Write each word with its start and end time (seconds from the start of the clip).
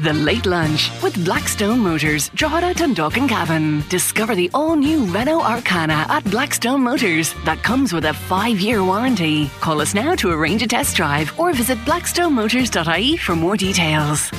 The 0.00 0.12
Late 0.12 0.46
Lunch 0.46 0.90
with 1.02 1.24
Blackstone 1.24 1.80
Motors, 1.80 2.28
Drogheda, 2.30 2.74
Dundalk 2.74 3.16
and 3.16 3.28
Cavan. 3.28 3.82
Discover 3.88 4.34
the 4.34 4.50
all-new 4.54 5.04
Renault 5.06 5.42
Arkana 5.42 6.08
at 6.08 6.24
Blackstone 6.24 6.82
Motors 6.82 7.34
that 7.44 7.62
comes 7.62 7.92
with 7.92 8.04
a 8.04 8.14
five-year 8.14 8.84
warranty. 8.84 9.50
Call 9.60 9.80
us 9.80 9.94
now 9.94 10.14
to 10.14 10.30
arrange 10.30 10.62
a 10.62 10.66
test 10.66 10.96
drive 10.96 11.38
or 11.38 11.52
visit 11.52 11.78
blackstonemotors.ie 11.78 13.16
for 13.16 13.34
more 13.34 13.56
details. 13.56 14.30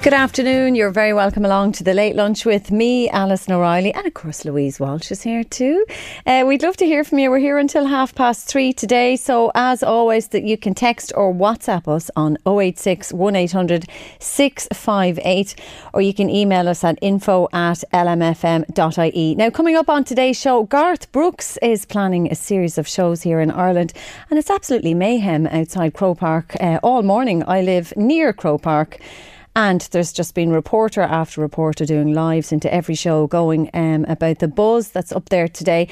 Good 0.00 0.14
afternoon. 0.14 0.76
You're 0.76 0.92
very 0.92 1.12
welcome 1.12 1.44
along 1.44 1.72
to 1.72 1.84
the 1.84 1.92
late 1.92 2.14
lunch 2.14 2.46
with 2.46 2.70
me, 2.70 3.10
Alison 3.10 3.54
O'Reilly, 3.54 3.92
and 3.92 4.06
of 4.06 4.14
course 4.14 4.44
Louise 4.44 4.78
Walsh 4.78 5.10
is 5.10 5.22
here 5.22 5.42
too. 5.42 5.84
Uh, 6.24 6.44
we'd 6.46 6.62
love 6.62 6.76
to 6.76 6.86
hear 6.86 7.02
from 7.02 7.18
you. 7.18 7.28
We're 7.30 7.40
here 7.40 7.58
until 7.58 7.84
half 7.84 8.14
past 8.14 8.46
three 8.46 8.72
today. 8.72 9.16
So 9.16 9.50
as 9.56 9.82
always, 9.82 10.28
that 10.28 10.44
you 10.44 10.56
can 10.56 10.72
text 10.72 11.12
or 11.16 11.34
WhatsApp 11.34 11.88
us 11.88 12.12
on 12.14 12.38
086 12.46 13.12
1800 13.12 13.86
658, 14.20 15.56
or 15.92 16.00
you 16.00 16.14
can 16.14 16.30
email 16.30 16.68
us 16.68 16.84
at 16.84 16.96
info 17.02 17.48
at 17.52 17.82
lmfm.ie. 17.92 19.34
Now, 19.34 19.50
coming 19.50 19.74
up 19.74 19.90
on 19.90 20.04
today's 20.04 20.40
show, 20.40 20.62
Garth 20.62 21.10
Brooks 21.10 21.58
is 21.60 21.84
planning 21.84 22.30
a 22.30 22.36
series 22.36 22.78
of 22.78 22.86
shows 22.86 23.22
here 23.22 23.40
in 23.40 23.50
Ireland, 23.50 23.92
and 24.30 24.38
it's 24.38 24.48
absolutely 24.48 24.94
mayhem 24.94 25.48
outside 25.48 25.92
Croke 25.92 26.18
Park 26.18 26.54
uh, 26.60 26.78
all 26.84 27.02
morning. 27.02 27.42
I 27.48 27.62
live 27.62 27.92
near 27.96 28.32
Croke 28.32 28.62
Park. 28.62 29.00
And 29.58 29.80
there's 29.90 30.12
just 30.12 30.36
been 30.36 30.52
reporter 30.52 31.00
after 31.00 31.40
reporter 31.40 31.84
doing 31.84 32.14
lives 32.14 32.52
into 32.52 32.72
every 32.72 32.94
show 32.94 33.26
going 33.26 33.68
um, 33.74 34.04
about 34.04 34.38
the 34.38 34.46
buzz 34.46 34.90
that's 34.90 35.10
up 35.10 35.30
there 35.30 35.48
today. 35.48 35.88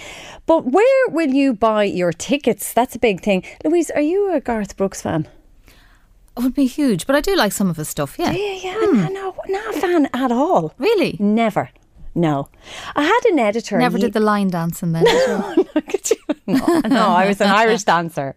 But 0.46 0.66
where 0.66 1.08
will 1.08 1.30
you 1.30 1.52
buy 1.52 1.82
your 1.82 2.12
tickets? 2.12 2.72
That's 2.72 2.94
a 2.94 3.00
big 3.00 3.22
thing. 3.22 3.42
Louise, 3.64 3.90
are 3.90 4.00
you 4.00 4.32
a 4.32 4.40
Garth 4.40 4.76
Brooks 4.76 5.02
fan? 5.02 5.26
It 6.36 6.44
would 6.44 6.54
be 6.54 6.66
huge, 6.66 7.08
but 7.08 7.16
I 7.16 7.20
do 7.20 7.34
like 7.34 7.50
some 7.50 7.68
of 7.68 7.76
his 7.76 7.88
stuff, 7.88 8.14
yeah. 8.20 8.30
Yeah, 8.30 8.52
yeah, 8.52 8.74
no, 8.74 9.08
no, 9.08 9.36
not 9.48 9.74
a 9.74 9.80
fan 9.80 10.08
at 10.14 10.30
all. 10.30 10.72
Really? 10.78 11.16
Never. 11.18 11.70
No. 12.16 12.48
I 12.96 13.02
had 13.02 13.20
an 13.30 13.38
editor. 13.38 13.76
Never 13.78 13.98
did 13.98 14.14
the 14.14 14.20
line 14.20 14.48
dancing 14.48 14.92
then. 14.92 15.04
You. 15.04 15.66
No, 16.46 16.80
no, 16.86 17.08
I 17.08 17.26
was 17.26 17.40
an 17.40 17.48
Irish 17.64 17.84
dancer. 17.84 18.36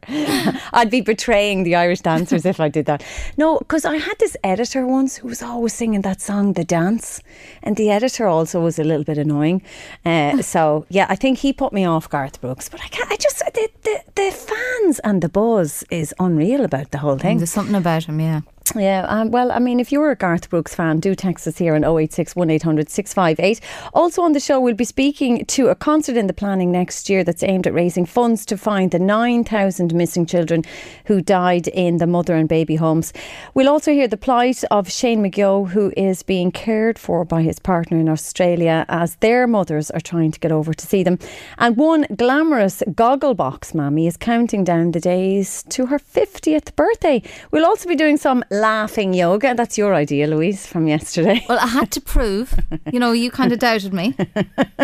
I'd 0.73 0.89
be 0.89 1.01
betraying 1.01 1.63
the 1.63 1.75
Irish 1.75 2.01
dancers 2.01 2.45
if 2.45 2.59
I 2.59 2.67
did 2.67 2.87
that. 2.87 3.03
No, 3.37 3.59
because 3.59 3.85
I 3.85 3.97
had 3.97 4.17
this 4.19 4.35
editor 4.43 4.85
once 4.87 5.17
who 5.17 5.27
was 5.27 5.43
always 5.43 5.73
singing 5.73 6.01
that 6.01 6.19
song, 6.19 6.53
The 6.53 6.63
Dance. 6.63 7.21
And 7.61 7.75
the 7.75 7.91
editor 7.91 8.27
also 8.27 8.61
was 8.61 8.79
a 8.79 8.83
little 8.83 9.03
bit 9.03 9.17
annoying. 9.17 9.61
Uh, 10.05 10.41
so, 10.41 10.85
yeah, 10.89 11.05
I 11.07 11.15
think 11.15 11.37
he 11.39 11.53
put 11.53 11.71
me 11.71 11.85
off 11.85 12.09
Garth 12.09 12.41
Brooks. 12.41 12.67
But 12.67 12.81
I 12.81 12.87
can't, 12.87 13.11
I 13.11 13.15
just, 13.15 13.39
the, 13.39 13.69
the, 13.83 14.01
the 14.15 14.31
fans 14.31 14.99
and 14.99 15.21
the 15.21 15.29
buzz 15.29 15.83
is 15.91 16.13
unreal 16.19 16.65
about 16.65 16.91
the 16.91 16.97
whole 16.97 17.17
thing. 17.17 17.37
There's 17.37 17.51
something 17.51 17.75
about 17.75 18.05
him, 18.05 18.19
yeah. 18.19 18.41
Yeah, 18.75 19.05
um, 19.07 19.31
well, 19.31 19.51
I 19.51 19.57
mean, 19.57 19.79
if 19.79 19.91
you're 19.91 20.11
a 20.11 20.15
Garth 20.15 20.49
Brooks 20.49 20.75
fan, 20.75 20.99
do 20.99 21.15
text 21.15 21.47
us 21.47 21.57
here 21.57 21.73
on 21.73 21.83
086 21.83 22.35
1800 22.35 22.89
658. 22.89 23.61
Also 23.95 24.21
on 24.21 24.33
the 24.33 24.39
show, 24.39 24.59
we'll 24.59 24.75
be 24.75 24.85
speaking 24.85 25.43
to 25.45 25.69
a 25.69 25.75
concert 25.75 26.15
in 26.15 26.27
the 26.27 26.33
planning 26.33 26.71
next 26.71 27.09
year 27.09 27.23
that's 27.23 27.41
aimed 27.41 27.65
at 27.65 27.73
raising 27.73 28.05
funds 28.05 28.45
to 28.45 28.57
find 28.57 28.91
the 28.91 28.99
9,000 28.99 29.93
missing 29.95 30.25
children 30.25 30.63
who 31.05 31.19
died 31.19 31.67
in 31.69 31.97
the 31.97 32.05
mother 32.05 32.35
and 32.35 32.47
baby 32.47 32.75
homes. 32.75 33.11
We'll 33.55 33.69
also 33.69 33.91
hear 33.91 34.07
the 34.07 34.17
plight 34.17 34.63
of 34.69 34.91
Shane 34.91 35.23
McGeough, 35.23 35.69
who 35.69 35.91
is 35.97 36.21
being 36.21 36.51
cared 36.51 36.99
for 36.99 37.25
by 37.25 37.41
his 37.41 37.57
partner 37.57 37.97
in 37.97 38.07
Australia 38.07 38.85
as 38.87 39.15
their 39.15 39.47
mothers 39.47 39.89
are 39.89 39.99
trying 39.99 40.31
to 40.31 40.39
get 40.39 40.51
over 40.51 40.75
to 40.75 40.85
see 40.85 41.01
them. 41.01 41.17
And 41.57 41.75
one 41.75 42.05
glamorous 42.15 42.83
gogglebox 42.89 43.73
mammy 43.73 44.05
is 44.05 44.15
counting 44.15 44.63
down 44.63 44.91
the 44.91 44.99
days 44.99 45.63
to 45.69 45.87
her 45.87 45.97
50th 45.97 46.75
birthday. 46.75 47.23
We'll 47.51 47.65
also 47.65 47.89
be 47.89 47.95
doing 47.95 48.17
some 48.17 48.43
laughing 48.59 49.13
yoga. 49.13 49.55
That's 49.55 49.77
your 49.77 49.93
idea, 49.93 50.27
Louise, 50.27 50.65
from 50.65 50.87
yesterday. 50.87 51.45
Well, 51.47 51.59
I 51.59 51.67
had 51.67 51.91
to 51.91 52.01
prove, 52.01 52.53
you 52.93 52.99
know, 52.99 53.11
you 53.11 53.31
kind 53.31 53.51
of 53.51 53.59
doubted 53.59 53.93
me. 53.93 54.15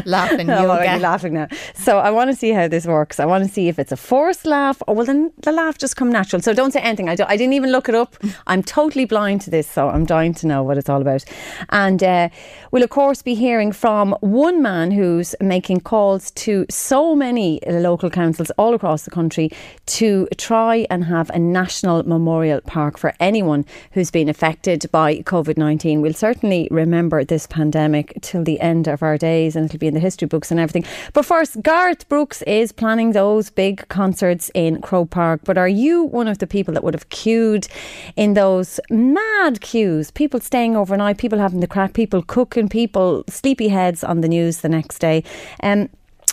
Laughing 0.06 0.50
I'm 0.66 0.70
already 0.70 1.02
laughing 1.02 1.34
now. 1.34 1.48
So 1.74 2.00
I 2.00 2.12
want 2.12 2.30
to 2.30 2.36
see 2.36 2.52
how 2.52 2.68
this 2.68 2.86
works. 2.86 3.20
I 3.20 3.26
want 3.26 3.44
to 3.44 3.50
see 3.50 3.68
if 3.68 3.78
it's 3.78 3.92
a 3.92 3.98
forced 3.98 4.46
laugh 4.46 4.82
or 4.88 4.96
will 4.96 5.06
then 5.06 5.32
the 5.44 5.52
laugh 5.52 5.78
just 5.78 5.96
come 5.96 6.12
natural. 6.12 6.42
So 6.42 6.54
don't 6.54 6.72
say 6.72 6.80
anything. 6.80 7.10
I, 7.10 7.16
don't, 7.16 7.30
I 7.30 7.38
didn't 7.38 7.54
even 7.54 7.72
look 7.72 7.90
it 7.90 7.96
up. 7.96 8.16
I'm 8.48 8.64
totally 8.64 9.06
blind 9.06 9.42
to 9.42 9.50
this, 9.50 9.70
so 9.70 9.90
I'm 9.90 10.06
dying 10.06 10.34
to 10.36 10.48
know 10.48 10.64
what 10.64 10.78
it's 10.78 10.90
all 10.90 11.02
about. 11.02 11.24
And 11.70 12.04
uh, 12.04 12.30
we'll 12.72 12.84
of 12.84 12.90
course 12.90 13.22
be 13.22 13.36
hearing 13.36 13.72
from 13.72 14.16
one 14.22 14.62
man 14.62 14.92
who's 14.92 15.36
making 15.42 15.82
calls 15.82 16.32
to 16.32 16.66
so 16.70 17.16
many 17.16 17.60
local 17.68 18.10
councils 18.10 18.52
all 18.58 18.74
across 18.74 19.04
the 19.04 19.12
country 19.12 19.52
to 19.86 20.28
try 20.38 20.88
and 20.90 21.04
have 21.06 21.30
a 21.32 21.40
national 21.40 22.04
memorial 22.04 22.62
park 22.62 22.98
for 22.98 23.14
anyone 23.20 23.65
who's 23.92 24.12
been 24.12 24.30
affected 24.30 24.86
by 24.92 25.18
COVID 25.20 25.58
19. 25.58 26.02
We'll 26.02 26.14
certainly 26.14 26.68
remember 26.72 27.24
this 27.24 27.48
pandemic 27.48 28.18
till 28.22 28.44
the 28.44 28.60
end 28.60 28.88
of 28.88 29.04
our 29.04 29.18
days 29.18 29.56
and 29.56 29.66
it'll 29.66 29.80
be 29.80 29.88
in 29.88 29.94
the 29.94 30.00
history 30.00 30.28
books 30.28 30.52
and 30.52 30.60
everything. 30.60 30.86
But 31.14 31.26
first, 31.26 31.62
Garth 31.62 32.08
Brooks 32.10 32.42
is 32.44 32.72
planning 32.72 33.12
those 33.12 33.50
big 33.50 33.88
concerts 33.88 34.52
in 34.54 34.82
Croke 34.82 35.10
Park. 35.10 35.42
But 35.44 35.58
are 35.58 35.68
you 35.68 36.04
one 36.04 36.28
of 36.28 36.40
the 36.40 36.48
people 36.48 36.74
that 36.74 36.84
would 36.84 36.94
have 36.94 37.10
queued 37.10 37.68
in 38.16 38.34
those 38.34 38.80
mad 38.90 39.62
queues? 39.62 40.12
People 40.12 40.40
staying 40.40 40.76
overnight, 40.76 41.18
people 41.18 41.40
having 41.40 41.60
the 41.60 41.68
crack, 41.68 41.94
people 41.94 42.22
cooking, 42.22 42.70
people 42.70 43.24
sleepy 43.28 43.70
heads 43.70 44.04
on 44.04 44.22
the 44.22 44.28
news 44.28 44.62
the 44.62 44.70
next 44.70 45.00
day. 45.00 45.24
Um, 45.62 45.90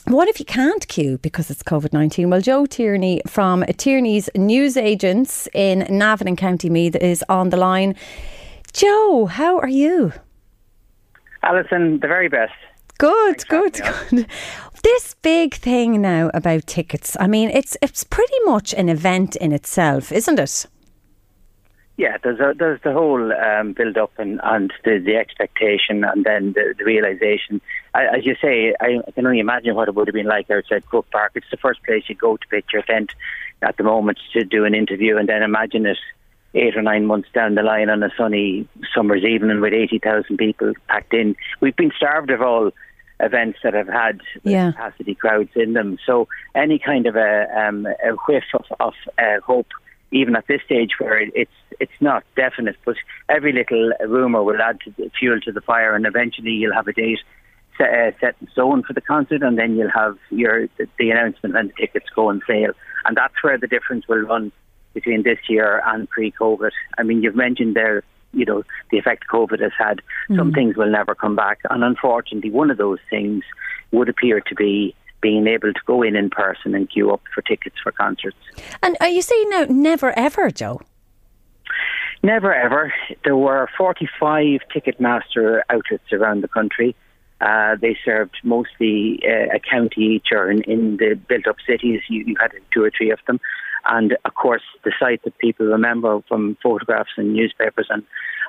what 0.06 0.28
if 0.28 0.38
you 0.38 0.44
can't 0.44 0.86
queue 0.88 1.18
because 1.18 1.50
it's 1.50 1.62
COVID 1.62 1.92
19? 1.92 2.30
Well, 2.30 2.40
Joe 2.40 2.66
Tierney 2.66 3.22
from 3.26 3.64
Tierney's 3.76 4.28
News 4.34 4.76
Agents 4.76 5.48
in 5.54 5.80
Navan 5.90 6.28
and 6.28 6.38
County 6.38 6.68
Meath 6.70 6.96
is 6.96 7.24
on 7.28 7.50
the 7.50 7.56
line. 7.56 7.94
Joe, 8.72 9.26
how 9.26 9.58
are 9.58 9.68
you? 9.68 10.12
Alison, 11.42 12.00
the 12.00 12.08
very 12.08 12.28
best. 12.28 12.52
Good, 12.98 13.46
good, 13.48 13.80
good. 14.10 14.26
This 14.82 15.14
big 15.22 15.54
thing 15.54 16.00
now 16.00 16.30
about 16.34 16.66
tickets. 16.66 17.16
I 17.20 17.26
mean, 17.26 17.50
it's 17.50 17.76
it's 17.80 18.02
pretty 18.02 18.34
much 18.44 18.74
an 18.74 18.88
event 18.88 19.36
in 19.36 19.52
itself, 19.52 20.10
isn't 20.10 20.38
it? 20.38 20.66
Yeah, 21.98 22.16
there's 22.22 22.40
a, 22.40 22.54
there's 22.58 22.80
the 22.82 22.92
whole 22.92 23.32
um, 23.32 23.74
build 23.74 23.98
up 23.98 24.12
and, 24.18 24.40
and 24.42 24.72
the, 24.84 24.98
the 24.98 25.16
expectation 25.16 26.04
and 26.04 26.24
then 26.24 26.52
the, 26.54 26.74
the 26.78 26.84
realization. 26.84 27.60
I, 27.94 28.06
as 28.16 28.24
you 28.24 28.34
say, 28.40 28.74
I 28.80 29.00
can 29.12 29.26
only 29.26 29.40
imagine 29.40 29.74
what 29.74 29.88
it 29.88 29.94
would 29.94 30.08
have 30.08 30.14
been 30.14 30.26
like 30.26 30.50
outside 30.50 30.86
Croke 30.86 31.10
Park. 31.10 31.32
It's 31.34 31.50
the 31.50 31.58
first 31.58 31.82
place 31.84 32.04
you 32.08 32.14
go 32.14 32.36
to 32.38 32.46
pick 32.48 32.72
your 32.72 32.82
event 32.82 33.12
at 33.60 33.76
the 33.76 33.84
moment 33.84 34.18
to 34.32 34.42
do 34.44 34.64
an 34.64 34.74
interview, 34.74 35.18
and 35.18 35.28
then 35.28 35.42
imagine 35.42 35.86
it 35.86 35.98
eight 36.54 36.76
or 36.76 36.82
nine 36.82 37.06
months 37.06 37.28
down 37.34 37.54
the 37.54 37.62
line 37.62 37.88
on 37.88 38.02
a 38.02 38.10
sunny 38.16 38.66
summer's 38.94 39.24
evening 39.24 39.60
with 39.60 39.72
80,000 39.72 40.36
people 40.36 40.72
packed 40.88 41.14
in. 41.14 41.36
We've 41.60 41.76
been 41.76 41.92
starved 41.96 42.30
of 42.30 42.42
all 42.42 42.72
events 43.20 43.58
that 43.62 43.74
have 43.74 43.88
had 43.88 44.20
Yeah. 44.42 44.72
capacity 44.72 45.14
crowds 45.14 45.50
in 45.54 45.74
them. 45.74 45.98
So 46.04 46.28
any 46.54 46.78
kind 46.78 47.06
of 47.06 47.16
a, 47.16 47.46
um, 47.56 47.86
a 47.86 48.12
whiff 48.26 48.44
of, 48.54 48.64
of 48.80 48.94
uh, 49.18 49.40
hope, 49.44 49.68
even 50.12 50.36
at 50.36 50.46
this 50.46 50.60
stage 50.64 50.92
where 50.98 51.18
it, 51.18 51.32
it's 51.34 51.50
it's 51.80 52.00
not 52.00 52.22
definite, 52.36 52.76
but 52.84 52.96
every 53.28 53.52
little 53.52 53.92
rumor 54.06 54.42
will 54.42 54.60
add 54.60 54.78
to 54.82 54.90
the 54.96 55.10
fuel 55.18 55.40
to 55.40 55.52
the 55.52 55.60
fire, 55.60 55.96
and 55.96 56.06
eventually 56.06 56.50
you'll 56.50 56.74
have 56.74 56.86
a 56.86 56.92
date 56.92 57.18
set, 57.78 57.88
uh, 57.88 58.10
set 58.20 58.36
in 58.40 58.48
stone 58.50 58.82
for 58.82 58.92
the 58.92 59.00
concert, 59.00 59.42
and 59.42 59.58
then 59.58 59.76
you'll 59.76 59.90
have 59.90 60.16
your 60.30 60.68
the, 60.78 60.86
the 60.98 61.10
announcement 61.10 61.56
and 61.56 61.70
the 61.70 61.74
tickets 61.74 62.06
go 62.14 62.28
on 62.28 62.42
sale, 62.46 62.72
and 63.06 63.16
that's 63.16 63.42
where 63.42 63.58
the 63.58 63.66
difference 63.66 64.06
will 64.06 64.20
run 64.20 64.52
between 64.94 65.22
this 65.22 65.38
year 65.48 65.82
and 65.86 66.08
pre-COVID. 66.10 66.70
I 66.98 67.02
mean, 67.02 67.22
you've 67.22 67.34
mentioned 67.34 67.74
there, 67.74 68.02
you 68.34 68.44
know, 68.44 68.62
the 68.90 68.98
effect 68.98 69.24
COVID 69.32 69.60
has 69.60 69.72
had. 69.78 70.02
Some 70.36 70.52
things 70.52 70.76
will 70.76 70.90
never 70.90 71.14
come 71.14 71.34
back, 71.34 71.60
and 71.70 71.82
unfortunately, 71.82 72.50
one 72.50 72.70
of 72.70 72.76
those 72.76 72.98
things 73.08 73.42
would 73.90 74.08
appear 74.10 74.40
to 74.40 74.54
be 74.54 74.94
being 75.22 75.46
able 75.46 75.72
to 75.72 75.80
go 75.86 76.02
in 76.02 76.14
in 76.16 76.28
person 76.28 76.74
and 76.74 76.90
queue 76.90 77.10
up 77.10 77.22
for 77.34 77.40
tickets 77.40 77.76
for 77.82 77.92
concerts. 77.92 78.36
And 78.82 78.96
are 79.00 79.08
you 79.08 79.22
saying 79.22 79.48
now, 79.48 79.64
never 79.70 80.16
ever, 80.18 80.50
Joe? 80.50 80.82
Never 82.22 82.54
ever. 82.54 82.92
There 83.24 83.36
were 83.36 83.68
45 83.76 84.60
Ticketmaster 84.74 85.62
outlets 85.70 86.12
around 86.12 86.42
the 86.42 86.48
country. 86.48 86.94
Uh, 87.40 87.74
they 87.80 87.96
served 88.04 88.36
mostly 88.44 89.20
uh, 89.26 89.56
a 89.56 89.58
county 89.58 90.16
each 90.16 90.28
or 90.30 90.48
in, 90.48 90.62
in 90.62 90.98
the 90.98 91.18
built 91.28 91.48
up 91.48 91.56
cities. 91.66 92.00
You, 92.08 92.24
you 92.24 92.36
had 92.40 92.52
two 92.72 92.84
or 92.84 92.92
three 92.96 93.10
of 93.10 93.18
them. 93.26 93.40
And 93.86 94.16
of 94.24 94.34
course, 94.34 94.62
the 94.84 94.92
site 94.98 95.22
that 95.24 95.36
people 95.38 95.66
remember 95.66 96.20
from 96.28 96.56
photographs 96.62 97.10
and 97.16 97.34
newspapers 97.34 97.86
and, 97.90 98.02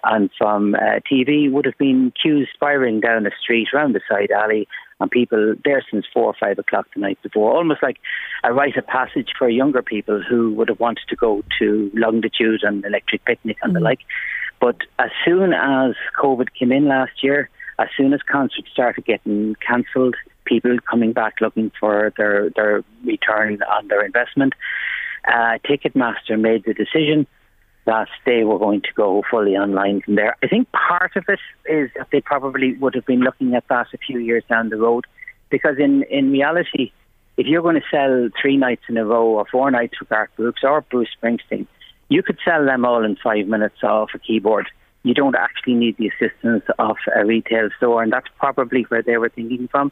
and 0.04 0.30
from 0.38 0.76
uh, 0.76 1.00
TV 1.12 1.52
would 1.52 1.66
have 1.66 1.78
been 1.78 2.12
queues 2.22 2.50
spiraling 2.54 3.00
down 3.00 3.24
the 3.24 3.32
street 3.42 3.70
around 3.74 3.94
the 3.94 4.02
side 4.10 4.32
alley 4.32 4.68
and 5.00 5.12
people 5.12 5.56
there 5.64 5.84
since 5.92 6.06
four 6.14 6.26
or 6.26 6.36
five 6.40 6.58
o'clock 6.60 6.88
the 6.94 7.02
night 7.02 7.20
before, 7.24 7.56
almost 7.56 7.84
like 7.84 7.98
a 8.44 8.54
rite 8.54 8.78
of 8.78 8.88
passage 8.88 9.30
for 9.38 9.50
younger 9.50 9.82
people 9.82 10.22
who 10.22 10.54
would 10.54 10.70
have 10.70 10.80
wanted 10.80 11.04
to 11.10 11.16
go 11.16 11.44
to 11.60 11.92
Longitude 11.94 12.62
and 12.64 12.86
Electric 12.86 13.26
Picnic 13.26 13.58
and 13.62 13.76
the 13.76 13.80
like. 13.80 14.00
But 14.62 14.78
as 15.00 15.10
soon 15.26 15.54
as 15.54 15.96
COVID 16.22 16.48
came 16.58 16.72
in 16.72 16.88
last 16.88 17.24
year, 17.24 17.50
as 17.80 17.90
soon 17.98 18.14
as 18.14 18.22
concerts 18.22 18.70
started 18.72 19.04
getting 19.06 19.56
cancelled, 19.56 20.16
people 20.46 20.78
coming 20.90 21.12
back 21.12 21.42
looking 21.42 21.72
for 21.80 22.14
their, 22.18 22.50
their 22.56 22.84
return 23.04 23.62
on 23.64 23.88
their 23.88 24.06
investment, 24.06 24.54
uh, 25.28 25.58
Ticketmaster 25.66 26.40
made 26.40 26.64
the 26.66 26.74
decision 26.74 27.28
that 27.86 28.08
they 28.26 28.44
were 28.44 28.60
going 28.60 28.82
to 28.82 28.94
go 28.96 29.24
fully 29.30 29.58
online 29.58 30.02
from 30.02 30.16
there. 30.16 30.38
I 30.42 30.48
think 30.48 30.72
part 30.72 31.16
of 31.16 31.26
it 31.28 31.40
is 31.70 31.90
that 31.98 32.08
they 32.12 32.22
probably 32.22 32.74
would 32.76 32.96
have 32.96 33.06
been 33.06 33.20
looking 33.20 33.56
at 33.56 33.68
that 33.68 33.88
a 33.94 33.98
few 33.98 34.20
years 34.20 34.44
down 34.50 34.70
the 34.70 34.78
road, 34.78 35.06
because 35.50 35.78
in, 35.78 36.04
in 36.04 36.32
reality, 36.32 36.92
if 37.36 37.46
you're 37.46 37.62
going 37.62 37.76
to 37.76 37.88
sell 37.92 38.30
three 38.42 38.58
nights 38.58 38.84
in 38.88 38.98
a 38.98 39.06
row 39.06 39.26
or 39.26 39.46
four 39.52 39.70
nights 39.70 39.98
for 39.98 40.06
Garth 40.06 40.30
Brooks 40.38 40.62
or 40.64 40.82
Bruce 40.82 41.10
Springsteen, 41.22 41.68
you 42.08 42.24
could 42.24 42.38
sell 42.46 42.66
them 42.66 42.86
all 42.86 43.04
in 43.04 43.18
five 43.18 43.48
minutes 43.48 43.84
off 43.84 44.12
a 44.14 44.20
keyboard. 44.20 44.68
You 45.04 45.14
don't 45.14 45.36
actually 45.36 45.76
need 45.76 45.98
the 45.98 46.08
assistance 46.08 46.64
of 46.80 46.96
a 47.16 47.26
retail 47.26 47.70
store, 47.78 48.02
and 48.02 48.12
that's 48.12 48.28
probably 48.40 48.84
where 48.84 49.02
they 49.02 49.18
were 49.18 49.30
thinking 49.30 49.68
from. 49.68 49.92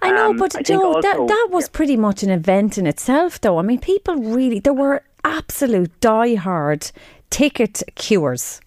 I 0.00 0.12
know, 0.12 0.30
Um, 0.30 0.36
but 0.36 0.54
I 0.56 0.62
Joe, 0.62 1.00
that 1.00 1.16
also- 1.16 1.26
that 1.26 1.48
was 1.50 1.68
pretty 1.68 1.96
much 1.96 2.22
an 2.22 2.30
event 2.30 2.78
in 2.78 2.86
itself, 2.86 3.40
though. 3.40 3.58
I 3.58 3.62
mean, 3.62 3.80
people 3.80 4.16
really 4.16 4.60
there 4.60 4.72
were 4.72 5.02
absolute 5.24 5.90
die-hard 6.00 6.92
ticket 7.30 7.82
queuers. 7.96 8.60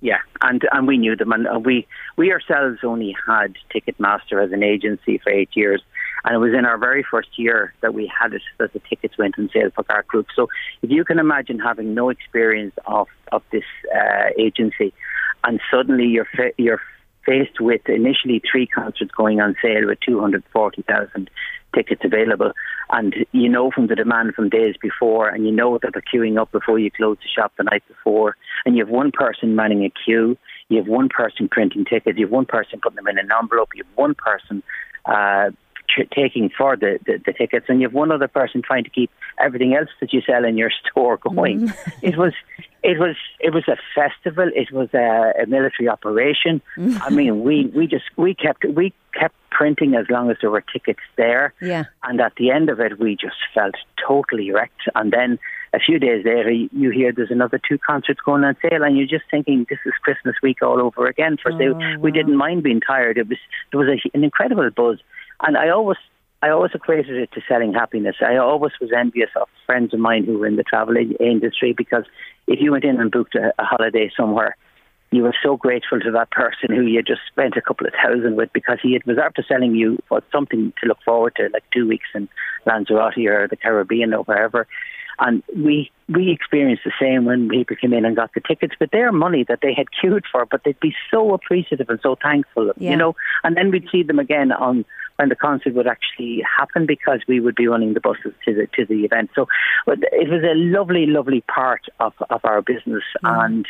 Yeah, 0.00 0.20
and 0.40 0.66
and 0.72 0.86
we 0.86 0.96
knew 0.96 1.14
them, 1.14 1.30
and 1.32 1.66
we 1.66 1.86
we 2.16 2.32
ourselves 2.32 2.78
only 2.82 3.14
had 3.26 3.56
Ticketmaster 3.74 4.42
as 4.42 4.50
an 4.50 4.62
agency 4.62 5.18
for 5.18 5.30
eight 5.30 5.50
years, 5.52 5.82
and 6.24 6.34
it 6.34 6.38
was 6.38 6.52
in 6.56 6.64
our 6.64 6.78
very 6.78 7.04
first 7.08 7.38
year 7.38 7.72
that 7.80 7.94
we 7.94 8.10
had 8.20 8.32
it 8.32 8.42
that 8.58 8.72
the 8.72 8.80
tickets 8.88 9.16
went 9.18 9.38
on 9.38 9.50
sale 9.52 9.70
for 9.74 9.84
Garth 9.84 10.06
Brooks. 10.08 10.32
So 10.36 10.48
if 10.82 10.90
you 10.90 11.04
can 11.04 11.18
imagine 11.18 11.58
having 11.58 11.94
no 11.94 12.08
experience 12.10 12.74
of 12.86 13.08
of 13.32 13.42
this 13.52 13.64
uh, 13.94 14.30
agency, 14.38 14.92
and 15.44 15.60
suddenly 15.70 16.06
you're 16.06 16.28
fa- 16.36 16.52
you're 16.58 16.80
faced 17.26 17.60
with 17.60 17.82
initially 17.88 18.42
three 18.50 18.66
concerts 18.66 19.10
going 19.16 19.40
on 19.40 19.54
sale 19.62 19.86
with 19.86 19.98
two 20.00 20.20
hundred 20.20 20.42
forty 20.52 20.82
thousand 20.82 21.30
tickets 21.74 22.02
available, 22.04 22.52
and 22.90 23.14
you 23.32 23.48
know 23.48 23.70
from 23.70 23.86
the 23.86 23.94
demand 23.94 24.34
from 24.34 24.48
days 24.48 24.74
before, 24.80 25.28
and 25.28 25.46
you 25.46 25.52
know 25.52 25.78
that 25.78 25.92
they're 25.92 26.02
queuing 26.02 26.40
up 26.40 26.50
before 26.52 26.78
you 26.78 26.90
close 26.90 27.16
the 27.18 27.28
shop 27.28 27.52
the 27.56 27.64
night 27.64 27.82
before, 27.88 28.36
and 28.64 28.76
you 28.76 28.84
have 28.84 28.92
one 28.92 29.12
person 29.12 29.54
manning 29.54 29.84
a 29.84 29.92
queue, 30.04 30.36
you 30.68 30.78
have 30.78 30.88
one 30.88 31.08
person 31.08 31.48
printing 31.48 31.84
tickets, 31.84 32.18
you 32.18 32.26
have 32.26 32.32
one 32.32 32.46
person 32.46 32.80
putting 32.82 32.96
them 32.96 33.06
in 33.06 33.18
an 33.18 33.30
envelope, 33.40 33.70
you 33.74 33.84
have 33.84 33.96
one 33.96 34.14
person 34.14 34.62
uh, 35.04 35.50
ch- 35.90 36.08
taking 36.14 36.50
for 36.50 36.76
the, 36.76 36.98
the, 37.06 37.20
the 37.24 37.32
tickets, 37.32 37.66
and 37.68 37.80
you 37.80 37.88
have 37.88 37.94
one 37.94 38.10
other 38.12 38.28
person 38.28 38.62
trying 38.62 38.84
to 38.84 38.90
keep 38.90 39.10
everything 39.38 39.74
else 39.74 39.88
that 40.00 40.12
you 40.12 40.20
sell 40.22 40.44
in 40.44 40.56
your 40.56 40.70
store 40.90 41.16
going. 41.16 41.68
Mm. 41.68 41.92
it 42.02 42.16
was. 42.16 42.32
It 42.82 42.98
was 42.98 43.14
it 43.40 43.52
was 43.52 43.64
a 43.68 43.76
festival. 43.94 44.50
It 44.54 44.72
was 44.72 44.88
a, 44.94 45.42
a 45.42 45.46
military 45.46 45.86
operation. 45.86 46.62
Mm. 46.78 46.98
I 47.02 47.10
mean, 47.10 47.42
we, 47.42 47.66
we 47.76 47.86
just 47.86 48.04
we 48.16 48.34
kept 48.34 48.64
we 48.64 48.94
kept 49.12 49.34
printing 49.50 49.94
as 49.96 50.06
long 50.08 50.30
as 50.30 50.38
there 50.40 50.50
were 50.50 50.62
tickets 50.62 51.00
there. 51.16 51.52
Yeah. 51.60 51.84
And 52.04 52.18
at 52.22 52.36
the 52.36 52.50
end 52.50 52.70
of 52.70 52.80
it, 52.80 52.98
we 52.98 53.16
just 53.16 53.36
felt 53.52 53.74
totally 54.06 54.50
wrecked. 54.50 54.88
And 54.94 55.12
then 55.12 55.38
a 55.72 55.78
few 55.78 55.98
days 55.98 56.24
later, 56.24 56.50
you 56.50 56.90
hear 56.90 57.12
there's 57.12 57.30
another 57.30 57.60
two 57.68 57.78
concerts 57.78 58.20
going 58.24 58.42
on 58.42 58.56
sale, 58.60 58.82
and 58.82 58.96
you're 58.96 59.06
just 59.06 59.30
thinking 59.30 59.66
this 59.68 59.78
is 59.86 59.92
Christmas 60.02 60.34
week 60.42 60.62
all 60.62 60.80
over 60.80 61.06
again 61.06 61.36
for 61.40 61.52
sale. 61.52 61.78
Oh, 61.80 61.98
we 62.00 62.10
didn't 62.10 62.36
mind 62.36 62.62
being 62.62 62.80
tired. 62.80 63.18
It 63.18 63.28
was 63.28 63.38
there 63.70 63.80
was 63.80 63.88
a, 63.88 64.16
an 64.16 64.24
incredible 64.24 64.68
buzz, 64.70 64.98
and 65.42 65.56
I 65.56 65.70
always. 65.70 65.98
I 66.42 66.48
always 66.48 66.70
equated 66.72 67.18
it 67.18 67.30
to 67.32 67.42
selling 67.46 67.74
happiness. 67.74 68.16
I 68.22 68.38
always 68.38 68.72
was 68.80 68.92
envious 68.96 69.28
of 69.36 69.46
friends 69.66 69.92
of 69.92 70.00
mine 70.00 70.24
who 70.24 70.38
were 70.38 70.46
in 70.46 70.56
the 70.56 70.62
travel 70.62 70.94
industry 70.96 71.74
because 71.76 72.04
if 72.46 72.62
you 72.62 72.72
went 72.72 72.84
in 72.84 72.98
and 72.98 73.10
booked 73.10 73.34
a, 73.34 73.52
a 73.58 73.64
holiday 73.64 74.10
somewhere, 74.16 74.56
you 75.10 75.22
were 75.22 75.34
so 75.42 75.58
grateful 75.58 76.00
to 76.00 76.10
that 76.12 76.30
person 76.30 76.74
who 76.74 76.82
you 76.86 77.02
just 77.02 77.20
spent 77.30 77.58
a 77.58 77.60
couple 77.60 77.86
of 77.86 77.92
thousand 77.92 78.36
with 78.36 78.50
because 78.54 78.78
he 78.82 78.94
had, 78.94 79.04
was 79.04 79.18
after 79.18 79.44
selling 79.46 79.74
you 79.74 79.98
for 80.08 80.22
something 80.32 80.72
to 80.80 80.88
look 80.88 81.02
forward 81.04 81.34
to, 81.36 81.50
like 81.52 81.64
two 81.74 81.86
weeks 81.86 82.08
in 82.14 82.26
Lanzarote 82.64 83.18
or 83.18 83.46
the 83.46 83.56
Caribbean 83.56 84.14
or 84.14 84.22
wherever. 84.24 84.66
And 85.18 85.42
we 85.54 85.90
we 86.08 86.30
experienced 86.30 86.84
the 86.84 86.92
same 86.98 87.26
when 87.26 87.50
people 87.50 87.76
came 87.76 87.92
in 87.92 88.06
and 88.06 88.16
got 88.16 88.32
the 88.32 88.40
tickets 88.40 88.74
with 88.80 88.90
their 88.92 89.12
money 89.12 89.44
that 89.48 89.58
they 89.60 89.74
had 89.74 89.88
queued 89.92 90.24
for, 90.32 90.46
but 90.46 90.64
they'd 90.64 90.80
be 90.80 90.94
so 91.10 91.34
appreciative 91.34 91.90
and 91.90 92.00
so 92.02 92.16
thankful, 92.22 92.72
Yeah. 92.78 92.92
you 92.92 92.96
know. 92.96 93.14
And 93.44 93.56
then 93.56 93.70
we'd 93.70 93.88
see 93.92 94.02
them 94.02 94.18
again 94.18 94.52
on 94.52 94.86
when 95.20 95.28
the 95.28 95.36
concert 95.36 95.74
would 95.74 95.86
actually 95.86 96.42
happen 96.58 96.86
because 96.86 97.20
we 97.28 97.40
would 97.40 97.54
be 97.54 97.68
running 97.68 97.92
the 97.92 98.00
buses 98.00 98.32
to 98.44 98.54
the 98.54 98.66
to 98.74 98.86
the 98.86 99.04
event. 99.04 99.30
So 99.34 99.48
it 99.86 100.30
was 100.30 100.42
a 100.42 100.54
lovely, 100.56 101.04
lovely 101.06 101.42
part 101.42 101.82
of 102.00 102.14
of 102.30 102.40
our 102.44 102.62
business. 102.62 103.04
Mm. 103.22 103.44
And 103.44 103.66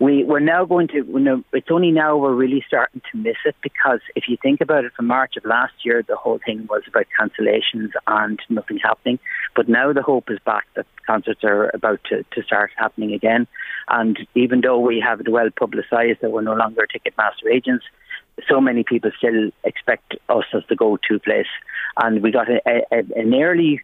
we 0.00 0.24
we're 0.24 0.40
now 0.40 0.64
going 0.64 0.88
to 0.88 0.96
you 0.96 1.20
know, 1.20 1.44
it's 1.52 1.70
only 1.70 1.92
now 1.92 2.16
we're 2.16 2.34
really 2.34 2.64
starting 2.66 3.00
to 3.12 3.16
miss 3.16 3.36
it 3.44 3.54
because 3.62 4.00
if 4.16 4.24
you 4.26 4.36
think 4.42 4.60
about 4.60 4.84
it 4.84 4.92
from 4.96 5.06
March 5.06 5.36
of 5.36 5.44
last 5.44 5.74
year 5.84 6.02
the 6.02 6.16
whole 6.16 6.40
thing 6.44 6.66
was 6.68 6.82
about 6.88 7.06
cancellations 7.18 7.90
and 8.08 8.40
nothing 8.48 8.78
happening. 8.78 9.20
But 9.54 9.68
now 9.68 9.92
the 9.92 10.02
hope 10.02 10.28
is 10.28 10.40
back 10.44 10.66
that 10.74 10.86
concerts 11.06 11.44
are 11.44 11.70
about 11.72 12.00
to, 12.10 12.24
to 12.32 12.42
start 12.42 12.72
happening 12.76 13.12
again. 13.12 13.46
And 13.86 14.18
even 14.34 14.62
though 14.62 14.80
we 14.80 14.98
have 14.98 15.20
it 15.20 15.28
well 15.28 15.50
publicised 15.56 16.20
that 16.20 16.32
we're 16.32 16.42
no 16.42 16.54
longer 16.54 16.88
Ticketmaster 16.92 17.48
agents 17.52 17.84
so 18.48 18.60
many 18.60 18.84
people 18.84 19.10
still 19.16 19.50
expect 19.62 20.14
us 20.28 20.44
as 20.52 20.62
the 20.68 20.76
go-to 20.76 21.18
place 21.18 21.46
and 22.02 22.22
we 22.22 22.30
got 22.30 22.48
a, 22.50 22.60
a, 22.66 22.98
an 23.16 23.34
early 23.34 23.80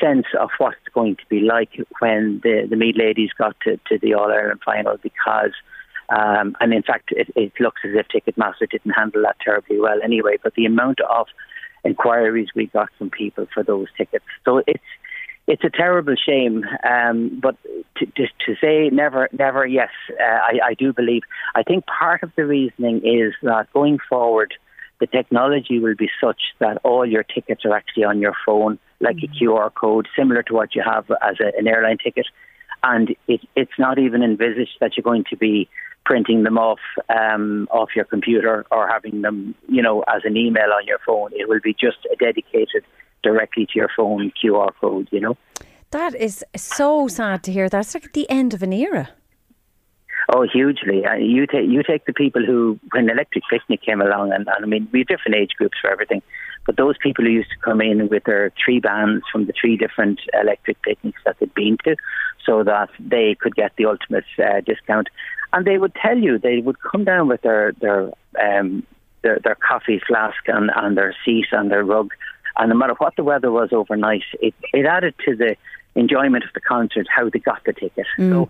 sense 0.00 0.26
of 0.38 0.50
what 0.58 0.74
it's 0.74 0.94
going 0.94 1.16
to 1.16 1.26
be 1.28 1.40
like 1.40 1.70
when 2.00 2.40
the, 2.42 2.66
the 2.68 2.76
Meath 2.76 2.96
ladies 2.96 3.30
got 3.36 3.56
to, 3.60 3.78
to 3.88 3.98
the 4.00 4.14
All 4.14 4.30
Ireland 4.30 4.60
final 4.64 4.96
because, 5.02 5.52
um, 6.08 6.56
and 6.60 6.72
in 6.72 6.82
fact, 6.82 7.10
it, 7.12 7.28
it 7.34 7.52
looks 7.60 7.80
as 7.84 7.92
if 7.94 8.06
Ticketmaster 8.08 8.70
didn't 8.70 8.92
handle 8.92 9.22
that 9.22 9.36
terribly 9.40 9.80
well 9.80 9.98
anyway. 10.02 10.36
But 10.42 10.54
the 10.54 10.66
amount 10.66 11.00
of 11.00 11.26
inquiries 11.84 12.48
we 12.54 12.66
got 12.66 12.90
from 12.98 13.10
people 13.10 13.46
for 13.52 13.62
those 13.62 13.86
tickets, 13.96 14.24
so 14.44 14.62
it's 14.66 14.82
it's 15.48 15.64
a 15.64 15.70
terrible 15.70 16.14
shame. 16.14 16.64
Um, 16.88 17.40
but 17.42 17.56
to, 17.96 18.06
to, 18.06 18.26
to 18.46 18.54
say 18.60 18.90
never, 18.90 19.28
never, 19.32 19.66
yes, 19.66 19.88
uh, 20.20 20.22
I, 20.22 20.58
I 20.68 20.74
do 20.74 20.92
believe. 20.92 21.22
I 21.56 21.62
think 21.62 21.84
part 21.86 22.22
of 22.22 22.30
the 22.36 22.44
reasoning 22.44 22.98
is 22.98 23.32
that 23.42 23.72
going 23.72 23.98
forward 24.08 24.54
the 25.00 25.06
technology 25.06 25.78
will 25.78 25.94
be 25.94 26.10
such 26.20 26.40
that 26.58 26.78
all 26.84 27.06
your 27.06 27.22
tickets 27.22 27.64
are 27.64 27.72
actually 27.72 28.04
on 28.04 28.20
your 28.20 28.34
phone, 28.44 28.78
like 29.00 29.16
a 29.22 29.28
QR 29.28 29.72
code, 29.72 30.08
similar 30.16 30.42
to 30.44 30.54
what 30.54 30.74
you 30.74 30.82
have 30.84 31.08
as 31.22 31.36
a, 31.40 31.56
an 31.56 31.68
airline 31.68 31.98
ticket. 31.98 32.26
And 32.82 33.14
it, 33.26 33.40
it's 33.54 33.78
not 33.78 33.98
even 33.98 34.22
envisaged 34.22 34.76
that 34.80 34.96
you're 34.96 35.04
going 35.04 35.24
to 35.30 35.36
be 35.36 35.68
printing 36.04 36.42
them 36.42 36.58
off 36.58 36.80
um, 37.08 37.68
off 37.70 37.90
your 37.94 38.06
computer 38.06 38.64
or 38.70 38.88
having 38.88 39.22
them, 39.22 39.54
you 39.68 39.82
know, 39.82 40.02
as 40.02 40.22
an 40.24 40.36
email 40.36 40.70
on 40.74 40.86
your 40.86 40.98
phone. 41.04 41.30
It 41.32 41.48
will 41.48 41.60
be 41.62 41.74
just 41.74 41.98
a 42.12 42.16
dedicated 42.16 42.84
directly 43.22 43.66
to 43.66 43.72
your 43.74 43.90
phone 43.96 44.32
QR 44.42 44.70
code, 44.80 45.08
you 45.10 45.20
know. 45.20 45.36
That 45.90 46.14
is 46.14 46.44
so 46.54 47.08
sad 47.08 47.42
to 47.44 47.52
hear. 47.52 47.68
That's 47.68 47.94
like 47.94 48.12
the 48.12 48.28
end 48.28 48.52
of 48.52 48.62
an 48.62 48.72
era. 48.72 49.10
Oh, 50.30 50.46
hugely. 50.46 51.06
Uh, 51.06 51.14
you 51.14 51.46
take 51.46 51.68
you 51.68 51.82
take 51.82 52.04
the 52.04 52.12
people 52.12 52.44
who, 52.44 52.78
when 52.92 53.08
Electric 53.08 53.44
Picnic 53.48 53.80
came 53.80 54.02
along, 54.02 54.32
and, 54.32 54.46
and 54.46 54.64
I 54.64 54.66
mean, 54.66 54.86
we 54.92 55.00
have 55.00 55.06
different 55.08 55.36
age 55.36 55.52
groups 55.56 55.78
for 55.80 55.90
everything, 55.90 56.20
but 56.66 56.76
those 56.76 56.96
people 56.98 57.24
who 57.24 57.30
used 57.30 57.48
to 57.50 57.64
come 57.64 57.80
in 57.80 58.08
with 58.08 58.24
their 58.24 58.52
three 58.62 58.78
bands 58.78 59.24
from 59.32 59.46
the 59.46 59.54
three 59.58 59.78
different 59.78 60.20
Electric 60.34 60.82
Picnics 60.82 61.20
that 61.24 61.36
they'd 61.40 61.54
been 61.54 61.78
to, 61.84 61.96
so 62.44 62.62
that 62.62 62.90
they 63.00 63.36
could 63.40 63.54
get 63.54 63.72
the 63.78 63.86
ultimate 63.86 64.26
uh, 64.38 64.60
discount, 64.66 65.08
and 65.54 65.66
they 65.66 65.78
would 65.78 65.94
tell 65.94 66.18
you 66.18 66.38
they 66.38 66.58
would 66.58 66.76
come 66.82 67.04
down 67.04 67.26
with 67.26 67.40
their 67.40 67.72
their 67.80 68.10
um, 68.38 68.86
their, 69.22 69.38
their 69.42 69.56
coffee 69.56 70.00
flask 70.06 70.36
and, 70.46 70.70
and 70.76 70.96
their 70.96 71.14
seat 71.24 71.46
and 71.52 71.70
their 71.70 71.84
rug, 71.84 72.12
and 72.58 72.70
no 72.70 72.76
matter 72.76 72.94
what 72.98 73.16
the 73.16 73.24
weather 73.24 73.50
was 73.50 73.70
overnight, 73.72 74.24
it, 74.40 74.54
it 74.72 74.84
added 74.84 75.14
to 75.26 75.36
the 75.36 75.56
enjoyment 75.94 76.44
of 76.44 76.50
the 76.54 76.60
concert, 76.60 77.06
how 77.14 77.28
they 77.28 77.38
got 77.38 77.62
the 77.64 77.72
ticket. 77.72 78.06
So 78.30 78.48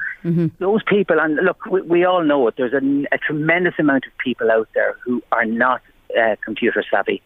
those 0.58 0.82
people, 0.84 1.20
and 1.20 1.36
look, 1.36 1.64
we, 1.66 1.82
we 1.82 2.04
all 2.04 2.22
know 2.24 2.46
it. 2.48 2.54
There's 2.56 2.72
a, 2.72 3.14
a 3.14 3.18
tremendous 3.18 3.74
amount 3.78 4.06
of 4.06 4.16
people 4.18 4.50
out 4.50 4.68
there 4.74 4.96
who 5.04 5.22
are 5.32 5.44
not 5.44 5.82
uh, 6.18 6.36
computer 6.44 6.84
savvy, 6.90 7.22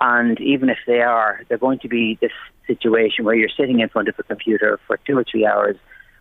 and 0.00 0.40
even 0.40 0.68
if 0.68 0.78
they 0.86 1.00
are, 1.00 1.42
they're 1.48 1.58
going 1.58 1.78
to 1.80 1.88
be 1.88 2.18
this 2.20 2.32
situation 2.66 3.24
where 3.24 3.34
you're 3.34 3.48
sitting 3.48 3.80
in 3.80 3.88
front 3.88 4.08
of 4.08 4.18
a 4.18 4.22
computer 4.22 4.78
for 4.86 4.98
two 5.06 5.16
or 5.18 5.24
three 5.24 5.46
hours. 5.46 5.76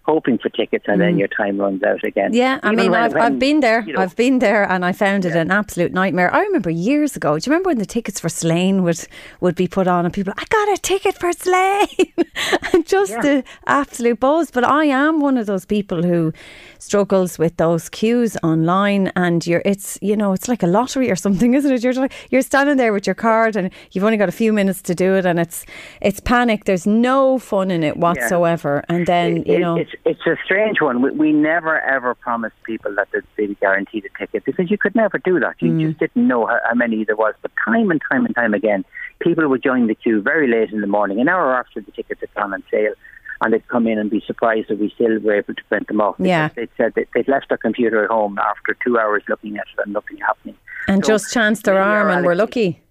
Hoping 0.06 0.38
for 0.38 0.50
tickets 0.50 0.86
and 0.88 1.02
then 1.02 1.16
mm. 1.16 1.20
your 1.20 1.28
time 1.28 1.58
runs 1.60 1.82
out 1.82 2.04
again. 2.04 2.32
Yeah, 2.32 2.60
I 2.62 2.74
Even 2.74 2.78
mean, 2.78 2.94
I've, 2.94 3.14
when, 3.14 3.24
I've 3.24 3.40
been 3.40 3.60
there. 3.62 3.82
you 3.88 3.94
know, 3.94 4.02
I've 4.02 4.16
been 4.16 4.38
there, 4.38 4.64
and 4.70 4.86
I 4.86 4.92
found 4.92 5.26
it 5.26 5.36
an 5.36 5.50
absolute 5.50 5.92
nightmare. 5.94 6.32
I 6.32 6.42
remember 6.44 6.70
years 6.70 7.16
ago. 7.16 7.40
Do 7.40 7.44
you 7.48 7.52
remember 7.52 7.70
when 7.70 7.80
the 7.80 7.88
tickets 7.88 8.20
for 8.20 8.30
Slane 8.30 8.84
would 8.84 9.00
would 9.42 9.56
be 9.56 9.68
put 9.68 9.88
on, 9.88 10.06
and 10.06 10.14
people, 10.14 10.34
I 10.38 10.46
got 10.50 10.70
a 10.78 10.78
ticket 10.80 11.18
for 11.18 11.32
Slane, 11.34 12.14
and 12.74 12.86
just 12.86 13.12
Yeah. 13.14 13.22
the 13.22 13.44
absolute 13.66 14.20
buzz. 14.20 14.52
But 14.52 14.64
I 14.64 14.86
am 14.86 15.22
one 15.22 15.38
of 15.38 15.48
those 15.48 15.66
people 15.66 16.04
who 16.04 16.34
struggles 16.80 17.38
with 17.40 17.58
those 17.58 17.90
queues 17.90 18.38
online, 18.44 19.12
and 19.16 19.46
you're 19.48 19.62
it's 19.66 19.98
you 20.02 20.16
know 20.16 20.34
it's 20.34 20.48
like 20.48 20.64
a 20.64 20.68
lottery 20.68 21.10
or 21.12 21.16
something, 21.16 21.54
isn't 21.60 21.72
it? 21.72 21.84
You're 21.84 21.94
like, 21.94 22.14
you're 22.32 22.42
standing 22.42 22.78
there 22.78 22.94
with 22.94 23.06
your 23.08 23.16
card, 23.16 23.56
and 23.56 23.72
you've 23.92 24.04
only 24.04 24.18
got 24.18 24.30
a 24.30 24.34
few 24.34 24.54
minutes 24.54 24.82
to 24.84 24.96
do 24.96 25.16
it, 25.16 25.26
and 25.26 25.40
it's 25.40 25.66
it's 26.02 26.20
panic. 26.20 26.66
There's 26.66 26.86
no 26.88 27.40
fun 27.40 27.72
in 27.72 27.84
it 27.84 27.98
whatsoever, 27.98 28.84
and 28.90 29.06
then 29.08 29.38
you 29.46 29.56
It- 29.56 29.60
know. 29.60 29.76
it's 29.78 29.92
it's 30.06 30.26
a 30.28 30.36
strange 30.44 30.82
one. 30.82 31.02
We, 31.02 31.12
we 31.12 31.32
never 31.32 31.80
ever 31.82 32.14
promised 32.16 32.56
people 32.64 32.94
that 32.96 33.08
they'd 33.12 33.48
be 33.48 33.56
guaranteed 33.56 34.06
a 34.06 34.18
ticket 34.18 34.46
because 34.46 34.70
you 34.72 34.78
could 34.78 34.96
never 34.96 35.18
do 35.18 35.40
that. 35.40 35.56
You 35.60 35.72
Mm. 35.72 35.82
just 35.88 36.00
didn't 36.00 36.28
know 36.28 36.46
how, 36.46 36.60
how 36.68 36.74
many 36.76 37.04
there 37.04 37.16
was. 37.16 37.34
But 37.42 37.52
time 37.64 37.92
and 37.92 38.02
time 38.10 38.26
and 38.26 38.36
time 38.36 38.54
again, 38.54 38.86
people 39.20 39.48
would 39.48 39.64
join 39.64 39.88
the 39.88 39.96
queue 39.96 40.22
very 40.22 40.48
late 40.48 40.72
in 40.72 40.82
the 40.82 40.88
morning, 40.88 41.20
an 41.20 41.28
hour 41.30 41.56
after 41.56 41.82
the 41.82 41.92
tickets 41.92 42.22
had 42.22 42.34
gone 42.34 42.54
on 42.54 42.64
sale, 42.72 42.94
and 43.42 43.54
they'd 43.54 43.68
come 43.68 43.88
in 43.88 43.98
and 43.98 44.10
be 44.10 44.24
surprised 44.26 44.70
that 44.70 44.80
we 44.80 44.90
still 44.92 45.20
were 45.20 45.36
able 45.36 45.54
to 45.54 45.64
print 45.66 45.88
them 45.88 46.02
off. 46.02 46.16
Yeah. 46.20 46.50
they'd 46.56 46.70
said 46.78 46.94
that 46.96 47.08
they'd 47.14 47.28
left 47.28 47.50
their 47.50 47.58
computer 47.58 48.04
at 48.04 48.10
home 48.10 48.38
after 48.40 48.76
two 48.86 48.98
hours 48.98 49.24
looking 49.28 49.58
at 49.58 49.66
it 49.78 49.84
and 49.84 49.94
nothing 49.94 50.18
happening. 50.18 50.56
and 50.88 51.06
So 51.06 51.14
just 51.14 51.34
chanced 51.34 51.66
their 51.66 51.82
arm, 51.82 52.10
and 52.10 52.26
we're 52.26 52.36
lucky. 52.36 52.82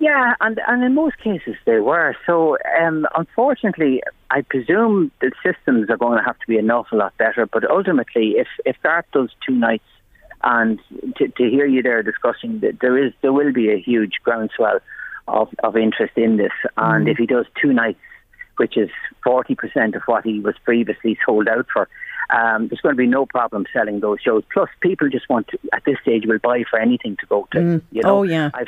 Yeah, 0.00 0.34
and 0.40 0.60
and 0.66 0.82
in 0.82 0.94
most 0.94 1.18
cases 1.18 1.54
they 1.64 1.78
were. 1.78 2.16
So 2.26 2.58
um, 2.80 3.06
unfortunately, 3.16 4.02
I 4.30 4.42
presume 4.42 5.10
the 5.20 5.30
systems 5.42 5.88
are 5.88 5.96
going 5.96 6.18
to 6.18 6.24
have 6.24 6.38
to 6.40 6.46
be 6.46 6.58
an 6.58 6.70
awful 6.70 6.98
lot 6.98 7.16
better. 7.16 7.46
But 7.46 7.70
ultimately, 7.70 8.34
if 8.36 8.48
if 8.66 8.76
Garth 8.82 9.06
does 9.12 9.30
two 9.46 9.54
nights, 9.54 9.84
and 10.42 10.78
to, 11.16 11.28
to 11.28 11.44
hear 11.48 11.66
you 11.66 11.82
there 11.82 12.02
discussing 12.02 12.60
that 12.60 12.80
there 12.80 12.98
is 12.98 13.12
there 13.22 13.32
will 13.32 13.52
be 13.52 13.70
a 13.70 13.78
huge 13.78 14.14
groundswell 14.24 14.80
of 15.28 15.48
of 15.62 15.76
interest 15.76 16.12
in 16.16 16.36
this, 16.36 16.52
and 16.76 17.08
if 17.08 17.16
he 17.16 17.26
does 17.26 17.46
two 17.62 17.72
nights, 17.72 18.00
which 18.56 18.76
is 18.76 18.90
forty 19.22 19.54
percent 19.54 19.94
of 19.94 20.02
what 20.06 20.24
he 20.24 20.40
was 20.40 20.54
previously 20.64 21.18
sold 21.24 21.48
out 21.48 21.66
for. 21.72 21.88
Um, 22.30 22.68
there's 22.68 22.80
going 22.80 22.94
to 22.94 22.96
be 22.96 23.06
no 23.06 23.26
problem 23.26 23.66
selling 23.72 24.00
those 24.00 24.18
shows. 24.20 24.44
Plus, 24.52 24.70
people 24.80 25.10
just 25.10 25.28
want 25.28 25.48
to, 25.48 25.58
at 25.74 25.84
this 25.84 25.98
stage, 26.00 26.24
will 26.26 26.38
buy 26.38 26.64
for 26.68 26.78
anything 26.78 27.16
to 27.20 27.26
go 27.26 27.46
to. 27.52 27.82
You 27.92 28.02
know, 28.02 28.18
Oh, 28.20 28.22
yeah. 28.22 28.50
I've 28.54 28.66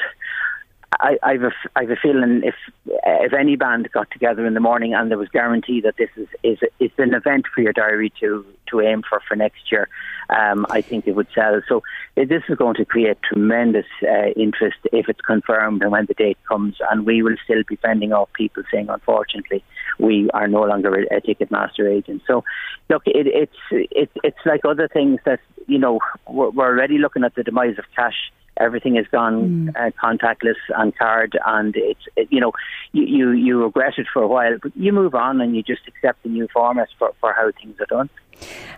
I, 0.92 1.18
I've 1.22 1.42
a, 1.42 1.52
I've 1.74 1.90
a 1.90 1.96
feeling 1.96 2.42
if 2.44 2.54
if 2.86 3.32
any 3.32 3.56
band 3.56 3.90
got 3.92 4.10
together 4.10 4.46
in 4.46 4.54
the 4.54 4.60
morning 4.60 4.94
and 4.94 5.10
there 5.10 5.18
was 5.18 5.28
guarantee 5.28 5.80
that 5.82 5.96
this 5.96 6.10
is 6.16 6.28
is 6.42 6.58
is 6.80 6.90
an 6.98 7.14
event 7.14 7.46
for 7.54 7.60
your 7.60 7.72
diary 7.72 8.12
to 8.20 8.44
to 8.70 8.80
aim 8.80 9.02
for 9.08 9.20
for 9.28 9.36
next 9.36 9.70
year, 9.70 9.88
um, 10.30 10.66
I 10.70 10.80
think 10.80 11.06
it 11.06 11.12
would 11.12 11.28
sell. 11.34 11.60
So 11.68 11.82
uh, 12.16 12.24
this 12.28 12.42
is 12.48 12.56
going 12.56 12.76
to 12.76 12.84
create 12.84 13.18
tremendous 13.22 13.86
uh, 14.02 14.28
interest 14.36 14.78
if 14.92 15.08
it's 15.08 15.20
confirmed 15.20 15.82
and 15.82 15.90
when 15.90 16.06
the 16.06 16.14
date 16.14 16.38
comes, 16.48 16.76
and 16.90 17.04
we 17.04 17.22
will 17.22 17.36
still 17.44 17.62
be 17.68 17.76
fending 17.76 18.12
off 18.12 18.32
people 18.32 18.62
saying, 18.72 18.88
unfortunately, 18.88 19.64
we 19.98 20.30
are 20.30 20.48
no 20.48 20.62
longer 20.62 20.94
a, 20.94 21.16
a 21.16 21.20
Ticketmaster 21.20 21.90
agent. 21.90 22.22
So 22.26 22.44
look, 22.88 23.02
it, 23.06 23.26
it's 23.26 23.90
it, 23.92 24.10
it's 24.22 24.46
like 24.46 24.64
other 24.64 24.88
things 24.88 25.20
that 25.24 25.40
you 25.66 25.78
know 25.78 26.00
we're, 26.28 26.50
we're 26.50 26.66
already 26.66 26.98
looking 26.98 27.24
at 27.24 27.34
the 27.34 27.42
demise 27.42 27.78
of 27.78 27.84
cash 27.94 28.32
everything 28.58 28.96
has 28.96 29.06
gone 29.08 29.74
uh, 29.76 29.90
contactless 30.02 30.56
and 30.76 30.96
card, 30.96 31.38
and 31.46 31.74
it's 31.76 32.00
it, 32.16 32.28
you 32.30 32.40
know 32.40 32.52
you, 32.92 33.04
you 33.04 33.30
you 33.32 33.62
regret 33.62 33.94
it 33.98 34.06
for 34.12 34.22
a 34.22 34.28
while, 34.28 34.58
but 34.62 34.76
you 34.76 34.92
move 34.92 35.14
on 35.14 35.40
and 35.40 35.54
you 35.54 35.62
just 35.62 35.82
accept 35.86 36.22
the 36.22 36.28
new 36.28 36.48
format 36.52 36.88
for, 36.98 37.12
for 37.20 37.32
how 37.32 37.50
things 37.60 37.76
are 37.80 37.86
done. 37.86 38.10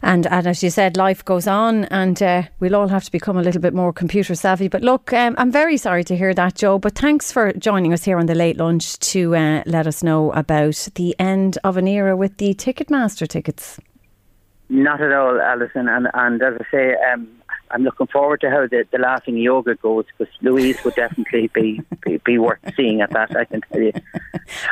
And, 0.02 0.26
and 0.26 0.46
as 0.46 0.62
you 0.62 0.70
said, 0.70 0.96
life 0.96 1.24
goes 1.24 1.48
on, 1.48 1.84
and 1.86 2.22
uh, 2.22 2.42
we'll 2.60 2.76
all 2.76 2.88
have 2.88 3.04
to 3.04 3.10
become 3.10 3.36
a 3.36 3.42
little 3.42 3.60
bit 3.60 3.74
more 3.74 3.92
computer 3.92 4.34
savvy. 4.36 4.68
But 4.68 4.82
look, 4.82 5.12
um, 5.12 5.34
I'm 5.36 5.50
very 5.50 5.76
sorry 5.76 6.04
to 6.04 6.16
hear 6.16 6.32
that, 6.34 6.54
Joe. 6.54 6.78
But 6.78 6.94
thanks 6.94 7.32
for 7.32 7.52
joining 7.54 7.92
us 7.92 8.04
here 8.04 8.18
on 8.18 8.26
the 8.26 8.36
late 8.36 8.56
lunch 8.56 8.98
to 9.00 9.34
uh, 9.34 9.62
let 9.66 9.86
us 9.86 10.02
know 10.02 10.32
about 10.32 10.88
the 10.94 11.18
end 11.18 11.58
of 11.64 11.76
an 11.76 11.88
era 11.88 12.16
with 12.16 12.36
the 12.36 12.54
Ticketmaster 12.54 13.26
tickets. 13.26 13.80
Not 14.68 15.00
at 15.00 15.12
all, 15.12 15.40
Alison, 15.40 15.88
and 15.88 16.08
and 16.14 16.42
as 16.42 16.54
I 16.60 16.70
say. 16.70 16.94
Um, 17.12 17.37
I'm 17.70 17.84
looking 17.84 18.06
forward 18.06 18.40
to 18.42 18.50
how 18.50 18.66
the, 18.66 18.86
the 18.90 18.98
laughing 18.98 19.36
yoga 19.36 19.74
goes 19.74 20.06
because 20.16 20.32
Louise 20.40 20.82
would 20.84 20.94
definitely 20.94 21.48
be, 21.48 21.80
be 22.02 22.18
be 22.24 22.38
worth 22.38 22.58
seeing 22.76 23.00
at 23.00 23.10
that. 23.10 23.36
I 23.36 23.44
can 23.44 23.60
tell 23.72 23.80
you. 23.80 23.92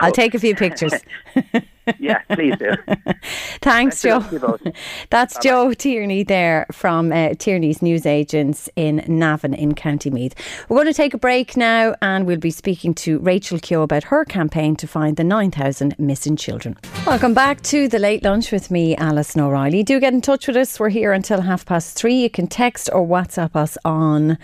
I'll 0.01 0.13
take 0.13 0.35
a 0.35 0.39
few 0.39 0.55
pictures. 0.55 0.93
Yeah, 1.99 2.19
please 2.31 2.57
do. 2.59 2.73
Thanks, 3.61 4.03
Joe. 4.03 4.19
luck 4.19 4.29
to 4.29 4.35
you 4.35 4.41
both. 4.41 4.63
That's 5.11 5.39
Joe 5.39 5.73
Tierney 5.73 6.25
there 6.25 6.67
from 6.73 7.13
uh, 7.13 7.35
Tierney's 7.39 7.81
Newsagents 7.81 8.69
in 8.77 9.05
Navan 9.07 9.55
in 9.55 9.75
County 9.75 10.11
Meath. 10.11 10.35
We're 10.69 10.77
going 10.77 10.87
to 10.89 10.95
take 10.95 11.15
a 11.15 11.19
break 11.19 11.57
now 11.57 11.95
and 12.03 12.27
we'll 12.27 12.39
be 12.39 12.51
speaking 12.51 12.95
to 12.95 13.19
Rachel 13.21 13.59
Keogh 13.59 13.83
about 13.83 14.05
her 14.05 14.25
campaign 14.25 14.77
to 14.77 14.87
find 14.87 15.17
the 15.17 15.25
9,000 15.25 15.97
missing 15.99 16.37
children. 16.37 16.77
Welcome 17.07 17.35
back 17.35 17.63
to 17.63 17.89
the 17.89 17.99
late 17.99 18.23
lunch 18.25 18.53
with 18.53 18.71
me, 18.71 18.97
Alison 18.97 19.43
O'Reilly. 19.43 19.83
Do 19.83 20.01
get 20.01 20.13
in 20.13 20.21
touch 20.21 20.47
with 20.47 20.57
us. 20.57 20.79
We're 20.81 20.89
here 20.89 21.13
until 21.13 21.41
half 21.41 21.65
past 21.65 21.97
three. 21.97 22.17
You 22.23 22.31
can 22.31 22.47
text 22.47 22.91
or 22.93 23.07
WhatsApp 23.07 23.55
us 23.55 23.79
on 23.85 24.39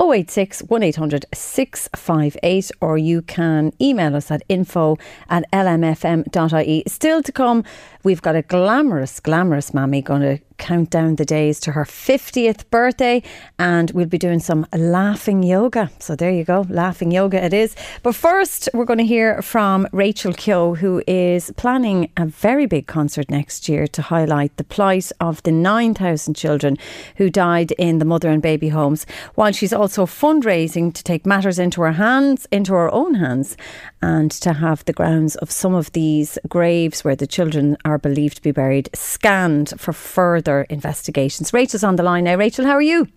086 0.00 0.62
1800 0.62 1.26
658 1.32 2.70
or 2.80 2.98
you 2.98 3.22
can 3.22 3.72
email 3.80 4.14
us 4.14 4.30
at 4.30 4.42
info 4.48 4.98
at 5.28 5.44
lmfm.ie. 5.52 6.82
Still 6.86 7.22
to 7.22 7.32
come, 7.32 7.64
we've 8.04 8.22
got 8.22 8.36
a 8.36 8.42
glamorous, 8.42 9.20
glamorous 9.20 9.72
mammy 9.72 10.02
going 10.02 10.22
to 10.22 10.38
count 10.58 10.90
down 10.90 11.16
the 11.16 11.24
days 11.24 11.60
to 11.60 11.72
her 11.72 11.84
50th 11.84 12.68
birthday 12.70 13.22
and 13.58 13.90
we'll 13.92 14.06
be 14.06 14.18
doing 14.18 14.40
some 14.40 14.66
laughing 14.74 15.42
yoga. 15.42 15.90
So 15.98 16.16
there 16.16 16.30
you 16.30 16.44
go, 16.44 16.66
laughing 16.68 17.10
yoga 17.10 17.44
it 17.44 17.52
is. 17.52 17.76
But 18.02 18.14
first, 18.14 18.68
we're 18.74 18.84
going 18.84 18.98
to 18.98 19.04
hear 19.04 19.42
from 19.42 19.86
Rachel 19.92 20.32
Keogh, 20.32 20.74
who 20.74 21.02
is 21.06 21.52
planning 21.56 22.10
a 22.16 22.26
very 22.26 22.66
big 22.66 22.86
concert 22.86 23.30
next 23.30 23.68
year 23.68 23.86
to 23.88 24.02
highlight 24.02 24.56
the 24.56 24.64
plight 24.64 25.10
of 25.20 25.42
the 25.42 25.52
9,000 25.52 26.34
children 26.34 26.76
who 27.16 27.30
died 27.30 27.72
in 27.72 27.98
the 27.98 28.04
mother 28.04 28.30
and 28.30 28.42
baby 28.42 28.68
homes, 28.68 29.06
while 29.34 29.52
she's 29.52 29.72
also 29.72 30.06
fundraising 30.06 30.92
to 30.92 31.02
take 31.02 31.26
matters 31.26 31.58
into 31.58 31.82
her 31.82 31.92
hands, 31.92 32.46
into 32.50 32.72
her 32.74 32.92
own 32.92 33.14
hands, 33.14 33.56
and 34.02 34.30
to 34.30 34.52
have 34.52 34.84
the 34.84 34.92
grounds 34.92 35.36
of 35.36 35.50
some 35.50 35.74
of 35.74 35.92
these 35.92 36.38
graves 36.48 37.04
where 37.04 37.16
the 37.16 37.26
children 37.26 37.76
are 37.84 37.98
believed 37.98 38.36
to 38.36 38.42
be 38.42 38.52
buried 38.52 38.90
scanned 38.94 39.72
for 39.78 39.92
further 39.92 40.62
investigations. 40.68 41.52
Rachel's 41.52 41.84
on 41.84 41.96
the 41.96 42.02
line 42.02 42.24
now. 42.24 42.36
Rachel, 42.36 42.64
how 42.64 42.72
are 42.72 42.82
you? 42.82 43.08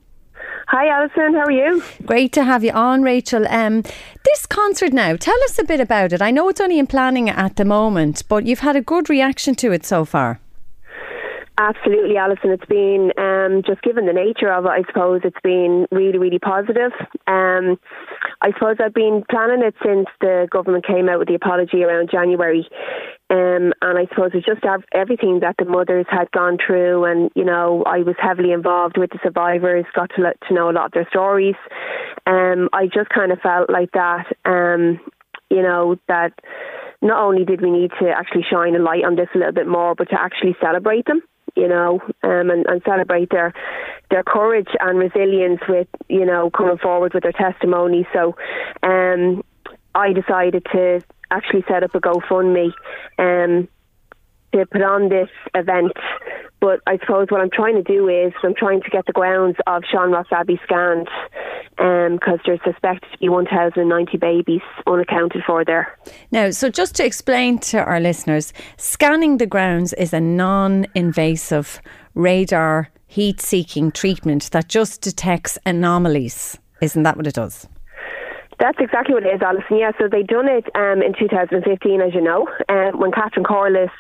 Hi, 0.67 0.87
Alison. 0.87 1.33
How 1.33 1.45
are 1.45 1.51
you? 1.51 1.83
Great 2.05 2.31
to 2.33 2.43
have 2.43 2.63
you 2.63 2.71
on, 2.71 3.01
Rachel. 3.01 3.47
Um, 3.47 3.81
this 4.23 4.45
concert 4.45 4.93
now, 4.93 5.15
tell 5.15 5.43
us 5.45 5.57
a 5.57 5.63
bit 5.63 5.79
about 5.79 6.13
it. 6.13 6.21
I 6.21 6.29
know 6.29 6.47
it's 6.47 6.61
only 6.61 6.77
in 6.77 6.85
planning 6.85 7.27
at 7.27 7.55
the 7.55 7.65
moment, 7.65 8.23
but 8.29 8.45
you've 8.45 8.59
had 8.59 8.75
a 8.75 8.81
good 8.81 9.09
reaction 9.09 9.55
to 9.55 9.71
it 9.71 9.83
so 9.83 10.05
far. 10.05 10.39
Absolutely, 11.57 12.15
Alison. 12.15 12.51
It's 12.51 12.65
been 12.67 13.11
um, 13.17 13.63
just 13.65 13.81
given 13.81 14.05
the 14.05 14.13
nature 14.13 14.49
of 14.49 14.65
it. 14.65 14.69
I 14.69 14.83
suppose 14.87 15.21
it's 15.25 15.41
been 15.43 15.87
really, 15.91 16.17
really 16.17 16.39
positive. 16.39 16.93
Um, 17.27 17.77
I 18.41 18.51
suppose 18.53 18.77
I've 18.79 18.93
been 18.93 19.23
planning 19.29 19.63
it 19.63 19.75
since 19.83 20.07
the 20.21 20.47
government 20.49 20.85
came 20.85 21.09
out 21.09 21.19
with 21.19 21.27
the 21.27 21.35
apology 21.35 21.83
around 21.83 22.09
January, 22.09 22.67
um, 23.29 23.73
and 23.81 23.99
I 23.99 24.05
suppose 24.09 24.31
it's 24.33 24.45
just 24.45 24.63
ev- 24.63 24.85
everything 24.93 25.41
that 25.41 25.55
the 25.59 25.65
mothers 25.65 26.05
had 26.09 26.31
gone 26.31 26.57
through, 26.65 27.03
and 27.05 27.29
you 27.35 27.43
know, 27.43 27.83
I 27.85 27.99
was 27.99 28.15
heavily 28.17 28.51
involved 28.51 28.97
with 28.97 29.11
the 29.11 29.19
survivors, 29.21 29.85
got 29.93 30.11
to 30.15 30.33
to 30.47 30.53
know 30.53 30.69
a 30.69 30.73
lot 30.73 30.85
of 30.85 30.91
their 30.93 31.07
stories. 31.09 31.55
Um, 32.25 32.69
I 32.71 32.85
just 32.85 33.09
kind 33.09 33.31
of 33.31 33.39
felt 33.39 33.69
like 33.69 33.91
that. 33.91 34.25
Um, 34.45 34.99
you 35.49 35.63
know 35.63 35.97
that 36.07 36.33
not 37.01 37.23
only 37.23 37.45
did 37.45 37.61
we 37.61 37.71
need 37.71 37.91
to 37.99 38.09
actually 38.09 38.45
shine 38.49 38.75
a 38.75 38.79
light 38.79 39.03
on 39.05 39.15
this 39.15 39.29
a 39.33 39.37
little 39.37 39.53
bit 39.53 39.67
more, 39.67 39.95
but 39.95 40.09
to 40.09 40.21
actually 40.21 40.55
celebrate 40.61 41.05
them, 41.05 41.21
you 41.55 41.67
know, 41.67 41.99
um, 42.23 42.49
and, 42.49 42.65
and 42.67 42.81
celebrate 42.85 43.29
their 43.29 43.53
their 44.09 44.23
courage 44.23 44.69
and 44.79 44.97
resilience 44.97 45.61
with, 45.67 45.87
you 46.07 46.25
know, 46.25 46.49
coming 46.49 46.77
forward 46.77 47.13
with 47.13 47.23
their 47.23 47.31
testimony. 47.31 48.07
So, 48.11 48.35
um, 48.81 49.43
I 49.93 50.13
decided 50.13 50.65
to 50.71 51.01
actually 51.31 51.63
set 51.67 51.83
up 51.83 51.93
a 51.93 51.99
GoFundMe, 51.99 52.73
um, 53.17 53.67
to 54.53 54.65
put 54.65 54.81
on 54.81 55.09
this 55.09 55.29
event. 55.55 55.93
But 56.61 56.81
I 56.87 56.97
suppose 56.97 57.27
what 57.29 57.39
I'm 57.39 57.49
trying 57.51 57.75
to 57.75 57.83
do 57.83 58.09
is 58.09 58.33
I'm 58.43 58.53
trying 58.53 58.81
to 58.81 58.89
get 58.89 59.05
the 59.05 59.13
grounds 59.13 59.55
of 59.65 59.83
Sean 59.89 60.11
Ross 60.11 60.27
Abbey 60.31 60.59
scanned 60.63 61.07
because 61.77 62.19
um, 62.33 62.39
there's 62.45 62.59
suspected 62.65 63.09
to 63.13 63.17
be 63.17 63.29
1,090 63.29 64.17
babies 64.17 64.61
unaccounted 64.85 65.43
for 65.47 65.63
there. 65.63 65.97
Now, 66.31 66.51
so 66.51 66.69
just 66.69 66.95
to 66.95 67.05
explain 67.05 67.59
to 67.59 67.77
our 67.81 68.01
listeners, 68.01 68.51
scanning 68.75 69.37
the 69.37 69.45
grounds 69.45 69.93
is 69.93 70.11
a 70.11 70.19
non 70.19 70.85
invasive 70.95 71.81
radar 72.13 72.89
heat 73.07 73.39
seeking 73.39 73.91
treatment 73.91 74.51
that 74.51 74.67
just 74.67 75.01
detects 75.01 75.57
anomalies. 75.65 76.57
Isn't 76.81 77.03
that 77.03 77.15
what 77.15 77.27
it 77.27 77.35
does? 77.35 77.67
That's 78.59 78.77
exactly 78.81 79.13
what 79.13 79.23
it 79.23 79.33
is, 79.33 79.41
Alison. 79.41 79.77
Yeah, 79.77 79.91
so 79.97 80.09
they 80.09 80.21
done 80.21 80.49
it 80.49 80.65
um, 80.75 81.01
in 81.01 81.13
2015, 81.17 82.01
as 82.01 82.13
you 82.13 82.19
know, 82.19 82.45
um, 82.67 82.99
when 82.99 83.11
Catherine 83.11 83.45
Corless, 83.45 83.91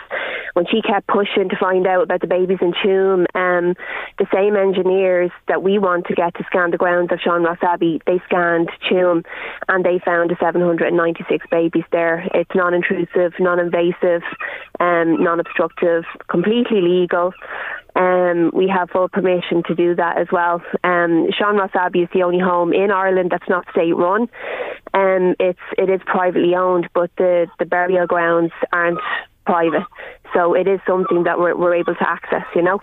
when 0.53 0.65
she 0.67 0.81
kept 0.81 1.07
pushing 1.07 1.47
to 1.47 1.55
find 1.57 1.87
out 1.87 2.03
about 2.03 2.19
the 2.19 2.27
babies 2.27 2.57
in 2.59 2.73
Tuam, 2.73 3.23
um, 3.35 3.75
the 4.17 4.27
same 4.33 4.57
engineers 4.57 5.31
that 5.47 5.63
we 5.63 5.79
want 5.79 6.07
to 6.07 6.13
get 6.13 6.35
to 6.35 6.43
scan 6.43 6.71
the 6.71 6.77
grounds 6.77 7.09
of 7.13 7.19
Sean 7.23 7.43
Ross 7.43 7.59
Abbey, 7.61 8.01
they 8.05 8.19
scanned 8.25 8.69
Tuam 8.91 9.23
and 9.69 9.85
they 9.85 9.97
found 10.03 10.35
796 10.37 11.47
babies 11.49 11.85
there. 11.93 12.27
It's 12.33 12.51
non-intrusive, 12.53 13.39
non-invasive, 13.39 14.23
um, 14.81 15.23
non-obstructive, 15.23 16.03
completely 16.27 16.81
legal. 16.81 17.31
Um, 17.95 18.51
we 18.53 18.67
have 18.67 18.89
full 18.91 19.09
permission 19.09 19.63
to 19.67 19.75
do 19.75 19.95
that 19.95 20.17
as 20.17 20.27
well. 20.31 20.61
Um, 20.83 21.27
Sean 21.37 21.57
Ross 21.57 21.71
Abbey 21.73 22.01
is 22.01 22.09
the 22.13 22.23
only 22.23 22.39
home 22.39 22.71
in 22.73 22.91
Ireland 22.91 23.31
that's 23.31 23.49
not 23.49 23.65
state 23.71 23.95
run. 23.95 24.29
Um, 24.93 25.35
it's 25.39 25.59
it 25.77 25.89
is 25.89 26.01
privately 26.05 26.55
owned, 26.55 26.89
but 26.93 27.11
the 27.17 27.47
the 27.57 27.65
burial 27.65 28.07
grounds 28.07 28.51
aren't 28.71 28.99
private. 29.45 29.83
So 30.33 30.53
it 30.53 30.67
is 30.67 30.79
something 30.87 31.23
that 31.23 31.39
we're, 31.39 31.55
we're 31.55 31.73
able 31.73 31.95
to 31.95 32.09
access, 32.09 32.45
you 32.55 32.61
know. 32.61 32.79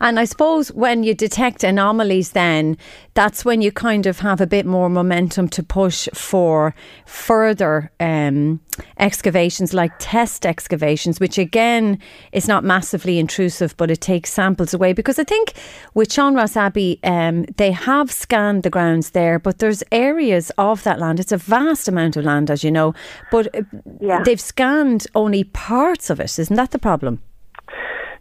And 0.00 0.18
I 0.18 0.24
suppose 0.24 0.72
when 0.72 1.02
you 1.02 1.14
detect 1.14 1.62
anomalies, 1.64 2.32
then 2.32 2.76
that's 3.14 3.44
when 3.44 3.62
you 3.62 3.72
kind 3.72 4.06
of 4.06 4.20
have 4.20 4.40
a 4.40 4.46
bit 4.46 4.66
more 4.66 4.88
momentum 4.88 5.48
to 5.48 5.62
push 5.62 6.08
for 6.14 6.74
further 7.06 7.90
um, 8.00 8.60
excavations, 8.98 9.72
like 9.72 9.92
test 9.98 10.44
excavations, 10.44 11.18
which 11.20 11.38
again 11.38 11.98
is 12.32 12.46
not 12.46 12.64
massively 12.64 13.18
intrusive, 13.18 13.76
but 13.76 13.90
it 13.90 14.00
takes 14.00 14.32
samples 14.32 14.74
away. 14.74 14.92
Because 14.92 15.18
I 15.18 15.24
think 15.24 15.54
with 15.94 16.12
Sean 16.12 16.34
Ross 16.34 16.56
Abbey, 16.56 17.00
um, 17.04 17.44
they 17.56 17.72
have 17.72 18.10
scanned 18.10 18.62
the 18.62 18.70
grounds 18.70 19.10
there, 19.10 19.38
but 19.38 19.58
there's 19.58 19.82
areas 19.92 20.50
of 20.58 20.82
that 20.84 20.98
land. 20.98 21.20
It's 21.20 21.32
a 21.32 21.36
vast 21.36 21.88
amount 21.88 22.16
of 22.16 22.24
land, 22.24 22.50
as 22.50 22.62
you 22.62 22.70
know, 22.70 22.94
but 23.30 23.54
uh, 23.54 23.62
yeah. 24.00 24.22
they've 24.22 24.40
scanned 24.40 25.06
only 25.14 25.44
parts 25.44 26.10
of 26.10 26.20
it. 26.20 26.38
Isn't 26.38 26.56
that 26.56 26.70
the 26.70 26.78
problem? 26.86 27.20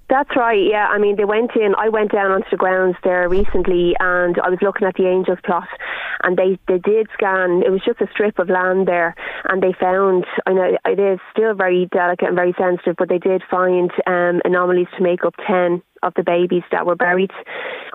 That's 0.10 0.36
right, 0.36 0.62
yeah. 0.62 0.88
I 0.88 0.98
mean, 1.00 1.16
they 1.18 1.26
went 1.26 1.52
in, 1.56 1.74
I 1.78 1.90
went 1.90 2.12
down 2.12 2.32
onto 2.32 2.50
the 2.52 2.58
grounds 2.58 2.96
there 3.04 3.28
recently 3.28 3.96
and 4.00 4.36
I 4.40 4.50
was 4.50 4.60
looking 4.62 4.88
at 4.88 4.96
the 4.96 5.08
Angels 5.08 5.40
plot 5.44 5.68
and 6.24 6.38
they, 6.38 6.60
they 6.68 6.78
did 6.78 7.08
scan, 7.14 7.64
it 7.66 7.72
was 7.72 7.82
just 7.84 8.02
a 8.02 8.08
strip 8.12 8.38
of 8.38 8.50
land 8.50 8.88
there 8.88 9.16
and 9.50 9.62
they 9.62 9.74
found, 9.80 10.26
I 10.46 10.54
know 10.54 10.78
it 10.86 11.00
is 11.00 11.20
still 11.32 11.56
very 11.56 11.88
delicate 11.92 12.28
and 12.28 12.36
very 12.36 12.54
sensitive, 12.58 12.96
but 12.98 13.10
they 13.10 13.18
did 13.18 13.42
find 13.50 13.92
um, 14.06 14.42
anomalies 14.46 14.88
to 14.98 15.04
make 15.04 15.26
up 15.26 15.34
10 15.48 15.82
of 16.04 16.14
the 16.16 16.24
babies 16.24 16.64
that 16.72 16.86
were 16.86 16.96
buried 16.96 17.32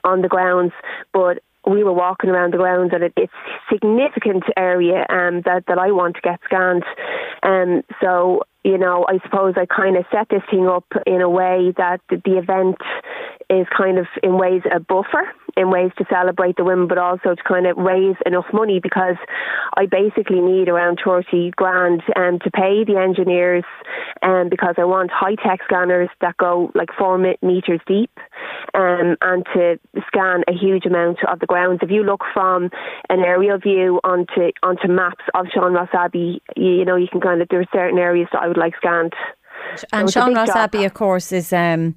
on 0.02 0.22
the 0.22 0.28
grounds. 0.28 0.72
But 1.12 1.38
we 1.64 1.84
were 1.84 1.92
walking 1.92 2.30
around 2.30 2.52
the 2.52 2.58
grounds 2.58 2.90
and 2.92 3.04
it, 3.04 3.12
it's 3.16 3.32
significant 3.72 4.44
area 4.56 5.06
um, 5.08 5.42
that, 5.46 5.64
that 5.68 5.78
I 5.78 5.92
want 5.92 6.16
to 6.16 6.22
get 6.22 6.40
scanned. 6.44 6.84
Um, 7.42 7.82
so 8.00 8.42
you 8.64 8.78
know, 8.78 9.06
I 9.08 9.18
suppose 9.24 9.54
I 9.56 9.66
kind 9.66 9.96
of 9.96 10.04
set 10.12 10.28
this 10.28 10.42
thing 10.50 10.66
up 10.66 10.84
in 11.06 11.20
a 11.20 11.28
way 11.28 11.72
that 11.76 12.00
the 12.10 12.38
event 12.38 12.76
is 13.48 13.66
kind 13.76 13.98
of 13.98 14.06
in 14.22 14.38
ways 14.38 14.62
a 14.72 14.80
buffer 14.80 15.32
in 15.56 15.70
ways 15.70 15.90
to 15.98 16.04
celebrate 16.10 16.56
the 16.56 16.64
women, 16.64 16.86
but 16.86 16.98
also 16.98 17.34
to 17.34 17.42
kind 17.46 17.66
of 17.66 17.76
raise 17.76 18.16
enough 18.26 18.46
money 18.52 18.80
because 18.80 19.16
I 19.76 19.86
basically 19.86 20.40
need 20.40 20.68
around 20.68 21.00
30 21.04 21.52
grand 21.56 22.02
um, 22.16 22.38
to 22.40 22.50
pay 22.50 22.84
the 22.84 22.98
engineers 22.98 23.64
um, 24.22 24.48
because 24.48 24.74
I 24.78 24.84
want 24.84 25.10
high 25.10 25.34
tech 25.34 25.60
scanners 25.64 26.08
that 26.20 26.36
go 26.36 26.70
like 26.74 26.90
four 26.96 27.18
meters 27.18 27.80
deep 27.86 28.10
um, 28.74 29.16
and 29.20 29.44
to 29.54 29.78
scan 30.06 30.44
a 30.48 30.52
huge 30.52 30.86
amount 30.86 31.18
of 31.26 31.40
the 31.40 31.46
grounds. 31.46 31.80
If 31.82 31.90
you 31.90 32.04
look 32.04 32.22
from 32.32 32.70
an 33.08 33.20
aerial 33.20 33.58
view 33.58 34.00
onto 34.04 34.52
onto 34.62 34.88
maps 34.88 35.24
of 35.34 35.46
Sean 35.52 35.74
Ross 35.74 35.88
Abbey, 35.92 36.42
you, 36.56 36.70
you 36.80 36.84
know, 36.84 36.96
you 36.96 37.08
can 37.10 37.20
kind 37.20 37.42
of, 37.42 37.48
there 37.48 37.60
are 37.60 37.68
certain 37.72 37.98
areas 37.98 38.28
that 38.32 38.42
I 38.42 38.48
would 38.50 38.58
like 38.58 38.76
scanned. 38.76 39.14
And 39.92 40.10
Sean 40.10 40.34
Ross 40.34 40.50
Abbey, 40.50 40.84
of 40.84 40.94
course, 40.94 41.30
is 41.32 41.52
um, 41.52 41.94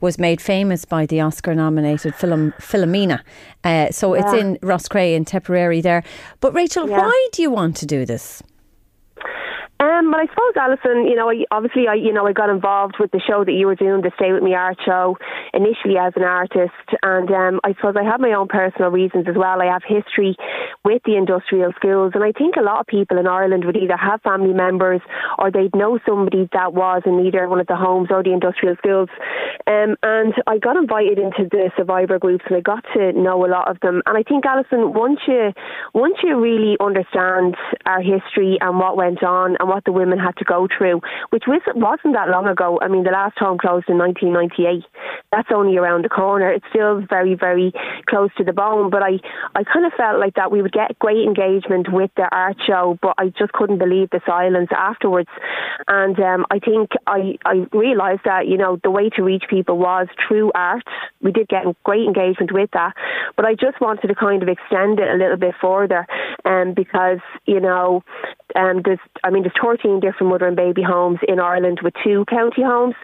was 0.00 0.18
made 0.18 0.40
famous 0.40 0.84
by 0.84 1.06
the 1.06 1.20
Oscar-nominated 1.20 2.14
film 2.14 2.52
Philomena. 2.60 3.20
Uh, 3.64 3.90
so 3.90 4.14
yeah. 4.14 4.22
it's 4.22 4.32
in 4.40 4.58
Roscrea 4.62 5.16
in 5.16 5.24
Tipperary 5.24 5.80
there. 5.80 6.02
But 6.40 6.54
Rachel, 6.54 6.88
yeah. 6.88 6.98
why 6.98 7.28
do 7.32 7.42
you 7.42 7.50
want 7.50 7.76
to 7.78 7.86
do 7.86 8.06
this? 8.06 8.42
Um, 9.80 9.87
but 10.10 10.20
I 10.20 10.26
suppose, 10.26 10.54
Alison, 10.56 11.06
you 11.06 11.14
know, 11.14 11.30
I, 11.30 11.44
obviously, 11.50 11.88
I, 11.88 11.94
you 11.94 12.12
know, 12.12 12.26
I 12.26 12.32
got 12.32 12.50
involved 12.50 12.96
with 13.00 13.10
the 13.10 13.20
show 13.20 13.44
that 13.44 13.52
you 13.52 13.66
were 13.66 13.74
doing, 13.74 14.02
the 14.02 14.12
Stay 14.16 14.32
With 14.32 14.42
Me 14.42 14.54
art 14.54 14.78
show, 14.84 15.16
initially 15.52 15.98
as 15.98 16.12
an 16.16 16.22
artist, 16.22 16.86
and 17.02 17.30
um, 17.30 17.60
I 17.64 17.74
suppose 17.74 17.96
I 17.98 18.04
have 18.04 18.20
my 18.20 18.32
own 18.32 18.48
personal 18.48 18.90
reasons 18.90 19.26
as 19.28 19.34
well. 19.36 19.60
I 19.60 19.66
have 19.66 19.82
history 19.82 20.36
with 20.84 21.02
the 21.04 21.16
industrial 21.16 21.72
schools, 21.74 22.12
and 22.14 22.22
I 22.22 22.32
think 22.32 22.56
a 22.56 22.62
lot 22.62 22.80
of 22.80 22.86
people 22.86 23.18
in 23.18 23.26
Ireland 23.26 23.64
would 23.64 23.76
either 23.76 23.96
have 23.96 24.22
family 24.22 24.54
members 24.54 25.00
or 25.38 25.50
they'd 25.50 25.74
know 25.74 25.98
somebody 26.06 26.48
that 26.52 26.72
was 26.72 27.02
in 27.04 27.26
either 27.26 27.48
one 27.48 27.60
of 27.60 27.66
the 27.66 27.76
homes 27.76 28.08
or 28.10 28.22
the 28.22 28.32
industrial 28.32 28.76
schools. 28.76 29.08
Um, 29.66 29.96
and 30.02 30.34
I 30.46 30.58
got 30.58 30.76
invited 30.76 31.18
into 31.18 31.48
the 31.50 31.70
survivor 31.76 32.18
groups, 32.18 32.44
and 32.48 32.56
I 32.56 32.60
got 32.60 32.84
to 32.94 33.12
know 33.12 33.44
a 33.44 33.50
lot 33.50 33.68
of 33.68 33.80
them. 33.80 34.02
And 34.06 34.16
I 34.16 34.22
think, 34.22 34.46
Alison, 34.46 34.94
once 34.94 35.20
you 35.26 35.52
once 35.94 36.16
you 36.22 36.38
really 36.38 36.76
understand 36.80 37.56
our 37.86 38.00
history 38.00 38.58
and 38.60 38.78
what 38.78 38.96
went 38.96 39.22
on 39.22 39.56
and 39.58 39.68
what 39.68 39.84
the 39.88 39.92
women 39.92 40.18
had 40.18 40.36
to 40.36 40.44
go 40.44 40.68
through, 40.68 41.00
which 41.30 41.44
wasn't 41.48 42.12
that 42.12 42.28
long 42.28 42.46
ago. 42.46 42.78
I 42.82 42.88
mean, 42.88 43.04
the 43.04 43.10
last 43.10 43.38
home 43.38 43.56
closed 43.56 43.88
in 43.88 43.96
1998. 43.96 44.84
That's 45.32 45.48
only 45.50 45.78
around 45.78 46.04
the 46.04 46.10
corner. 46.10 46.52
It's 46.52 46.66
still 46.68 47.00
very, 47.08 47.34
very 47.34 47.72
close 48.06 48.28
to 48.36 48.44
the 48.44 48.52
bone. 48.52 48.90
But 48.90 49.02
I, 49.02 49.16
I 49.54 49.64
kind 49.64 49.86
of 49.86 49.92
felt 49.96 50.20
like 50.20 50.34
that 50.34 50.52
we 50.52 50.60
would 50.60 50.72
get 50.72 50.98
great 50.98 51.24
engagement 51.24 51.90
with 51.90 52.10
the 52.16 52.28
art 52.30 52.58
show, 52.66 52.98
but 53.00 53.14
I 53.16 53.32
just 53.38 53.52
couldn't 53.52 53.78
believe 53.78 54.10
the 54.10 54.20
silence 54.26 54.68
afterwards. 54.76 55.30
And 55.88 56.20
um, 56.20 56.44
I 56.50 56.58
think 56.58 56.90
I, 57.06 57.38
I 57.46 57.64
realised 57.72 58.22
that, 58.26 58.46
you 58.46 58.58
know, 58.58 58.78
the 58.82 58.90
way 58.90 59.08
to 59.16 59.22
reach 59.22 59.44
people 59.48 59.78
was 59.78 60.08
through 60.28 60.52
art. 60.54 60.84
We 61.22 61.32
did 61.32 61.48
get 61.48 61.64
great 61.82 62.04
engagement 62.04 62.52
with 62.52 62.70
that. 62.72 62.92
But 63.36 63.46
I 63.46 63.54
just 63.54 63.80
wanted 63.80 64.08
to 64.08 64.14
kind 64.14 64.42
of 64.42 64.50
extend 64.50 65.00
it 65.00 65.08
a 65.08 65.16
little 65.16 65.38
bit 65.38 65.54
further 65.62 66.06
um, 66.44 66.74
because, 66.74 67.20
you 67.46 67.60
know, 67.60 68.02
um, 68.56 68.82
there's, 68.84 68.98
I 69.24 69.30
mean, 69.30 69.42
there's 69.42 69.54
14 69.60 70.00
different 70.00 70.30
mother 70.30 70.46
and 70.46 70.56
baby 70.56 70.82
homes 70.82 71.18
in 71.26 71.38
Ireland 71.38 71.80
with 71.82 71.94
two 72.02 72.24
county 72.28 72.62
homes, 72.62 72.94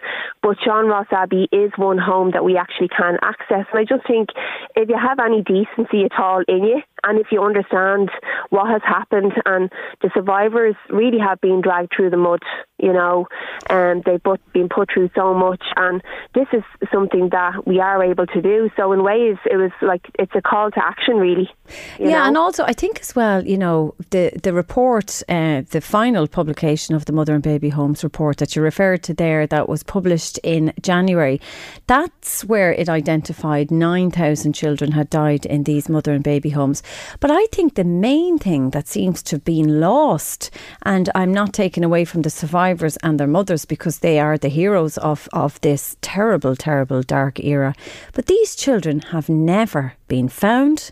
but 0.41 0.57
Sean 0.63 0.87
Ross 0.87 1.07
Abbey 1.11 1.47
is 1.51 1.71
one 1.75 1.97
home 1.97 2.31
that 2.31 2.43
we 2.43 2.57
actually 2.57 2.89
can 2.89 3.17
access. 3.21 3.65
And 3.71 3.79
I 3.79 3.83
just 3.83 4.07
think 4.07 4.29
if 4.75 4.89
you 4.89 4.97
have 4.97 5.19
any 5.19 5.43
decency 5.43 6.05
at 6.05 6.19
all 6.19 6.43
in 6.47 6.63
you, 6.63 6.81
and 7.03 7.19
if 7.19 7.27
you 7.31 7.43
understand 7.43 8.09
what 8.49 8.69
has 8.69 8.81
happened, 8.83 9.33
and 9.45 9.71
the 10.01 10.09
survivors 10.13 10.75
really 10.89 11.19
have 11.19 11.39
been 11.41 11.61
dragged 11.61 11.91
through 11.95 12.09
the 12.09 12.17
mud, 12.17 12.39
you 12.77 12.91
know, 12.91 13.27
and 13.69 14.03
they've 14.03 14.21
been 14.53 14.67
put 14.67 14.89
through 14.93 15.09
so 15.15 15.33
much, 15.33 15.63
and 15.77 16.03
this 16.33 16.47
is 16.51 16.63
something 16.91 17.29
that 17.29 17.65
we 17.65 17.79
are 17.79 18.03
able 18.03 18.27
to 18.27 18.41
do. 18.41 18.69
So 18.75 18.91
in 18.91 19.03
ways, 19.03 19.37
it 19.49 19.55
was 19.55 19.71
like 19.81 20.05
it's 20.19 20.33
a 20.35 20.41
call 20.41 20.71
to 20.71 20.85
action, 20.85 21.15
really. 21.15 21.49
Yeah, 21.97 22.09
know? 22.09 22.23
and 22.25 22.37
also 22.37 22.63
I 22.65 22.73
think 22.73 22.99
as 22.99 23.15
well, 23.15 23.45
you 23.45 23.57
know, 23.57 23.95
the 24.09 24.31
the 24.43 24.51
report, 24.51 25.23
uh, 25.29 25.61
the 25.69 25.79
final 25.79 26.27
publication 26.27 26.95
of 26.95 27.05
the 27.05 27.13
Mother 27.13 27.33
and 27.33 27.43
Baby 27.43 27.69
Homes 27.69 28.03
report 28.03 28.37
that 28.37 28.55
you 28.55 28.61
referred 28.61 29.03
to 29.03 29.13
there, 29.13 29.47
that 29.47 29.69
was 29.69 29.81
published 29.81 30.37
in 30.39 30.73
January, 30.81 31.39
that's 31.87 32.43
where 32.43 32.73
it 32.73 32.89
identified 32.89 33.71
nine 33.71 34.11
thousand 34.11 34.51
children 34.51 34.91
had 34.91 35.09
died 35.09 35.45
in 35.45 35.63
these 35.63 35.87
mother 35.87 36.11
and 36.11 36.25
baby 36.25 36.49
homes. 36.49 36.83
But 37.21 37.31
I 37.31 37.45
think 37.53 37.75
the 37.75 37.85
main 37.85 38.37
thing 38.37 38.71
that 38.71 38.89
seems 38.89 39.23
to 39.23 39.37
have 39.37 39.45
been 39.45 39.79
lost, 39.79 40.51
and 40.83 41.09
I'm 41.15 41.33
not 41.33 41.53
taking 41.53 41.85
away 41.85 42.03
from 42.03 42.23
the 42.23 42.29
survivors 42.29 42.64
and 43.03 43.19
their 43.19 43.27
mothers 43.27 43.65
because 43.65 43.99
they 43.99 44.19
are 44.19 44.37
the 44.37 44.47
heroes 44.49 44.97
of, 44.97 45.29
of 45.33 45.61
this 45.61 45.95
terrible, 46.01 46.55
terrible 46.55 47.03
dark 47.03 47.39
era, 47.39 47.75
but 48.13 48.25
these 48.25 48.55
children 48.55 48.99
have 49.11 49.29
never 49.29 49.93
been 50.07 50.29
found. 50.29 50.91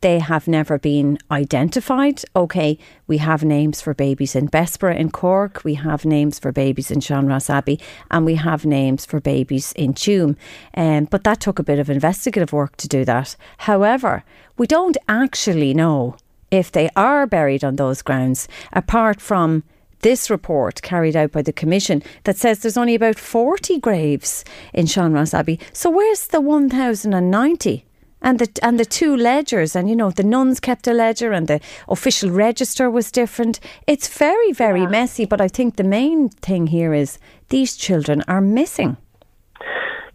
They 0.00 0.18
have 0.18 0.48
never 0.48 0.78
been 0.78 1.18
identified. 1.30 2.22
Okay, 2.34 2.78
we 3.06 3.18
have 3.18 3.44
names 3.44 3.82
for 3.82 3.92
babies 3.92 4.34
in 4.34 4.48
Bessborough 4.48 4.96
in 4.96 5.10
Cork, 5.10 5.62
we 5.62 5.74
have 5.74 6.04
names 6.06 6.38
for 6.38 6.52
babies 6.52 6.90
in 6.90 7.00
Sean 7.00 7.26
Ross 7.26 7.50
Abbey, 7.50 7.78
and 8.10 8.24
we 8.24 8.36
have 8.36 8.64
names 8.64 9.04
for 9.04 9.20
babies 9.20 9.72
in 9.74 9.92
Tuam. 9.92 10.36
Um, 10.74 11.04
but 11.04 11.24
that 11.24 11.40
took 11.40 11.58
a 11.58 11.62
bit 11.64 11.78
of 11.78 11.90
investigative 11.90 12.52
work 12.52 12.76
to 12.78 12.88
do 12.88 13.04
that. 13.04 13.36
However, 13.58 14.24
we 14.56 14.66
don't 14.66 14.96
actually 15.06 15.74
know 15.74 16.16
if 16.50 16.72
they 16.72 16.88
are 16.96 17.26
buried 17.26 17.62
on 17.62 17.76
those 17.76 18.02
grounds, 18.02 18.48
apart 18.72 19.20
from 19.20 19.62
this 20.00 20.30
report 20.30 20.82
carried 20.82 21.16
out 21.16 21.32
by 21.32 21.42
the 21.42 21.52
Commission 21.52 22.02
that 22.24 22.36
says 22.36 22.60
there's 22.60 22.76
only 22.76 22.94
about 22.94 23.18
40 23.18 23.78
graves 23.80 24.44
in 24.72 24.86
Sean 24.86 25.12
Ross 25.12 25.34
Abbey. 25.34 25.60
So 25.72 25.90
where's 25.90 26.26
the 26.26 26.40
1,090 26.40 27.84
and 28.22 28.38
the 28.38 28.50
and 28.62 28.78
the 28.78 28.84
two 28.84 29.16
ledgers 29.16 29.74
and 29.74 29.88
you 29.88 29.96
know 29.96 30.10
the 30.10 30.22
nuns 30.22 30.60
kept 30.60 30.86
a 30.86 30.92
ledger 30.92 31.32
and 31.32 31.48
the 31.48 31.60
official 31.88 32.30
register 32.30 32.90
was 32.90 33.10
different. 33.10 33.60
It's 33.86 34.08
very 34.08 34.52
very 34.52 34.86
messy 34.86 35.24
but 35.24 35.40
i 35.40 35.48
think 35.48 35.76
the 35.76 35.84
main 35.84 36.28
thing 36.28 36.66
here 36.66 36.92
is 36.92 37.18
these 37.48 37.76
children 37.76 38.22
are 38.28 38.40
missing 38.40 38.96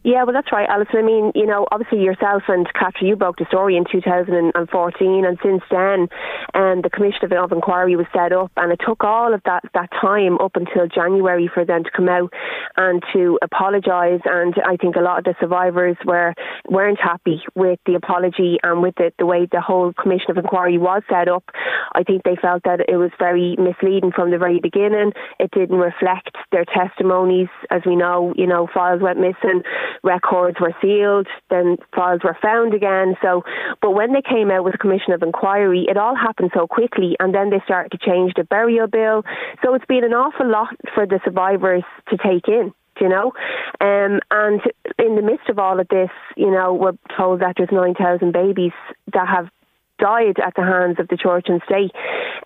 Yeah, 0.06 0.24
well, 0.24 0.34
that's 0.34 0.52
right, 0.52 0.70
Alison. 0.70 0.98
I 0.98 1.02
mean, 1.02 1.32
you 1.34 1.48
know, 1.48 1.65
obviously 1.72 2.04
yourself 2.04 2.44
and 2.48 2.72
Catherine, 2.76 3.08
you 3.08 3.15
broke 3.15 3.38
the 3.38 3.46
story 3.48 3.76
in 3.76 3.86
2014, 3.91 5.26
and 5.26 5.38
since 5.41 5.63
then, 5.72 6.08
um, 6.54 6.84
the 6.86 6.91
Commission 6.94 7.34
of 7.34 7.52
Inquiry 7.52 7.96
was 7.96 8.06
set 8.13 8.32
up, 8.32 8.52
and 8.56 8.72
it 8.72 8.80
took 8.86 9.04
all 9.04 9.34
of 9.34 9.41
that, 9.46 9.63
that 9.74 9.89
time 10.00 10.38
up 10.38 10.58
until 10.58 10.86
January 10.86 11.50
for 11.52 11.65
them 11.65 11.84
to 11.84 11.89
come 11.89 12.08
out 12.08 12.32
and 12.78 13.02
to 13.13 13.39
apologise. 13.41 14.22
And 14.26 14.54
I 14.63 14.78
think 14.78 14.96
a 14.96 15.00
lot 15.00 15.18
of 15.18 15.24
the 15.24 15.34
survivors 15.39 15.98
were 16.06 16.36
weren't 16.70 17.00
happy 17.02 17.41
with 17.56 17.80
the 17.88 17.96
apology 17.96 18.60
and 18.62 18.84
with 18.84 18.94
the, 18.98 19.12
the 19.18 19.26
way 19.26 19.48
the 19.52 19.60
whole 19.60 19.91
Commission 19.91 20.30
of 20.30 20.38
Inquiry 20.38 20.78
was 20.78 21.02
set 21.10 21.28
up. 21.28 21.50
I 21.96 22.04
think 22.04 22.22
they 22.22 22.38
felt 22.39 22.62
that 22.65 22.82
it 22.88 22.98
was 22.98 23.10
very 23.18 23.56
misleading 23.58 24.12
from 24.12 24.30
the 24.30 24.38
very 24.38 24.60
beginning. 24.60 25.13
It 25.39 25.50
didn't 25.50 25.78
reflect 25.80 26.36
their 26.52 26.65
testimonies, 26.65 27.50
as 27.72 27.82
we 27.88 27.96
know. 27.96 28.36
You 28.38 28.46
know, 28.46 28.68
files 28.72 29.02
went 29.02 29.18
missing 29.18 29.63
records 30.04 30.58
were 30.60 30.76
sealed, 30.82 31.28
then 31.50 31.78
files 31.96 32.22
were 32.24 32.38
found 32.42 32.74
again. 32.74 33.16
So, 33.22 33.44
but 33.82 33.92
when 33.92 34.14
they 34.14 34.22
came 34.22 34.52
out 34.52 34.64
with 34.64 34.76
a 34.76 34.78
commission 34.78 35.14
of 35.14 35.22
inquiry, 35.22 35.86
it 35.90 35.98
all 35.98 36.16
happened 36.16 36.52
so 36.54 36.68
quickly, 36.68 37.16
and 37.20 37.34
then 37.34 37.50
they 37.50 37.62
started 37.66 37.92
to 37.92 37.98
change 37.98 38.34
the 38.36 38.44
burial 38.44 38.88
bill. 38.88 39.24
So 39.64 39.74
it's 39.74 39.86
been 39.86 40.04
an 40.04 40.14
awful 40.14 40.50
lot 40.50 40.76
for 40.94 41.06
the 41.06 41.20
survivors 41.24 41.84
to 42.10 42.18
take 42.18 42.48
in 42.48 42.74
you 43.02 43.10
know. 43.10 43.34
Um, 43.82 44.20
and 44.32 44.62
in 45.00 45.16
the 45.16 45.22
midst 45.22 45.50
of 45.50 45.60
all 45.60 45.80
of 45.80 45.88
this, 45.90 46.10
you 46.38 46.50
know, 46.50 46.74
we're 46.74 46.98
told 47.18 47.42
that 47.42 47.56
there's 47.58 47.70
9,000 47.72 48.32
babies 48.32 48.72
that 49.14 49.28
have 49.28 49.50
died 50.00 50.40
at 50.40 50.54
the 50.56 50.64
hands 50.64 50.98
of 51.00 51.08
the 51.08 51.18
church 51.18 51.46
and 51.48 51.62
state. 51.66 51.92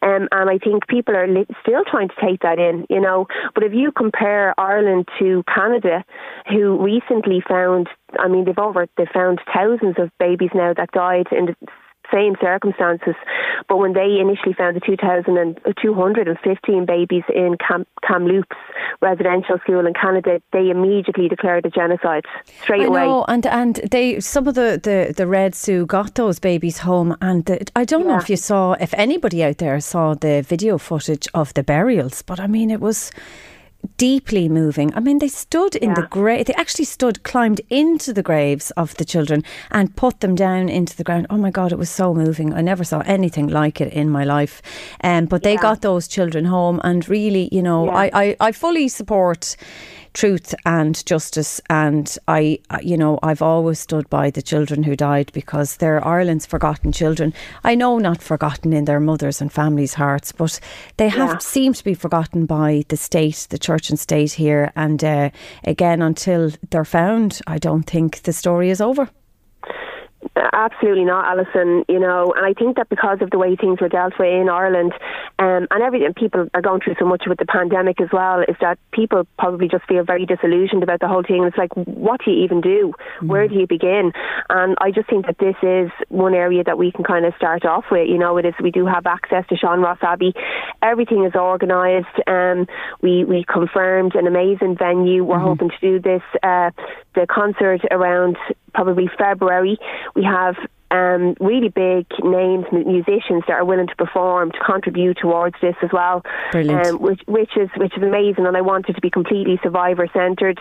Um, 0.01 0.27
and 0.31 0.49
I 0.49 0.57
think 0.57 0.87
people 0.87 1.15
are 1.15 1.27
li- 1.27 1.47
still 1.61 1.83
trying 1.89 2.09
to 2.09 2.15
take 2.21 2.41
that 2.41 2.59
in, 2.59 2.85
you 2.89 3.01
know. 3.01 3.27
But 3.53 3.63
if 3.63 3.73
you 3.73 3.91
compare 3.91 4.53
Ireland 4.59 5.07
to 5.19 5.43
Canada, 5.53 6.03
who 6.47 6.81
recently 6.81 7.41
found, 7.47 7.87
I 8.17 8.27
mean, 8.27 8.45
they've 8.45 8.57
over, 8.57 8.87
they 8.97 9.05
found 9.13 9.41
thousands 9.53 9.95
of 9.97 10.11
babies 10.19 10.51
now 10.53 10.73
that 10.73 10.91
died 10.91 11.27
in 11.31 11.47
the 11.47 11.55
same 12.13 12.35
circumstances. 12.41 13.15
But 13.67 13.77
when 13.77 13.93
they 13.93 14.17
initially 14.19 14.53
found 14.53 14.75
the 14.75 14.81
2,215 14.81 16.85
babies 16.85 17.23
in 17.33 17.57
Cam- 17.65 17.85
Kamloops 18.05 18.55
residential 19.01 19.57
school 19.59 19.85
in 19.85 19.93
Canada, 19.93 20.41
they 20.51 20.69
immediately 20.69 21.27
declared 21.27 21.65
a 21.65 21.69
genocide 21.69 22.25
straight 22.61 22.81
I 22.81 22.85
away. 22.85 23.05
know, 23.05 23.25
and 23.27 23.45
and 23.45 23.75
they 23.91 24.19
some 24.19 24.47
of 24.47 24.55
the 24.55 24.79
the 24.81 25.13
the 25.15 25.27
Red 25.27 25.55
Sioux 25.55 25.85
got 25.85 26.15
those 26.15 26.39
babies 26.39 26.79
home, 26.79 27.15
and 27.21 27.45
the, 27.45 27.65
I 27.75 27.85
don't 27.85 28.07
know 28.07 28.17
if 28.17 28.29
you 28.29 28.37
saw 28.37 28.73
if 28.79 28.93
anybody 28.93 29.43
out 29.43 29.57
there 29.57 29.79
saw 29.79 30.15
the 30.15 30.41
video 30.41 30.77
footage 30.77 31.27
of 31.33 31.53
the 31.53 31.63
burials, 31.63 32.21
but 32.21 32.39
I 32.39 32.47
mean 32.47 32.71
it 32.71 32.81
was 32.81 33.11
deeply 33.97 34.49
moving. 34.49 34.93
I 34.93 34.99
mean, 34.99 35.19
they 35.19 35.27
stood 35.27 35.75
in 35.75 35.93
the 35.93 36.07
grave. 36.09 36.45
They 36.45 36.53
actually 36.53 36.85
stood, 36.85 37.23
climbed 37.23 37.61
into 37.69 38.13
the 38.13 38.23
graves 38.23 38.71
of 38.71 38.95
the 38.95 39.05
children 39.05 39.43
and 39.71 39.95
put 39.95 40.19
them 40.19 40.35
down 40.35 40.69
into 40.69 40.95
the 40.97 41.03
ground. 41.03 41.27
Oh 41.29 41.37
my 41.37 41.51
God, 41.51 41.71
it 41.71 41.77
was 41.77 41.89
so 41.89 42.13
moving. 42.13 42.53
I 42.53 42.61
never 42.61 42.83
saw 42.83 42.99
anything 43.05 43.47
like 43.47 43.79
it 43.81 43.91
in 43.93 44.09
my 44.09 44.23
life. 44.23 44.61
Um, 45.03 45.25
but 45.25 45.43
they 45.43 45.53
Yeah. 45.53 45.61
got 45.61 45.81
those 45.81 46.07
children 46.07 46.45
home, 46.45 46.81
and 46.83 47.07
really, 47.07 47.49
you 47.51 47.61
know, 47.61 47.85
Yeah. 47.85 47.95
I, 47.95 48.11
I, 48.13 48.35
I 48.39 48.51
fully 48.51 48.87
support 48.89 49.55
truth 50.13 50.55
and 50.65 51.05
justice. 51.05 51.61
And 51.69 52.17
I 52.27 52.59
you 52.81 52.97
know 52.97 53.19
I've 53.23 53.41
always 53.41 53.79
stood 53.79 54.09
by 54.09 54.29
the 54.31 54.41
children 54.41 54.83
who 54.83 54.95
died 54.95 55.31
because 55.33 55.77
they're 55.77 56.05
Ireland's 56.05 56.45
forgotten 56.45 56.91
children. 56.91 57.33
I 57.63 57.75
know 57.75 57.97
not 57.99 58.21
forgotten 58.21 58.73
in 58.73 58.85
their 58.85 58.99
mothers 58.99 59.41
and 59.41 59.51
families 59.51 59.93
hearts 59.95 60.31
but 60.31 60.59
they 60.97 61.09
have 61.09 61.29
Yeah. 61.29 61.37
seem 61.39 61.73
to 61.73 61.83
be 61.83 61.93
forgotten 61.93 62.45
by 62.45 62.83
the 62.89 62.97
state 62.97 63.47
the 63.49 63.59
church 63.59 63.89
and 63.89 63.99
state 63.99 64.33
here. 64.33 64.71
And 64.75 65.03
uh, 65.03 65.29
again 65.63 66.01
until 66.01 66.51
they're 66.71 66.85
found 66.85 67.39
I 67.47 67.57
don't 67.57 67.83
think 67.83 68.21
the 68.23 68.33
story 68.33 68.69
is 68.69 68.81
over 68.81 69.09
Absolutely 70.35 71.05
not, 71.05 71.25
Alison. 71.25 71.83
You 71.87 71.99
know, 71.99 72.33
and 72.35 72.45
I 72.45 72.53
think 72.53 72.77
that 72.77 72.89
because 72.89 73.19
of 73.21 73.29
the 73.29 73.37
way 73.37 73.55
things 73.55 73.79
were 73.81 73.89
dealt 73.89 74.13
with 74.19 74.27
in 74.27 74.49
Ireland, 74.49 74.93
um, 75.39 75.67
and 75.71 75.83
everything, 75.83 76.13
people 76.13 76.47
are 76.53 76.61
going 76.61 76.81
through 76.81 76.95
so 76.99 77.05
much 77.05 77.23
with 77.27 77.39
the 77.39 77.45
pandemic 77.45 78.01
as 78.01 78.09
well. 78.11 78.41
Is 78.41 78.55
that 78.61 78.77
people 78.91 79.25
probably 79.37 79.67
just 79.67 79.85
feel 79.85 80.03
very 80.03 80.25
disillusioned 80.25 80.83
about 80.83 80.99
the 80.99 81.07
whole 81.07 81.23
thing. 81.23 81.43
It's 81.43 81.57
like, 81.57 81.73
what 81.75 82.21
do 82.23 82.31
you 82.31 82.43
even 82.43 82.61
do? 82.61 82.93
Where 83.21 83.47
do 83.47 83.55
you 83.55 83.67
begin? 83.67 84.11
And 84.49 84.75
I 84.81 84.91
just 84.91 85.09
think 85.09 85.25
that 85.25 85.37
this 85.37 85.55
is 85.63 85.89
one 86.09 86.33
area 86.33 86.63
that 86.63 86.77
we 86.77 86.91
can 86.91 87.03
kind 87.03 87.25
of 87.25 87.33
start 87.35 87.65
off 87.65 87.85
with. 87.91 88.07
You 88.09 88.17
know, 88.17 88.37
it 88.37 88.45
is 88.45 88.53
we 88.61 88.71
do 88.71 88.85
have 88.85 89.05
access 89.05 89.45
to 89.47 89.55
Sean 89.55 89.81
Ross 89.81 89.99
Abbey. 90.01 90.33
Everything 90.81 91.23
is 91.25 91.33
organised. 91.35 92.07
Um, 92.27 92.67
we 93.01 93.23
we 93.23 93.43
confirmed 93.43 94.15
an 94.15 94.27
amazing 94.27 94.75
venue. 94.77 95.23
We're 95.23 95.39
hoping 95.39 95.69
to 95.69 95.79
do 95.81 95.99
this 95.99 96.23
uh, 96.43 96.71
the 97.15 97.25
concert 97.27 97.81
around 97.91 98.37
probably 98.79 99.09
February. 99.17 99.77
We 100.15 100.23
have 100.23 100.55
um, 100.89 101.35
really 101.41 101.67
big 101.67 102.05
names, 102.23 102.65
musicians 102.71 103.43
that 103.47 103.55
are 103.59 103.65
willing 103.65 103.87
to 103.87 103.95
perform 103.95 104.51
to 104.51 104.59
contribute 104.65 105.17
towards 105.21 105.55
this 105.61 105.75
as 105.83 105.89
well. 105.91 106.23
Brilliant. 106.53 106.87
Um, 106.87 107.01
which, 107.01 107.21
which 107.27 107.57
is 107.57 107.69
which 107.75 107.95
is 107.97 108.01
amazing, 108.01 108.45
and 108.45 108.55
I 108.55 108.61
wanted 108.61 108.95
to 108.95 109.01
be 109.01 109.09
completely 109.09 109.59
survivor 109.61 110.07
centred 110.13 110.59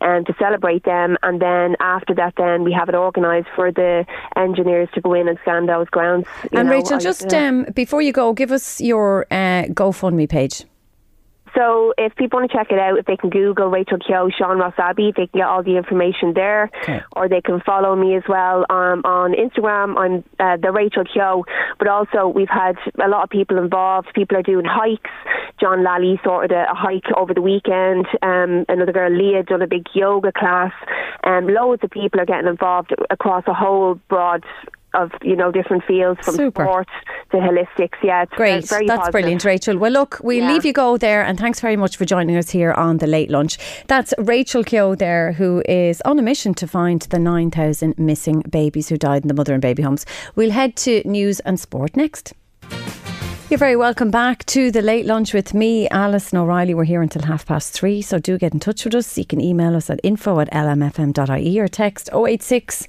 and 0.00 0.26
to 0.26 0.34
celebrate 0.36 0.84
them. 0.84 1.16
And 1.22 1.40
then 1.40 1.76
after 1.78 2.12
that, 2.14 2.34
then 2.36 2.64
we 2.64 2.72
have 2.72 2.88
it 2.88 2.96
organised 2.96 3.48
for 3.54 3.70
the 3.70 4.04
engineers 4.36 4.88
to 4.94 5.00
go 5.00 5.14
in 5.14 5.28
and 5.28 5.38
scan 5.42 5.66
those 5.66 5.88
grounds. 5.90 6.26
and 6.52 6.66
know, 6.66 6.74
Rachel 6.74 6.98
just 6.98 7.32
um, 7.32 7.66
before 7.72 8.02
you 8.02 8.12
go 8.12 8.32
give 8.32 8.50
us 8.50 8.80
your 8.80 9.26
uh, 9.30 9.66
GoFundMe 9.70 10.28
page 10.28 10.64
So 11.56 11.92
if 11.98 12.14
people 12.16 12.40
want 12.40 12.50
to 12.50 12.56
check 12.56 12.68
it 12.70 12.78
out, 12.78 12.98
if 12.98 13.06
they 13.06 13.16
can 13.16 13.30
Google 13.30 13.68
Rachel 13.68 13.98
Keogh, 13.98 14.30
Sean 14.36 14.58
Ross 14.58 14.74
Abbey, 14.78 15.12
they 15.16 15.26
can 15.26 15.40
get 15.40 15.46
all 15.46 15.62
the 15.62 15.76
information 15.76 16.32
there. 16.34 16.70
Okay. 16.82 17.00
Or 17.16 17.28
they 17.28 17.40
can 17.40 17.60
follow 17.60 17.96
me 17.96 18.16
as 18.16 18.22
well 18.28 18.64
um, 18.70 19.02
on 19.04 19.32
Instagram. 19.32 19.98
I'm 19.98 20.24
uh, 20.38 20.56
the 20.56 20.72
Rachel 20.72 21.04
Keogh. 21.04 21.44
But 21.78 21.88
also 21.88 22.28
we've 22.28 22.48
had 22.48 22.76
a 23.02 23.08
lot 23.08 23.24
of 23.24 23.30
people 23.30 23.58
involved. 23.58 24.08
People 24.14 24.36
are 24.36 24.42
doing 24.42 24.64
hikes. 24.64 25.10
John 25.60 25.84
Lally 25.84 26.18
sorted 26.24 26.52
a, 26.52 26.70
a 26.70 26.74
hike 26.74 27.10
over 27.16 27.34
the 27.34 27.42
weekend. 27.42 28.06
Um, 28.22 28.64
another 28.68 28.92
girl, 28.92 29.10
Leah, 29.10 29.42
done 29.42 29.62
a 29.62 29.66
big 29.66 29.86
yoga 29.94 30.32
class. 30.32 30.72
Um, 31.24 31.48
loads 31.48 31.84
of 31.84 31.90
people 31.90 32.20
are 32.20 32.26
getting 32.26 32.48
involved 32.48 32.94
across 33.10 33.44
a 33.46 33.54
whole 33.54 34.00
broad 34.08 34.44
of 34.94 35.10
you 35.22 35.36
know 35.36 35.50
different 35.52 35.84
fields 35.84 36.20
from 36.24 36.34
Super. 36.36 36.64
sports 36.64 36.90
to 37.30 37.36
holistics. 37.38 37.96
Yeah, 38.02 38.22
it's 38.22 38.32
Great, 38.34 38.68
very 38.68 38.86
that's 38.86 38.98
positive. 38.98 39.12
brilliant, 39.12 39.44
Rachel. 39.44 39.78
Well, 39.78 39.92
look, 39.92 40.18
we'll 40.22 40.38
Yeah. 40.38 40.52
leave 40.52 40.64
you 40.64 40.72
go 40.72 40.96
there, 40.96 41.22
and 41.22 41.38
thanks 41.38 41.60
very 41.60 41.76
much 41.76 41.96
for 41.96 42.04
joining 42.04 42.36
us 42.36 42.50
here 42.50 42.72
on 42.72 42.98
the 42.98 43.06
late 43.06 43.30
lunch. 43.30 43.58
That's 43.86 44.12
Rachel 44.18 44.64
Keogh 44.64 44.94
there, 44.96 45.32
who 45.32 45.62
is 45.68 46.00
on 46.04 46.18
a 46.18 46.22
mission 46.22 46.54
to 46.54 46.66
find 46.66 47.00
the 47.02 47.18
9,000 47.18 47.98
missing 47.98 48.42
babies 48.50 48.88
who 48.88 48.96
died 48.96 49.22
in 49.22 49.28
the 49.28 49.34
mother 49.34 49.52
and 49.52 49.62
baby 49.62 49.82
homes. 49.82 50.04
We'll 50.34 50.50
head 50.50 50.76
to 50.76 51.02
news 51.06 51.40
and 51.40 51.58
sport 51.60 51.96
next. 51.96 52.32
You're 53.48 53.58
very 53.58 53.74
welcome 53.74 54.12
back 54.12 54.46
to 54.46 54.70
the 54.70 54.80
late 54.80 55.06
lunch 55.06 55.34
with 55.34 55.54
me, 55.54 55.88
Alison 55.88 56.38
O'Reilly. 56.38 56.72
We're 56.72 56.84
here 56.84 57.02
until 57.02 57.22
half 57.22 57.44
past 57.46 57.72
three, 57.72 58.00
so 58.00 58.20
do 58.20 58.38
get 58.38 58.54
in 58.54 58.60
touch 58.60 58.84
with 58.84 58.94
us. 58.94 59.18
You 59.18 59.24
can 59.24 59.40
email 59.40 59.74
us 59.74 59.90
at 59.90 59.98
info 60.04 60.38
at 60.38 60.48
lmfm.ie 60.52 61.58
or 61.58 61.66
text 61.66 62.08
086 62.14 62.86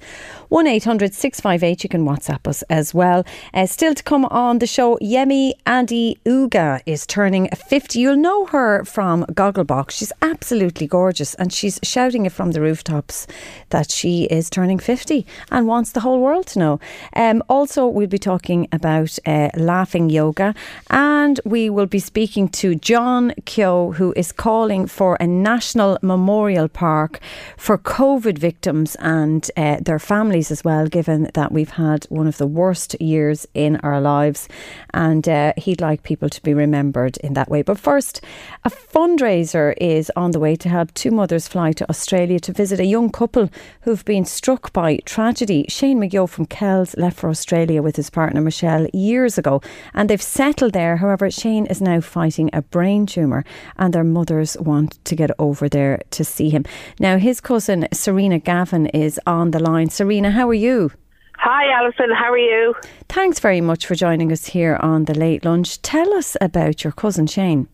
1800 0.52 1.14
658. 1.14 1.82
You 1.82 1.88
can 1.88 2.04
WhatsApp 2.04 2.46
us 2.46 2.60
as 2.68 2.92
well. 2.92 3.24
Uh, 3.54 3.64
still 3.64 3.94
to 3.94 4.02
come 4.02 4.26
on 4.26 4.58
the 4.58 4.66
show, 4.66 4.98
Yemi 4.98 5.52
Adenuga 5.64 6.82
is 6.84 7.06
turning 7.06 7.48
50. 7.48 7.98
You'll 7.98 8.16
know 8.16 8.44
her 8.46 8.84
from 8.84 9.24
Gogglebox. 9.24 9.92
She's 9.92 10.12
absolutely 10.20 10.86
gorgeous 10.86 11.34
and 11.36 11.50
she's 11.50 11.80
shouting 11.82 12.26
it 12.26 12.32
from 12.32 12.50
the 12.50 12.60
rooftops 12.60 13.26
that 13.70 13.90
she 13.90 14.24
is 14.24 14.50
turning 14.50 14.78
50 14.78 15.24
and 15.50 15.66
wants 15.66 15.92
the 15.92 16.00
whole 16.00 16.20
world 16.20 16.48
to 16.48 16.58
know. 16.58 16.80
Um, 17.16 17.42
also, 17.48 17.86
we'll 17.86 18.06
be 18.06 18.18
talking 18.18 18.68
about 18.72 19.18
uh, 19.24 19.48
laughing 19.56 20.10
yoga 20.10 20.54
and 20.90 21.40
we 21.46 21.70
will 21.70 21.86
be 21.86 21.98
speaking 21.98 22.50
to 22.60 22.74
John 22.74 23.32
Kyo, 23.46 23.92
who 23.92 24.12
is 24.16 24.32
calling 24.32 24.86
for 24.86 25.16
a 25.18 25.26
national 25.26 25.98
memorial 26.02 26.68
park 26.68 27.20
for 27.56 27.78
COVID 27.78 28.36
victims 28.36 28.96
and 28.96 29.50
uh, 29.56 29.78
their 29.80 29.98
families 29.98 30.41
as 30.50 30.64
well, 30.64 30.86
given 30.86 31.30
that 31.34 31.52
we've 31.52 31.70
had 31.70 32.04
one 32.08 32.26
of 32.26 32.38
the 32.38 32.46
worst 32.46 33.00
years 33.00 33.46
in 33.54 33.76
our 33.76 34.00
lives. 34.00 34.48
And 34.92 35.28
uh, 35.28 35.52
he'd 35.56 35.80
like 35.80 36.02
people 36.02 36.28
to 36.28 36.42
be 36.42 36.54
remembered 36.54 37.16
in 37.18 37.34
that 37.34 37.48
way. 37.48 37.62
But 37.62 37.78
first, 37.78 38.20
a 38.64 38.70
fundraiser 38.70 39.74
is 39.78 40.10
on 40.16 40.32
the 40.32 40.40
way 40.40 40.56
to 40.56 40.68
help 40.68 40.92
two 40.94 41.10
mothers 41.10 41.48
fly 41.48 41.72
to 41.72 41.88
Australia 41.88 42.40
to 42.40 42.52
visit 42.52 42.80
a 42.80 42.84
young 42.84 43.10
couple 43.10 43.50
who've 43.82 44.04
been 44.04 44.24
struck 44.24 44.72
by 44.72 44.96
tragedy. 45.04 45.66
Shane 45.68 46.00
McGill 46.00 46.28
from 46.28 46.46
Kells 46.46 46.96
left 46.96 47.18
for 47.18 47.30
Australia 47.30 47.82
with 47.82 47.96
his 47.96 48.10
partner 48.10 48.40
Michelle 48.40 48.88
years 48.92 49.38
ago, 49.38 49.60
and 49.94 50.10
they've 50.10 50.20
settled 50.20 50.72
there. 50.72 50.96
However, 50.96 51.30
Shane 51.30 51.66
is 51.66 51.80
now 51.80 52.00
fighting 52.00 52.50
a 52.52 52.62
brain 52.62 53.06
tumour, 53.06 53.44
and 53.76 53.92
their 53.92 54.04
mothers 54.04 54.56
want 54.58 55.02
to 55.04 55.14
get 55.14 55.30
over 55.38 55.68
there 55.68 56.02
to 56.10 56.24
see 56.24 56.50
him. 56.50 56.64
Now, 56.98 57.18
his 57.18 57.40
cousin 57.40 57.86
Serena 57.92 58.38
Gavin 58.38 58.86
is 58.86 59.20
on 59.26 59.52
the 59.52 59.60
line. 59.60 59.90
Serena, 59.90 60.30
how 60.32 60.48
are 60.48 60.54
you? 60.54 60.90
Hi, 61.38 61.70
Alison. 61.72 62.10
How 62.14 62.30
are 62.30 62.38
you? 62.38 62.74
Thanks 63.08 63.40
very 63.40 63.60
much 63.60 63.86
for 63.86 63.94
joining 63.94 64.30
us 64.30 64.46
here 64.46 64.76
on 64.76 65.04
the 65.04 65.14
late 65.14 65.44
lunch. 65.44 65.82
Tell 65.82 66.14
us 66.14 66.36
about 66.40 66.84
your 66.84 66.92
cousin 66.92 67.26
Shane. 67.26 67.68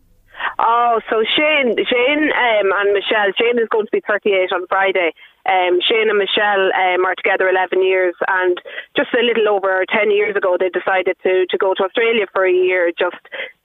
Oh, 0.59 0.99
so 1.09 1.23
Shane, 1.23 1.71
Shane 1.87 2.23
um, 2.35 2.67
and 2.75 2.91
Michelle. 2.91 3.31
Shane 3.39 3.63
is 3.63 3.71
going 3.71 3.85
to 3.85 3.95
be 3.95 4.03
38 4.03 4.51
on 4.51 4.67
Friday. 4.67 5.15
Um, 5.47 5.79
Shane 5.79 6.11
and 6.11 6.19
Michelle 6.19 6.67
um, 6.75 7.07
are 7.07 7.15
together 7.15 7.47
11 7.47 7.81
years, 7.81 8.13
and 8.27 8.59
just 8.91 9.07
a 9.15 9.23
little 9.23 9.47
over 9.47 9.85
10 9.87 10.11
years 10.11 10.35
ago, 10.35 10.57
they 10.59 10.67
decided 10.67 11.15
to, 11.23 11.47
to 11.47 11.57
go 11.57 11.73
to 11.73 11.87
Australia 11.87 12.27
for 12.35 12.43
a 12.43 12.51
year 12.51 12.91
just 12.91 13.15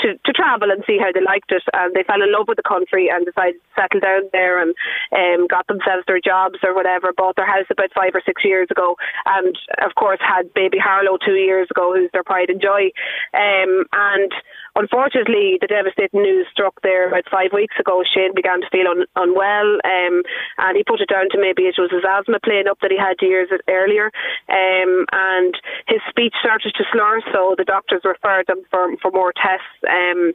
to, 0.07 0.15
to 0.23 0.33
travel 0.33 0.71
and 0.71 0.87
see 0.87 0.97
how 1.03 1.11
they 1.11 1.21
liked 1.21 1.51
it. 1.51 1.67
And 1.75 1.93
they 1.99 2.07
fell 2.07 2.23
in 2.23 2.31
love 2.31 2.47
with 2.47 2.63
the 2.63 2.69
country 2.69 3.11
and 3.11 3.27
decided 3.27 3.59
to 3.59 3.71
settle 3.75 3.99
down 3.99 4.31
there 4.31 4.63
and 4.63 4.71
um, 5.11 5.51
got 5.51 5.67
themselves 5.67 6.07
their 6.07 6.23
jobs 6.23 6.63
or 6.63 6.79
whatever. 6.79 7.11
Bought 7.11 7.35
their 7.35 7.51
house 7.51 7.67
about 7.75 7.91
five 7.91 8.15
or 8.15 8.23
six 8.25 8.47
years 8.47 8.71
ago, 8.71 8.95
and 9.27 9.59
of 9.83 9.99
course 9.99 10.23
had 10.23 10.55
baby 10.55 10.79
Harlow 10.79 11.19
two 11.19 11.35
years 11.35 11.67
ago, 11.75 11.91
who's 11.91 12.11
their 12.15 12.25
pride 12.25 12.55
and 12.55 12.63
joy. 12.63 12.95
Um, 13.35 13.91
and 13.91 14.31
unfortunately, 14.75 15.59
the 15.61 15.67
devastating 15.67 16.23
news 16.23 16.47
struck 16.51 16.81
there 16.83 17.09
about 17.09 17.25
five 17.31 17.53
weeks 17.53 17.75
ago. 17.79 18.03
Shane 18.05 18.35
began 18.35 18.61
to 18.61 18.71
feel 18.71 18.89
un- 18.89 19.11
unwell, 19.17 19.79
um, 19.85 20.23
and 20.59 20.77
he 20.77 20.85
put 20.85 21.01
it 21.01 21.09
down 21.09 21.29
to 21.31 21.39
maybe 21.41 21.63
it 21.63 21.79
was 21.79 21.91
his 21.91 22.05
asthma 22.05 22.41
playing 22.41 22.69
up 22.69 22.79
that 22.81 22.91
he 22.91 22.99
had 22.99 23.17
years 23.21 23.49
earlier, 23.69 24.11
um, 24.49 25.07
and 25.13 25.55
his 25.89 26.01
speech 26.09 26.35
started 26.41 26.75
to 26.77 26.85
slur. 26.93 27.21
So 27.33 27.55
the 27.57 27.65
doctors 27.65 28.03
referred 28.05 28.49
him 28.49 28.63
for 28.71 28.97
for 28.99 29.11
more 29.11 29.33
tests. 29.33 29.79
Um, 29.89 30.33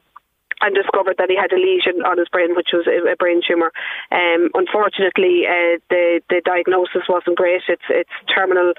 and 0.61 0.75
discovered 0.75 1.15
that 1.17 1.29
he 1.29 1.37
had 1.37 1.53
a 1.53 1.55
lesion 1.55 2.03
on 2.03 2.17
his 2.17 2.27
brain, 2.27 2.55
which 2.55 2.69
was 2.73 2.85
a, 2.87 3.15
brain 3.15 3.41
tumor. 3.45 3.71
Um, 4.11 4.51
unfortunately, 4.53 5.47
uh, 5.47 5.79
the 5.89 6.21
the 6.29 6.41
diagnosis 6.43 7.07
wasn't 7.07 7.37
great. 7.37 7.61
It's 7.67 7.87
it's 7.89 8.11
terminal 8.27 8.73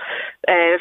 uh, 0.47 0.77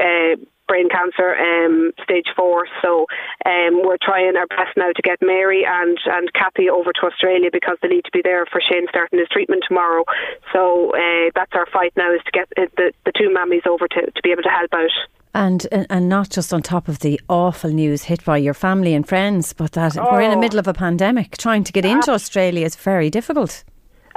uh, 0.00 0.36
brain 0.68 0.88
cancer, 0.88 1.34
um, 1.34 1.92
stage 2.04 2.28
four. 2.36 2.68
So 2.82 3.06
um, 3.44 3.82
we're 3.82 3.98
trying 4.00 4.36
our 4.36 4.46
best 4.46 4.76
now 4.76 4.92
to 4.94 5.02
get 5.02 5.18
Mary 5.20 5.64
and, 5.66 5.98
and 6.06 6.32
Kathy 6.32 6.68
over 6.70 6.92
to 6.92 7.06
Australia 7.06 7.50
because 7.52 7.78
they 7.82 7.88
need 7.88 8.04
to 8.04 8.12
be 8.12 8.22
there 8.22 8.46
for 8.46 8.60
Shane 8.60 8.86
starting 8.88 9.18
his 9.18 9.28
treatment 9.28 9.64
tomorrow. 9.66 10.04
So 10.52 10.92
uh, 10.94 11.30
that's 11.34 11.52
our 11.54 11.66
fight 11.72 11.92
now 11.96 12.12
is 12.14 12.20
to 12.24 12.30
get 12.30 12.48
uh, 12.56 12.66
the, 12.76 12.92
the 13.04 13.12
two 13.16 13.30
mammies 13.34 13.66
over 13.66 13.88
to, 13.88 14.10
to 14.10 14.22
be 14.22 14.30
able 14.30 14.42
to 14.42 14.50
help 14.50 14.72
out. 14.72 14.90
And, 15.34 15.66
and 15.90 16.08
not 16.08 16.30
just 16.30 16.52
on 16.52 16.62
top 16.62 16.88
of 16.88 17.00
the 17.00 17.20
awful 17.28 17.70
news 17.70 18.04
hit 18.04 18.24
by 18.24 18.38
your 18.38 18.54
family 18.54 18.94
and 18.94 19.06
friends, 19.06 19.52
but 19.52 19.72
that 19.72 19.96
oh. 19.96 20.08
we're 20.10 20.22
in 20.22 20.30
the 20.30 20.36
oh. 20.36 20.40
middle 20.40 20.58
of 20.58 20.68
a 20.68 20.74
pandemic. 20.74 21.36
Trying 21.36 21.64
to 21.64 21.72
get 21.72 21.84
into 21.84 22.12
Australia 22.12 22.64
is 22.64 22.76
very 22.76 23.10
difficult 23.10 23.64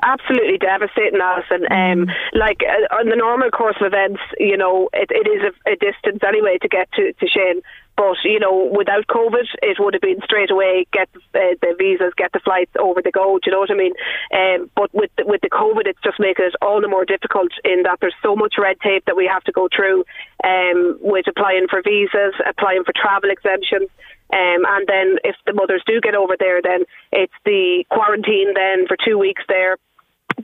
absolutely 0.04 0.58
devastating, 0.58 1.20
Alison. 1.22 1.64
Um, 1.72 2.08
mm. 2.08 2.14
like 2.34 2.62
uh, 2.62 2.96
on 2.96 3.10
the 3.10 3.16
normal 3.16 3.50
course 3.50 3.78
of 3.80 3.88
events, 3.88 4.22
you 4.40 4.58
know, 4.58 4.90
it, 4.94 5.10
it 5.12 5.28
is 5.28 5.42
a, 5.44 5.72
a 5.72 5.76
distance 5.76 6.22
anyway 6.26 6.58
to 6.62 6.68
get 6.68 6.92
to, 6.94 7.14
to 7.14 7.28
Shane. 7.28 7.62
But 7.98 8.18
you 8.24 8.40
know, 8.40 8.72
without 8.72 9.08
COVID, 9.08 9.46
it 9.62 9.78
would 9.80 9.94
have 9.94 10.02
been 10.02 10.22
straight 10.24 10.50
away 10.50 10.88
get 10.92 11.10
uh, 11.36 11.54
the 11.62 11.76
visas, 11.78 12.14
get 12.18 12.32
the 12.32 12.40
flights 12.40 12.72
over 12.80 13.02
the 13.02 13.12
go. 13.12 13.38
Do 13.38 13.46
you 13.46 13.52
know 13.52 13.60
what 13.60 13.72
I 13.72 13.76
mean? 13.76 13.94
Um, 14.34 14.72
but 14.76 14.94
with 14.94 15.12
the, 15.18 15.26
with 15.26 15.42
the 15.42 15.50
COVID, 15.50 15.86
it's 15.86 16.02
just 16.04 16.20
making 16.20 16.46
it 16.46 16.56
all 16.62 16.82
the 16.82 16.88
more 16.88 17.06
difficult 17.06 17.52
in 17.64 17.84
that 17.84 18.00
there's 18.00 18.16
so 18.24 18.36
much 18.36 18.56
red 18.58 18.80
tape 18.82 19.06
that 19.06 19.18
we 19.18 19.28
have 19.28 19.44
to 19.44 19.52
go 19.52 19.68
through 19.70 20.06
um, 20.44 20.98
with 21.02 21.28
applying 21.28 21.68
for 21.70 21.82
visas, 21.84 22.34
applying 22.48 22.84
for 22.84 22.94
travel 22.96 23.30
exemptions. 23.30 23.90
Um, 24.34 24.64
and 24.66 24.88
then 24.88 25.20
if 25.26 25.36
the 25.46 25.54
mothers 25.54 25.84
do 25.86 26.00
get 26.00 26.16
over 26.16 26.36
there, 26.40 26.62
then 26.62 26.86
it's 27.12 27.34
the 27.44 27.84
quarantine 27.92 28.54
then 28.56 28.88
for 28.88 28.96
two 28.98 29.18
weeks 29.20 29.44
there 29.50 29.78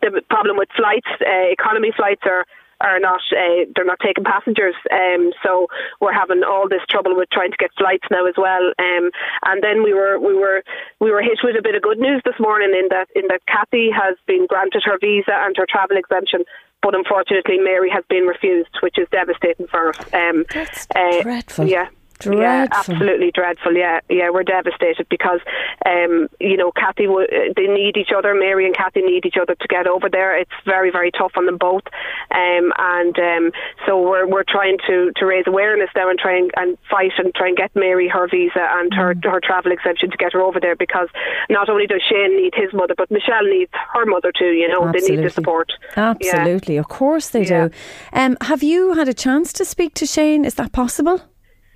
the 0.01 0.21
problem 0.29 0.57
with 0.57 0.69
flights, 0.75 1.07
uh, 1.21 1.51
economy 1.51 1.91
flights 1.95 2.21
are 2.25 2.45
are 2.79 2.99
not 2.99 3.21
uh, 3.31 3.65
they're 3.75 3.86
not 3.86 3.99
taking 4.03 4.23
passengers. 4.23 4.75
Um, 4.91 5.31
so 5.43 5.67
we're 5.99 6.13
having 6.13 6.43
all 6.43 6.69
this 6.69 6.81
trouble 6.89 7.15
with 7.15 7.29
trying 7.31 7.51
to 7.51 7.57
get 7.57 7.71
flights 7.77 8.05
now 8.12 8.25
as 8.27 8.36
well. 8.38 8.73
Um, 8.77 9.10
and 9.45 9.63
then 9.63 9.83
we 9.83 9.93
were 9.93 10.19
we 10.19 10.36
were 10.36 10.63
we 10.99 11.12
were 11.12 11.21
hit 11.21 11.39
with 11.43 11.55
a 11.57 11.62
bit 11.62 11.75
of 11.75 11.81
good 11.81 11.99
news 11.99 12.21
this 12.25 12.39
morning 12.39 12.71
in 12.77 12.89
that 12.89 13.07
in 13.15 13.27
that 13.29 13.41
Kathy 13.47 13.89
has 13.91 14.15
been 14.27 14.45
granted 14.47 14.83
her 14.86 14.97
visa 14.99 15.33
and 15.33 15.55
her 15.57 15.65
travel 15.69 15.97
exemption 15.97 16.43
but 16.83 16.93
unfortunately 16.93 17.57
Mary 17.57 17.89
has 17.89 18.03
been 18.07 18.27
refused 18.27 18.69
which 18.81 18.97
is 18.99 19.07
devastating 19.12 19.67
for 19.67 19.89
us. 19.89 20.13
Um, 20.13 20.45
That's 20.53 20.88
uh, 20.95 21.23
dreadful. 21.23 21.67
yeah 21.67 21.89
Dreadful. 22.19 22.41
Yeah, 22.41 22.67
absolutely 22.71 23.32
dreadful. 23.32 23.73
Yeah, 23.73 23.99
yeah, 24.10 24.30
we're 24.32 24.43
devastated 24.43 25.08
because, 25.10 25.39
um, 25.86 26.27
you 26.39 26.58
know, 26.58 26.71
Kathy, 26.71 27.06
w- 27.06 27.27
they 27.56 27.67
need 27.67 27.95
each 27.95 28.10
other. 28.15 28.34
Mary 28.34 28.65
and 28.65 28.75
Kathy 28.75 29.01
need 29.01 29.25
each 29.25 29.38
other 29.39 29.53
to 29.53 29.67
get 29.67 29.86
over 29.86 30.10
there. 30.10 30.38
It's 30.38 30.51
very, 30.65 30.89
very 30.89 31.12
tough 31.12 31.34
on 31.36 31.45
them 31.45 31.58
both, 31.58 31.84
um, 32.32 32.73
and 32.77 33.17
um, 33.19 33.51
so 33.86 34.01
we're 34.01 34.27
we're 34.27 34.43
trying 34.47 34.77
to, 34.88 35.12
to 35.15 35.25
raise 35.25 35.45
awareness 35.45 35.89
now 35.95 36.10
and 36.10 36.17
try 36.17 36.38
and, 36.38 36.51
and 36.58 36.77
fight 36.89 37.13
and 37.17 37.34
try 37.36 37.47
and 37.49 37.58
get 37.58 37.75
Mary 37.75 38.08
her 38.08 38.27
visa 38.27 38.65
and 38.80 38.93
her 38.93 39.13
mm. 39.13 39.32
her 39.32 39.39
travel 39.39 39.71
exemption 39.71 40.10
to 40.10 40.17
get 40.17 40.34
her 40.34 40.41
over 40.41 40.60
there 40.60 40.75
because 40.75 41.10
not 41.49 41.69
only 41.69 41.86
does 41.86 42.01
Shane 42.01 42.36
need 42.36 42.53
his 42.56 42.73
mother, 42.73 42.95
but 42.97 43.12
Michelle 43.12 43.43
needs 43.43 43.71
her 43.93 44.06
mother 44.06 44.32
too. 44.38 44.51
You 44.51 44.67
know, 44.67 44.88
absolutely. 44.88 45.01
they 45.01 45.15
need 45.21 45.25
the 45.25 45.30
support. 45.30 45.71
Absolutely, 45.95 46.75
yeah. 46.75 46.80
of 46.80 46.88
course 46.88 47.30
they 47.30 47.45
yeah. 47.45 47.67
do. 47.67 47.73
Um, 48.13 48.38
have 48.41 48.63
you 48.63 48.93
had 48.93 49.08
a 49.08 49.13
chance 49.13 49.53
to 49.53 49.65
speak 49.65 49.93
to 49.95 50.06
Shane? 50.06 50.45
Is 50.45 50.56
that 50.56 50.71
possible? 50.71 51.21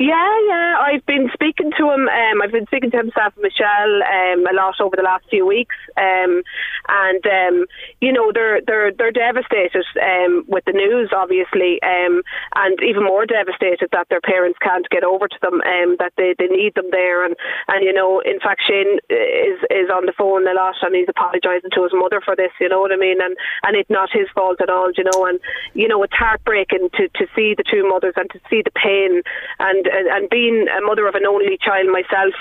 Yeah, 0.02 0.34
yeah. 0.50 0.82
I've 0.82 1.06
been 1.06 1.30
speaking 1.32 1.70
to 1.78 1.86
him. 1.94 2.10
Um, 2.10 2.42
I've 2.42 2.52
been 2.52 2.66
speaking 2.66 2.90
to 2.90 2.98
himself 2.98 3.38
and 3.38 3.46
Michelle 3.46 4.02
um, 4.02 4.50
a 4.50 4.54
lot 4.58 4.82
over 4.82 4.96
the 4.98 5.06
last 5.06 5.30
few 5.30 5.46
weeks, 5.46 5.76
um, 5.96 6.42
and 6.90 7.22
um, 7.22 7.66
you 8.02 8.12
know 8.12 8.32
they're 8.34 8.62
they're 8.66 8.90
they're 8.98 9.14
devastated 9.14 9.86
um, 10.02 10.44
with 10.48 10.66
the 10.66 10.74
news, 10.74 11.14
obviously, 11.14 11.78
um, 11.86 12.26
and 12.58 12.82
even 12.82 13.06
more 13.06 13.28
devastated 13.28 13.94
that 13.94 14.10
their 14.10 14.26
parents 14.26 14.58
can't 14.66 14.90
get 14.90 15.04
over 15.04 15.28
to 15.28 15.38
them, 15.44 15.62
that 16.02 16.14
they, 16.18 16.34
they 16.34 16.50
need 16.50 16.74
them 16.74 16.90
there, 16.90 17.24
and 17.24 17.36
and 17.68 17.86
you 17.86 17.94
know, 17.94 18.22
in 18.26 18.40
fact, 18.40 18.66
Shane 18.66 18.98
is 19.06 19.62
is 19.70 19.94
on 19.94 20.10
the 20.10 20.18
phone 20.18 20.50
a 20.50 20.54
lot, 20.58 20.82
and 20.82 20.96
he's 20.98 21.14
apologising 21.14 21.70
to 21.78 21.84
his 21.84 21.94
mother 21.94 22.26
for 22.26 22.36
this. 22.36 22.50
You 22.60 22.70
know 22.74 22.82
what 22.82 22.92
I 22.92 22.98
mean? 22.98 23.22
And 23.22 23.38
and 23.62 23.78
it's 23.78 23.92
not 23.94 24.10
his 24.10 24.26
fault 24.34 24.66
at 24.66 24.70
all. 24.74 24.90
You 24.98 25.06
know, 25.14 25.30
and 25.30 25.38
you 25.78 25.88
know 25.88 26.02
it's 26.02 26.18
heartbreaking 26.18 26.90
to 26.98 27.06
to 27.22 27.30
see 27.38 27.54
the 27.54 27.70
two 27.70 27.86
mothers 27.86 28.18
and 28.18 28.26
to 28.32 28.42
see 28.50 28.66
the 28.66 28.74
pain 28.74 29.22
and 29.62 29.91
and 29.92 30.30
being 30.30 30.68
a 30.68 30.82
mother 30.82 31.08
of 31.08 31.16
an 31.16 31.26
only 31.26 31.58
child 31.62 31.88
myself, 31.92 32.34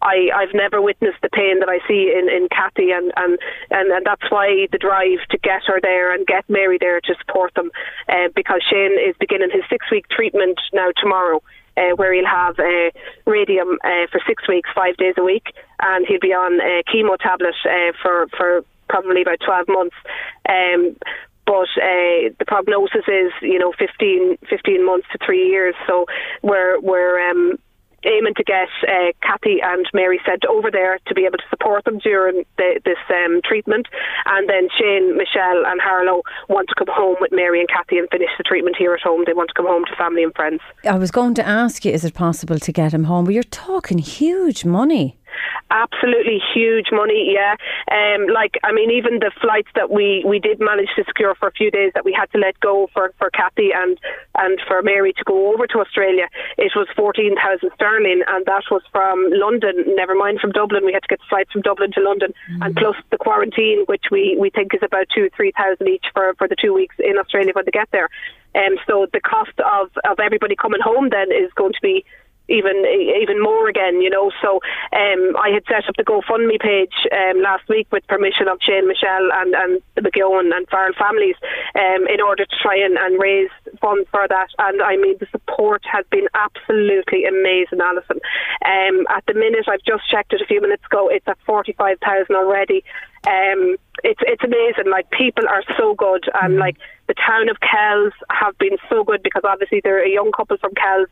I, 0.00 0.30
I've 0.34 0.54
never 0.54 0.80
witnessed 0.80 1.18
the 1.22 1.28
pain 1.28 1.58
that 1.60 1.68
I 1.68 1.78
see 1.88 2.14
in, 2.14 2.28
in 2.30 2.48
Kathy, 2.50 2.92
and, 2.92 3.12
and, 3.16 3.38
and, 3.70 3.90
and 3.90 4.06
that's 4.06 4.30
why 4.30 4.68
the 4.70 4.78
drive 4.78 5.18
to 5.30 5.38
get 5.38 5.62
her 5.66 5.80
there 5.82 6.14
and 6.14 6.26
get 6.26 6.48
Mary 6.48 6.78
there 6.78 7.00
to 7.00 7.14
support 7.18 7.54
them, 7.54 7.70
uh, 8.08 8.28
because 8.34 8.62
Shane 8.70 8.96
is 8.98 9.16
beginning 9.18 9.50
his 9.52 9.64
six 9.68 9.86
week 9.90 10.08
treatment 10.08 10.60
now 10.72 10.90
tomorrow. 11.00 11.42
Uh, 11.76 11.94
where 11.94 12.12
he'll 12.12 12.26
have 12.26 12.58
uh, 12.58 12.90
radium 13.24 13.78
uh, 13.84 14.10
for 14.10 14.20
six 14.26 14.48
weeks, 14.48 14.68
five 14.74 14.96
days 14.96 15.14
a 15.16 15.22
week, 15.22 15.54
and 15.80 16.04
he'll 16.08 16.18
be 16.18 16.34
on 16.34 16.60
a 16.60 16.82
chemo 16.90 17.16
tablet 17.16 17.54
uh, 17.64 17.92
for 18.02 18.26
for 18.36 18.64
probably 18.88 19.22
about 19.22 19.38
12 19.46 19.68
months. 19.68 19.94
Um, 20.48 20.96
but 21.48 21.72
uh, 21.80 22.28
the 22.38 22.44
prognosis 22.46 23.08
is, 23.08 23.32
you 23.40 23.58
know, 23.58 23.72
15, 23.78 24.36
15 24.50 24.84
months 24.84 25.06
to 25.12 25.18
three 25.24 25.48
years. 25.48 25.74
So 25.86 26.04
we're 26.42 26.78
we're 26.80 27.18
um, 27.30 27.56
aiming 28.04 28.34
to 28.34 28.44
get 28.44 28.68
uh, 28.86 29.12
Kathy 29.22 29.58
and 29.62 29.88
Mary 29.94 30.20
sent 30.26 30.44
over 30.44 30.70
there 30.70 30.98
to 31.06 31.14
be 31.14 31.24
able 31.24 31.38
to 31.38 31.48
support 31.50 31.84
them 31.84 31.98
during 31.98 32.44
the, 32.58 32.80
this 32.84 32.98
um, 33.08 33.40
treatment. 33.42 33.88
And 34.26 34.48
then 34.48 34.68
Shane, 34.78 35.16
Michelle, 35.16 35.64
and 35.66 35.80
Harlow 35.80 36.22
want 36.48 36.68
to 36.68 36.74
come 36.74 36.92
home 36.94 37.16
with 37.18 37.32
Mary 37.32 37.60
and 37.60 37.68
Kathy 37.68 37.98
and 37.98 38.08
finish 38.10 38.30
the 38.36 38.44
treatment 38.44 38.76
here 38.76 38.92
at 38.92 39.00
home. 39.00 39.24
They 39.26 39.32
want 39.32 39.48
to 39.48 39.54
come 39.54 39.66
home 39.66 39.84
to 39.86 39.96
family 39.96 40.22
and 40.22 40.34
friends. 40.34 40.60
I 40.84 40.98
was 40.98 41.10
going 41.10 41.34
to 41.34 41.46
ask 41.46 41.84
you, 41.84 41.92
is 41.92 42.04
it 42.04 42.12
possible 42.12 42.58
to 42.58 42.72
get 42.72 42.92
him 42.92 43.04
home? 43.04 43.24
But 43.24 43.32
you're 43.34 43.42
talking 43.42 43.98
huge 43.98 44.66
money. 44.66 45.16
Absolutely 45.70 46.40
huge 46.54 46.88
money, 46.92 47.34
yeah. 47.34 47.56
Um, 47.92 48.26
like 48.32 48.58
I 48.64 48.72
mean, 48.72 48.90
even 48.90 49.18
the 49.18 49.30
flights 49.40 49.68
that 49.74 49.90
we, 49.90 50.24
we 50.26 50.38
did 50.38 50.60
manage 50.60 50.88
to 50.96 51.04
secure 51.04 51.34
for 51.34 51.48
a 51.48 51.52
few 51.52 51.70
days 51.70 51.92
that 51.94 52.04
we 52.04 52.12
had 52.12 52.30
to 52.32 52.38
let 52.38 52.58
go 52.60 52.88
for, 52.92 53.12
for 53.18 53.30
Kathy 53.30 53.70
and 53.74 53.98
and 54.34 54.58
for 54.66 54.82
Mary 54.82 55.12
to 55.12 55.24
go 55.24 55.52
over 55.52 55.66
to 55.66 55.78
Australia, 55.80 56.28
it 56.56 56.72
was 56.74 56.88
fourteen 56.96 57.36
thousand 57.36 57.70
sterling, 57.74 58.22
and 58.26 58.46
that 58.46 58.64
was 58.70 58.82
from 58.90 59.28
London. 59.30 59.84
Never 59.88 60.14
mind 60.14 60.40
from 60.40 60.52
Dublin, 60.52 60.86
we 60.86 60.92
had 60.92 61.02
to 61.02 61.08
get 61.08 61.20
flights 61.28 61.52
from 61.52 61.62
Dublin 61.62 61.92
to 61.92 62.00
London, 62.00 62.32
mm. 62.50 62.64
and 62.64 62.74
plus 62.74 62.96
the 63.10 63.18
quarantine, 63.18 63.84
which 63.86 64.06
we, 64.10 64.36
we 64.38 64.50
think 64.50 64.72
is 64.74 64.80
about 64.82 65.06
two 65.14 65.28
three 65.36 65.52
thousand 65.52 65.88
each 65.88 66.06
for 66.14 66.34
for 66.38 66.48
the 66.48 66.56
two 66.56 66.72
weeks 66.72 66.96
in 66.98 67.18
Australia 67.18 67.52
when 67.54 67.64
they 67.64 67.70
get 67.70 67.88
there. 67.92 68.08
Um, 68.54 68.76
so 68.86 69.06
the 69.12 69.20
cost 69.20 69.58
of 69.60 69.90
of 70.08 70.18
everybody 70.18 70.56
coming 70.56 70.80
home 70.80 71.10
then 71.10 71.30
is 71.30 71.52
going 71.54 71.72
to 71.72 71.82
be 71.82 72.04
even 72.48 72.84
even 73.20 73.42
more 73.42 73.68
again, 73.68 74.00
you 74.00 74.10
know. 74.10 74.30
So 74.42 74.60
um, 74.92 75.36
I 75.36 75.50
had 75.52 75.64
set 75.68 75.88
up 75.88 75.96
the 75.96 76.04
GoFundMe 76.04 76.60
page 76.60 76.94
um, 77.12 77.42
last 77.42 77.68
week 77.68 77.86
with 77.92 78.06
permission 78.06 78.48
of 78.48 78.58
Shane 78.60 78.88
Michelle 78.88 79.30
and, 79.32 79.54
and 79.54 79.82
the 79.94 80.02
McGowan 80.02 80.54
and 80.54 80.66
Farrell 80.68 80.92
families 80.98 81.36
um, 81.74 82.06
in 82.08 82.20
order 82.20 82.44
to 82.44 82.56
try 82.60 82.76
and, 82.76 82.96
and 82.96 83.20
raise 83.20 83.50
funds 83.80 84.08
for 84.10 84.26
that. 84.28 84.48
And 84.58 84.82
I 84.82 84.96
mean, 84.96 85.16
the 85.20 85.26
support 85.30 85.82
has 85.90 86.04
been 86.10 86.26
absolutely 86.34 87.24
amazing, 87.24 87.80
Alison. 87.80 88.20
Um, 88.64 89.06
at 89.10 89.24
the 89.26 89.34
minute, 89.34 89.66
I've 89.68 89.82
just 89.86 90.08
checked 90.10 90.32
it 90.32 90.40
a 90.40 90.46
few 90.46 90.60
minutes 90.60 90.84
ago, 90.86 91.08
it's 91.08 91.28
at 91.28 91.38
45,000 91.46 92.34
already. 92.34 92.82
Um, 93.26 93.76
it's 94.04 94.20
it's 94.22 94.44
amazing. 94.44 94.90
Like 94.90 95.10
people 95.10 95.44
are 95.48 95.62
so 95.76 95.94
good, 95.94 96.24
and 96.40 96.54
Mm. 96.54 96.60
like 96.60 96.76
the 97.08 97.14
town 97.14 97.48
of 97.48 97.58
Kells 97.60 98.12
have 98.30 98.56
been 98.58 98.76
so 98.88 99.02
good 99.02 99.22
because 99.24 99.42
obviously 99.44 99.80
they're 99.82 100.04
a 100.04 100.08
young 100.08 100.30
couple 100.30 100.56
from 100.58 100.72
Kells. 100.74 101.08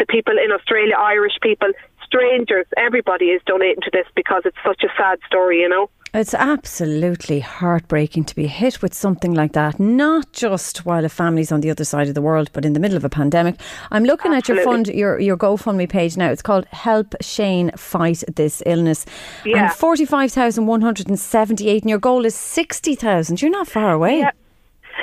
The 0.00 0.06
people 0.06 0.34
in 0.44 0.50
Australia, 0.50 0.96
Irish 0.98 1.38
people, 1.42 1.70
strangers, 2.04 2.66
everybody 2.76 3.26
is 3.26 3.40
donating 3.46 3.82
to 3.82 3.90
this 3.92 4.06
because 4.16 4.42
it's 4.44 4.56
such 4.64 4.82
a 4.82 4.88
sad 4.96 5.20
story, 5.26 5.60
you 5.60 5.68
know. 5.68 5.88
It's 6.12 6.34
absolutely 6.34 7.38
heartbreaking 7.38 8.24
to 8.24 8.34
be 8.34 8.48
hit 8.48 8.82
with 8.82 8.92
something 8.92 9.32
like 9.32 9.52
that, 9.52 9.78
not 9.78 10.32
just 10.32 10.84
while 10.84 11.04
a 11.04 11.08
family's 11.08 11.52
on 11.52 11.60
the 11.60 11.70
other 11.70 11.84
side 11.84 12.08
of 12.08 12.16
the 12.16 12.22
world, 12.22 12.50
but 12.52 12.64
in 12.64 12.72
the 12.72 12.80
middle 12.80 12.96
of 12.96 13.04
a 13.04 13.08
pandemic. 13.08 13.60
I'm 13.92 14.02
looking 14.02 14.34
at 14.34 14.48
your 14.48 14.60
fund, 14.64 14.88
your, 14.88 15.20
your 15.20 15.36
GoFundMe 15.36 15.88
page 15.88 16.16
now. 16.16 16.30
It's 16.30 16.42
called 16.42 16.66
Help 16.72 17.14
Shane 17.20 17.70
Fight 17.76 18.24
This 18.34 18.60
Illness. 18.66 19.06
Yeah. 19.44 19.64
And 19.64 19.72
45,178, 19.72 21.82
and 21.84 21.90
your 21.90 22.00
goal 22.00 22.24
is 22.24 22.34
60,000. 22.34 23.40
You're 23.40 23.52
not 23.52 23.68
far 23.68 23.92
away. 23.92 24.18
Yeah. 24.20 24.32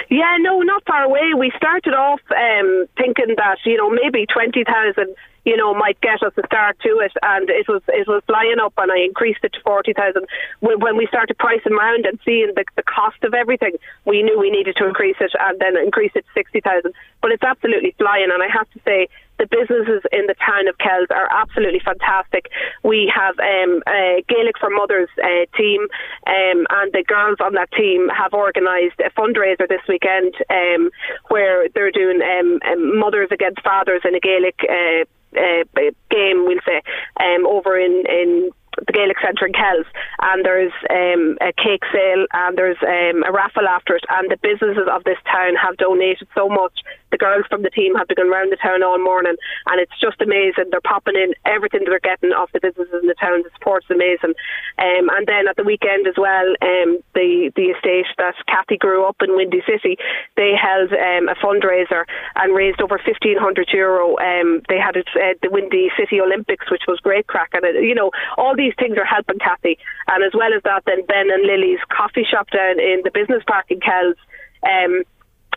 Yeah, 0.10 0.38
no, 0.39 0.62
not 0.62 0.84
far 0.86 1.04
away. 1.04 1.34
We 1.38 1.52
started 1.58 1.93
off 1.93 2.21
um, 2.32 2.86
thinking 2.97 3.36
that 3.38 3.58
you 3.65 3.78
know 3.78 3.89
maybe 3.89 4.26
twenty 4.26 4.63
thousand, 4.63 5.15
you 5.45 5.58
know, 5.58 5.73
might 5.73 6.00
get 6.02 6.23
us 6.23 6.34
a 6.38 6.45
start 6.45 6.80
to 6.82 7.00
it, 7.00 7.12
and 7.21 7.50
it 7.50 7.67
was 7.67 7.82
it 7.89 8.08
was 8.08 8.23
flying 8.28 8.60
up, 8.62 8.73
and 8.78 8.91
I 8.91 9.00
increased 9.00 9.43
it 9.43 9.54
to 9.54 9.60
forty 9.62 9.93
thousand. 9.93 10.26
When 10.60 10.80
when 10.80 10.97
we 10.97 11.08
started 11.08 11.38
pricing 11.38 11.73
around 11.73 12.06
and 12.06 12.19
seeing 12.23 12.52
the 12.56 12.63
the 12.76 12.84
cost 12.84 13.23
of 13.23 13.34
everything, 13.34 13.73
we 14.06 14.23
knew 14.23 14.39
we 14.39 14.52
needed 14.52 14.76
to 14.78 14.88
increase 14.88 15.17
it, 15.19 15.32
and 15.39 15.60
then 15.60 15.78
increase 15.78 16.12
it 16.15 16.26
to 16.26 16.32
sixty 16.34 16.62
thousand. 16.62 16.93
But 17.21 17.32
it's 17.32 17.43
absolutely 17.43 17.95
flying, 17.97 18.30
and 18.32 18.41
I 18.41 18.47
have 18.47 18.69
to 18.71 18.80
say 18.86 19.08
the 19.38 19.47
businesses 19.47 20.04
in 20.12 20.28
the 20.28 20.36
town 20.45 20.67
of 20.67 20.78
Kells 20.78 21.08
are 21.10 21.28
absolutely 21.32 21.80
fantastic. 21.80 22.50
We 22.84 23.12
have 23.13 23.38
um, 23.39 23.84
a 23.88 24.23
Gaelic 24.28 24.58
for 24.60 24.69
Mothers 24.69 25.10
uh, 25.21 25.45
team, 25.56 25.82
um, 26.28 26.65
and 26.69 26.91
the 26.93 27.04
girls 27.08 27.38
on 27.39 27.54
that 27.54 27.71
team 27.71 28.10
have 28.10 28.34
organised 28.34 29.00
a 29.00 29.10
fundraiser 29.12 29.67
this 29.67 29.82
weekend 29.88 30.34
um, 30.50 30.89
where 31.30 31.69
they're 31.69 31.91
doing 31.91 32.21
um, 32.21 32.60
um, 32.65 33.00
Mothers 33.00 33.30
Against 33.32 33.62
Fathers 33.62 34.02
in 34.06 34.15
a 34.15 34.19
Gaelic 34.19 34.60
uh, 34.63 35.06
uh, 35.38 35.63
game, 36.10 36.45
we'll 36.45 36.60
say, 36.65 36.82
um, 37.19 37.45
over 37.45 37.78
in, 37.78 38.04
in 38.08 38.50
the 38.85 38.93
Gaelic 38.93 39.17
Centre 39.23 39.47
in 39.47 39.53
Kells, 39.53 39.87
and 40.21 40.45
there's 40.45 40.73
um, 40.89 41.37
a 41.41 41.51
cake 41.53 41.83
sale 41.91 42.25
and 42.33 42.57
there's 42.57 42.77
um, 42.83 43.23
a 43.23 43.31
raffle 43.31 43.67
after 43.67 43.95
it, 43.95 44.05
and 44.09 44.29
the 44.29 44.37
businesses 44.37 44.87
of 44.91 45.03
this 45.03 45.17
town 45.25 45.55
have 45.55 45.77
donated 45.77 46.27
so 46.35 46.49
much. 46.49 46.85
The 47.09 47.17
girls 47.17 47.45
from 47.49 47.63
the 47.63 47.71
team 47.71 47.95
have 47.95 48.07
been 48.07 48.17
going 48.17 48.31
around 48.31 48.51
the 48.51 48.59
town 48.59 48.83
all 48.83 48.99
morning, 48.99 49.35
and 49.67 49.79
it's 49.79 49.95
just 49.99 50.19
amazing. 50.21 50.69
They're 50.71 50.83
popping 50.83 51.15
in 51.15 51.33
everything 51.45 51.85
they're 51.85 52.03
getting 52.03 52.31
off 52.31 52.51
the 52.51 52.59
businesses 52.59 52.99
in 53.01 53.07
the 53.07 53.15
town. 53.15 53.43
The 53.43 53.49
support's 53.55 53.87
amazing. 53.89 54.35
Um, 54.77 55.09
and 55.15 55.25
then 55.25 55.47
at 55.47 55.55
the 55.55 55.63
weekend 55.63 56.07
as 56.07 56.15
well, 56.17 56.47
um, 56.61 56.99
the 57.15 57.51
the 57.55 57.71
estate 57.71 58.11
that 58.17 58.35
Kathy 58.47 58.77
grew 58.77 59.05
up 59.05 59.17
in 59.21 59.35
Windy 59.35 59.63
City, 59.65 59.97
they 60.35 60.53
held 60.53 60.91
um, 60.91 61.29
a 61.29 61.35
fundraiser 61.39 62.03
and 62.35 62.53
raised 62.53 62.81
over 62.81 62.99
fifteen 62.99 63.37
hundred 63.37 63.69
euro. 63.71 64.17
Um, 64.19 64.61
they 64.67 64.77
had 64.77 64.95
it 64.95 65.07
at 65.15 65.39
the 65.41 65.49
Windy 65.49 65.89
City 65.97 66.19
Olympics, 66.19 66.69
which 66.69 66.83
was 66.87 66.99
great 66.99 67.27
crack, 67.27 67.49
and 67.53 67.63
it, 67.63 67.83
you 67.83 67.95
know 67.95 68.11
all 68.37 68.55
these 68.55 68.66
things 68.75 68.97
are 68.97 69.06
helping 69.06 69.39
Kathy. 69.39 69.77
And 70.08 70.23
as 70.23 70.34
well 70.34 70.53
as 70.53 70.63
that, 70.63 70.84
then 70.86 71.06
Ben 71.06 71.32
and 71.32 71.43
Lily's 71.45 71.80
coffee 71.89 72.25
shop 72.30 72.49
down 72.51 72.80
in 72.80 73.01
the 73.03 73.12
business 73.12 73.43
park 73.47 73.65
in 73.69 73.80
Kells. 73.80 74.15
Um, 74.63 75.03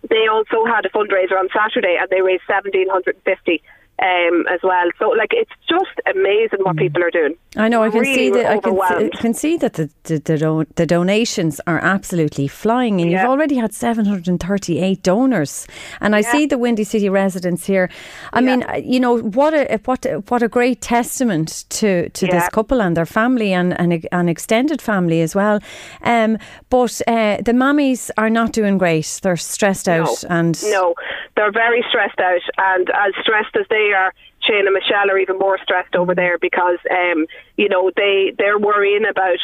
they 0.09 0.27
also 0.29 0.65
had 0.65 0.87
a 0.87 0.91
fundraiser 0.91 1.39
on 1.39 1.49
Saturday 1.55 1.99
and 2.01 2.09
they 2.11 2.23
raised 2.23 2.43
seventeen 2.47 2.89
hundred 2.89 3.17
and 3.17 3.25
fifty 3.25 3.63
um, 4.03 4.47
as 4.51 4.61
well. 4.63 4.89
So 4.99 5.09
like 5.11 5.33
it's 5.33 5.51
just 5.69 5.95
amazing 6.15 6.61
what 6.63 6.77
people 6.77 7.03
are 7.03 7.11
doing. 7.11 7.35
I 7.57 7.69
know. 7.69 7.83
I 7.83 7.91
can 7.91 8.01
Really 8.01 8.15
see 8.15 8.31
that. 8.31 8.47
I 8.47 8.59
can, 8.59 8.79
see, 8.89 9.11
can 9.19 9.35
see 9.35 9.57
that 9.59 9.73
the 9.75 9.91
the, 10.05 10.19
the, 10.19 10.39
don- 10.39 10.67
the 10.77 10.87
donations 10.87 11.61
are 11.67 11.79
absolutely 11.79 12.49
flying, 12.49 13.01
and 13.01 13.11
Yeah. 13.11 13.23
you've 13.23 13.31
already 13.31 13.57
had 13.57 13.75
seven 13.75 14.05
hundred 14.07 14.29
and 14.29 14.41
thirty 14.41 14.79
eight 14.79 15.03
donors. 15.03 15.67
And 16.01 16.15
I 16.17 16.21
see 16.23 16.47
the 16.47 16.59
Windy 16.59 16.85
City 16.85 17.09
residents 17.09 17.67
here. 17.67 17.89
I 18.33 18.41
mean, 18.41 18.63
uh, 18.63 18.77
you 18.77 19.01
know 19.01 19.19
what 19.19 19.53
a 19.55 19.79
what 19.85 20.07
a- 20.07 20.21
what 20.29 20.43
a 20.43 20.49
great 20.49 20.81
testament 20.81 21.65
to 21.71 22.09
to 22.11 22.27
this 22.27 22.49
couple 22.51 22.81
and 22.83 22.97
their 22.97 23.07
family 23.07 23.53
and 23.53 23.79
and 23.81 24.07
an 24.13 24.29
extended 24.29 24.81
family 24.83 25.21
as 25.23 25.35
well. 25.35 25.61
Um, 26.03 26.39
but 26.71 27.01
uh, 27.07 27.39
the 27.45 27.53
mummies 27.53 28.11
are 28.17 28.31
not 28.31 28.53
doing 28.53 28.79
great. 28.79 29.21
They're 29.23 29.37
stressed 29.37 29.89
out 29.89 30.25
and 30.29 30.61
No, 30.71 30.95
they're 31.37 31.53
very 31.53 31.85
stressed 31.89 32.21
out, 32.21 32.43
and 32.59 32.89
as 32.91 33.13
stressed 33.23 33.57
as 33.57 33.67
they 33.71 33.90
are, 33.93 34.13
Shane 34.43 34.67
and 34.67 34.75
Michelle 34.75 35.11
are 35.11 35.19
even 35.19 35.39
more 35.39 35.59
stressed 35.63 35.95
over 35.95 36.15
there 36.15 36.39
because, 36.39 36.79
um, 36.91 37.27
you 37.57 37.69
know, 37.69 37.91
they 37.97 38.33
they're 38.37 38.59
worrying 38.59 39.05
about. 39.09 39.39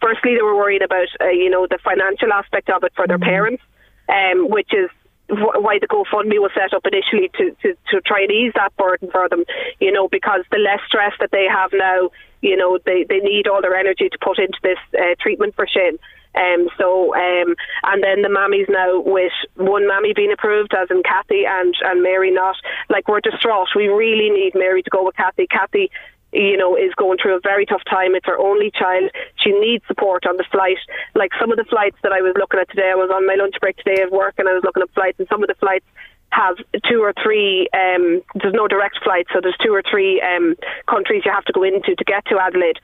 Firstly, 0.00 0.34
they 0.34 0.42
were 0.42 0.56
worried 0.56 0.82
about, 0.82 1.08
uh, 1.20 1.28
you 1.28 1.48
know, 1.48 1.66
the 1.66 1.78
financial 1.82 2.30
aspect 2.32 2.68
of 2.68 2.84
it 2.84 2.92
for 2.94 3.06
their 3.06 3.18
parents, 3.18 3.62
um, 4.08 4.50
which 4.50 4.68
is 4.74 4.90
why 5.28 5.78
the 5.80 5.88
GoFundMe 5.88 6.38
was 6.38 6.50
set 6.54 6.74
up 6.74 6.84
initially 6.84 7.30
to, 7.38 7.56
to, 7.62 7.74
to 7.90 8.00
try 8.02 8.22
and 8.22 8.30
ease 8.30 8.52
that 8.54 8.76
burden 8.76 9.10
for 9.10 9.28
them, 9.28 9.44
you 9.80 9.90
know, 9.90 10.08
because 10.08 10.44
the 10.50 10.58
less 10.58 10.80
stress 10.86 11.12
that 11.20 11.30
they 11.30 11.46
have 11.50 11.70
now, 11.72 12.10
you 12.42 12.56
know, 12.56 12.78
they, 12.84 13.06
they 13.08 13.20
need 13.20 13.48
all 13.48 13.62
their 13.62 13.74
energy 13.74 14.10
to 14.10 14.18
put 14.20 14.38
into 14.38 14.58
this 14.62 14.78
uh, 14.98 15.14
treatment 15.20 15.54
for 15.54 15.66
Shane. 15.66 15.98
Um, 16.34 16.68
so, 16.78 17.14
um, 17.14 17.54
and 17.84 18.02
then 18.02 18.22
the 18.22 18.28
mammies 18.28 18.68
now 18.68 19.00
with 19.00 19.32
one 19.56 19.86
mammy 19.86 20.12
being 20.14 20.32
approved, 20.32 20.74
as 20.74 20.90
in 20.90 21.02
Kathy, 21.02 21.44
and, 21.46 21.74
and 21.84 22.02
Mary 22.02 22.30
not. 22.30 22.56
Like, 22.88 23.08
we're 23.08 23.20
distraught. 23.20 23.68
We 23.76 23.88
really 23.88 24.30
need 24.30 24.52
Mary 24.54 24.82
to 24.82 24.90
go 24.90 25.04
with 25.04 25.16
Kathy. 25.16 25.46
Kathy, 25.46 25.90
you 26.32 26.56
know, 26.56 26.76
is 26.76 26.92
going 26.96 27.18
through 27.22 27.36
a 27.36 27.40
very 27.40 27.64
tough 27.64 27.82
time. 27.88 28.14
It's 28.14 28.26
her 28.26 28.38
only 28.38 28.70
child. 28.70 29.10
She 29.36 29.52
needs 29.52 29.84
support 29.86 30.26
on 30.26 30.36
the 30.36 30.44
flight. 30.50 30.78
Like 31.14 31.30
some 31.40 31.52
of 31.52 31.56
the 31.56 31.64
flights 31.64 31.96
that 32.02 32.12
I 32.12 32.20
was 32.20 32.34
looking 32.36 32.58
at 32.58 32.68
today, 32.68 32.90
I 32.90 32.96
was 32.96 33.10
on 33.14 33.26
my 33.26 33.34
lunch 33.34 33.54
break 33.60 33.76
today 33.76 34.02
at 34.02 34.10
work 34.10 34.34
and 34.38 34.48
I 34.48 34.52
was 34.52 34.64
looking 34.64 34.82
at 34.82 34.90
flights, 34.94 35.18
and 35.20 35.28
some 35.28 35.42
of 35.42 35.48
the 35.48 35.54
flights 35.54 35.86
have 36.30 36.56
two 36.90 37.00
or 37.00 37.14
three. 37.22 37.68
Um, 37.72 38.22
there's 38.34 38.54
no 38.54 38.66
direct 38.66 38.98
flight, 39.02 39.26
so 39.32 39.40
there's 39.40 39.56
two 39.62 39.72
or 39.72 39.82
three 39.88 40.20
um, 40.20 40.56
countries 40.90 41.22
you 41.24 41.30
have 41.32 41.44
to 41.44 41.52
go 41.52 41.62
into 41.62 41.94
to 41.94 42.04
get 42.04 42.26
to 42.26 42.38
Adelaide. 42.38 42.80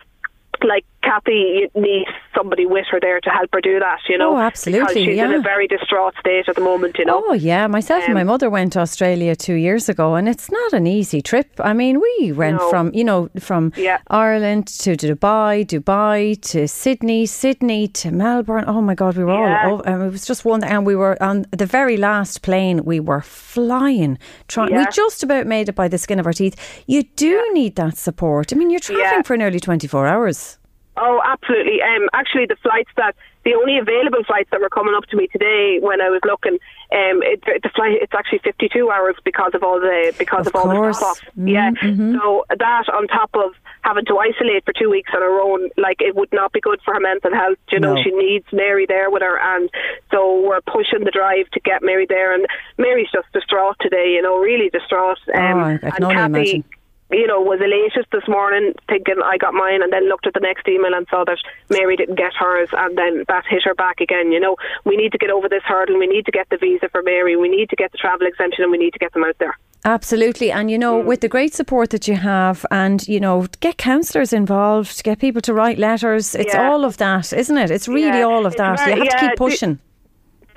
Like 0.62 0.84
Kathy 1.02 1.68
needs 1.74 2.10
somebody 2.36 2.66
with 2.66 2.86
her 2.90 3.00
there 3.00 3.20
to 3.20 3.30
help 3.30 3.48
her 3.52 3.60
do 3.60 3.78
that, 3.80 3.98
you 4.08 4.18
know. 4.18 4.36
Oh, 4.36 4.38
absolutely, 4.38 4.80
Because 4.80 4.94
she's 5.04 5.18
in 5.18 5.30
yeah. 5.30 5.38
a 5.38 5.40
very 5.40 5.66
distraught 5.66 6.14
state 6.20 6.48
at 6.48 6.54
the 6.56 6.60
moment, 6.60 6.98
you 6.98 7.04
know. 7.04 7.22
Oh 7.26 7.32
yeah, 7.32 7.66
myself 7.66 8.02
and 8.04 8.12
Um, 8.12 8.14
my 8.14 8.24
mother 8.24 8.48
went 8.50 8.72
to 8.74 8.80
Australia 8.80 9.34
two 9.34 9.54
years 9.54 9.88
ago, 9.88 10.14
and 10.14 10.28
it's 10.28 10.50
not 10.50 10.72
an 10.72 10.86
easy 10.86 11.20
trip. 11.22 11.48
I 11.58 11.72
mean, 11.72 12.00
we 12.00 12.32
went 12.32 12.58
No. 12.58 12.70
from 12.70 12.90
you 12.94 13.04
know 13.04 13.28
from 13.38 13.72
Yeah. 13.76 13.98
Ireland 14.08 14.66
to 14.84 14.90
Dubai, 14.96 15.64
Dubai 15.66 16.40
to 16.52 16.68
Sydney, 16.68 17.26
Sydney 17.26 17.88
to 18.00 18.10
Melbourne. 18.10 18.64
Oh 18.66 18.80
my 18.82 18.94
God, 18.94 19.16
we 19.16 19.24
were 19.24 19.32
Yeah. 19.48 19.66
all. 19.66 19.74
over, 19.74 19.82
and 19.88 20.02
it 20.02 20.12
was 20.12 20.26
just 20.26 20.44
one, 20.44 20.62
and 20.64 20.84
we 20.86 20.94
were 20.94 21.16
on 21.22 21.46
the 21.50 21.66
very 21.66 21.96
last 21.96 22.42
plane. 22.42 22.84
We 22.84 23.00
were 23.00 23.20
flying, 23.22 24.18
trying. 24.48 24.74
We 24.76 24.86
just 24.92 25.22
about 25.22 25.46
made 25.46 25.68
it 25.68 25.74
by 25.74 25.88
the 25.88 25.98
skin 25.98 26.18
of 26.20 26.26
our 26.26 26.32
teeth. 26.32 26.56
You 26.86 27.02
do 27.16 27.32
need 27.52 27.76
that 27.76 27.96
support. 27.96 28.52
I 28.52 28.56
mean, 28.56 28.70
you're 28.70 28.80
traveling 28.80 29.24
for 29.24 29.36
nearly 29.36 29.60
twenty 29.60 29.86
four 29.88 30.06
hours. 30.06 30.58
Oh, 30.96 31.20
absolutely. 31.24 31.80
Um, 31.82 32.08
actually, 32.12 32.46
the 32.46 32.56
flights 32.62 32.90
that 32.96 33.14
the 33.44 33.54
only 33.54 33.78
available 33.78 34.22
flights 34.26 34.50
that 34.50 34.60
were 34.60 34.68
coming 34.68 34.94
up 34.94 35.06
to 35.06 35.16
me 35.16 35.26
today 35.28 35.78
when 35.80 36.02
I 36.02 36.10
was 36.10 36.20
looking, 36.26 36.54
um, 36.92 37.22
it, 37.22 37.40
the 37.62 37.70
flight 37.74 37.96
it's 38.02 38.12
actually 38.12 38.40
fifty 38.44 38.68
two 38.68 38.90
hours 38.90 39.14
because 39.24 39.52
of 39.54 39.62
all 39.62 39.80
the 39.80 40.12
because 40.18 40.46
Of 40.46 40.54
of, 40.54 40.66
all 40.66 40.72
course. 40.72 40.98
the 40.98 41.14
stuff. 41.14 41.20
Mm, 41.38 41.50
yeah. 41.50 41.70
mhm. 41.70 42.18
So 42.20 42.44
that 42.58 42.84
on 42.92 43.06
top 43.08 43.30
of 43.34 43.52
having 43.82 44.04
to 44.06 44.18
isolate 44.18 44.64
for 44.66 44.74
two 44.74 44.90
weeks 44.90 45.10
on 45.14 45.22
her 45.22 45.40
own, 45.40 45.70
like 45.78 46.02
it 46.02 46.16
would 46.16 46.30
not 46.32 46.52
be 46.52 46.60
good 46.60 46.80
for 46.84 46.92
her 46.92 47.00
mental 47.00 47.32
health. 47.32 47.56
You 47.70 47.80
know, 47.80 47.94
No. 47.94 48.02
she 48.02 48.10
needs 48.10 48.44
Mary 48.52 48.84
there 48.86 49.10
with 49.10 49.22
her, 49.22 49.38
and 49.40 49.70
so 50.10 50.42
we're 50.46 50.60
pushing 50.62 51.04
the 51.04 51.10
drive 51.10 51.48
to 51.52 51.60
get 51.60 51.82
Mary 51.82 52.04
there. 52.06 52.34
And 52.34 52.46
Mary's 52.76 53.08
just 53.10 53.32
distraught 53.32 53.76
today. 53.80 54.10
You 54.12 54.20
know, 54.22 54.36
really 54.38 54.68
distraught. 54.68 55.18
Um, 55.34 55.60
Oh, 55.60 55.78
I- 55.82 55.90
can 55.92 56.02
only 56.04 56.14
Kathy, 56.16 56.26
imagine. 56.26 56.64
You 57.10 57.26
know, 57.26 57.40
was 57.40 57.60
elated 57.60 58.06
this 58.12 58.26
morning, 58.28 58.72
thinking 58.88 59.16
I 59.24 59.36
got 59.36 59.54
mine, 59.54 59.82
and 59.82 59.92
then 59.92 60.08
looked 60.08 60.26
at 60.26 60.34
the 60.34 60.40
next 60.40 60.66
email 60.68 60.94
and 60.94 61.06
saw 61.10 61.24
that 61.24 61.38
Mary 61.68 61.96
didn't 61.96 62.16
get 62.16 62.32
hers, 62.34 62.68
and 62.72 62.96
then 62.96 63.24
that 63.28 63.44
hit 63.48 63.62
her 63.64 63.74
back 63.74 64.00
again. 64.00 64.32
You 64.32 64.40
know, 64.40 64.56
we 64.84 64.96
need 64.96 65.12
to 65.12 65.18
get 65.18 65.30
over 65.30 65.48
this 65.48 65.62
hurdle. 65.64 65.98
We 65.98 66.06
need 66.06 66.26
to 66.26 66.32
get 66.32 66.48
the 66.50 66.56
visa 66.56 66.88
for 66.88 67.02
Mary. 67.02 67.36
We 67.36 67.48
need 67.48 67.70
to 67.70 67.76
get 67.76 67.92
the 67.92 67.98
travel 67.98 68.26
exemption, 68.26 68.62
and 68.62 68.70
we 68.72 68.78
need 68.78 68.92
to 68.92 68.98
get 68.98 69.12
them 69.12 69.24
out 69.24 69.36
there. 69.38 69.56
Absolutely. 69.84 70.52
And, 70.52 70.70
you 70.70 70.76
Mm. 70.76 70.80
know, 70.80 70.98
with 70.98 71.20
the 71.22 71.28
great 71.28 71.54
support 71.54 71.88
that 71.90 72.06
you 72.06 72.14
have, 72.16 72.66
and, 72.70 73.06
you 73.08 73.18
know, 73.18 73.46
get 73.60 73.78
counsellors 73.78 74.32
involved, 74.32 75.02
get 75.02 75.18
people 75.18 75.40
to 75.42 75.54
write 75.54 75.78
letters. 75.78 76.34
It's 76.34 76.52
Yeah. 76.54 76.70
all 76.70 76.84
of 76.84 76.98
that, 76.98 77.32
isn't 77.32 77.56
it? 77.56 77.70
It's 77.70 77.88
really 77.88 78.18
Yeah, 78.18 78.24
all 78.24 78.44
of 78.44 78.56
that. 78.56 78.78
very- 78.78 78.92
you 78.92 78.98
have 78.98 79.08
to 79.08 79.14
yeah, 79.16 79.20
keep 79.20 79.30
the- 79.30 79.36
pushing. 79.36 79.78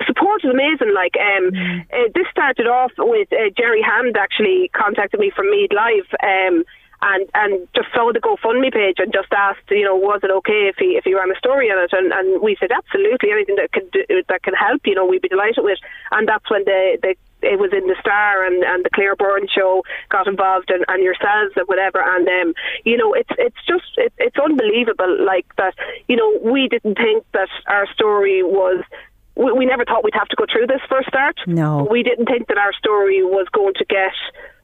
Support 0.06 0.44
is 0.44 0.52
amazing. 0.52 0.94
Like 0.94 1.16
um, 1.18 1.52
uh, 1.92 2.10
this 2.14 2.28
started 2.32 2.68
off 2.68 2.92
with 2.98 3.32
uh, 3.32 3.50
Jerry 3.58 3.82
Hand 3.82 4.18
actually 4.18 4.70
contacted 4.74 5.20
me 5.20 5.32
from 5.36 5.50
Meath 5.50 5.72
Live. 5.72 6.08
Um, 6.22 6.64
and 7.04 7.28
and 7.36 7.68
just 7.76 7.90
saw 7.94 8.12
the 8.14 8.20
GoFundMe 8.20 8.72
page 8.72 8.96
and 9.00 9.12
just 9.12 9.32
asked, 9.34 9.68
you 9.70 9.84
know, 9.84 9.96
was 9.96 10.22
it 10.24 10.32
okay 10.32 10.72
if 10.72 10.78
he 10.80 10.96
if 10.96 11.04
he 11.04 11.14
ran 11.14 11.32
a 11.32 11.36
story 11.36 11.70
on 11.70 11.84
it? 11.84 11.92
And, 11.92 12.14
and 12.14 12.42
we 12.42 12.56
said 12.60 12.72
absolutely 12.72 13.32
anything 13.32 13.56
that 13.56 13.74
can 13.74 13.84
do, 13.92 14.04
that 14.30 14.44
can 14.44 14.54
help, 14.54 14.82
you 14.86 14.96
know, 14.96 15.06
we'd 15.06 15.22
be 15.22 15.28
delighted 15.28 15.64
with. 15.64 15.80
And 16.12 16.28
that's 16.28 16.50
when 16.50 16.64
the 16.64 16.98
the 17.02 17.16
it 17.44 17.60
was 17.60 17.72
in 17.74 17.88
the 17.88 17.96
Star 18.00 18.46
and, 18.46 18.64
and 18.64 18.86
the 18.86 18.90
Claire 18.90 19.18
Byrne 19.18 19.48
show 19.54 19.84
got 20.08 20.28
involved 20.28 20.72
and, 20.72 20.86
and 20.88 21.04
yourselves 21.04 21.52
and 21.58 21.68
whatever. 21.68 22.00
And 22.00 22.28
um, 22.28 22.54
you 22.86 22.96
know, 22.96 23.14
it's 23.14 23.36
it's 23.38 23.60
just 23.68 23.92
it, 23.98 24.14
it's 24.18 24.38
unbelievable. 24.40 25.26
Like 25.26 25.46
that, 25.58 25.76
you 26.08 26.16
know, 26.16 26.40
we 26.42 26.70
didn't 26.70 26.96
think 26.96 27.26
that 27.34 27.50
our 27.68 27.86
story 27.92 28.44
was 28.44 28.82
we, 29.36 29.52
we 29.52 29.66
never 29.66 29.86
thought 29.86 30.04
we'd 30.04 30.14
have 30.14 30.28
to 30.30 30.36
go 30.36 30.46
through 30.52 30.68
this 30.68 30.82
for 30.88 31.00
a 31.00 31.04
start. 31.06 31.38
No. 31.48 31.88
We 31.90 32.04
didn't 32.04 32.26
think 32.26 32.48
that 32.48 32.58
our 32.58 32.74
story 32.74 33.24
was 33.24 33.48
going 33.52 33.74
to 33.76 33.86
get 33.86 34.14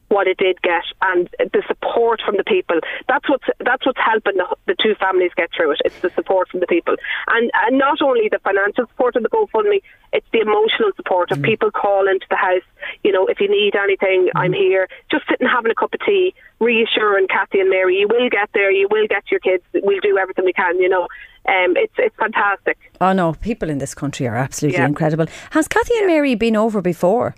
what 0.09 0.27
it 0.27 0.37
did 0.37 0.61
get 0.61 0.83
and 1.01 1.29
the 1.39 1.63
support 1.67 2.19
from 2.25 2.35
the 2.37 2.43
people. 2.43 2.79
That's 3.07 3.27
what's 3.29 3.45
that's 3.59 3.85
what's 3.85 3.99
helping 4.03 4.37
the, 4.37 4.47
the 4.67 4.75
two 4.81 4.95
families 4.95 5.31
get 5.37 5.49
through 5.55 5.71
it. 5.71 5.81
It's 5.85 5.99
the 6.01 6.09
support 6.15 6.49
from 6.49 6.59
the 6.59 6.67
people, 6.67 6.95
and 7.27 7.49
and 7.65 7.77
not 7.77 8.01
only 8.01 8.27
the 8.29 8.39
financial 8.39 8.85
support 8.87 9.15
of 9.15 9.23
the 9.23 9.29
GoFundMe, 9.29 9.81
it's 10.13 10.25
the 10.33 10.39
emotional 10.41 10.91
support 10.95 11.31
of 11.31 11.37
Mm. 11.39 11.45
people 11.45 11.71
calling 11.71 12.19
to 12.19 12.25
the 12.29 12.35
house. 12.35 12.63
You 13.03 13.11
know, 13.11 13.27
if 13.27 13.39
you 13.39 13.47
need 13.49 13.75
anything, 13.75 14.29
I'm 14.35 14.51
here. 14.53 14.87
Just 15.11 15.23
sitting 15.29 15.47
having 15.47 15.71
a 15.71 15.75
cup 15.75 15.93
of 15.93 15.99
tea, 16.05 16.33
reassuring 16.59 17.27
Kathy 17.27 17.59
and 17.59 17.69
Mary, 17.69 17.95
you 17.97 18.07
will 18.07 18.29
get 18.29 18.49
there. 18.53 18.71
You 18.71 18.87
will 18.91 19.07
get 19.07 19.23
your 19.31 19.39
kids. 19.39 19.63
We'll 19.73 19.99
do 20.01 20.17
everything 20.17 20.45
we 20.45 20.53
can. 20.53 20.79
You 20.79 20.89
know, 20.89 21.03
um, 21.47 21.77
it's 21.77 21.93
it's 21.97 22.15
fantastic. 22.17 22.77
Oh 22.99 23.13
no, 23.13 23.33
people 23.33 23.69
in 23.69 23.77
this 23.77 23.93
country 23.93 24.27
are 24.27 24.35
absolutely 24.35 24.79
Yeah. 24.79 24.85
incredible. 24.87 25.27
Has 25.51 25.67
Kathy 25.67 25.93
and 25.99 26.07
Mary 26.07 26.35
been 26.35 26.55
over 26.55 26.81
before? 26.81 27.35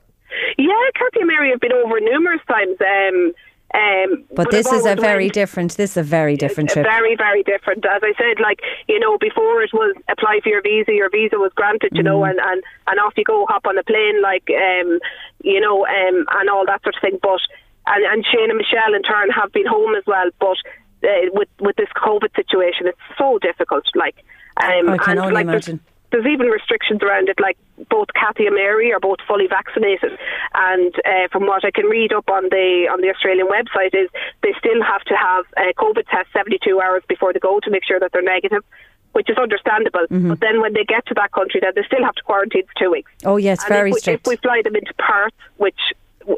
Yeah, 0.58 0.74
Kathy 0.96 1.20
and 1.22 1.28
Mary 1.28 1.50
have 1.52 1.60
been 1.60 1.74
over 1.74 2.00
numerous 2.00 2.42
times. 2.48 2.78
Um, 2.82 3.34
um, 3.74 4.24
But 4.36 4.52
this 4.52 4.70
is 4.72 4.86
a 4.86 4.96
very 4.96 5.26
went- 5.26 5.34
different. 5.34 5.78
This 5.78 5.92
is 5.92 5.98
a 5.98 6.04
very 6.04 6.36
different 6.36 6.70
trip. 6.72 6.86
Very, 6.86 7.16
very 7.16 7.42
different. 7.44 7.86
As 7.86 8.02
I 8.04 8.14
said, 8.18 8.40
like 8.42 8.60
you 8.88 9.00
know, 9.00 9.18
before 9.18 9.62
it 9.62 9.72
was 9.74 9.96
apply 10.10 10.42
for 10.44 10.50
your 10.50 10.62
visa, 10.62 10.92
your 10.94 11.10
visa 11.10 11.38
was 11.38 11.52
granted, 11.56 11.92
you 11.94 12.04
know, 12.04 12.20
Mm-hmm. 12.20 12.32
and, 12.38 12.40
and 12.50 12.64
and 12.88 13.00
off 13.00 13.14
you 13.16 13.24
go, 13.24 13.46
hop 13.48 13.66
on 13.66 13.78
a 13.78 13.84
plane, 13.84 14.22
like 14.22 14.48
um, 14.50 15.00
you 15.44 15.60
know, 15.62 15.86
um, 15.88 16.26
and 16.38 16.50
all 16.50 16.66
that 16.66 16.82
sort 16.84 16.96
of 16.96 17.02
thing. 17.02 17.18
But 17.22 17.40
and 17.88 18.04
and 18.12 18.26
Shane 18.26 18.50
and 18.50 18.58
Michelle 18.58 18.94
in 18.94 19.04
turn 19.04 19.30
have 19.30 19.52
been 19.54 19.68
home 19.68 19.96
as 19.96 20.04
well, 20.06 20.30
but. 20.40 20.58
Uh, 21.04 21.32
with 21.34 21.48
with 21.60 21.76
this 21.78 21.90
COVID 21.96 22.30
situation, 22.36 22.86
it's 22.86 23.00
so 23.18 23.40
difficult. 23.40 23.84
Like, 23.96 24.18
um, 24.64 24.88
I 24.88 24.98
can 25.00 25.18
and, 25.18 25.20
only 25.20 25.34
like, 25.34 25.44
imagine. 25.46 25.80
There's 26.12 26.26
even 26.26 26.48
restrictions 26.48 27.02
around 27.02 27.30
it, 27.30 27.40
like 27.40 27.58
both 27.90 28.08
Kathy 28.14 28.46
and 28.46 28.56
Mary 28.56 28.94
are 28.94 29.00
both 29.00 29.20
fully 29.28 29.48
vaccinated, 29.48 30.18
and 30.54 30.94
uh, 31.06 31.28
from 31.32 31.48
what 31.48 31.64
I 31.66 31.72
can 31.72 31.86
read 31.86 32.14
up 32.14 32.30
on 32.30 32.44
the 32.50 32.88
on 32.92 33.02
the 33.02 33.10
Australian 33.10 33.48
website 33.48 33.96
is 33.96 34.10
they 34.44 34.54
still 34.60 34.84
have 34.84 35.02
to 35.06 35.16
have 35.16 35.46
a 35.58 35.74
COVID 35.74 36.06
test 36.10 36.30
72 36.34 36.80
hours 36.80 37.04
before 37.08 37.34
they 37.34 37.40
go 37.40 37.60
to 37.62 37.72
make 37.72 37.84
sure 37.86 38.00
that 38.00 38.12
they're 38.12 38.22
negative, 38.22 38.64
which 39.14 39.30
is 39.30 39.38
understandable. 39.38 40.06
Mm-hmm. 40.12 40.30
But 40.30 40.40
then 40.42 40.62
when 40.62 40.74
they 40.74 40.84
get 40.84 41.06
to 41.08 41.14
that 41.16 41.32
country, 41.32 41.62
then 41.62 41.72
they 41.76 41.84
still 41.84 42.04
have 42.04 42.16
to 42.16 42.24
quarantine 42.24 42.64
for 42.68 42.74
two 42.78 42.92
weeks. 42.92 43.12
Oh 43.24 43.38
yes, 43.38 43.64
And 43.64 43.70
very 43.70 43.90
if 43.90 43.94
we, 43.96 44.00
strict. 44.00 44.28
If 44.28 44.30
we 44.30 44.36
fly 44.38 44.62
them 44.64 44.76
into 44.76 44.94
Perth, 44.96 45.34
which 45.58 45.80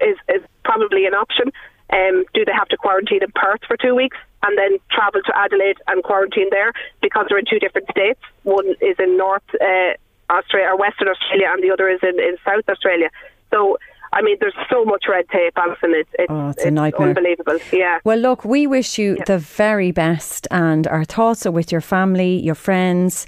is 0.01 0.17
is 0.29 0.41
probably 0.63 1.05
an 1.05 1.13
option, 1.13 1.51
um, 1.91 2.25
do 2.33 2.45
they 2.45 2.51
have 2.53 2.67
to 2.69 2.77
quarantine 2.77 3.21
in 3.23 3.31
Perth 3.35 3.61
for 3.67 3.77
two 3.77 3.93
weeks 3.95 4.17
and 4.43 4.57
then 4.57 4.77
travel 4.91 5.21
to 5.25 5.37
Adelaide 5.37 5.77
and 5.87 6.03
quarantine 6.03 6.47
there 6.51 6.71
because 7.01 7.25
they're 7.29 7.37
in 7.39 7.45
two 7.45 7.59
different 7.59 7.87
states? 7.91 8.19
One 8.43 8.67
is 8.81 8.95
in 8.99 9.17
North 9.17 9.43
uh, 9.61 9.93
Australia 10.31 10.69
or 10.69 10.77
Western 10.77 11.07
Australia, 11.09 11.47
and 11.51 11.63
the 11.63 11.71
other 11.71 11.89
is 11.89 11.99
in, 12.03 12.19
in 12.19 12.37
South 12.45 12.67
Australia. 12.69 13.09
So. 13.51 13.77
I 14.15 14.21
mean, 14.21 14.37
there's 14.39 14.53
so 14.69 14.85
much 14.85 15.05
red 15.09 15.27
tape, 15.29 15.53
Alison. 15.57 15.91
It's, 15.95 16.09
it's, 16.19 16.29
Oh, 16.29 16.49
it's 16.49 16.63
a 16.63 16.69
nightmare. 16.69 17.07
unbelievable. 17.07 17.57
Yeah. 17.71 17.97
Well, 18.03 18.19
look, 18.19 18.45
we 18.45 18.67
wish 18.67 18.99
you 18.99 19.17
the 19.25 19.39
very 19.39 19.89
best, 19.91 20.47
and 20.51 20.85
our 20.85 21.03
thoughts 21.03 21.47
are 21.47 21.51
with 21.51 21.71
your 21.71 21.81
family, 21.81 22.39
your 22.39 22.53
friends, 22.53 23.25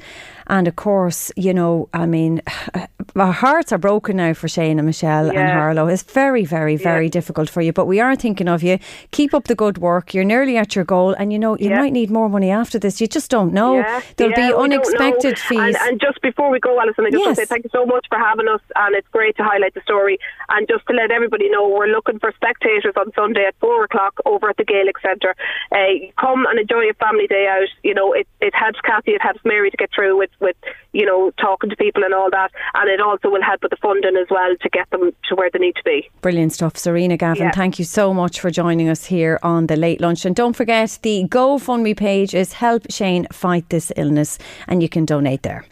and 0.48 0.68
of 0.68 0.76
course, 0.76 1.32
you 1.36 1.54
know, 1.54 1.90
I 1.94 2.06
mean, 2.06 2.42
our 3.16 3.32
hearts 3.32 3.72
are 3.72 3.78
broken 3.78 4.18
now 4.18 4.34
for 4.34 4.48
Shane 4.48 4.78
and 4.80 4.86
Michelle 4.86 5.30
and 5.30 5.50
Harlow. 5.50 5.88
It's 5.88 6.04
very, 6.04 6.44
very, 6.46 6.76
very 6.76 7.06
Yeah. 7.06 7.12
difficult 7.12 7.50
for 7.50 7.62
you, 7.62 7.72
but 7.74 7.86
we 7.86 8.00
are 8.00 8.16
thinking 8.16 8.48
of 8.48 8.62
you. 8.64 8.78
Keep 9.12 9.34
up 9.34 9.46
the 9.46 9.56
good 9.56 9.78
work. 9.78 10.14
You're 10.14 10.24
nearly 10.26 10.58
at 10.58 10.76
your 10.76 10.86
goal, 10.86 11.14
and 11.14 11.32
you 11.32 11.40
know, 11.40 11.58
you 11.58 11.70
Yeah. 11.70 11.80
might 11.80 11.94
need 11.94 12.10
more 12.12 12.30
money 12.30 12.52
after 12.52 12.78
this. 12.80 13.00
You 13.02 13.08
just 13.08 13.32
don't 13.32 13.54
know. 13.54 13.76
Yeah, 13.78 14.02
There'll 14.18 14.34
yeah, 14.38 14.50
be 14.50 14.54
unexpected 14.54 15.40
fees. 15.40 15.60
And, 15.60 15.76
and 15.78 16.02
just 16.02 16.22
before 16.22 16.50
we 16.50 16.60
go, 16.60 16.80
Alison, 16.80 17.06
I 17.06 17.10
just 17.12 17.24
want 17.26 17.36
to 17.38 17.42
say 17.42 17.46
thank 17.46 17.64
you 17.64 17.70
so 17.74 17.86
much 17.86 18.06
for 18.10 18.18
having 18.18 18.48
us, 18.48 18.62
and 18.76 18.96
it's 18.96 19.08
great 19.10 19.36
to 19.38 19.44
highlight 19.44 19.74
the 19.74 19.82
story. 19.82 20.18
And 20.50 20.68
just 20.68 20.86
to 20.88 20.94
let 20.94 21.12
everybody 21.12 21.50
know, 21.50 21.68
we're 21.68 21.88
looking 21.88 22.20
for 22.20 22.32
spectators 22.36 22.94
on 22.98 23.12
Sunday 23.14 23.46
at 23.46 23.56
four 23.60 23.84
o'clock 23.86 24.14
over 24.26 24.50
at 24.50 24.58
the 24.58 24.66
Gaelic 24.66 25.00
Centre. 25.00 25.36
Uh, 25.72 26.12
come 26.20 26.46
and 26.48 26.60
enjoy 26.60 26.90
a 26.90 26.94
family 26.96 27.28
day 27.28 27.48
out. 27.48 27.68
You 27.84 27.94
know, 27.94 28.14
it, 28.14 28.28
it 28.42 28.54
helps 28.54 28.80
Kathy, 28.82 29.12
it 29.12 29.22
helps 29.22 29.40
Mary 29.46 29.72
to 29.72 29.78
get 29.78 29.90
through 29.96 30.18
with, 30.18 30.30
with 30.40 30.56
you 30.94 31.06
know 31.06 31.32
talking 31.40 31.70
to 31.70 31.76
people 31.76 32.04
and 32.04 32.14
all 32.14 32.30
that, 32.32 32.52
and 32.74 32.90
it 32.90 33.00
also 33.02 33.30
will 33.30 33.42
help 33.44 33.62
with 33.64 33.72
the 33.72 33.78
funding 33.78 34.16
as 34.18 34.28
well 34.30 34.56
to 34.62 34.70
get 34.70 34.90
them 34.92 35.12
to 35.30 35.36
where 35.36 35.50
they 35.52 35.60
need 35.60 35.76
to 35.76 35.84
be. 35.84 36.10
Brilliant 36.22 36.54
stuff. 36.54 36.78
Serena 36.78 37.18
Gavin, 37.18 37.44
Yeah. 37.44 37.52
thank 37.52 37.80
you 37.80 37.86
so 37.86 38.14
much 38.14 38.40
for 38.40 38.50
joining 38.52 38.90
us 38.90 39.06
here 39.06 39.40
on 39.44 39.68
the 39.68 39.76
late 39.76 40.02
lunch. 40.02 40.26
And 40.26 40.36
don't 40.36 40.56
forget, 40.56 41.00
the 41.02 41.26
GoFundMe 41.30 41.96
page 41.98 42.34
is 42.34 42.54
Help 42.54 42.84
Shane 42.92 43.28
Fight 43.32 43.70
This 43.70 43.92
Illness, 43.96 44.38
and 44.68 44.82
you 44.82 44.90
can 44.90 45.06
donate 45.06 45.44
there. 45.44 45.66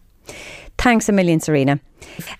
Thanks 0.77 1.07
a 1.09 1.11
million, 1.11 1.39
Serena. 1.39 1.79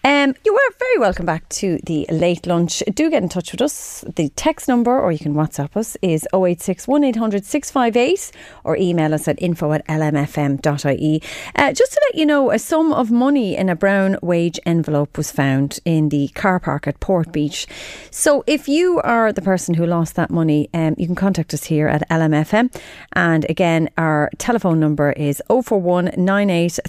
Um, 0.03 0.36
you 0.45 0.53
are 0.53 0.76
very 0.80 0.97
welcome 0.99 1.26
back 1.26 1.47
to 1.49 1.80
the 1.86 2.05
late 2.09 2.45
lunch. 2.45 2.84
Do 2.93 3.09
get 3.09 3.24
in 3.24 3.30
touch 3.30 3.51
with 3.51 3.61
us. 3.61 4.03
The 4.16 4.30
text 4.30 4.68
number, 4.68 4.99
or 4.99 5.11
you 5.11 5.20
can 5.20 5.34
WhatsApp 5.34 5.76
us, 5.78 5.97
is 6.01 6.28
086 6.34 6.88
1800 6.88 7.45
658 7.45 8.32
or 8.64 8.76
email 8.78 9.14
us 9.14 9.28
at 9.28 9.41
info 9.41 9.72
at 9.74 9.86
lmfm.ie. 9.88 11.22
Uh, 11.55 11.74
just 11.74 11.93
to 11.93 12.01
let 12.09 12.20
you 12.20 12.26
know, 12.26 12.51
a 12.51 12.59
sum 12.59 12.91
of 12.91 13.11
money 13.11 13.55
in 13.55 13.70
a 13.70 13.76
brown 13.76 14.18
wage 14.22 14.59
envelope 14.66 15.18
was 15.18 15.32
found 15.32 15.80
in 15.86 16.09
the 16.09 16.30
car 16.30 16.59
park 16.59 16.88
at 16.88 16.99
Port 16.99 17.32
Beach. 17.32 17.68
So 18.09 18.43
if 18.47 18.68
you 18.68 18.99
are 19.03 19.32
the 19.32 19.41
person 19.41 19.76
who 19.76 19.86
lost 19.86 20.16
that 20.16 20.30
money, 20.30 20.70
um, 20.74 20.95
you 20.97 21.05
can 21.05 21.16
contact 21.16 21.53
us 21.53 21.66
here 21.66 21.88
at 21.88 22.07
LMFM. 22.09 22.74
And 23.14 23.45
again, 23.49 23.89
our 23.97 24.30
telephone 24.38 24.80
number 24.80 25.11
is 25.11 25.41
041 25.47 26.11
98 26.18 26.80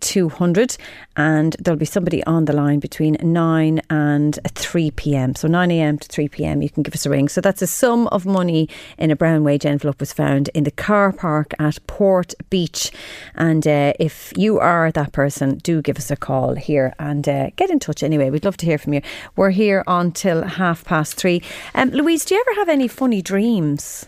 200 0.00 0.76
and 1.16 1.56
there'll 1.58 1.78
be 1.78 1.84
somebody 1.84 2.07
on 2.26 2.46
the 2.46 2.52
line 2.52 2.80
between 2.80 3.16
9 3.20 3.80
and 3.90 4.38
3 4.46 4.90
pm. 4.92 5.34
So 5.34 5.48
9 5.48 5.70
am 5.70 5.98
to 5.98 6.08
3 6.08 6.28
pm, 6.28 6.62
you 6.62 6.70
can 6.70 6.82
give 6.82 6.94
us 6.94 7.06
a 7.06 7.10
ring. 7.10 7.28
So 7.28 7.40
that's 7.40 7.62
a 7.62 7.66
sum 7.66 8.06
of 8.08 8.24
money 8.24 8.68
in 8.96 9.10
a 9.10 9.16
brown 9.16 9.44
wage 9.44 9.66
envelope 9.66 10.00
was 10.00 10.12
found 10.12 10.48
in 10.54 10.64
the 10.64 10.70
car 10.70 11.12
park 11.12 11.52
at 11.58 11.78
Port 11.86 12.34
Beach. 12.50 12.90
And 13.34 13.66
uh, 13.66 13.92
if 14.00 14.32
you 14.36 14.58
are 14.58 14.90
that 14.92 15.12
person, 15.12 15.58
do 15.58 15.82
give 15.82 15.98
us 15.98 16.10
a 16.10 16.16
call 16.16 16.54
here 16.54 16.94
and 16.98 17.28
uh, 17.28 17.50
get 17.56 17.70
in 17.70 17.78
touch 17.78 18.02
anyway. 18.02 18.30
We'd 18.30 18.44
love 18.44 18.56
to 18.58 18.66
hear 18.66 18.78
from 18.78 18.94
you. 18.94 19.02
We're 19.36 19.50
here 19.50 19.84
until 19.86 20.42
half 20.44 20.84
past 20.84 21.14
three. 21.14 21.42
Um, 21.74 21.90
Louise, 21.90 22.24
do 22.24 22.34
you 22.34 22.40
ever 22.40 22.60
have 22.60 22.68
any 22.68 22.88
funny 22.88 23.22
dreams? 23.22 24.06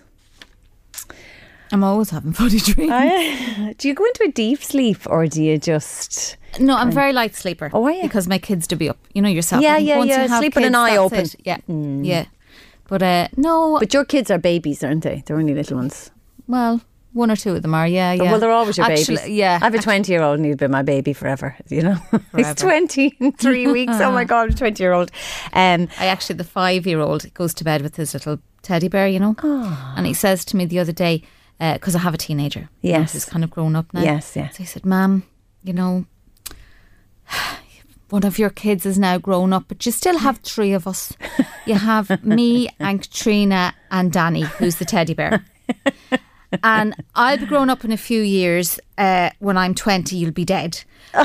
I'm 1.72 1.84
always 1.84 2.10
having 2.10 2.32
funny 2.42 2.58
dreams. 2.58 3.76
do 3.78 3.88
you 3.88 3.94
go 3.94 4.04
into 4.04 4.24
a 4.24 4.32
deep 4.32 4.62
sleep 4.62 5.06
or 5.06 5.26
do 5.26 5.42
you 5.42 5.58
just. 5.58 6.36
No, 6.58 6.76
I'm 6.76 6.90
very 6.90 7.12
light 7.12 7.34
sleeper. 7.36 7.70
Oh, 7.72 7.84
are 7.84 7.92
you? 7.92 8.02
Because 8.02 8.26
my 8.26 8.38
kids 8.38 8.66
do 8.66 8.76
be 8.76 8.88
up. 8.88 8.98
You 9.14 9.22
know 9.22 9.28
yourself. 9.28 9.62
Yeah, 9.62 9.78
yeah, 9.78 10.02
yeah, 10.02 10.26
have 10.26 10.38
sleep 10.38 10.56
with 10.56 10.64
an 10.64 10.74
eye 10.74 10.96
open. 10.96 11.20
it. 11.20 11.36
Yeah, 11.44 11.58
yeah. 11.68 12.24
But 12.88 13.02
uh, 13.02 13.28
no, 13.36 13.78
But 13.78 13.94
your 13.94 14.04
kids 14.04 14.30
are 14.30 14.38
babies, 14.38 14.82
aren't 14.82 15.04
they? 15.04 15.22
They're 15.24 15.38
only 15.38 15.54
little 15.54 15.76
ones. 15.76 16.10
well, 16.48 16.80
one 17.12 17.30
or 17.30 17.36
two 17.36 17.54
of 17.56 17.62
them 17.62 17.74
are. 17.74 17.86
Yeah, 17.88 18.12
yeah. 18.12 18.30
Well, 18.30 18.38
they're 18.40 18.50
always 18.52 18.78
your 18.78 18.86
Actually, 18.86 19.16
babies. 19.16 19.30
Yeah, 19.36 19.58
I 19.60 19.64
have 19.64 19.74
a 19.74 19.78
20 19.78 20.12
year 20.12 20.22
old 20.22 20.38
and 20.38 20.46
he'd 20.46 20.58
be 20.58 20.68
my 20.68 20.82
baby 20.82 21.12
forever, 21.12 21.56
you 21.68 21.82
know. 21.82 21.96
He's. 22.36 22.54
20 22.54 23.16
in 23.20 23.32
three 23.32 23.66
weeks. 23.72 23.94
Oh 23.96 24.12
my 24.12 24.24
God, 24.24 24.56
20 24.56 24.80
year 24.82 24.92
old. 24.92 25.10
Um, 25.52 25.88
I 25.98 26.06
actually, 26.06 26.36
the 26.36 26.44
five 26.44 26.86
year 26.86 27.00
old 27.00 27.32
goes 27.34 27.52
to 27.54 27.64
bed 27.64 27.82
with 27.82 27.96
his 27.96 28.14
little 28.14 28.38
teddy 28.62 28.88
bear, 28.88 29.08
you 29.08 29.18
know. 29.18 29.34
And 29.96 30.06
he 30.06 30.14
says 30.14 30.44
to 30.46 30.56
me 30.56 30.66
the 30.66 30.78
other 30.78 30.92
day, 30.92 31.22
because 31.58 31.96
I 31.96 31.98
have 32.00 32.14
a 32.14 32.18
teenager. 32.18 32.68
Yes. 32.80 33.12
Who's 33.12 33.24
kind 33.24 33.42
of 33.44 33.50
grown 33.50 33.74
up 33.76 33.92
now. 33.92 34.02
Yes, 34.02 34.34
yeah. 34.36 34.48
So 34.50 34.58
he 34.58 34.64
said, 34.64 34.84
Ma'am, 34.86 35.24
you 35.64 35.72
know, 35.72 36.04
one 38.10 38.24
of 38.24 38.38
your 38.38 38.50
kids 38.50 38.84
is 38.86 38.98
now 38.98 39.18
grown 39.18 39.52
up, 39.52 39.64
but 39.68 39.84
you 39.86 39.92
still 39.92 40.18
have 40.18 40.38
three 40.42 40.72
of 40.72 40.86
us. 40.86 41.12
You 41.66 41.74
have 41.74 42.24
me 42.24 42.68
and 42.80 43.00
Katrina 43.02 43.74
and 43.90 44.12
Danny, 44.12 44.42
who's 44.42 44.76
the 44.76 44.84
teddy 44.84 45.14
bear. 45.14 45.44
and 46.64 46.94
I'll 47.14 47.38
be 47.38 47.46
grown 47.46 47.70
up 47.70 47.84
in 47.84 47.92
a 47.92 47.96
few 47.96 48.22
years. 48.22 48.80
Uh, 48.98 49.30
when 49.38 49.56
I'm 49.56 49.74
20, 49.74 50.16
you'll 50.16 50.32
be 50.32 50.44
dead. 50.44 50.82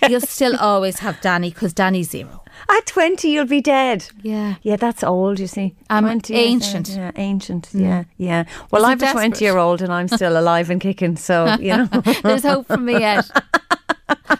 But 0.00 0.10
you'll 0.10 0.20
still 0.22 0.56
always 0.56 0.98
have 1.00 1.20
Danny 1.20 1.50
because 1.50 1.72
Danny's 1.72 2.10
zero. 2.10 2.42
at 2.68 2.86
20, 2.86 3.28
you'll 3.30 3.46
be 3.46 3.60
dead. 3.60 4.06
Yeah. 4.22 4.54
Yeah, 4.62 4.76
that's 4.76 5.04
old, 5.04 5.38
you 5.38 5.46
see. 5.46 5.74
I'm 5.90 6.04
20 6.04 6.34
ancient. 6.34 6.88
Yeah, 6.88 7.12
ancient. 7.16 7.68
Yeah, 7.72 8.04
yeah. 8.16 8.44
Well, 8.70 8.82
Isn't 8.82 8.90
I've 8.92 8.98
a 8.98 9.00
desperate. 9.02 9.20
20 9.28 9.44
year 9.44 9.58
old 9.58 9.82
and 9.82 9.92
I'm 9.92 10.08
still 10.08 10.38
alive 10.38 10.70
and 10.70 10.80
kicking, 10.80 11.16
so, 11.16 11.54
you 11.60 11.76
know. 11.76 11.86
There's 12.22 12.42
hope 12.42 12.66
for 12.66 12.78
me 12.78 12.98
yet. 12.98 13.30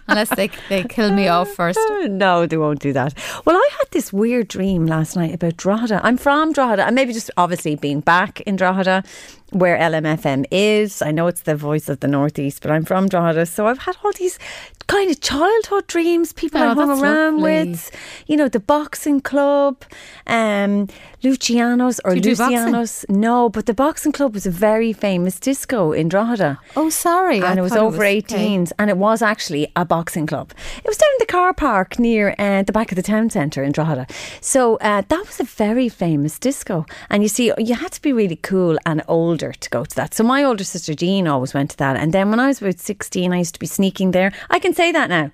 Unless 0.09 0.35
they, 0.37 0.51
they 0.69 0.85
kill 0.85 1.13
me 1.13 1.29
off 1.29 1.49
first. 1.57 1.79
Oh, 1.81 2.07
no, 2.11 2.47
they 2.47 2.57
won't 2.57 2.81
do 2.81 2.93
that. 2.93 3.15
Well, 3.45 3.57
I 3.57 3.69
had 3.79 3.91
this 3.91 4.13
weird 4.13 4.49
dream 4.49 4.87
last 4.87 5.17
night 5.17 5.35
about 5.35 5.57
Drogheda. 5.57 6.01
I'm 6.05 6.17
from 6.17 6.53
Drogheda, 6.53 6.87
and 6.87 6.95
maybe 6.95 7.13
just 7.13 7.31
obviously 7.37 7.77
being 7.77 8.01
back 8.01 8.41
in 8.43 8.57
Drogheda 8.57 9.03
where 9.55 9.77
LMFM 9.79 10.45
is. 10.51 11.01
I 11.01 11.11
know 11.11 11.27
it's 11.29 11.43
the 11.43 11.57
voice 11.57 11.89
of 11.89 12.01
the 12.01 12.09
Northeast, 12.09 12.61
but 12.63 12.71
I'm 12.71 12.85
from 12.85 13.09
Drogheda. 13.09 13.47
So 13.47 13.67
I've 13.67 13.79
had 13.79 13.97
all 14.05 14.13
these 14.13 14.39
kind 14.87 15.11
of 15.11 15.21
childhood 15.21 15.87
dreams, 15.87 16.33
people 16.33 16.61
Oh, 16.61 16.71
I 16.71 16.75
hung 16.75 16.91
around 17.01 17.41
lovely. 17.41 17.71
with, 17.71 17.91
you 18.27 18.37
know, 18.37 18.49
the 18.49 18.61
boxing 18.61 19.21
club, 19.21 19.83
um, 20.27 20.89
Luciano's 21.23 22.01
or 22.05 22.11
Do 22.11 22.17
you 22.17 22.23
do? 22.23 22.31
Luciano's. 22.31 23.05
No, 23.09 23.49
but 23.49 23.65
the 23.67 23.73
boxing 23.75 24.13
club 24.13 24.35
was 24.35 24.45
a 24.47 24.51
very 24.51 24.93
famous 24.93 25.41
disco 25.41 25.93
in 25.93 26.09
Drogheda. 26.09 26.59
Oh, 26.77 26.91
sorry. 26.91 27.41
I 27.43 27.51
and 27.51 27.59
it 27.59 27.63
was 27.63 27.73
over 27.73 27.97
okay. 28.05 28.21
18s, 28.21 28.73
and 28.79 28.91
it 28.91 28.99
was 28.99 29.23
actually 29.23 29.69
a 29.75 29.85
boxing 29.85 30.27
club. 30.27 30.53
It 30.77 30.87
was 30.87 30.99
down 30.99 31.09
in 31.15 31.19
the 31.21 31.33
car 31.33 31.55
park 31.55 31.99
near 31.99 32.35
uh, 32.39 32.63
the 32.63 32.73
back 32.73 32.93
of 32.93 32.97
the 32.97 33.03
town 33.03 33.31
centre 33.31 33.63
in 33.63 33.73
Drogheda. 33.73 34.07
So 34.41 34.77
uh, 34.77 35.03
that 35.09 35.27
was 35.27 35.41
a 35.41 35.45
very 35.45 35.89
famous 35.89 36.39
disco. 36.39 36.85
And 37.09 37.23
you 37.23 37.29
see, 37.29 37.53
you 37.59 37.75
had 37.75 37.93
to 37.93 38.03
be 38.03 38.13
really 38.13 38.37
cool 38.37 38.77
and 38.85 39.03
older 39.09 39.44
to 39.53 39.71
go 39.71 39.85
to 39.85 39.97
that. 39.97 40.15
So 40.15 40.25
my 40.25 40.43
older 40.45 40.65
sister 40.65 40.95
Jean 40.95 41.27
always 41.29 41.55
went 41.55 41.71
to 41.71 41.77
that. 41.79 41.97
And 41.97 42.13
then 42.13 42.31
when 42.31 42.41
I 42.41 42.49
was 42.49 42.61
about 42.61 42.79
16, 42.79 43.33
I 43.33 43.39
used 43.39 43.55
to 43.55 43.61
be 43.61 43.67
sneaking 43.67 44.11
there. 44.13 44.33
I 44.51 44.59
can 44.59 44.75
say 44.75 44.93
that 44.93 45.09
now. 45.09 45.31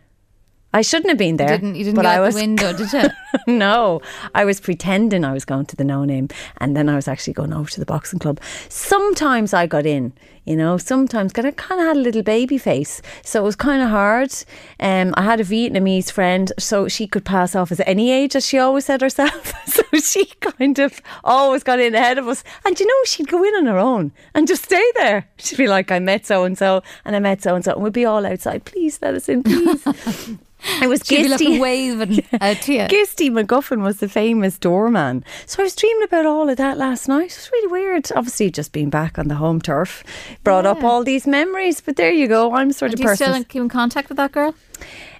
I 0.72 0.82
shouldn't 0.82 1.08
have 1.08 1.18
been 1.18 1.36
there. 1.36 1.48
Didn't 1.48 1.74
you 1.74 1.84
didn't 1.84 1.96
but 1.96 2.02
go 2.02 2.08
I 2.08 2.16
out 2.16 2.26
was 2.26 2.34
the 2.36 2.42
window, 2.42 2.72
did 2.76 2.92
you? 2.92 3.08
no, 3.48 4.00
I 4.34 4.44
was 4.44 4.60
pretending 4.60 5.24
I 5.24 5.32
was 5.32 5.44
going 5.44 5.66
to 5.66 5.76
the 5.76 5.84
no 5.84 6.04
name 6.04 6.28
and 6.58 6.76
then 6.76 6.88
I 6.88 6.94
was 6.94 7.08
actually 7.08 7.32
going 7.32 7.52
over 7.52 7.68
to 7.70 7.80
the 7.80 7.86
boxing 7.86 8.20
club. 8.20 8.40
Sometimes 8.68 9.52
I 9.52 9.66
got 9.66 9.84
in, 9.84 10.12
you 10.44 10.56
know, 10.56 10.78
sometimes 10.78 11.32
because 11.32 11.44
I 11.44 11.50
kind 11.52 11.80
of 11.80 11.86
had 11.88 11.96
a 11.96 12.00
little 12.00 12.22
baby 12.22 12.58
face. 12.58 13.02
So 13.22 13.40
it 13.40 13.44
was 13.44 13.56
kind 13.56 13.82
of 13.82 13.90
hard. 13.90 14.32
Um, 14.78 15.14
I 15.16 15.22
had 15.22 15.40
a 15.40 15.44
Vietnamese 15.44 16.10
friend, 16.10 16.52
so 16.58 16.88
she 16.88 17.06
could 17.06 17.24
pass 17.24 17.54
off 17.54 17.70
as 17.72 17.80
any 17.86 18.10
age, 18.10 18.34
as 18.34 18.46
she 18.46 18.58
always 18.58 18.86
said 18.86 19.00
herself. 19.00 19.52
so 19.66 19.82
she 20.02 20.26
kind 20.40 20.78
of 20.78 21.00
always 21.24 21.62
got 21.62 21.80
in 21.80 21.94
ahead 21.94 22.18
of 22.18 22.26
us. 22.28 22.42
And 22.64 22.78
you 22.78 22.86
know, 22.86 23.04
she'd 23.04 23.28
go 23.28 23.44
in 23.44 23.54
on 23.54 23.66
her 23.66 23.78
own 23.78 24.12
and 24.34 24.48
just 24.48 24.64
stay 24.64 24.84
there. 24.96 25.28
She'd 25.36 25.58
be 25.58 25.68
like, 25.68 25.90
I 25.90 25.98
met 25.98 26.26
so 26.26 26.44
and 26.44 26.56
so 26.56 26.82
and 27.04 27.14
I 27.14 27.18
met 27.18 27.42
so 27.42 27.54
and 27.54 27.64
so. 27.64 27.74
And 27.74 27.82
we'd 27.82 27.92
be 27.92 28.04
all 28.04 28.24
outside, 28.26 28.64
please 28.64 28.98
let 29.02 29.14
us 29.14 29.28
in, 29.28 29.42
please. 29.42 29.86
It 30.82 30.88
was 30.88 31.00
She'd 31.04 31.22
be 31.22 31.22
Gisty. 31.24 31.28
looking 31.30 31.58
waving 31.58 32.26
out 32.40 32.56
to 32.62 32.72
you. 32.74 32.80
Gisty 32.80 33.30
McGuffin 33.30 33.82
was 33.82 34.00
the 34.00 34.08
famous 34.08 34.58
doorman. 34.58 35.24
So 35.46 35.62
I 35.62 35.64
was 35.64 35.74
dreaming 35.74 36.02
about 36.02 36.26
all 36.26 36.48
of 36.48 36.56
that 36.58 36.76
last 36.76 37.08
night. 37.08 37.30
It 37.32 37.36
was 37.36 37.50
really 37.52 37.68
weird. 37.68 38.12
Obviously, 38.14 38.50
just 38.50 38.72
being 38.72 38.90
back 38.90 39.18
on 39.18 39.28
the 39.28 39.36
home 39.36 39.60
turf 39.60 40.04
brought 40.44 40.66
up 40.66 40.82
all 40.82 41.04
these 41.04 41.26
memories. 41.26 41.80
But 41.80 41.96
there 41.96 42.10
you 42.12 42.26
go. 42.28 42.54
I'm 42.54 42.72
sort 42.72 42.90
Do 42.92 42.94
of 42.94 43.00
you 43.00 43.06
person. 43.06 43.24
still 43.26 43.34
in- 43.36 43.44
keep 43.44 43.62
in 43.62 43.68
contact 43.68 44.08
with 44.08 44.16
that 44.16 44.32
girl? 44.32 44.54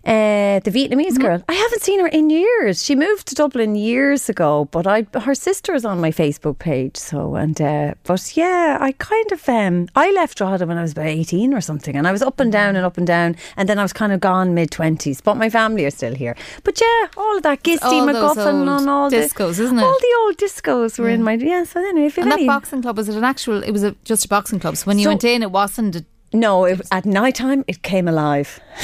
Uh, 0.04 0.60
the 0.60 0.70
Vietnamese 0.70 1.10
Mm-hmm. 1.10 1.22
girl. 1.22 1.42
I 1.48 1.52
haven't 1.52 1.82
seen 1.82 2.00
her 2.00 2.06
in 2.06 2.30
years. 2.30 2.82
She 2.82 2.94
moved 2.94 3.26
to 3.28 3.34
Dublin 3.34 3.74
years 3.76 4.28
ago, 4.30 4.66
but 4.70 4.86
I 4.86 5.06
her 5.20 5.34
sister 5.34 5.74
is 5.74 5.84
on 5.84 6.00
my 6.00 6.10
Facebook 6.10 6.58
page. 6.58 6.96
So 6.96 7.34
and 7.34 7.60
uh, 7.60 7.94
but 8.04 8.34
yeah, 8.36 8.78
I 8.80 8.92
kind 8.92 9.30
of 9.32 9.46
um 9.48 9.88
I 9.94 10.10
left 10.12 10.38
Drogheda 10.38 10.66
when 10.66 10.78
I 10.78 10.82
was 10.82 10.92
about 10.92 11.06
eighteen 11.06 11.52
or 11.52 11.60
something, 11.60 11.96
and 11.96 12.06
I 12.08 12.12
was 12.12 12.22
up 12.22 12.40
and 12.40 12.50
down 12.50 12.76
and 12.76 12.86
up 12.86 12.96
and 12.96 13.06
down, 13.06 13.36
and 13.58 13.68
then 13.68 13.78
I 13.78 13.82
was 13.82 13.92
kind 13.92 14.12
of 14.12 14.20
gone 14.20 14.54
mid 14.54 14.70
twenties. 14.70 15.20
But 15.20 15.36
my 15.36 15.50
family 15.50 15.84
are 15.84 15.90
still 15.90 16.14
here. 16.14 16.34
But 16.64 16.80
yeah, 16.80 17.08
all 17.18 17.36
of 17.36 17.42
that 17.42 17.62
Gisty 17.62 18.00
McGuffin 18.08 18.78
and 18.78 18.88
all 18.88 19.10
the 19.10 19.16
discos, 19.18 19.56
the, 19.58 19.64
isn't 19.64 19.78
it? 19.78 19.82
All 19.82 19.98
the 20.00 20.14
old 20.20 20.36
discos 20.38 20.98
were 20.98 21.10
in 21.10 21.22
my 21.22 21.34
yeah. 21.34 21.64
So 21.64 21.78
anyway, 21.80 22.06
if 22.06 22.16
And 22.16 22.30
that 22.32 22.38
any, 22.38 22.46
boxing 22.46 22.80
club 22.80 22.96
was 22.96 23.08
it 23.10 23.16
an 23.16 23.24
actual? 23.24 23.62
It 23.62 23.72
was 23.72 23.84
a, 23.84 23.94
just 24.04 24.24
a 24.24 24.28
boxing 24.28 24.60
club. 24.60 24.76
So 24.78 24.84
when 24.86 24.98
you 24.98 25.04
So- 25.04 25.10
went 25.10 25.24
in, 25.24 25.42
it 25.42 25.50
wasn't. 25.50 25.96
A, 25.96 26.04
No, 26.32 26.64
it, 26.64 26.80
at 26.92 27.04
night 27.04 27.34
time 27.36 27.64
it 27.66 27.82
came 27.82 28.06
alive. 28.06 28.60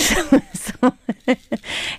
so, 0.55 0.95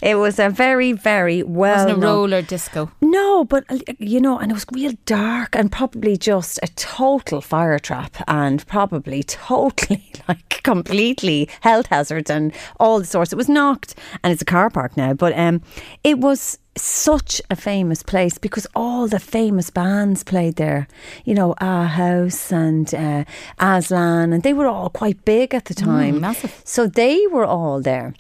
it 0.02 0.16
was 0.16 0.40
a 0.40 0.50
very, 0.50 0.92
very 0.92 1.42
well 1.44 1.86
wasn't 1.86 2.04
a 2.04 2.08
roller 2.08 2.42
disco. 2.42 2.92
No, 3.02 3.46
but 3.46 3.64
uh, 3.70 3.78
you 3.98 4.20
know, 4.20 4.38
and 4.40 4.52
it 4.52 4.54
was 4.54 4.66
real 4.72 4.94
dark 5.06 5.56
and 5.56 5.72
probably 5.72 6.18
just 6.18 6.60
a 6.64 6.68
total 6.76 7.42
fire 7.42 7.80
trap 7.80 8.18
and 8.28 8.66
probably 8.68 9.24
totally 9.24 10.12
like 10.28 10.62
completely 10.64 11.50
health 11.62 11.88
hazards 11.88 12.30
and 12.30 12.54
all 12.80 13.00
the 13.00 13.06
sorts. 13.06 13.32
It 13.32 13.38
was 13.38 13.50
knocked 13.50 13.96
and 14.24 14.34
it's 14.34 14.42
a 14.42 14.46
car 14.46 14.70
park 14.70 14.98
now, 14.98 15.14
but 15.14 15.38
um, 15.38 15.62
it 16.04 16.20
was 16.20 16.60
such 16.82 17.42
a 17.50 17.56
famous 17.56 18.04
place 18.04 18.38
because 18.38 18.68
all 18.76 19.08
the 19.08 19.20
famous 19.20 19.70
bands 19.70 20.24
played 20.24 20.56
there. 20.56 20.88
You 21.26 21.34
know, 21.34 21.56
A 21.60 21.86
House 21.86 22.52
and 22.52 22.94
uh, 22.94 23.24
Aslan, 23.60 24.34
and 24.34 24.44
they 24.44 24.54
were 24.54 24.68
all 24.68 24.90
quite 24.90 25.24
big 25.26 25.54
at 25.54 25.66
the 25.66 25.74
time. 25.74 26.22
massive. 26.22 26.62
So 26.64 26.88
they 26.88 27.26
were 27.28 27.46
all 27.46 27.82
there. 27.82 28.14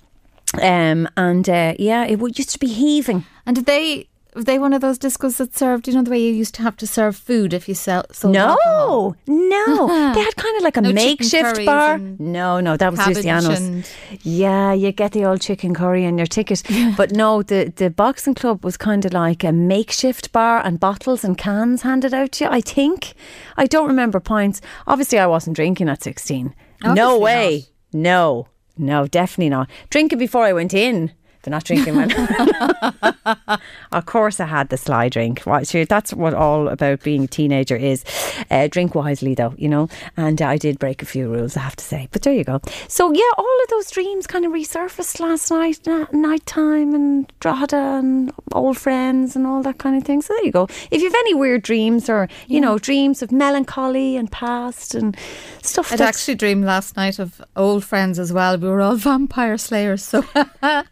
Um, 0.62 1.08
and 1.18 1.48
uh, 1.50 1.74
yeah, 1.78 2.06
it 2.06 2.20
would 2.20 2.38
used 2.38 2.52
to 2.52 2.60
be 2.60 2.68
heaving. 2.68 3.26
And 3.46 3.56
did 3.56 3.66
they? 3.66 4.08
Were 4.38 4.44
they 4.44 4.60
one 4.60 4.72
of 4.72 4.82
those 4.82 5.00
discos 5.00 5.38
that 5.38 5.58
served? 5.58 5.88
You 5.88 5.96
know 5.96 6.04
the 6.04 6.12
way 6.12 6.20
you 6.22 6.32
used 6.32 6.54
to 6.56 6.62
have 6.62 6.78
to 6.78 6.86
serve 6.86 7.16
food 7.16 7.54
if 7.56 7.68
you 7.68 7.74
sell. 7.74 8.06
Sold 8.12 8.36
alcohol? 8.36 9.16
No, 9.26 9.66
no. 9.66 9.88
they 10.14 10.22
had 10.22 10.36
kind 10.36 10.56
of 10.58 10.62
like 10.62 10.78
a 10.78 10.82
No 10.82 10.94
makeshift 10.94 11.66
bar. 11.66 11.98
No, 11.98 12.60
no, 12.60 12.78
that 12.78 12.92
was 12.92 13.08
Luciano's. 13.08 13.60
and- 13.60 13.90
Yeah, 14.22 14.74
you 14.74 14.92
get 14.92 15.14
the 15.14 15.26
old 15.26 15.42
chicken 15.42 15.74
curry 15.74 16.06
in 16.06 16.20
your 16.20 16.28
ticket. 16.28 16.62
but 16.98 17.12
no, 17.12 17.42
the, 17.42 17.74
the 17.76 17.90
boxing 17.90 18.36
club 18.36 18.64
was 18.64 18.78
kind 18.78 19.06
of 19.06 19.14
like 19.14 19.44
a 19.44 19.52
makeshift 19.52 20.32
bar 20.32 20.64
and 20.64 20.80
bottles 20.80 21.24
and 21.24 21.36
cans 21.36 21.82
handed 21.82 22.14
out 22.14 22.34
to 22.34 22.44
you, 22.44 22.52
I 22.52 22.62
think. 22.62 23.16
I 23.58 23.66
don't 23.66 23.88
remember 23.88 24.20
pints. 24.20 24.62
Obviously, 24.86 25.18
I 25.18 25.26
wasn't 25.26 25.56
drinking 25.56 25.90
at 25.90 26.04
16. 26.04 26.54
no 26.84 26.92
Obviously 26.92 27.20
way. 27.24 27.66
No, 27.92 28.50
no, 28.78 29.08
definitely 29.08 29.50
not. 29.50 29.68
Drinking 29.90 30.20
before 30.20 30.44
I 30.44 30.54
went 30.54 30.76
in. 30.76 31.12
Not 31.50 31.64
drinking 31.64 31.96
when. 31.96 32.12
of 33.92 34.06
course, 34.06 34.40
I 34.40 34.46
had 34.46 34.70
the 34.70 34.78
sly 34.78 35.10
drink. 35.10 35.46
Right, 35.46 35.68
sure, 35.68 35.86
that's 35.86 36.14
what 36.14 36.34
all 36.34 36.68
about 36.68 37.04
being 37.04 37.24
a 37.24 37.28
teenager 37.28 37.76
is. 37.76 38.04
Uh, 38.52 38.68
drink 38.68 38.96
wisely, 38.96 39.36
though, 39.36 39.54
you 39.58 39.70
know. 39.70 39.90
And 40.16 40.42
I 40.42 40.58
did 40.58 40.80
break 40.80 41.02
a 41.02 41.06
few 41.06 41.30
rules, 41.30 41.58
I 41.58 41.62
have 41.62 41.76
to 41.78 41.84
say. 41.84 42.08
But 42.12 42.24
there 42.24 42.34
you 42.34 42.44
go. 42.44 42.62
So 42.88 43.12
yeah, 43.14 43.32
all 43.38 43.62
of 43.64 43.70
those 43.70 43.90
dreams 43.92 44.28
kind 44.28 44.46
of 44.46 44.52
resurfaced 44.52 45.20
last 45.20 45.52
night, 45.52 45.88
night 46.14 46.46
time, 46.46 46.94
and 46.94 47.32
Drogheda, 47.40 47.78
and 47.78 48.32
old 48.52 48.78
friends, 48.78 49.36
and 49.36 49.48
all 49.48 49.62
that 49.64 49.78
kind 49.78 49.96
of 49.96 50.04
thing. 50.04 50.22
So 50.22 50.34
there 50.34 50.46
you 50.46 50.52
go. 50.52 50.68
If 50.92 51.02
you've 51.02 51.14
any 51.14 51.34
weird 51.34 51.64
dreams, 51.64 52.10
or 52.10 52.28
you 52.48 52.60
know, 52.60 52.78
dreams 52.78 53.22
of 53.22 53.32
melancholy 53.32 54.18
and 54.18 54.32
past 54.32 54.96
and 54.96 55.16
stuff, 55.62 55.92
I'd 55.92 56.00
that's 56.00 56.20
actually 56.20 56.36
dreamed 56.36 56.66
last 56.66 56.98
night 56.98 57.20
of 57.20 57.42
old 57.56 57.84
friends 57.84 58.20
as 58.20 58.34
well. 58.34 58.58
We 58.58 58.68
were 58.68 58.82
all 58.82 58.96
vampire 59.08 59.58
slayers. 59.58 60.04
So 60.04 60.22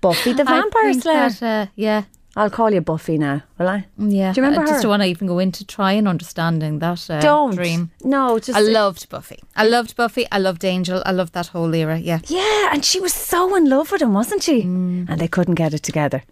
Buffy 0.01 0.33
the 0.33 0.44
I 0.44 0.44
Vampire 0.51 0.91
think 0.91 1.03
Slayer. 1.03 1.29
that, 1.29 1.43
uh, 1.43 1.71
yeah, 1.75 2.03
I'll 2.35 2.49
call 2.49 2.71
you 2.71 2.81
Buffy 2.81 3.17
now, 3.17 3.43
will 3.57 3.69
I? 3.69 3.85
yeah. 3.97 4.33
Do 4.33 4.41
you 4.41 4.45
remember 4.45 4.61
I 4.63 4.65
just 4.65 4.77
her? 4.77 4.81
don't 4.83 4.89
want 4.89 5.03
to 5.03 5.07
even 5.07 5.27
go 5.27 5.39
into 5.39 5.65
trying 5.65 6.05
understanding 6.07 6.79
that 6.79 7.09
uh, 7.09 7.21
Don't 7.21 7.55
dream. 7.55 7.91
No, 8.03 8.39
just 8.39 8.57
I 8.57 8.61
loved 8.61 9.07
Buffy. 9.09 9.39
I 9.55 9.65
loved 9.65 9.95
Buffy. 9.95 10.25
I 10.31 10.39
loved 10.39 10.65
Angel. 10.65 11.01
I 11.05 11.11
loved 11.11 11.33
that 11.33 11.47
whole 11.47 11.73
era. 11.73 11.97
Yeah. 11.97 12.19
Yeah, 12.27 12.69
and 12.73 12.83
she 12.83 12.99
was 12.99 13.13
so 13.13 13.55
in 13.55 13.69
love 13.69 13.91
with 13.91 14.01
him, 14.01 14.13
wasn't 14.13 14.43
she? 14.43 14.63
Mm. 14.63 15.09
And 15.09 15.19
they 15.21 15.27
couldn't 15.29 15.55
get 15.55 15.73
it 15.73 15.83
together. 15.83 16.23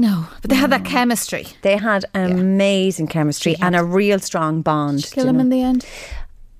No, 0.00 0.28
but 0.40 0.50
they 0.50 0.54
had 0.56 0.70
that 0.70 0.84
chemistry. 0.84 1.48
They 1.62 1.76
had 1.76 2.04
amazing 2.14 3.08
chemistry 3.08 3.56
and 3.60 3.74
a 3.74 3.82
real 3.82 4.20
strong 4.20 4.62
bond. 4.62 5.10
Kill 5.10 5.24
do 5.24 5.26
you 5.26 5.30
him 5.30 5.36
know? 5.38 5.40
in 5.42 5.48
the 5.48 5.60
end. 5.62 5.84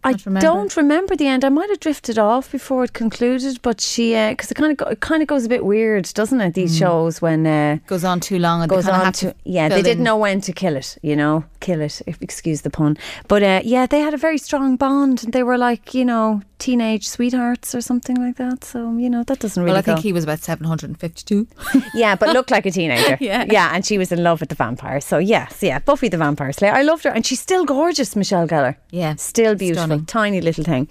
I 0.04 0.14
remember. 0.24 0.40
don't 0.40 0.76
remember 0.76 1.16
the 1.16 1.26
end. 1.26 1.44
I 1.44 1.48
might 1.48 1.68
have 1.70 1.80
drifted 1.80 2.18
off 2.18 2.52
before 2.52 2.84
it 2.84 2.92
concluded, 2.92 3.60
but 3.62 3.80
she 3.80 4.14
because 4.14 4.50
it 4.50 4.54
kind 4.54 4.70
of 4.70 4.76
go, 4.76 4.86
it 4.86 5.00
kind 5.00 5.22
of 5.22 5.28
goes 5.28 5.44
a 5.44 5.48
bit 5.48 5.64
weird, 5.64 6.04
doesn't 6.14 6.40
it? 6.40 6.54
These 6.54 6.78
shows 6.78 7.20
when 7.20 7.46
uh, 7.46 7.78
Goes 7.86 8.04
on 8.04 8.20
too 8.20 8.38
long 8.38 8.62
and 8.62 8.70
goes 8.70 8.84
they 8.84 8.92
on 8.92 9.04
have 9.04 9.14
to 9.14 9.34
yeah, 9.44 9.68
they 9.68 9.76
fill 9.76 9.84
didn't 9.84 10.04
know 10.04 10.16
when 10.16 10.40
to 10.42 10.52
kill 10.52 10.76
it. 10.76 10.98
You 11.02 11.16
know, 11.16 11.44
kill 11.60 11.80
it. 11.80 12.00
If 12.06 12.22
excuse 12.22 12.62
the 12.62 12.70
pun, 12.70 12.96
but 13.26 13.42
uh, 13.42 13.60
yeah, 13.64 13.86
they 13.86 14.00
had 14.00 14.14
a 14.14 14.18
very 14.18 14.38
strong 14.38 14.76
bond. 14.76 15.24
and 15.24 15.32
They 15.32 15.42
were 15.42 15.58
like 15.58 15.94
you 15.94 16.04
know 16.04 16.42
teenage 16.58 17.08
sweethearts 17.08 17.74
or 17.74 17.80
something 17.80 18.16
like 18.16 18.36
that. 18.36 18.64
So 18.64 18.96
you 18.96 19.08
know 19.10 19.22
that 19.24 19.38
doesn't 19.38 19.62
really. 19.62 19.72
Well, 19.72 19.78
I 19.78 19.82
think 19.82 19.98
go. 19.98 20.02
he 20.02 20.12
was 20.12 20.24
about 20.24 20.40
752. 20.40 21.46
Yeah, 21.94 22.16
but 22.16 22.30
looked 22.34 22.50
like 22.50 22.66
a 22.66 22.70
teenager. 22.70 23.16
Yeah. 23.20 23.44
Yeah, 23.50 23.70
and 23.74 23.84
she 23.84 23.98
was 23.98 24.12
in 24.12 24.22
love 24.22 24.40
with 24.40 24.48
the 24.50 24.54
vampire. 24.54 25.00
So, 25.00 25.18
yes, 25.18 25.62
yeah, 25.62 25.78
Buffy 25.80 26.08
the 26.08 26.16
Vampire 26.18 26.52
Slayer. 26.52 26.72
I 26.72 26.82
loved 26.82 27.04
her. 27.04 27.10
And 27.10 27.24
she's 27.26 27.40
still 27.40 27.64
gorgeous, 27.64 28.14
Michelle 28.16 28.46
Gellar. 28.46 28.76
Yeah, 28.90 29.14
Still 29.16 29.54
beautiful. 29.54 29.84
stunning. 29.86 30.06
Tiny 30.06 30.40
little 30.40 30.64
thing. 30.64 30.88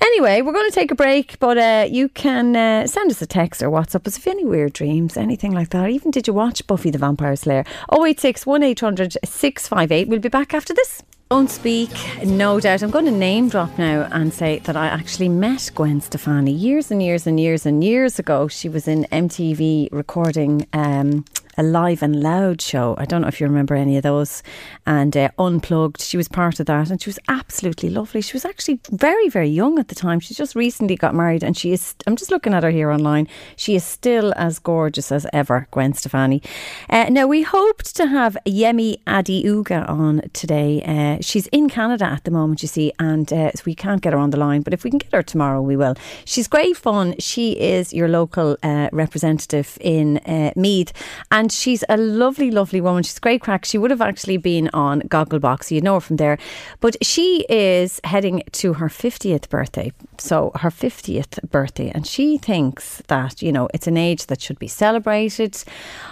Anyway, 0.00 0.40
we're 0.42 0.52
going 0.52 0.68
to 0.70 0.74
take 0.74 0.90
a 0.90 0.94
break, 0.94 1.38
but 1.38 1.58
uh, 1.58 1.86
you 1.88 2.08
can 2.08 2.56
uh, 2.56 2.86
send 2.86 3.10
us 3.10 3.22
a 3.22 3.26
text 3.26 3.62
or 3.62 3.70
WhatsApp 3.70 4.06
us 4.06 4.16
if 4.16 4.26
you 4.26 4.30
have 4.30 4.38
any 4.38 4.46
weird 4.46 4.72
dreams, 4.72 5.16
anything 5.16 5.52
like 5.52 5.70
that. 5.70 5.88
Even 5.90 6.10
did 6.10 6.26
you 6.26 6.32
watch 6.34 6.66
Buffy 6.66 6.90
the 6.90 6.98
Vampire 6.98 7.36
Slayer? 7.36 7.64
086 7.92 8.46
1800 8.46 9.16
658. 9.24 10.08
We'll 10.08 10.18
be 10.20 10.28
back 10.28 10.54
after 10.54 10.74
this. 10.74 11.02
Don't 11.30 11.50
speak, 11.50 11.90
no 12.24 12.58
doubt. 12.58 12.82
I'm 12.82 12.90
going 12.90 13.04
to 13.04 13.10
name 13.10 13.50
drop 13.50 13.76
now 13.76 14.08
and 14.10 14.32
say 14.32 14.60
that 14.60 14.76
I 14.76 14.86
actually 14.86 15.28
met 15.28 15.70
Gwen 15.74 16.00
Stefani 16.00 16.52
years 16.52 16.90
and 16.90 17.02
years 17.02 17.26
and 17.26 17.38
years 17.38 17.66
and 17.66 17.84
years 17.84 18.18
ago. 18.18 18.48
She 18.48 18.70
was 18.70 18.88
in 18.88 19.04
MTV 19.12 19.90
recording 19.92 20.66
um, 20.72 21.26
a 21.58 21.62
live 21.62 22.02
and 22.02 22.22
loud 22.22 22.62
show. 22.62 22.94
I 22.96 23.04
don't 23.04 23.20
know 23.20 23.28
if 23.28 23.40
you 23.40 23.46
remember 23.46 23.74
any 23.74 23.96
of 23.96 24.04
those. 24.04 24.42
And 24.86 25.16
uh, 25.16 25.30
Unplugged, 25.38 26.00
she 26.00 26.16
was 26.16 26.28
part 26.28 26.60
of 26.60 26.66
that, 26.66 26.90
and 26.90 27.02
she 27.02 27.10
was 27.10 27.18
absolutely 27.28 27.90
lovely. 27.90 28.22
She 28.22 28.32
was 28.32 28.44
actually 28.44 28.80
very, 28.90 29.28
very 29.28 29.48
young 29.48 29.78
at 29.78 29.88
the 29.88 29.94
time. 29.94 30.20
She 30.20 30.34
just 30.34 30.54
recently 30.54 30.96
got 30.96 31.14
married, 31.14 31.42
and 31.42 31.56
she 31.56 31.72
is. 31.72 31.96
I'm 32.06 32.16
just 32.16 32.30
looking 32.30 32.54
at 32.54 32.62
her 32.62 32.70
here 32.70 32.90
online. 32.90 33.28
She 33.56 33.74
is 33.74 33.84
still 33.84 34.32
as 34.36 34.58
gorgeous 34.58 35.10
as 35.10 35.26
ever, 35.32 35.66
Gwen 35.72 35.92
Stefani. 35.94 36.42
Uh, 36.88 37.06
now 37.10 37.26
we 37.26 37.42
hoped 37.42 37.96
to 37.96 38.06
have 38.06 38.36
Yemi 38.46 39.02
Adenuga 39.04 39.88
on 39.88 40.22
today. 40.32 40.82
Uh, 40.82 41.18
she's 41.20 41.48
in 41.48 41.68
Canada 41.68 42.04
at 42.04 42.24
the 42.24 42.30
moment, 42.30 42.62
you 42.62 42.68
see, 42.68 42.92
and 43.00 43.32
uh, 43.32 43.50
so 43.52 43.62
we 43.66 43.74
can't 43.74 44.00
get 44.00 44.12
her 44.12 44.18
on 44.18 44.30
the 44.30 44.38
line. 44.38 44.62
But 44.62 44.74
if 44.74 44.84
we 44.84 44.90
can 44.90 44.98
get 44.98 45.12
her 45.12 45.22
tomorrow, 45.24 45.60
we 45.60 45.76
will. 45.76 45.96
She's 46.24 46.46
great 46.46 46.76
fun. 46.76 47.14
She 47.18 47.52
is 47.52 47.92
your 47.92 48.08
local 48.08 48.56
uh, 48.62 48.88
representative 48.92 49.76
in 49.80 50.18
uh, 50.18 50.52
Meath, 50.54 50.92
and 51.32 51.47
she's 51.50 51.84
a 51.88 51.96
lovely, 51.96 52.50
lovely 52.50 52.80
woman. 52.80 53.02
She's 53.02 53.18
great 53.18 53.42
crack. 53.42 53.64
She 53.64 53.78
would 53.78 53.90
have 53.90 54.00
actually 54.00 54.36
been 54.36 54.70
on 54.72 55.02
Gogglebox, 55.02 55.70
you 55.70 55.80
know 55.80 55.94
her 55.94 56.00
from 56.00 56.16
there. 56.16 56.38
But 56.80 56.96
she 57.04 57.44
is 57.48 58.00
heading 58.04 58.42
to 58.52 58.74
her 58.74 58.88
50th 58.88 59.48
birthday. 59.48 59.92
So 60.18 60.52
her 60.56 60.70
50th 60.70 61.48
birthday, 61.50 61.90
and 61.94 62.06
she 62.06 62.38
thinks 62.38 63.02
that, 63.08 63.42
you 63.42 63.52
know, 63.52 63.68
it's 63.72 63.86
an 63.86 63.96
age 63.96 64.26
that 64.26 64.40
should 64.40 64.58
be 64.58 64.68
celebrated. 64.68 65.62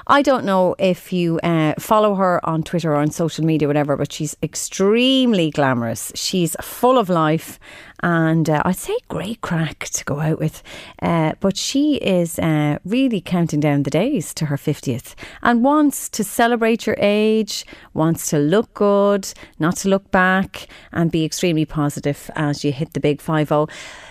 I 0.06 0.22
don't 0.22 0.44
know 0.44 0.74
if 0.78 1.12
you 1.12 1.40
uh, 1.40 1.74
follow 1.78 2.14
her 2.14 2.44
on 2.46 2.62
Twitter 2.62 2.92
or 2.92 2.96
on 2.96 3.10
social 3.10 3.44
media, 3.44 3.68
whatever, 3.68 3.96
but 3.96 4.12
she's 4.12 4.36
extremely 4.42 5.50
glamorous. 5.50 6.12
She's 6.14 6.56
full 6.60 6.98
of 6.98 7.08
life 7.08 7.58
and 8.02 8.48
uh, 8.48 8.62
I'd 8.64 8.76
say 8.76 8.96
great 9.08 9.40
crack 9.40 9.88
to 9.92 10.04
go 10.04 10.20
out 10.20 10.38
with. 10.38 10.62
Uh, 11.00 11.32
but 11.40 11.56
she 11.56 11.96
is 11.96 12.38
uh, 12.38 12.78
really 12.84 13.20
counting 13.20 13.60
down 13.60 13.82
the 13.82 13.90
days 13.90 14.34
to 14.34 14.46
her 14.46 14.56
50th 14.56 15.14
and 15.42 15.64
wants 15.64 16.08
to 16.10 16.24
celebrate 16.24 16.86
your 16.86 16.96
age, 16.98 17.64
wants 17.94 18.28
to 18.30 18.38
look 18.38 18.72
good, 18.74 19.32
not 19.58 19.76
to 19.76 19.88
look 19.88 20.10
back, 20.10 20.68
and 20.92 21.10
be 21.10 21.24
extremely 21.24 21.64
positive 21.64 22.30
as 22.36 22.64
you 22.64 22.72
hit 22.72 22.92
the 22.92 23.00
big 23.00 23.20
5 23.20 23.48
0. 23.48 23.68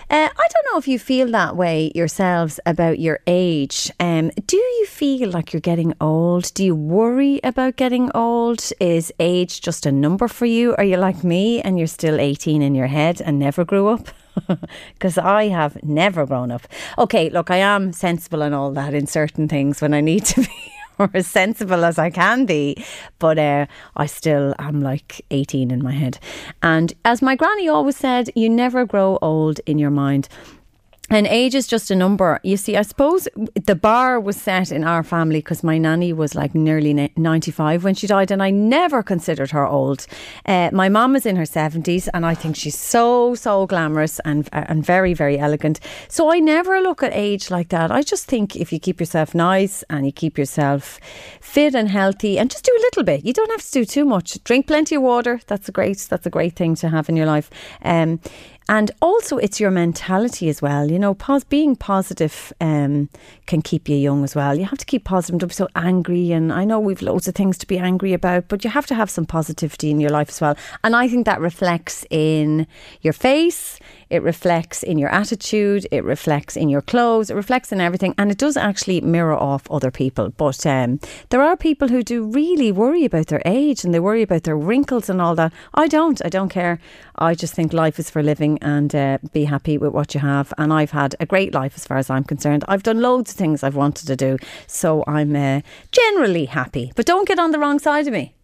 Uh, 0.08 0.30
I 0.30 0.48
don't 0.54 0.74
know 0.74 0.78
if 0.78 0.88
you 0.88 1.00
feel 1.00 1.32
that 1.32 1.56
way 1.56 1.92
yourselves 1.96 2.60
about 2.66 3.00
your 3.00 3.20
age. 3.26 3.92
Um, 4.00 4.30
do 4.46 4.58
you 4.58 4.86
feel 4.86 5.32
like 5.32 5.52
you're 5.52 5.60
getting 5.60 5.96
old? 6.00 6.54
Do 6.54 6.64
you 6.64 6.76
worry 6.76 7.40
about 7.44 7.76
getting 7.76 8.12
old? 8.14 8.72
Is 8.80 9.12
age 9.20 9.62
just 9.62 9.86
a 9.88 9.92
number 9.92 10.28
for 10.28 10.46
you? 10.46 10.76
Are 10.76 10.84
you 10.84 10.98
like 10.98 11.24
me 11.24 11.60
and 11.62 11.80
you're 11.80 11.88
still 11.88 12.20
18 12.20 12.62
in 12.62 12.76
your 12.76 12.88
head 12.88 13.20
and 13.20 13.40
never 13.40 13.66
grew 13.66 13.88
up? 13.88 14.10
Because 14.94 15.18
I 15.18 15.48
have 15.48 15.82
never 15.82 16.26
grown 16.26 16.52
up. 16.52 16.68
Okay, 16.98 17.30
look, 17.30 17.50
I 17.50 17.58
am 17.58 17.94
sensible 17.94 18.42
and 18.42 18.54
all 18.54 18.70
that 18.72 18.94
in 18.94 19.08
certain 19.08 19.48
things 19.48 19.82
when 19.82 19.94
I 19.94 20.02
need 20.02 20.26
to 20.26 20.42
be 20.42 20.74
or 21.00 21.10
as 21.14 21.28
sensible 21.28 21.86
as 21.86 21.98
I 21.98 22.10
can 22.10 22.46
be. 22.46 22.84
But 23.20 23.38
uh, 23.38 23.66
I 23.96 24.06
still 24.06 24.54
am 24.60 24.82
like 24.82 25.26
18 25.32 25.72
in 25.72 25.84
my 25.84 25.92
head. 25.92 26.20
And 26.62 26.94
as 27.04 27.22
my 27.22 27.36
granny 27.36 27.68
always 27.68 27.98
said, 27.98 28.30
you 28.36 28.50
never 28.50 28.86
grow 28.86 29.20
old 29.22 29.60
in 29.66 29.78
your 29.78 29.92
mind. 29.92 30.30
And 31.10 31.28
age 31.28 31.54
is 31.54 31.68
just 31.68 31.92
a 31.92 31.96
number. 31.96 32.40
You 32.44 32.58
see, 32.58 32.76
I 32.76 32.82
suppose 32.82 33.28
the 33.66 33.76
bar 33.76 34.20
was 34.20 34.38
set 34.38 34.72
in 34.72 34.84
our 34.84 35.04
family 35.04 35.38
because 35.38 35.64
my 35.64 35.78
nanny 35.78 36.14
was 36.14 36.34
like 36.34 36.56
nearly 36.56 37.12
95 37.16 37.84
when 37.84 37.94
she 37.94 38.08
died, 38.08 38.32
and 38.32 38.42
I 38.42 38.50
never 38.50 39.04
considered 39.04 39.52
her 39.52 39.68
old. 39.68 40.08
Uh, 40.46 40.72
my 40.74 40.90
mum 40.90 41.16
is 41.16 41.26
in 41.28 41.36
her 41.36 41.44
70s, 41.44 42.10
and 42.14 42.26
I 42.26 42.34
think 42.34 42.56
she's 42.56 42.78
so, 42.78 43.36
so 43.36 43.68
glamorous 43.68 44.20
and, 44.26 44.50
and 44.52 44.84
very, 44.84 45.14
very 45.14 45.38
elegant. 45.38 45.80
So 46.08 46.32
I 46.32 46.40
never 46.40 46.82
look 46.82 47.04
at 47.04 47.14
age 47.14 47.52
like 47.52 47.70
that. 47.70 47.92
I 47.92 48.02
just 48.02 48.26
think 48.26 48.56
if 48.56 48.74
you 48.74 48.80
keep 48.80 49.00
yourself 49.00 49.36
nice 49.36 49.84
and 49.92 50.08
you 50.08 50.12
keep 50.12 50.40
yourself 50.40 51.00
fit 51.40 51.76
and 51.76 51.90
healthy 51.90 52.40
and 52.40 52.50
just 52.50 52.66
do 52.66 52.72
a 52.76 52.82
little 52.82 53.04
bit, 53.04 53.24
you 53.24 53.34
don't 53.34 53.52
have 53.52 53.64
to 53.64 53.72
do 53.72 53.86
too 53.86 54.06
much. 54.06 54.44
Drink 54.44 54.66
plenty 54.66 54.96
of 54.96 55.04
water. 55.04 55.40
That's 55.46 55.70
a 55.70 55.72
great, 55.72 56.00
that's 56.10 56.26
a 56.26 56.32
great 56.32 56.56
thing 56.56 56.74
to 56.76 56.90
have 56.90 57.10
in 57.10 57.16
your 57.16 57.28
life. 57.28 57.52
Um, 57.84 58.20
and 58.68 58.90
also, 59.00 59.38
it's 59.38 59.60
your 59.60 59.70
mentality 59.70 60.50
as 60.50 60.62
well. 60.62 60.90
You 60.90 60.98
know, 60.98 61.14
pos- 61.14 61.44
being 61.44 61.76
positive 61.76 62.52
um, 62.60 63.10
can 63.46 63.62
keep 63.62 63.88
you 63.88 63.96
young 63.96 64.24
as 64.24 64.36
well. 64.36 64.58
You 64.58 64.66
have 64.66 64.80
to 64.80 64.86
keep 64.86 65.04
positive. 65.04 65.40
Don't 65.40 65.50
be 65.50 65.54
so 65.54 65.68
angry. 65.76 66.32
And 66.32 66.52
I 66.52 66.66
know 66.66 66.80
we've 66.80 67.02
loads 67.04 67.28
of 67.28 67.36
things 67.36 67.60
to 67.60 67.68
be 67.68 67.78
angry 67.78 68.14
about, 68.14 68.48
but 68.48 68.64
you 68.64 68.72
have 68.72 68.88
to 68.88 68.96
have 68.96 69.10
some 69.10 69.26
positivity 69.26 69.92
in 69.92 70.00
your 70.00 70.10
life 70.10 70.30
as 70.30 70.42
well. 70.42 70.58
And 70.84 70.96
I 70.96 71.08
think 71.08 71.26
that 71.26 71.40
reflects 71.40 72.06
in 72.10 72.66
your 73.02 73.14
face, 73.14 73.80
it 74.10 74.22
reflects 74.22 74.84
in 74.84 74.98
your 74.98 75.10
attitude, 75.10 75.88
it 75.92 76.04
reflects 76.04 76.56
in 76.56 76.70
your 76.70 76.82
clothes, 76.82 77.30
it 77.30 77.36
reflects 77.36 77.72
in 77.72 77.82
everything. 77.82 78.14
And 78.18 78.32
it 78.32 78.38
does 78.38 78.58
actually 78.58 79.02
mirror 79.02 79.36
off 79.36 79.70
other 79.70 79.92
people. 79.92 80.30
But 80.30 80.66
um, 80.66 81.00
there 81.30 81.42
are 81.42 81.58
people 81.58 81.88
who 81.88 82.04
do 82.04 82.26
really 82.26 82.72
worry 82.72 83.06
about 83.06 83.28
their 83.28 83.42
age 83.46 83.84
and 83.84 83.94
they 83.94 84.00
worry 84.00 84.22
about 84.22 84.44
their 84.44 84.58
wrinkles 84.58 85.10
and 85.10 85.22
all 85.22 85.36
that. 85.36 85.54
I 85.74 85.88
don't. 85.88 86.22
I 86.24 86.30
don't 86.30 86.50
care. 86.50 86.80
I 87.18 87.34
just 87.34 87.54
think 87.54 87.74
life 87.74 88.00
is 88.00 88.10
for 88.10 88.22
living 88.22 88.60
and 88.62 88.94
uh, 88.94 89.18
be 89.34 89.46
happy 89.46 89.78
with 89.78 89.94
what 89.94 90.14
you 90.14 90.20
have. 90.20 90.54
And 90.58 90.72
I've 90.72 90.92
had 90.92 91.16
a 91.20 91.26
great 91.26 91.54
life 91.54 91.74
as 91.76 91.86
far 91.86 91.98
as 91.98 92.10
I'm 92.10 92.24
concerned. 92.24 92.64
I've 92.68 92.84
done 92.84 93.02
loads 93.02 93.32
of 93.32 93.38
things 93.38 93.64
I've 93.64 93.76
wanted 93.76 94.08
to 94.08 94.16
do. 94.16 94.38
So 94.68 95.04
I'm 95.08 95.36
uh, 95.36 95.62
generally 95.92 96.46
happy. 96.46 96.92
But 96.96 97.06
don't 97.06 97.28
get 97.28 97.40
on 97.40 97.52
the 97.52 97.60
wrong 97.60 97.80
side 97.80 98.08
of 98.08 98.14
me 98.14 98.36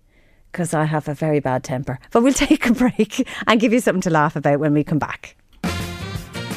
because 0.52 0.74
I 0.74 0.86
have 0.86 1.08
a 1.08 1.14
very 1.14 1.40
bad 1.40 1.64
temper. 1.64 2.00
But 2.12 2.24
we'll 2.24 2.34
take 2.48 2.66
a 2.66 2.74
break 2.74 3.28
and 3.48 3.60
give 3.60 3.74
you 3.74 3.80
something 3.80 4.02
to 4.02 4.10
laugh 4.10 4.36
about 4.36 4.60
when 4.60 4.74
we 4.74 4.84
come 4.84 5.00
back. 5.00 5.36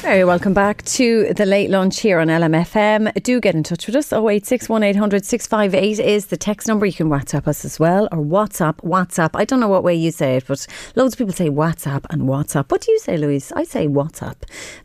Very 0.05 0.23
welcome 0.23 0.53
back 0.53 0.83
to 0.83 1.33
the 1.33 1.47
late 1.47 1.71
lunch 1.71 1.99
here 1.99 2.19
on 2.19 2.27
LMFM. 2.27 3.11
Do 3.23 3.41
get 3.41 3.55
in 3.55 3.63
touch 3.63 3.87
with 3.87 3.95
us. 3.95 4.13
086 4.13 4.69
1800 4.69 5.25
658 5.25 5.99
is 5.99 6.27
the 6.27 6.37
text 6.37 6.67
number. 6.67 6.85
You 6.85 6.93
can 6.93 7.09
WhatsApp 7.09 7.47
us 7.47 7.65
as 7.65 7.79
well 7.79 8.07
or 8.11 8.19
WhatsApp. 8.19 8.75
WhatsApp. 8.81 9.31
I 9.33 9.45
don't 9.45 9.59
know 9.59 9.67
what 9.67 9.83
way 9.83 9.95
you 9.95 10.11
say 10.11 10.35
it, 10.35 10.45
but 10.47 10.67
loads 10.95 11.15
of 11.15 11.17
people 11.17 11.33
say 11.33 11.49
WhatsApp 11.49 12.05
and 12.11 12.21
WhatsApp. 12.21 12.69
What 12.69 12.81
do 12.81 12.91
you 12.91 12.99
say, 12.99 13.17
Louise? 13.17 13.51
I 13.53 13.63
say 13.63 13.87
WhatsApp. 13.87 14.35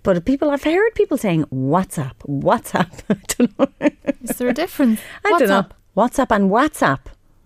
But 0.02 0.24
people, 0.24 0.50
I've 0.50 0.64
heard 0.64 0.94
people 0.94 1.18
saying 1.18 1.44
WhatsApp. 1.52 2.14
WhatsApp. 2.26 3.02
I 3.10 3.16
don't 3.36 3.58
know. 3.58 3.90
Is 4.22 4.38
there 4.38 4.48
a 4.48 4.54
difference? 4.54 5.02
I 5.26 5.38
don't 5.38 5.48
know. 5.48 5.66
WhatsApp 5.94 6.34
and 6.34 6.50
WhatsApp. 6.50 7.00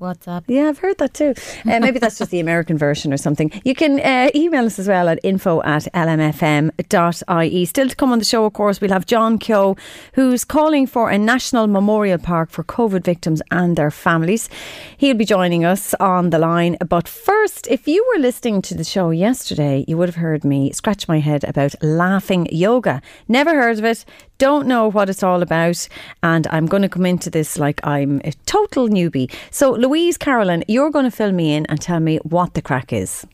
WhatsApp. 0.05 0.45
Yeah, 0.47 0.69
I've 0.69 0.79
heard 0.79 0.99
that 0.99 1.15
too. 1.15 1.35
Uh, 1.67 1.81
maybe 1.85 1.99
that's 1.99 2.19
just 2.19 2.31
the 2.31 2.41
American 2.41 2.77
version 2.79 3.13
or 3.13 3.17
something. 3.17 3.51
You 3.65 3.75
can 3.75 4.01
uh, 4.01 4.31
email 4.35 4.67
us 4.67 4.79
as 4.79 4.89
well 4.89 5.09
at 5.09 5.19
info 5.23 5.63
at 5.63 5.85
lmfm.ie. 5.95 7.65
Still 7.65 7.89
to 7.89 7.97
come 7.97 8.13
on 8.13 8.19
the 8.19 8.25
show, 8.25 8.45
of 8.45 8.53
course, 8.53 8.81
we'll 8.81 8.93
have 8.93 9.07
John 9.07 9.39
Keogh, 9.39 9.77
who's 10.15 10.45
calling 10.45 10.87
for 10.87 11.11
a 11.11 11.19
national 11.19 11.67
memorial 11.67 12.19
park 12.19 12.51
for 12.51 12.63
COVID 12.65 13.05
victims 13.05 13.41
and 13.51 13.77
their 13.77 13.91
families. 13.91 14.49
He'll 14.97 15.17
be 15.17 15.25
joining 15.25 15.65
us 15.65 15.95
on 15.95 16.31
the 16.31 16.39
line. 16.39 16.77
But 16.87 17.09
first, 17.09 17.67
if 17.69 17.89
you 17.89 18.05
were 18.15 18.21
listening 18.21 18.63
to 18.63 18.75
the 18.75 18.85
show 18.85 19.11
yesterday, 19.11 19.85
you 19.89 19.97
would 19.97 20.09
have 20.09 20.17
heard 20.17 20.45
me 20.45 20.73
scratch 20.73 21.09
my 21.09 21.21
head 21.21 21.45
about 21.45 21.75
laughing 21.83 22.47
yoga. 22.53 23.01
Never 23.29 23.55
heard 23.55 23.79
of 23.79 23.85
it 23.85 24.05
don't 24.39 24.67
know 24.67 24.89
what 24.89 25.09
it's 25.09 25.23
all 25.23 25.43
about, 25.43 25.89
and 26.23 26.47
I'm 26.49 26.67
going 26.67 26.83
to 26.83 26.89
come 26.89 27.07
into 27.07 27.31
this 27.31 27.59
like 27.59 27.81
I'm 27.85 28.21
a 28.25 28.33
total 28.47 28.89
newbie. 28.89 29.33
So, 29.51 29.73
Louise 29.73 30.19
Carolyn, 30.19 30.65
you're 30.69 30.91
going 30.91 31.05
to 31.05 31.11
fill 31.11 31.33
me 31.33 31.55
in 31.55 31.67
and 31.67 31.81
tell 31.81 32.01
me 32.01 32.19
what 32.19 32.55
the 32.55 32.63
crack 32.63 32.93
is. 32.93 33.27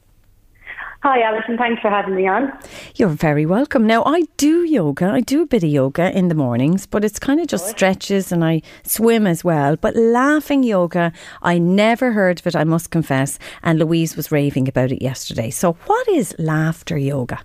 Hi, 1.02 1.22
Alison. 1.22 1.56
Thanks 1.56 1.80
for 1.80 1.88
having 1.88 2.14
me 2.14 2.28
on. 2.28 2.52
You're 2.96 3.08
very 3.08 3.46
welcome. 3.46 3.86
Now, 3.86 4.04
I 4.04 4.24
do 4.36 4.64
yoga. 4.64 5.06
I 5.06 5.22
do 5.22 5.40
a 5.40 5.46
bit 5.46 5.64
of 5.64 5.70
yoga 5.70 6.14
in 6.16 6.28
the 6.28 6.34
mornings, 6.34 6.84
but 6.84 7.06
it's 7.06 7.18
kind 7.18 7.40
of 7.40 7.46
just 7.46 7.68
stretches 7.68 8.30
and 8.30 8.44
I 8.44 8.60
swim 8.82 9.26
as 9.26 9.42
well. 9.42 9.76
But 9.76 9.96
laughing 9.96 10.62
yoga, 10.62 11.14
I 11.40 11.56
never 11.56 12.12
heard 12.12 12.40
of 12.40 12.46
it, 12.46 12.54
I 12.54 12.64
must 12.64 12.90
confess. 12.90 13.38
And 13.62 13.78
Louise 13.78 14.14
was 14.14 14.30
raving 14.30 14.68
about 14.68 14.92
it 14.92 15.00
yesterday. 15.00 15.48
So, 15.48 15.72
what 15.86 16.06
is 16.08 16.34
laughter 16.38 16.98
yoga? 16.98 17.38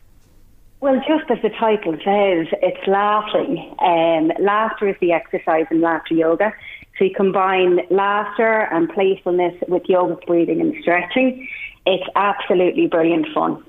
Well, 0.81 1.01
just 1.07 1.29
as 1.31 1.41
the 1.41 1.49
title 1.49 1.93
says, 1.93 2.47
it's 2.61 2.87
laughing. 2.87 3.75
Um, 3.79 4.31
laughter 4.43 4.89
is 4.89 4.95
the 5.01 5.13
exercise 5.13 5.65
in 5.71 5.81
laughter 5.81 6.13
yoga. 6.13 6.53
So 6.97 7.05
you 7.05 7.13
combine 7.15 7.79
laughter 7.89 8.67
and 8.71 8.89
playfulness 8.89 9.55
with 9.67 9.83
yogic 9.83 10.25
breathing 10.27 10.61
and 10.61 10.75
stretching. 10.81 11.47
It's 11.85 12.07
absolutely 12.15 12.87
brilliant 12.87 13.27
fun. 13.33 13.63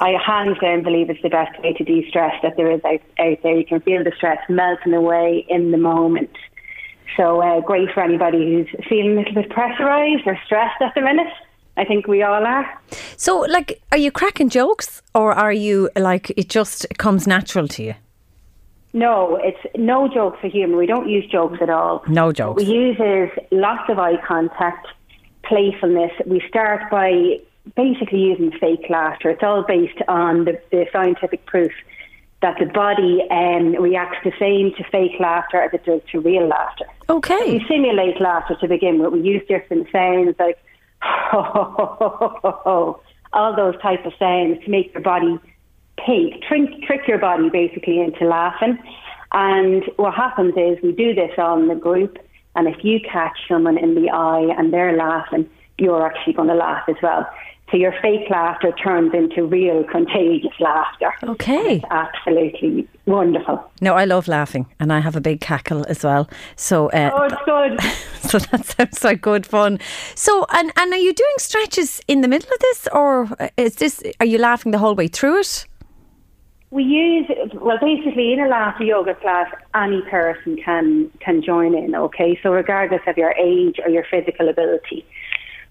I 0.00 0.12
hands 0.24 0.58
down 0.60 0.82
believe 0.82 1.10
it's 1.10 1.22
the 1.22 1.28
best 1.28 1.60
way 1.62 1.74
to 1.74 1.84
de-stress 1.84 2.34
that 2.42 2.56
there 2.56 2.70
is 2.70 2.80
out, 2.84 3.02
out 3.18 3.38
there. 3.42 3.56
You 3.56 3.66
can 3.66 3.80
feel 3.80 4.02
the 4.02 4.12
stress 4.16 4.38
melting 4.48 4.94
away 4.94 5.44
in 5.48 5.72
the 5.72 5.78
moment. 5.78 6.30
So 7.16 7.42
uh, 7.42 7.60
great 7.60 7.90
for 7.92 8.02
anybody 8.02 8.38
who's 8.38 8.86
feeling 8.88 9.16
a 9.16 9.20
little 9.20 9.34
bit 9.34 9.50
pressurised 9.50 10.26
or 10.26 10.38
stressed 10.46 10.80
at 10.80 10.94
the 10.94 11.02
minute. 11.02 11.32
I 11.80 11.84
think 11.84 12.06
we 12.06 12.22
all 12.22 12.44
are. 12.46 12.66
So, 13.16 13.38
like, 13.40 13.80
are 13.90 13.96
you 13.96 14.12
cracking 14.12 14.50
jokes 14.50 15.00
or 15.14 15.32
are 15.32 15.52
you 15.52 15.88
like 15.96 16.30
it 16.36 16.50
just 16.50 16.86
comes 16.98 17.26
natural 17.26 17.66
to 17.68 17.82
you? 17.82 17.94
No, 18.92 19.40
it's 19.42 19.64
no 19.76 20.06
jokes 20.06 20.38
for 20.42 20.48
humour. 20.48 20.76
We 20.76 20.86
don't 20.86 21.08
use 21.08 21.24
jokes 21.30 21.58
at 21.62 21.70
all. 21.70 22.02
No 22.06 22.32
jokes. 22.32 22.60
What 22.60 22.68
we 22.68 22.74
use 22.74 22.98
is 23.00 23.30
lots 23.50 23.88
of 23.88 23.98
eye 23.98 24.20
contact, 24.26 24.88
playfulness. 25.44 26.12
We 26.26 26.42
start 26.48 26.90
by 26.90 27.40
basically 27.76 28.20
using 28.20 28.52
fake 28.60 28.86
laughter. 28.90 29.30
It's 29.30 29.42
all 29.42 29.64
based 29.66 30.02
on 30.06 30.44
the, 30.44 30.60
the 30.70 30.84
scientific 30.92 31.46
proof 31.46 31.72
that 32.42 32.56
the 32.58 32.66
body 32.66 33.22
um, 33.30 33.72
reacts 33.82 34.18
the 34.24 34.32
same 34.38 34.72
to 34.76 34.84
fake 34.90 35.18
laughter 35.18 35.62
as 35.62 35.72
it 35.72 35.84
does 35.84 36.02
to 36.12 36.20
real 36.20 36.46
laughter. 36.46 36.86
Okay. 37.08 37.52
We 37.52 37.64
simulate 37.68 38.20
laughter 38.20 38.56
to 38.60 38.68
begin 38.68 38.98
with. 38.98 39.12
We 39.12 39.22
use 39.22 39.42
different 39.48 39.88
sounds 39.92 40.34
like 40.38 40.58
all 43.32 43.54
those 43.56 43.80
type 43.80 44.04
of 44.04 44.12
sounds 44.18 44.62
to 44.64 44.70
make 44.70 44.92
your 44.92 45.02
body 45.02 45.38
pay, 45.96 46.38
trick, 46.48 46.82
trick 46.82 47.06
your 47.06 47.18
body 47.18 47.48
basically 47.50 48.00
into 48.00 48.26
laughing. 48.26 48.78
And 49.32 49.84
what 49.96 50.14
happens 50.14 50.54
is 50.56 50.78
we 50.82 50.92
do 50.92 51.14
this 51.14 51.32
on 51.38 51.68
the 51.68 51.74
group, 51.74 52.18
and 52.56 52.66
if 52.66 52.82
you 52.84 52.98
catch 53.00 53.38
someone 53.48 53.78
in 53.78 53.94
the 53.94 54.10
eye 54.10 54.54
and 54.58 54.72
they're 54.72 54.96
laughing, 54.96 55.48
you're 55.78 56.04
actually 56.04 56.32
going 56.32 56.48
to 56.48 56.54
laugh 56.54 56.88
as 56.88 56.96
well. 57.02 57.28
So 57.70 57.76
your 57.76 57.94
fake 58.02 58.28
laughter 58.30 58.72
turns 58.82 59.14
into 59.14 59.44
real 59.44 59.84
contagious 59.84 60.58
laughter. 60.58 61.12
Okay. 61.22 61.76
It's 61.76 61.84
absolutely 61.90 62.88
wonderful. 63.06 63.70
No, 63.80 63.94
I 63.94 64.04
love 64.06 64.26
laughing, 64.26 64.66
and 64.80 64.92
I 64.92 64.98
have 64.98 65.14
a 65.14 65.20
big 65.20 65.40
cackle 65.40 65.84
as 65.88 66.02
well. 66.02 66.28
So, 66.56 66.88
uh, 66.88 67.10
Oh, 67.14 67.22
it's 67.22 67.34
good. 67.44 67.80
so 68.30 68.38
that 68.38 68.64
sounds 68.66 69.04
like 69.04 69.20
good 69.20 69.46
fun. 69.46 69.78
So, 70.16 70.46
and 70.50 70.72
and 70.76 70.92
are 70.92 70.98
you 70.98 71.12
doing 71.12 71.34
stretches 71.38 72.00
in 72.08 72.22
the 72.22 72.28
middle 72.28 72.50
of 72.52 72.58
this, 72.60 72.88
or 72.92 73.28
is 73.56 73.76
this? 73.76 74.02
Are 74.18 74.26
you 74.26 74.38
laughing 74.38 74.72
the 74.72 74.78
whole 74.78 74.94
way 74.94 75.06
through 75.08 75.40
it? 75.40 75.66
We 76.72 76.84
use 76.84 77.26
well, 77.54 77.78
basically 77.80 78.32
in 78.32 78.40
a 78.40 78.46
laughter 78.48 78.84
yoga 78.84 79.14
class, 79.14 79.52
any 79.74 80.02
person 80.02 80.56
can 80.64 81.10
can 81.18 81.42
join 81.42 81.74
in. 81.74 81.94
Okay, 81.94 82.38
so 82.42 82.52
regardless 82.52 83.02
of 83.08 83.16
your 83.16 83.32
age 83.32 83.80
or 83.84 83.90
your 83.90 84.04
physical 84.08 84.48
ability, 84.48 85.04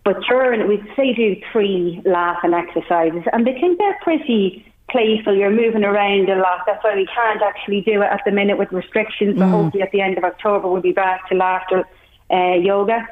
but 0.03 0.17
during 0.27 0.67
we 0.67 0.81
say 0.95 1.13
do 1.13 1.35
three 1.51 2.01
laughing 2.05 2.53
exercises, 2.53 3.23
and 3.31 3.45
they 3.45 3.53
can 3.53 3.75
get 3.75 3.99
pretty 4.01 4.65
playful. 4.89 5.35
You're 5.35 5.51
moving 5.51 5.83
around 5.83 6.29
a 6.29 6.35
lot. 6.35 6.61
That's 6.65 6.83
why 6.83 6.95
we 6.95 7.07
can't 7.07 7.41
actually 7.41 7.81
do 7.81 8.01
it 8.01 8.07
at 8.07 8.21
the 8.25 8.31
minute 8.31 8.57
with 8.57 8.71
restrictions. 8.71 9.37
But 9.37 9.49
hopefully 9.49 9.83
at 9.83 9.91
the 9.91 10.01
end 10.01 10.17
of 10.17 10.23
October 10.23 10.69
we'll 10.69 10.81
be 10.81 10.91
back 10.91 11.27
to 11.29 11.35
laughter 11.35 11.83
uh, 12.31 12.55
yoga. 12.55 13.07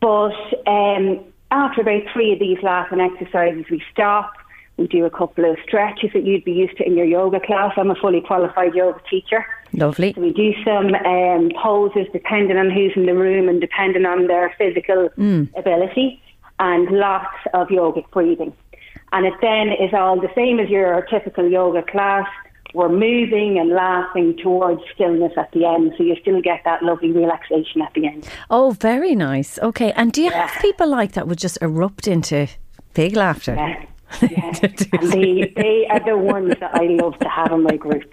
But 0.00 0.34
um, 0.66 1.24
after 1.50 1.82
about 1.82 2.02
three 2.12 2.32
of 2.32 2.38
these 2.38 2.58
laughing 2.62 3.00
exercises, 3.00 3.64
we 3.70 3.82
stop. 3.92 4.32
We 4.76 4.88
do 4.88 5.04
a 5.04 5.10
couple 5.10 5.48
of 5.48 5.56
stretches 5.66 6.10
that 6.14 6.24
you'd 6.24 6.44
be 6.44 6.52
used 6.52 6.76
to 6.78 6.84
in 6.84 6.96
your 6.96 7.06
yoga 7.06 7.38
class. 7.38 7.72
I'm 7.76 7.90
a 7.90 7.94
fully 7.94 8.20
qualified 8.20 8.74
yoga 8.74 9.00
teacher. 9.08 9.46
Lovely. 9.72 10.12
So 10.14 10.20
we 10.20 10.32
do 10.32 10.52
some 10.64 10.94
um, 10.94 11.50
poses 11.62 12.06
depending 12.12 12.56
on 12.56 12.70
who's 12.70 12.92
in 12.96 13.06
the 13.06 13.14
room 13.14 13.48
and 13.48 13.60
depending 13.60 14.04
on 14.04 14.26
their 14.26 14.52
physical 14.58 15.10
ability, 15.56 16.20
and 16.58 16.88
lots 16.90 17.36
of 17.52 17.68
yogic 17.68 18.10
breathing. 18.10 18.52
And 19.12 19.26
it 19.26 19.34
then 19.40 19.68
is 19.68 19.94
all 19.94 20.20
the 20.20 20.30
same 20.34 20.58
as 20.58 20.68
your 20.68 21.02
typical 21.02 21.48
yoga 21.48 21.82
class. 21.82 22.26
We're 22.74 22.88
moving 22.88 23.58
and 23.60 23.70
laughing 23.70 24.36
towards 24.42 24.80
stillness 24.92 25.32
at 25.36 25.52
the 25.52 25.64
end, 25.64 25.94
so 25.96 26.02
you 26.02 26.16
still 26.20 26.42
get 26.42 26.62
that 26.64 26.82
lovely 26.82 27.12
relaxation 27.12 27.80
at 27.82 27.92
the 27.94 28.06
end. 28.08 28.28
Oh, 28.50 28.72
very 28.72 29.14
nice. 29.14 29.60
Okay, 29.60 29.92
and 29.92 30.12
do 30.12 30.20
you 30.20 30.32
have 30.32 30.50
people 30.60 30.88
like 30.88 31.12
that 31.12 31.28
would 31.28 31.38
just 31.38 31.58
erupt 31.62 32.08
into 32.08 32.48
big 32.92 33.14
laughter? 33.14 33.54
Yeah. 33.54 33.84
And 34.92 35.12
they, 35.12 35.52
they 35.56 35.86
are 35.90 36.00
the 36.04 36.16
ones 36.16 36.54
that 36.60 36.74
I 36.74 36.84
love 36.86 37.18
to 37.18 37.28
have 37.28 37.52
in 37.52 37.62
my 37.62 37.76
group. 37.76 38.12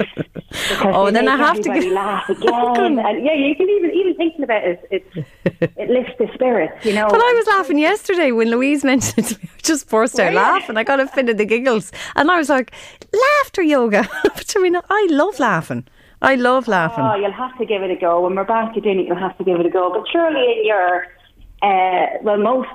Oh, 0.84 1.12
then 1.12 1.28
I 1.28 1.38
have 1.38 1.60
to 1.62 1.70
go- 1.70 1.88
laugh 1.90 2.28
again. 2.36 3.00
and 3.00 3.26
yeah, 3.26 3.34
you 3.34 3.56
can 3.56 3.70
even 3.70 3.92
even 3.92 4.16
thinking 4.16 4.44
about 4.44 4.64
it, 4.64 4.80
it, 4.92 5.06
it 5.78 5.90
lifts 5.90 6.14
the 6.20 6.28
spirits, 6.34 6.86
you 6.86 6.94
know. 6.94 7.08
Well, 7.10 7.22
I 7.22 7.34
was 7.38 7.48
laughing 7.48 7.78
yesterday 7.78 8.32
when 8.32 8.50
Louise 8.50 8.84
mentioned 8.84 9.28
to 9.28 9.40
me. 9.40 9.50
I 9.54 9.62
just 9.62 9.90
burst 9.90 10.20
out 10.20 10.34
laughing. 10.34 10.78
I 10.78 10.84
got 10.84 11.00
a 11.00 11.08
fit 11.08 11.30
of 11.30 11.38
the 11.38 11.46
giggles. 11.46 11.92
And 12.16 12.30
I 12.32 12.38
was 12.38 12.50
like, 12.50 12.72
laughter 13.14 13.62
yoga. 13.62 14.08
but 14.24 14.54
I 14.56 14.60
mean, 14.60 14.76
I 14.76 15.08
love 15.10 15.40
laughing. 15.40 15.88
I 16.22 16.36
love 16.36 16.68
laughing. 16.68 17.04
Oh, 17.04 17.16
you'll 17.16 17.32
have 17.32 17.58
to 17.58 17.66
give 17.66 17.82
it 17.82 17.90
a 17.92 17.96
go. 17.96 18.22
When 18.22 18.36
we're 18.36 18.44
back 18.44 18.74
to 18.76 18.82
doing 18.82 19.00
it, 19.00 19.08
you'll 19.08 19.16
have 19.18 19.38
to 19.38 19.44
give 19.44 19.60
it 19.60 19.66
a 19.66 19.70
go. 19.70 19.92
But 19.92 20.08
surely 20.12 20.60
in 20.60 20.66
your, 20.66 21.08
uh, 21.64 22.06
well, 22.22 22.38
most, 22.38 22.70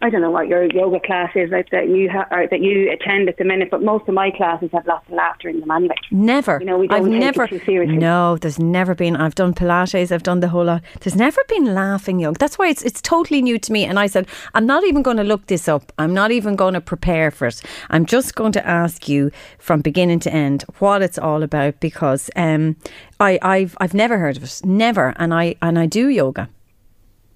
I 0.00 0.10
don't 0.10 0.20
know 0.20 0.30
what 0.30 0.48
your 0.48 0.64
yoga 0.72 0.98
class 1.00 1.30
is 1.34 1.50
like 1.50 1.70
that 1.70 1.88
you 1.88 2.08
ha- 2.10 2.26
or 2.30 2.46
that 2.46 2.60
you 2.60 2.90
attend 2.90 3.28
at 3.28 3.36
the 3.36 3.44
minute, 3.44 3.68
but 3.70 3.82
most 3.82 4.08
of 4.08 4.14
my 4.14 4.30
classes 4.30 4.70
have 4.72 4.86
lots 4.86 5.06
of 5.08 5.14
laughter 5.14 5.48
in 5.48 5.60
them 5.60 5.70
anyway. 5.70 5.94
Never. 6.10 6.58
You 6.60 6.66
know, 6.66 6.78
we 6.78 6.88
don't 6.88 6.98
I've 6.98 7.04
take 7.04 7.14
it 7.14 7.20
never. 7.20 7.46
too 7.46 7.60
seriously. 7.64 7.98
No, 7.98 8.36
there's 8.38 8.58
never 8.58 8.94
been. 8.94 9.16
I've 9.16 9.34
done 9.34 9.52
Pilates. 9.54 10.10
I've 10.10 10.22
done 10.22 10.40
the 10.40 10.48
whole 10.48 10.64
lot. 10.64 10.82
There's 11.00 11.16
never 11.16 11.40
been 11.48 11.74
laughing 11.74 12.18
yoga. 12.18 12.38
That's 12.38 12.58
why 12.58 12.68
it's 12.68 12.82
it's 12.82 13.02
totally 13.02 13.42
new 13.42 13.58
to 13.58 13.72
me. 13.72 13.84
And 13.84 13.98
I 13.98 14.06
said, 14.06 14.26
I'm 14.54 14.66
not 14.66 14.84
even 14.84 15.02
going 15.02 15.18
to 15.18 15.24
look 15.24 15.46
this 15.46 15.68
up. 15.68 15.92
I'm 15.98 16.14
not 16.14 16.30
even 16.30 16.56
going 16.56 16.74
to 16.74 16.80
prepare 16.80 17.30
for 17.30 17.46
it. 17.48 17.62
I'm 17.90 18.06
just 18.06 18.34
going 18.34 18.52
to 18.52 18.66
ask 18.66 19.08
you 19.08 19.30
from 19.58 19.80
beginning 19.82 20.20
to 20.20 20.32
end 20.32 20.64
what 20.78 21.02
it's 21.02 21.18
all 21.18 21.42
about 21.42 21.78
because 21.80 22.30
um, 22.36 22.76
I 23.20 23.38
I've 23.42 23.76
I've 23.78 23.94
never 23.94 24.18
heard 24.18 24.36
of 24.36 24.44
it. 24.44 24.60
Never. 24.64 25.12
And 25.16 25.34
I 25.34 25.56
and 25.60 25.78
I 25.78 25.86
do 25.86 26.08
yoga. 26.08 26.48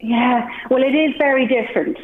Yeah, 0.00 0.46
well, 0.70 0.82
it 0.82 0.94
is 0.94 1.14
very 1.18 1.46
different. 1.46 1.96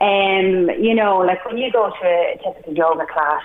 Um, 0.00 0.70
you 0.80 0.94
know, 0.94 1.18
like 1.18 1.44
when 1.46 1.58
you 1.58 1.70
go 1.70 1.90
to 1.90 2.06
a 2.06 2.38
typical 2.42 2.74
yoga 2.74 3.06
class, 3.06 3.42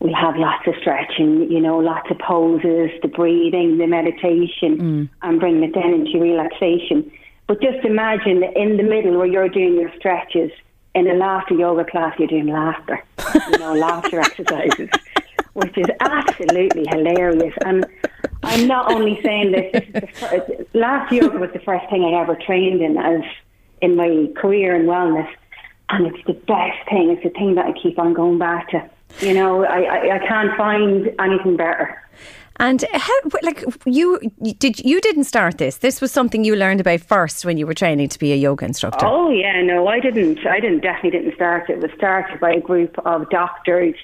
we 0.00 0.12
have 0.12 0.36
lots 0.36 0.66
of 0.66 0.74
stretching, 0.80 1.50
you 1.50 1.60
know, 1.60 1.78
lots 1.78 2.10
of 2.10 2.18
poses, 2.18 2.90
the 3.02 3.08
breathing, 3.08 3.78
the 3.78 3.86
meditation, 3.86 5.08
and 5.22 5.40
bringing 5.40 5.62
it 5.62 5.74
down 5.74 5.94
into 5.94 6.18
relaxation. 6.18 7.10
But 7.46 7.62
just 7.62 7.84
imagine 7.84 8.42
in 8.42 8.76
the 8.76 8.82
middle 8.82 9.16
where 9.16 9.26
you're 9.26 9.48
doing 9.48 9.76
your 9.76 9.92
stretches, 9.96 10.50
in 10.96 11.06
a 11.06 11.14
laughter 11.14 11.54
yoga 11.54 11.84
class, 11.84 12.18
you're 12.18 12.26
doing 12.26 12.46
laughter, 12.46 13.04
you 13.50 13.58
know, 13.58 13.74
laughter 13.86 14.18
exercises, 14.18 14.88
which 15.52 15.76
is 15.76 15.86
absolutely 16.00 16.86
hilarious. 16.88 17.54
And 17.66 17.86
I'm 18.42 18.66
not 18.66 18.90
only 18.90 19.20
saying 19.22 19.52
this, 19.52 19.84
this 19.92 20.10
first, 20.18 20.74
laughter 20.74 21.16
yoga 21.16 21.38
was 21.38 21.50
the 21.52 21.60
first 21.60 21.88
thing 21.90 22.02
I 22.02 22.20
ever 22.20 22.34
trained 22.34 22.80
in 22.80 22.96
as 22.96 23.20
in 23.82 23.94
my 23.94 24.28
career 24.36 24.74
in 24.74 24.86
wellness. 24.86 25.28
And 25.88 26.06
it's 26.06 26.26
the 26.26 26.32
best 26.32 26.88
thing. 26.88 27.10
It's 27.10 27.22
the 27.22 27.30
thing 27.30 27.54
that 27.54 27.66
I 27.66 27.72
keep 27.72 27.98
on 27.98 28.12
going 28.12 28.38
back 28.38 28.70
to. 28.70 28.90
You 29.20 29.34
know, 29.34 29.64
I, 29.64 29.82
I, 29.82 30.16
I 30.16 30.26
can't 30.26 30.56
find 30.56 31.10
anything 31.18 31.56
better. 31.56 32.02
And 32.58 32.84
how, 32.92 33.12
like 33.42 33.62
you, 33.84 34.18
did, 34.58 34.80
you 34.80 35.00
didn't 35.00 35.24
start 35.24 35.58
this. 35.58 35.76
This 35.78 36.00
was 36.00 36.10
something 36.10 36.42
you 36.42 36.56
learned 36.56 36.80
about 36.80 37.02
first 37.02 37.44
when 37.44 37.58
you 37.58 37.66
were 37.66 37.74
training 37.74 38.08
to 38.08 38.18
be 38.18 38.32
a 38.32 38.36
yoga 38.36 38.64
instructor. 38.64 39.04
Oh 39.06 39.30
yeah, 39.30 39.60
no, 39.62 39.86
I 39.86 40.00
didn't. 40.00 40.44
I 40.46 40.58
didn't 40.58 40.80
definitely 40.80 41.10
didn't 41.10 41.34
start. 41.34 41.68
It 41.68 41.80
was 41.80 41.90
started 41.96 42.40
by 42.40 42.52
a 42.52 42.60
group 42.60 42.98
of 43.04 43.28
doctors 43.28 43.94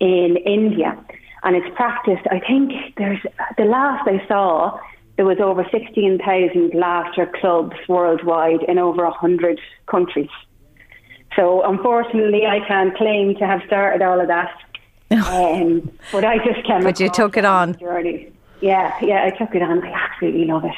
in 0.00 0.36
India, 0.44 0.98
and 1.44 1.54
it's 1.54 1.74
practiced. 1.76 2.26
I 2.28 2.40
think 2.40 2.72
there's 2.96 3.20
the 3.56 3.64
last 3.64 4.08
I 4.08 4.26
saw 4.26 4.80
there 5.16 5.24
was 5.24 5.38
over 5.38 5.64
sixteen 5.70 6.18
thousand 6.18 6.74
laughter 6.74 7.30
clubs 7.40 7.76
worldwide 7.88 8.64
in 8.64 8.78
over 8.78 9.08
hundred 9.10 9.60
countries. 9.86 10.30
So 11.36 11.62
unfortunately, 11.62 12.46
I 12.46 12.60
can't 12.66 12.96
claim 12.96 13.34
to 13.36 13.46
have 13.46 13.62
started 13.66 14.02
all 14.02 14.20
of 14.20 14.28
that. 14.28 14.54
um, 15.12 15.90
but 16.10 16.24
I 16.24 16.38
just 16.38 16.66
came. 16.66 16.82
But 16.82 17.00
you 17.00 17.10
took 17.10 17.36
it 17.36 17.44
on. 17.44 17.78
journey. 17.78 18.32
Yeah, 18.60 18.94
yeah, 19.02 19.24
I 19.24 19.30
took 19.30 19.54
it 19.54 19.62
on. 19.62 19.82
I 19.84 19.90
absolutely 19.90 20.44
love 20.44 20.64
it. 20.64 20.74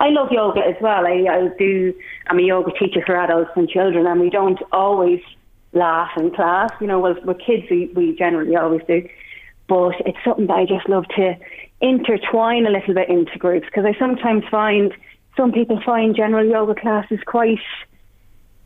I 0.00 0.08
love 0.08 0.32
yoga 0.32 0.60
as 0.60 0.74
well. 0.80 1.06
I, 1.06 1.24
I 1.30 1.48
do. 1.56 1.94
I'm 2.26 2.38
a 2.38 2.42
yoga 2.42 2.72
teacher 2.72 3.00
for 3.06 3.16
adults 3.16 3.52
and 3.54 3.68
children, 3.68 4.06
and 4.06 4.20
we 4.20 4.28
don't 4.28 4.58
always 4.72 5.20
laugh 5.72 6.10
in 6.16 6.34
class. 6.34 6.70
You 6.80 6.88
know, 6.88 6.98
with, 6.98 7.24
with 7.24 7.38
kids, 7.38 7.64
we, 7.70 7.92
we 7.94 8.16
generally 8.16 8.56
always 8.56 8.82
do. 8.88 9.08
But 9.68 9.94
it's 10.00 10.18
something 10.24 10.48
that 10.48 10.56
I 10.56 10.64
just 10.64 10.88
love 10.88 11.04
to 11.16 11.36
intertwine 11.80 12.66
a 12.66 12.70
little 12.70 12.94
bit 12.94 13.08
into 13.08 13.38
groups 13.38 13.66
because 13.66 13.84
I 13.84 13.96
sometimes 13.98 14.42
find 14.50 14.92
some 15.36 15.52
people 15.52 15.80
find 15.86 16.16
general 16.16 16.44
yoga 16.44 16.74
classes 16.74 17.20
quite 17.24 17.60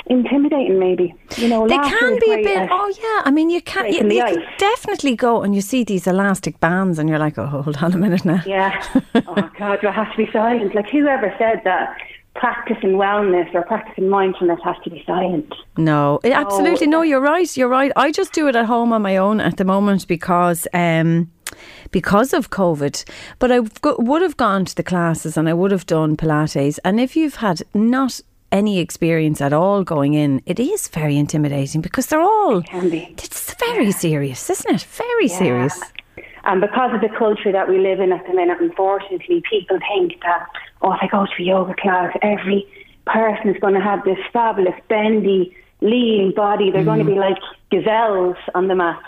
intimidating. 0.07 0.79
Maybe 0.79 1.15
you 1.37 1.49
know, 1.49 1.67
They 1.69 1.77
can 1.79 2.19
be 2.19 2.33
a 2.33 2.37
bit. 2.43 2.57
at- 2.57 2.69
Oh 2.73 2.93
yeah, 3.03 3.23
I 3.25 3.31
mean 3.31 3.51
you 3.51 3.61
can. 3.63 3.87
You, 3.87 4.09
you 4.09 4.23
can 4.25 4.43
definitely 4.59 5.17
go 5.17 5.43
and 5.43 5.55
you 5.55 5.61
see 5.61 5.85
these 5.85 6.07
elastic 6.07 6.61
bands, 6.61 6.99
and 6.99 7.09
you're 7.09 7.19
like, 7.19 7.39
oh, 7.39 7.47
hold 7.47 7.77
on 7.79 7.93
a 7.95 7.99
minute 7.99 8.25
now. 8.25 8.43
Yeah. 8.47 8.83
oh 9.15 9.51
God, 9.59 9.81
do 9.81 9.89
I 9.89 9.93
have 9.93 10.11
to 10.13 10.17
be 10.17 10.31
silent? 10.33 10.75
Like 10.75 10.91
whoever 10.91 11.35
said 11.39 11.63
that 11.65 11.97
practicing 12.35 12.93
wellness 12.93 13.55
or 13.55 13.63
practicing 13.63 14.09
mindfulness 14.09 14.59
has 14.65 14.77
to 14.85 14.91
be 14.91 15.03
silent. 15.07 15.55
No, 15.77 16.19
it- 16.25 16.33
absolutely 16.33 16.87
no. 16.87 17.03
You're 17.03 17.21
right. 17.21 17.55
You're 17.57 17.69
right. 17.69 17.93
I 17.97 18.11
just 18.11 18.33
do 18.33 18.49
it 18.49 18.57
at 18.57 18.67
home 18.67 18.93
on 18.93 19.03
my 19.03 19.17
own 19.17 19.41
at 19.41 19.57
the 19.57 19.65
moment 19.65 20.07
because. 20.09 20.67
Um, 20.73 21.31
because 21.91 22.33
of 22.33 22.49
COVID, 22.49 23.05
but 23.39 23.53
I 23.53 23.61
would 23.99 24.23
have 24.23 24.39
gone 24.39 24.65
to 24.65 24.75
the 24.75 24.83
classes 24.83 25.37
and 25.37 25.51
I 25.51 25.53
would 25.53 25.71
have 25.71 25.85
done 25.85 26.17
Pilates. 26.17 26.79
And 26.83 26.99
if 26.99 27.15
you've 27.15 27.37
had 27.37 27.63
not 27.75 28.21
any 28.53 28.79
experience 28.79 29.41
at 29.41 29.53
all 29.53 29.83
going 29.83 30.15
in, 30.15 30.43
it 30.47 30.61
is 30.61 30.87
very 30.89 31.17
intimidating 31.17 31.81
because 31.81 32.07
they're 32.07 32.21
all. 32.21 32.59
It 32.59 32.67
Can 32.67 32.91
be. 32.91 33.15
It's 33.19 33.55
very 33.55 33.91
serious, 33.91 34.49
isn't 34.51 34.75
it? 34.75 34.83
Very 34.83 35.29
serious. 35.29 35.81
And 36.45 36.61
because 36.61 36.93
of 36.95 37.01
the 37.01 37.09
culture 37.09 37.53
that 37.53 37.69
we 37.69 37.79
live 37.79 38.01
in 38.01 38.13
at 38.13 38.27
the 38.27 38.35
minute, 38.35 38.59
unfortunately, 38.61 39.43
people 39.49 39.79
think 39.89 40.21
that, 40.23 40.47
oh, 40.83 40.93
if 40.93 40.99
I 41.01 41.07
go 41.07 41.25
to 41.25 41.43
a 41.43 41.45
yoga 41.45 41.75
class, 41.81 42.15
every 42.21 42.67
person 43.07 43.49
is 43.49 43.61
going 43.61 43.75
to 43.75 43.81
have 43.81 44.05
this 44.05 44.19
fabulous, 44.33 44.75
bendy, 44.89 45.57
lean 45.81 46.33
body. 46.35 46.71
They're 46.71 46.85
going 46.85 46.99
to 46.99 47.05
mm. 47.05 47.15
be 47.15 47.21
like 47.21 47.39
gazelles 47.71 48.37
on 48.55 48.69
the 48.69 48.75
mat. 48.75 49.01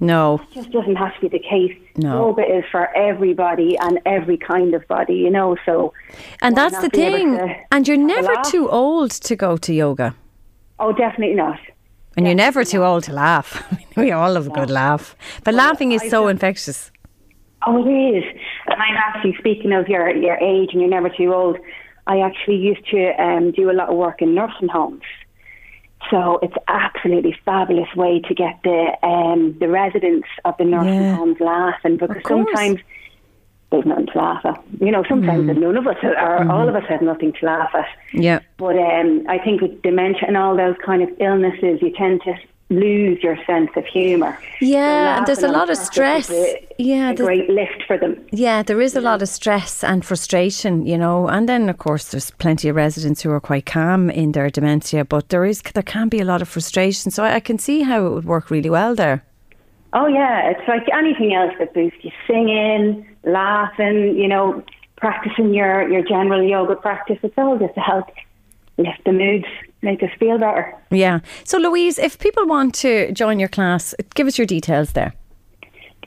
No. 0.00 0.40
It 0.50 0.54
just 0.54 0.70
doesn't 0.70 0.96
have 0.96 1.14
to 1.14 1.20
be 1.22 1.28
the 1.28 1.38
case. 1.42 1.76
No. 1.96 2.28
Yoga 2.28 2.42
is 2.58 2.64
for 2.70 2.94
everybody 2.96 3.76
and 3.78 3.98
every 4.06 4.36
kind 4.36 4.74
of 4.74 4.86
body, 4.86 5.14
you 5.14 5.30
know. 5.30 5.56
So, 5.66 5.92
And 6.40 6.56
that's 6.56 6.78
the 6.78 6.88
thing. 6.88 7.38
And 7.72 7.88
you're 7.88 7.96
never 7.96 8.32
laugh? 8.34 8.50
too 8.50 8.68
old 8.70 9.10
to 9.10 9.34
go 9.34 9.56
to 9.56 9.72
yoga. 9.74 10.14
Oh, 10.78 10.92
definitely 10.92 11.34
not. 11.34 11.58
And 12.16 12.26
you're 12.26 12.34
never 12.34 12.64
too 12.64 12.84
old 12.84 13.04
to 13.04 13.12
laugh. 13.12 13.62
we 13.96 14.10
all 14.12 14.32
love 14.32 14.46
a 14.46 14.50
good 14.50 14.70
laugh. 14.70 15.16
But 15.44 15.54
laughing 15.54 15.92
is 15.92 16.08
so 16.08 16.28
infectious. 16.28 16.90
Oh, 17.66 17.84
it 17.84 17.90
is. 17.90 18.24
And 18.66 18.80
I'm 18.80 18.96
actually 18.96 19.34
speaking 19.38 19.72
of 19.72 19.88
your 19.88 20.14
your 20.14 20.36
age 20.36 20.70
and 20.72 20.80
you're 20.80 20.90
never 20.90 21.08
too 21.08 21.34
old. 21.34 21.58
I 22.06 22.20
actually 22.20 22.56
used 22.56 22.86
to 22.90 23.10
um, 23.22 23.50
do 23.50 23.70
a 23.70 23.72
lot 23.72 23.88
of 23.90 23.96
work 23.96 24.22
in 24.22 24.34
nursing 24.34 24.68
homes. 24.68 25.02
So 26.10 26.38
it's 26.42 26.54
absolutely 26.68 27.36
fabulous 27.44 27.88
way 27.94 28.20
to 28.20 28.34
get 28.34 28.58
the 28.64 28.92
um, 29.02 29.56
the 29.58 29.68
residents 29.68 30.28
of 30.44 30.54
the 30.58 30.64
nursing 30.64 30.92
Yeah. 31.02 31.16
homes 31.16 31.38
laughing 31.40 31.96
because 31.96 32.22
sometimes 32.26 32.80
there's 33.70 33.84
nothing 33.84 34.06
to 34.06 34.18
laugh 34.18 34.44
at. 34.46 34.62
You 34.80 34.90
know, 34.90 35.04
sometimes 35.08 35.44
Mm. 35.50 35.58
none 35.58 35.76
of 35.76 35.86
us 35.86 35.96
or 36.02 36.50
all 36.50 36.68
of 36.68 36.74
us 36.74 36.84
have 36.88 37.02
nothing 37.02 37.32
to 37.34 37.46
laugh 37.46 37.70
at. 37.74 37.86
Yeah. 38.14 38.38
But 38.56 38.76
um, 38.78 39.24
I 39.28 39.38
think 39.38 39.60
with 39.60 39.82
dementia 39.82 40.24
and 40.26 40.36
all 40.36 40.56
those 40.56 40.76
kind 40.84 41.02
of 41.02 41.10
illnesses, 41.20 41.82
you 41.82 41.90
tend 41.90 42.22
to 42.22 42.34
lose 42.70 43.22
your 43.22 43.36
sense 43.46 43.70
of 43.76 43.84
humour. 43.86 44.38
Yeah, 44.60 45.18
and 45.18 45.26
there's 45.26 45.42
a 45.42 45.48
lot 45.48 45.70
of 45.70 45.76
stress. 45.76 46.30
A, 46.30 46.66
Yeah, 46.78 47.10
a 47.10 47.14
great 47.14 47.48
lift 47.48 47.82
for 47.86 47.96
them. 47.96 48.24
Yeah, 48.30 48.62
there 48.62 48.80
is 48.80 48.94
a 48.94 49.00
lot 49.00 49.22
of 49.22 49.28
stress 49.28 49.82
and 49.82 50.04
frustration, 50.04 50.86
you 50.86 50.98
know, 50.98 51.28
and 51.28 51.48
then 51.48 51.68
of 51.68 51.78
course 51.78 52.08
there's 52.10 52.30
plenty 52.32 52.68
of 52.68 52.76
residents 52.76 53.22
who 53.22 53.30
are 53.30 53.40
quite 53.40 53.66
calm 53.66 54.10
in 54.10 54.32
their 54.32 54.50
dementia, 54.50 55.04
but 55.04 55.30
there 55.30 55.44
is 55.44 55.62
there 55.62 55.82
can 55.82 56.08
be 56.08 56.20
a 56.20 56.24
lot 56.24 56.42
of 56.42 56.48
frustration. 56.48 57.10
So 57.10 57.24
I, 57.24 57.36
I 57.36 57.40
can 57.40 57.58
see 57.58 57.82
how 57.82 58.06
it 58.06 58.10
would 58.10 58.24
work 58.26 58.50
really 58.50 58.70
well 58.70 58.94
there. 58.94 59.24
Oh 59.94 60.06
yeah, 60.06 60.50
it's 60.50 60.68
like 60.68 60.86
anything 60.92 61.34
else 61.34 61.54
that 61.58 61.72
boosts 61.72 62.04
you. 62.04 62.10
Singing, 62.26 63.06
laughing, 63.24 64.16
you 64.16 64.28
know, 64.28 64.62
practicing 64.96 65.54
your, 65.54 65.88
your 65.88 66.02
general 66.02 66.42
yoga 66.42 66.76
practice. 66.76 67.18
It's 67.22 67.38
all 67.38 67.58
just 67.58 67.74
to 67.74 67.80
help 67.80 68.10
lift 68.76 69.04
the 69.06 69.12
moods, 69.12 69.46
make 69.82 70.02
us 70.02 70.10
feel 70.18 70.38
better. 70.38 70.74
Yeah. 70.90 71.20
So 71.44 71.58
Louise, 71.58 71.98
if 71.98 72.18
people 72.18 72.46
want 72.46 72.74
to 72.76 73.12
join 73.12 73.38
your 73.38 73.48
class, 73.48 73.94
give 74.14 74.26
us 74.26 74.38
your 74.38 74.46
details 74.46 74.92
there. 74.92 75.14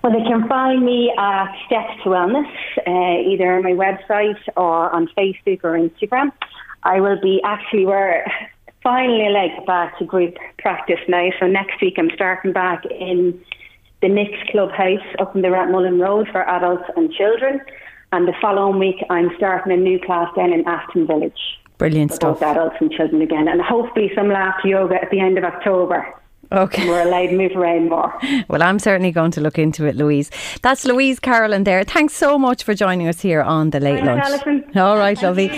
Well, 0.04 0.12
they 0.12 0.24
can 0.24 0.48
find 0.48 0.84
me 0.84 1.14
at 1.18 1.54
Steps 1.68 2.02
to 2.04 2.10
Wellness, 2.10 2.52
uh, 2.88 3.30
either 3.30 3.54
on 3.54 3.64
my 3.64 3.74
website 3.74 4.40
or 4.58 4.90
on 4.90 5.08
Facebook 5.16 5.64
or 5.64 5.78
Instagram. 5.78 6.32
I 6.84 7.00
will 7.00 7.22
be 7.22 7.40
actually, 7.44 7.86
we're 7.86 8.26
finally 8.82 9.30
like 9.30 9.64
back 9.68 10.00
to 10.00 10.06
group 10.06 10.36
practice 10.58 11.00
now. 11.08 11.30
So 11.40 11.46
next 11.46 11.80
week 11.82 11.96
I'm 12.00 12.10
starting 12.16 12.52
back 12.52 12.84
in 12.86 13.40
the 14.02 14.10
Nix 14.10 14.32
Clubhouse 14.50 15.06
up 15.20 15.36
in 15.36 15.44
the 15.44 15.50
Rathmullen 15.50 16.02
Road 16.02 16.28
for 16.32 16.50
adults 16.50 16.90
and 16.98 17.14
children. 17.14 17.62
And 18.12 18.28
the 18.28 18.34
following 18.42 18.80
week 18.80 19.06
I'm 19.12 19.30
starting 19.38 19.72
a 19.72 19.78
new 19.78 20.00
class 20.00 20.34
down 20.36 20.52
in 20.52 20.68
Aston 20.68 21.06
Village 21.06 21.61
Brilliant 21.82 22.14
stuff. 22.14 22.40
both 22.40 22.44
adults 22.48 22.76
and 22.80 22.92
children 22.92 23.24
again. 23.24 23.48
And 23.48 23.60
hopefully 23.60 24.12
some 24.14 24.30
laughter 24.30 24.68
yoga 24.68 25.02
at 25.02 25.10
the 25.10 25.20
end 25.20 25.40
of 25.40 25.44
October. 25.44 26.06
Okay. 26.52 26.88
We're 26.88 27.02
allowed 27.02 27.28
to 27.28 27.36
move 27.36 27.54
around 27.56 27.90
more. 27.90 28.14
Well, 28.50 28.62
I'm 28.62 28.78
certainly 28.78 29.12
going 29.12 29.32
to 29.32 29.42
look 29.42 29.58
into 29.58 29.86
it, 29.86 29.96
Louise. 29.96 30.30
That's 30.62 30.86
Louise 30.86 31.20
Carolyn 31.20 31.64
there. 31.64 31.84
Thanks 31.84 32.14
so 32.14 32.38
much 32.38 32.64
for 32.64 32.76
joining 32.76 33.08
us 33.08 33.22
here 33.22 33.42
on 33.42 33.72
the 33.72 33.80
Late 33.80 34.04
Thanks, 34.04 34.30
Lunch. 34.30 34.44
Alison. 34.46 34.78
All 34.78 34.98
right, 34.98 35.20
lovely. 35.24 35.50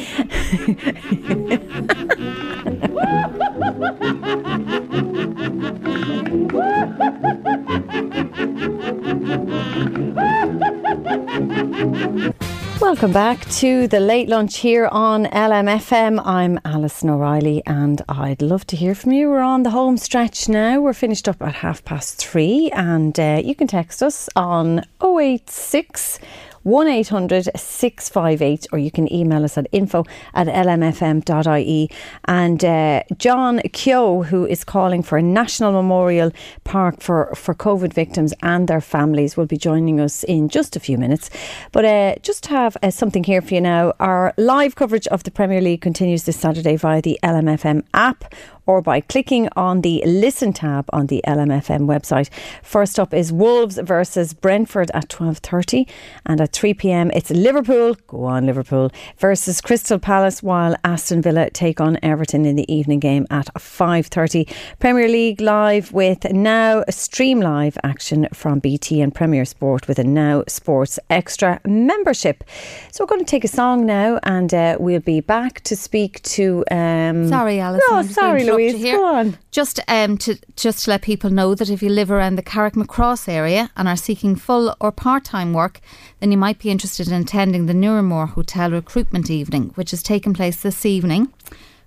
Welcome 12.84 13.14
back 13.14 13.50
to 13.52 13.88
the 13.88 14.02
late 14.02 14.28
lunch 14.28 14.58
here 14.58 14.90
on 14.92 15.24
LMFM. 15.28 16.22
I'm 16.26 16.60
Alison 16.66 17.12
O'Reilly 17.12 17.64
and 17.66 18.02
I'd 18.10 18.42
love 18.42 18.68
to 18.68 18.76
hear 18.76 18.94
from 18.94 19.14
you. 19.14 19.30
We're 19.30 19.40
on 19.40 19.64
the 19.64 19.70
home 19.70 19.96
stretch 19.96 20.50
now. 20.50 20.82
We're 20.82 20.92
finished 20.92 21.30
up 21.30 21.42
at 21.42 21.54
half 21.54 21.86
past 21.86 22.18
three 22.18 22.70
and 22.72 23.18
uh, 23.18 23.42
you 23.42 23.56
can 23.56 23.68
text 23.68 24.04
us 24.04 24.28
on 24.36 24.84
086 25.02 26.20
1800 26.64 27.50
658 27.56 28.68
or 28.72 28.80
you 28.80 28.92
can 28.92 29.12
email 29.14 29.44
us 29.44 29.58
at 29.58 29.68
info 29.72 30.06
at 30.34 30.48
lmfm.ie. 30.48 31.90
And 32.26 32.66
uh, 32.66 33.04
John 33.18 33.62
Keogh, 33.72 34.24
who 34.24 34.46
is 34.46 34.64
calling 34.64 35.04
for 35.04 35.18
a 35.18 35.22
national 35.22 35.72
memorial 35.72 36.32
park 36.64 37.02
for, 37.02 37.34
for 37.36 37.54
COVID 37.54 37.94
victims 37.94 38.34
and 38.42 38.68
their 38.68 38.82
families, 38.82 39.38
will 39.38 39.46
be 39.46 39.58
joining 39.58 40.00
us 40.00 40.24
in 40.24 40.50
just 40.50 40.76
a 40.76 40.80
few 40.80 40.98
minutes. 40.98 41.30
But 41.72 41.86
uh, 41.86 42.16
just 42.22 42.48
have 42.48 42.78
uh, 42.82 42.92
something 42.92 43.24
here 43.24 43.42
for 43.42 43.54
you 43.54 43.62
now. 43.62 43.94
Our 44.00 44.34
live 44.38 44.76
coverage 44.76 45.08
of 45.08 45.24
the 45.24 45.32
Premier 45.32 45.62
League 45.62 45.82
continues 45.82 46.24
this 46.24 46.38
Saturday 46.38 46.76
via 46.76 47.02
the 47.02 47.20
LMFM 47.24 47.84
app 47.94 48.34
or 48.66 48.82
by 48.82 49.02
clicking 49.02 49.50
on 49.56 49.82
the 49.82 50.02
listen 50.06 50.54
tab 50.54 50.86
on 50.94 51.08
the 51.08 51.22
LMFM 51.28 51.82
website. 51.82 52.30
First 52.62 53.00
up 53.00 53.14
is 53.14 53.32
Wolves 53.32 53.78
versus 53.78 54.34
Brentford 54.34 54.92
at 54.94 55.10
12:30 55.10 55.88
and 56.26 56.42
at 56.42 56.54
3 56.54 56.74
p.m. 56.74 57.12
it's 57.12 57.30
Liverpool, 57.30 57.96
go 58.08 58.26
on 58.26 58.46
Liverpool 58.46 58.92
versus 59.18 59.62
Crystal 59.62 60.00
Palace 60.00 60.42
while 60.42 60.76
Aston 60.84 61.22
Villa 61.22 61.50
take 61.50 61.82
on 61.82 61.98
Everton 62.02 62.46
in 62.46 62.56
the 62.56 62.72
evening 62.74 63.00
game 63.00 63.26
at 63.30 63.48
5:30. 63.56 64.50
Premier 64.80 65.08
League 65.08 65.42
live 65.42 65.92
with 65.92 66.32
now 66.32 66.84
stream 66.90 67.42
live 67.42 67.78
action 67.84 68.28
from 68.34 68.60
BT 68.60 69.02
and 69.02 69.14
Premier 69.14 69.46
Sport 69.46 69.88
with 69.88 70.00
a 70.00 70.04
Now 70.04 70.44
Sports 70.48 71.00
Extra 71.10 71.60
membership. 71.66 72.44
So 72.92 73.04
we're 73.04 73.08
going 73.08 73.26
to 73.26 73.30
take 73.30 73.44
a 73.44 73.48
song 73.48 73.86
now 73.86 74.20
and 74.24 74.54
uh, 74.54 74.78
we'll 74.80 75.00
be 75.00 75.20
back 75.20 75.62
to 75.62 75.76
speak 75.76 76.22
to 76.24 76.64
um 76.72 77.28
Sorry, 77.28 77.60
Alison. 77.60 77.86
No, 77.90 77.98
I'm 77.98 78.06
just 78.06 78.20
gonna 78.20 78.40
sorry, 78.40 78.53
Louise. 78.56 78.76
here. 78.76 78.98
Go 78.98 79.06
on. 79.06 79.38
Just 79.52 79.80
um, 79.88 80.18
to 80.20 80.38
just 80.56 80.86
to 80.86 80.92
let 80.92 81.02
people 81.02 81.30
know 81.30 81.56
that 81.56 81.70
if 81.70 81.82
you 81.82 81.90
live 81.90 82.12
around 82.12 82.36
the 82.36 82.44
Carrickmacross 82.44 83.28
area 83.28 83.72
and 83.76 83.88
are 83.88 83.96
seeking 83.96 84.36
full 84.36 84.76
or 84.80 84.92
part 84.92 85.24
time 85.24 85.54
work, 85.54 85.80
then 86.20 86.32
you 86.32 86.38
might 86.38 86.60
be 86.60 86.70
interested 86.70 87.08
in 87.08 87.22
attending 87.22 87.66
the 87.66 87.74
Nuremore 87.74 88.30
Hotel 88.30 88.72
Recruitment 88.72 89.30
Evening, 89.30 89.72
which 89.76 89.94
is 89.94 90.04
taking 90.04 90.34
place 90.34 90.62
this 90.62 90.86
evening 90.86 91.32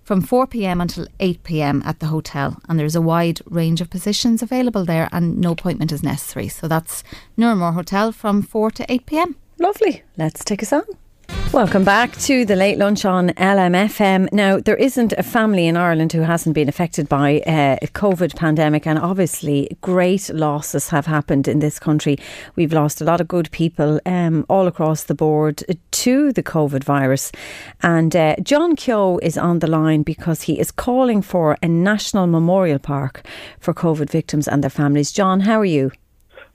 from 0.06 0.20
4 0.20 0.46
pm 0.46 0.80
until 0.80 1.08
8 1.18 1.42
pm 1.42 1.82
at 1.84 1.98
the 1.98 2.06
hotel. 2.06 2.56
And 2.68 2.78
there's 2.78 2.94
a 2.94 3.00
wide 3.00 3.40
range 3.44 3.80
of 3.80 3.90
positions 3.90 4.40
available 4.40 4.84
there, 4.84 5.08
and 5.10 5.38
no 5.38 5.52
appointment 5.52 5.90
is 5.90 6.02
necessary. 6.02 6.48
So 6.48 6.68
that's 6.68 7.02
Nuremore 7.36 7.74
Hotel 7.74 8.12
from 8.12 8.42
4 8.42 8.70
to 8.70 8.92
8 8.92 9.06
pm. 9.06 9.36
Lovely. 9.58 10.04
Let's 10.16 10.44
take 10.44 10.62
a 10.62 10.66
song. 10.66 10.84
Welcome 11.56 11.84
back 11.84 12.14
to 12.18 12.44
the 12.44 12.54
late 12.54 12.76
lunch 12.76 13.06
on 13.06 13.30
LMFM. 13.30 14.30
Now, 14.30 14.60
there 14.60 14.76
isn't 14.76 15.14
a 15.14 15.22
family 15.22 15.66
in 15.66 15.74
Ireland 15.74 16.12
who 16.12 16.20
hasn't 16.20 16.54
been 16.54 16.68
affected 16.68 17.08
by 17.08 17.40
uh, 17.46 17.78
a 17.80 17.86
COVID 17.86 18.36
pandemic, 18.36 18.86
and 18.86 18.98
obviously, 18.98 19.74
great 19.80 20.28
losses 20.28 20.90
have 20.90 21.06
happened 21.06 21.48
in 21.48 21.60
this 21.60 21.78
country. 21.78 22.18
We've 22.56 22.74
lost 22.74 23.00
a 23.00 23.04
lot 23.04 23.22
of 23.22 23.28
good 23.28 23.50
people 23.52 24.02
um, 24.04 24.44
all 24.50 24.66
across 24.66 25.04
the 25.04 25.14
board 25.14 25.64
to 25.92 26.30
the 26.34 26.42
COVID 26.42 26.84
virus. 26.84 27.32
And 27.80 28.14
uh, 28.14 28.36
John 28.42 28.76
Keogh 28.76 29.18
is 29.22 29.38
on 29.38 29.60
the 29.60 29.66
line 29.66 30.02
because 30.02 30.42
he 30.42 30.60
is 30.60 30.70
calling 30.70 31.22
for 31.22 31.56
a 31.62 31.68
national 31.68 32.26
memorial 32.26 32.78
park 32.78 33.26
for 33.60 33.72
COVID 33.72 34.10
victims 34.10 34.46
and 34.46 34.62
their 34.62 34.68
families. 34.68 35.10
John, 35.10 35.40
how 35.40 35.58
are 35.58 35.64
you? 35.64 35.90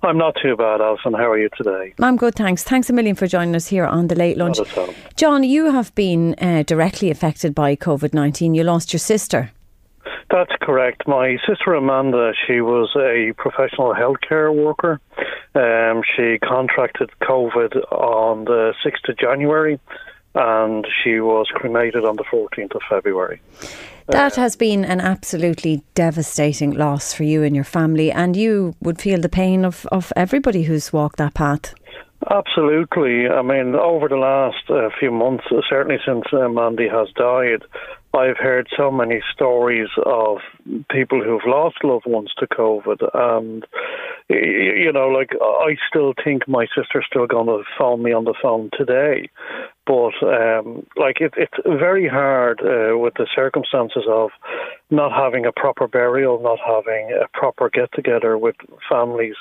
I'm 0.04 0.18
not 0.18 0.36
too 0.42 0.56
bad, 0.56 0.82
Alison. 0.82 1.14
How 1.14 1.30
are 1.30 1.38
you 1.38 1.50
today? 1.56 1.94
I'm 2.00 2.18
good, 2.18 2.36
thanks. 2.36 2.64
Thanks 2.64 2.90
a 2.90 2.94
million 2.94 3.16
for 3.16 3.28
joining 3.28 3.56
us 3.56 3.68
here 3.68 3.86
on 3.86 4.08
the 4.08 4.16
late 4.16 4.36
lunch. 4.38 4.58
Not 4.58 4.72
at 4.72 4.78
all. 4.78 4.94
John, 5.16 5.44
you 5.44 5.72
have 5.72 5.94
been 5.94 6.36
uh, 6.36 6.64
directly 6.66 7.12
affected 7.12 7.54
by 7.54 7.76
COVID 7.76 8.14
19. 8.14 8.56
You 8.56 8.64
lost 8.64 8.94
your 8.94 9.00
sister. 9.00 9.52
That's 10.32 10.52
correct. 10.62 11.08
My 11.08 11.38
sister 11.48 11.74
Amanda, 11.74 12.32
she 12.48 12.62
was 12.62 12.90
a 12.96 13.34
professional 13.38 13.94
healthcare 13.94 14.54
worker. 14.54 15.00
Um, 15.54 16.02
she 16.16 16.40
contracted 16.40 17.12
COVID 17.22 17.92
on 17.92 18.46
the 18.46 18.74
6th 18.84 19.10
of 19.10 19.18
January 19.18 19.80
and 20.36 20.88
she 21.04 21.20
was 21.20 21.48
cremated 21.54 22.06
on 22.06 22.16
the 22.16 22.24
14th 22.24 22.76
of 22.76 22.82
February. 22.90 23.42
That 24.08 24.36
has 24.36 24.56
been 24.56 24.84
an 24.84 25.00
absolutely 25.00 25.84
devastating 25.96 26.72
loss 26.72 27.14
for 27.14 27.24
you 27.24 27.44
and 27.44 27.56
your 27.56 27.64
family, 27.64 28.12
and 28.12 28.36
you 28.36 28.76
would 28.82 29.00
feel 29.00 29.22
the 29.22 29.30
pain 29.30 29.64
of, 29.64 29.86
of 29.92 30.12
everybody 30.16 30.64
who's 30.64 30.92
walked 30.92 31.18
that 31.18 31.34
path. 31.34 31.74
Absolutely. 32.30 33.28
I 33.28 33.42
mean, 33.42 33.74
over 33.76 34.08
the 34.08 34.18
last 34.18 34.70
uh, 34.70 34.90
few 35.00 35.12
months, 35.12 35.46
uh, 35.50 35.62
certainly 35.68 36.00
since 36.06 36.26
uh, 36.34 36.48
Mandy 36.50 36.88
has 36.88 37.08
died, 37.16 37.64
I've 38.14 38.38
heard 38.38 38.68
so 38.76 38.92
many 38.92 39.22
stories 39.34 39.88
of 40.06 40.40
people 40.90 41.24
who've 41.24 41.46
lost 41.46 41.78
loved 41.84 42.06
ones 42.06 42.32
to 42.40 42.48
COVID, 42.48 43.10
and 43.14 43.66
you 44.30 44.92
know, 44.92 45.08
like 45.08 45.32
I 45.42 45.78
still 45.90 46.14
think 46.22 46.48
my 46.48 46.68
sister's 46.76 47.06
still 47.10 47.28
going 47.28 47.48
to 47.48 47.64
phone 47.78 48.04
me 48.04 48.12
on 48.12 48.26
the 48.26 48.36
phone 48.42 48.70
today, 48.78 49.30
But 49.88 50.14
um, 50.22 50.86
like 50.96 51.22
it, 51.22 51.34
it's 51.38 51.58
very 51.66 52.08
hard 52.08 52.62
uh, 52.62 52.98
with 52.98 53.16
the 53.16 53.28
circumstances 53.36 54.04
of 54.08 54.30
not 54.92 55.12
having 55.12 55.46
a 55.46 55.52
proper 55.52 55.88
burial, 55.88 56.40
not 56.42 56.60
having 56.66 57.12
a 57.12 57.28
proper 57.38 57.70
get 57.70 57.90
together 57.94 58.38
with 58.38 58.56
families 58.88 59.36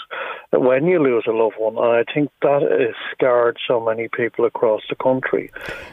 when 0.52 0.86
you 0.86 0.98
lose 1.02 1.24
a 1.28 1.32
loved 1.32 1.56
one, 1.58 1.76
and 1.76 1.92
I 1.92 2.04
think 2.12 2.30
that 2.40 2.62
has 2.62 2.94
scarred 3.12 3.58
so 3.68 3.84
many 3.84 4.08
people 4.08 4.46
across 4.46 4.80
the 4.88 4.96
country. 4.96 5.50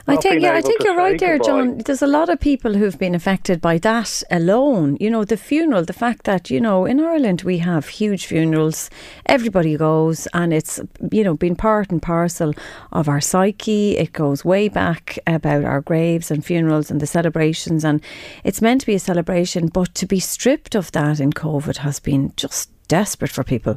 I 0.08 0.16
think, 0.16 0.42
yeah, 0.42 0.54
I 0.54 0.62
think 0.62 0.84
you're 0.84 0.96
right 0.96 1.20
there, 1.20 1.38
goodbye. 1.38 1.48
John. 1.48 1.78
There's 1.80 2.02
a 2.02 2.08
lot 2.08 2.30
of 2.30 2.40
people 2.40 2.67
who've 2.76 2.98
been 2.98 3.16
affected 3.16 3.62
by 3.62 3.78
that 3.80 4.24
alone. 4.30 4.98
You 5.00 5.10
know, 5.10 5.24
the 5.24 5.38
funeral, 5.38 5.86
the 5.86 5.94
fact 5.94 6.24
that 6.26 6.50
you 6.50 6.60
know 6.60 6.86
in 6.86 7.00
Ireland 7.00 7.42
we 7.44 7.60
have 7.60 7.88
huge 7.88 8.26
funerals, 8.26 8.90
everybody 9.26 9.78
goes, 9.78 10.28
and 10.34 10.54
it's 10.54 10.80
you 11.12 11.24
know 11.24 11.36
been 11.36 11.56
part 11.56 11.92
and 11.92 12.02
parcel 12.02 12.54
of 12.92 13.08
our 13.08 13.22
psyche. 13.22 13.98
It 13.98 14.14
goes 14.14 14.46
way 14.46 14.70
back 14.70 15.18
about 15.28 15.64
our 15.64 15.82
graves 15.82 16.32
and 16.32 16.46
funerals 16.46 16.92
and 16.92 17.00
the 17.00 17.08
celebrations, 17.08 17.84
and 17.84 18.02
it's 18.44 18.62
meant 18.62 18.82
to 18.82 18.88
be 18.88 18.96
a 18.96 19.00
celebration. 19.00 19.68
But 19.68 19.94
to 19.96 20.06
be 20.06 20.20
stripped 20.20 20.76
of 20.76 20.92
that 20.92 21.20
in 21.20 21.32
COVID 21.34 21.78
has 21.78 22.00
been 22.00 22.34
just 22.36 22.70
desperate 22.88 23.32
for 23.32 23.44
people. 23.44 23.76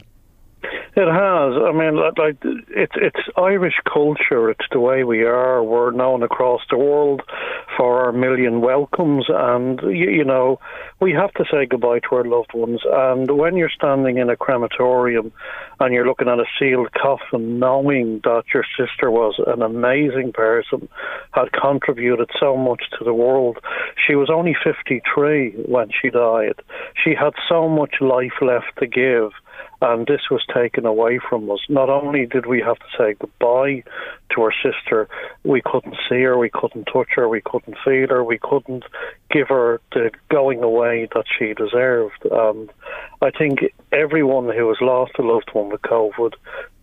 It 0.97 1.07
has. 1.07 1.53
I 1.55 1.73
mean, 1.73 1.97
like, 2.19 2.37
it's 2.43 2.95
it's 2.97 3.29
Irish 3.37 3.79
culture. 3.93 4.51
It's 4.51 4.67
the 4.73 4.81
way 4.81 5.05
we 5.05 5.23
are. 5.23 5.63
We're 5.63 5.93
known 5.93 6.25
across 6.25 6.63
the 6.69 6.79
world 6.79 7.23
for 7.77 8.03
our 8.03 8.13
million 8.13 8.61
welcomes, 8.61 9.27
and 9.29 9.81
you, 9.83 10.11
you 10.11 10.25
know, 10.25 10.59
we 11.01 11.13
have 11.13 11.33
to 11.35 11.45
say 11.51 11.65
goodbye 11.67 12.01
to 12.01 12.17
our 12.17 12.25
loved 12.25 12.53
ones. 12.55 12.81
And 12.85 13.31
when 13.39 13.57
you're 13.57 13.71
standing 13.71 14.19
in 14.19 14.31
a 14.31 14.37
crematorium 14.37 15.33
and 15.79 15.95
you're 15.95 16.07
looking 16.07 16.29
at 16.29 16.41
a 16.41 16.45
sealed 16.59 16.93
coffin, 16.93 17.61
knowing 17.61 18.21
that 18.25 18.43
your 18.53 18.65
sister 18.77 19.13
was 19.13 19.41
an 19.47 19.63
amazing 19.63 20.33
person, 20.33 20.89
had 21.31 21.53
contributed 21.53 22.31
so 22.41 22.57
much 22.57 22.83
to 22.99 23.05
the 23.05 23.15
world. 23.15 23.59
She 24.07 24.17
was 24.17 24.29
only 24.29 24.57
53 24.63 25.53
when 25.67 25.89
she 26.03 26.11
died. 26.11 26.61
She 27.03 27.15
had 27.15 27.35
so 27.49 27.69
much 27.69 27.95
life 28.01 28.43
left 28.43 28.77
to 28.81 28.89
give 28.89 29.31
and 29.83 30.07
this 30.07 30.31
was 30.31 30.45
taken 30.53 30.85
away 30.85 31.19
from 31.19 31.51
us. 31.51 31.61
Not 31.69 31.89
only 31.89 32.27
did 32.27 32.47
we 32.47 32.61
have 32.61 32.79
to 32.79 32.85
say 32.99 33.15
goodbye 33.19 33.83
to 34.35 34.43
our 34.43 34.53
sister, 34.53 35.09
we 35.43 35.63
couldn't 35.65 35.97
see 36.09 36.23
her, 36.23 36.37
we 36.37 36.51
couldn't 36.51 36.85
touch 36.85 37.09
her, 37.17 37.29
we 37.29 37.41
couldn't 37.41 37.77
feel 37.85 38.09
her, 38.09 38.23
we 38.23 38.39
couldn't 38.39 38.85
give 39.31 39.49
her 39.49 39.81
the 39.93 40.11
going 40.29 40.63
away 40.63 41.09
that 41.15 41.25
she 41.39 41.55
deserved. 41.55 42.27
And 42.31 42.71
I 43.23 43.31
think 43.31 43.61
everyone 43.93 44.55
who 44.55 44.69
has 44.69 44.79
lost 44.81 45.13
a 45.19 45.23
loved 45.23 45.51
one 45.53 45.71
with 45.71 45.83
COVID 45.83 46.35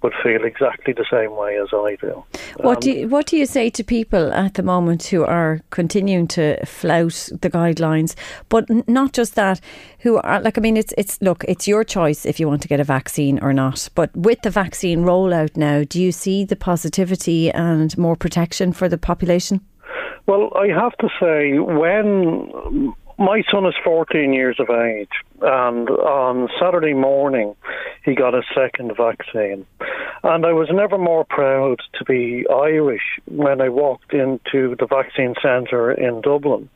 would 0.02 0.14
feel 0.24 0.44
exactly 0.44 0.94
the 0.94 1.06
same 1.10 1.36
way 1.36 1.58
as 1.58 1.70
I 1.74 1.98
do. 2.00 2.24
What 2.58 2.82
do 2.82 2.92
you, 2.92 3.06
um, 3.06 3.10
what 3.10 3.26
do 3.26 3.38
you 3.38 3.46
say 3.46 3.70
to 3.72 3.84
people 3.84 4.32
at 4.32 4.54
the 4.54 4.64
moment 4.64 5.04
who 5.06 5.24
are 5.24 5.62
continuing 5.72 6.28
to 6.30 6.64
flout 6.66 7.30
the 7.42 7.50
guidelines, 7.50 8.16
but 8.50 8.70
not 8.88 9.14
just 9.14 9.36
that, 9.36 9.60
who 10.00 10.18
are 10.18 10.40
like 10.42 10.58
I 10.58 10.62
mean, 10.62 10.78
it's 10.78 10.94
it's 10.98 11.22
look, 11.22 11.44
it's 11.48 11.68
your 11.68 11.84
choice 11.84 12.26
if 12.26 12.40
you 12.40 12.48
want 12.48 12.62
to 12.62 12.68
get 12.68 12.80
a 12.80 12.84
vaccine 12.84 13.40
or 13.40 13.54
not. 13.54 13.90
But 13.96 14.16
with 14.16 14.42
the 14.42 14.52
vaccine 14.52 15.04
rollout 15.04 15.58
now, 15.58 15.84
do 15.84 16.02
you 16.02 16.12
see 16.12 16.46
the 16.46 16.56
positivity 16.56 17.52
and 17.52 17.98
more 17.98 18.16
protection 18.16 18.74
for 18.74 18.88
the 18.88 18.98
population? 18.98 19.62
Well, 20.28 20.52
I 20.56 20.68
have 20.68 20.96
to 20.98 21.08
say, 21.22 21.58
when 21.58 22.94
my 23.18 23.44
son 23.50 23.66
is 23.66 23.74
14 23.84 24.34
years 24.34 24.60
of 24.60 24.70
age, 24.70 25.10
and 25.42 25.90
on 25.90 26.50
Saturday 26.60 26.94
morning, 26.94 27.56
he 28.04 28.16
got 28.16 28.34
a 28.34 28.42
second 28.56 28.96
vaccine. 28.96 29.66
And 30.24 30.46
I 30.46 30.54
was 30.54 30.70
never 30.72 30.98
more 30.98 31.26
proud 31.26 31.80
to 31.98 32.06
be 32.06 32.46
Irish 32.50 33.20
when 33.26 33.62
I 33.62 33.70
walked 33.70 34.14
into 34.14 34.76
the 34.80 34.88
vaccine 34.88 35.36
centre 35.42 35.92
in 35.92 36.22
Dublin. 36.22 36.70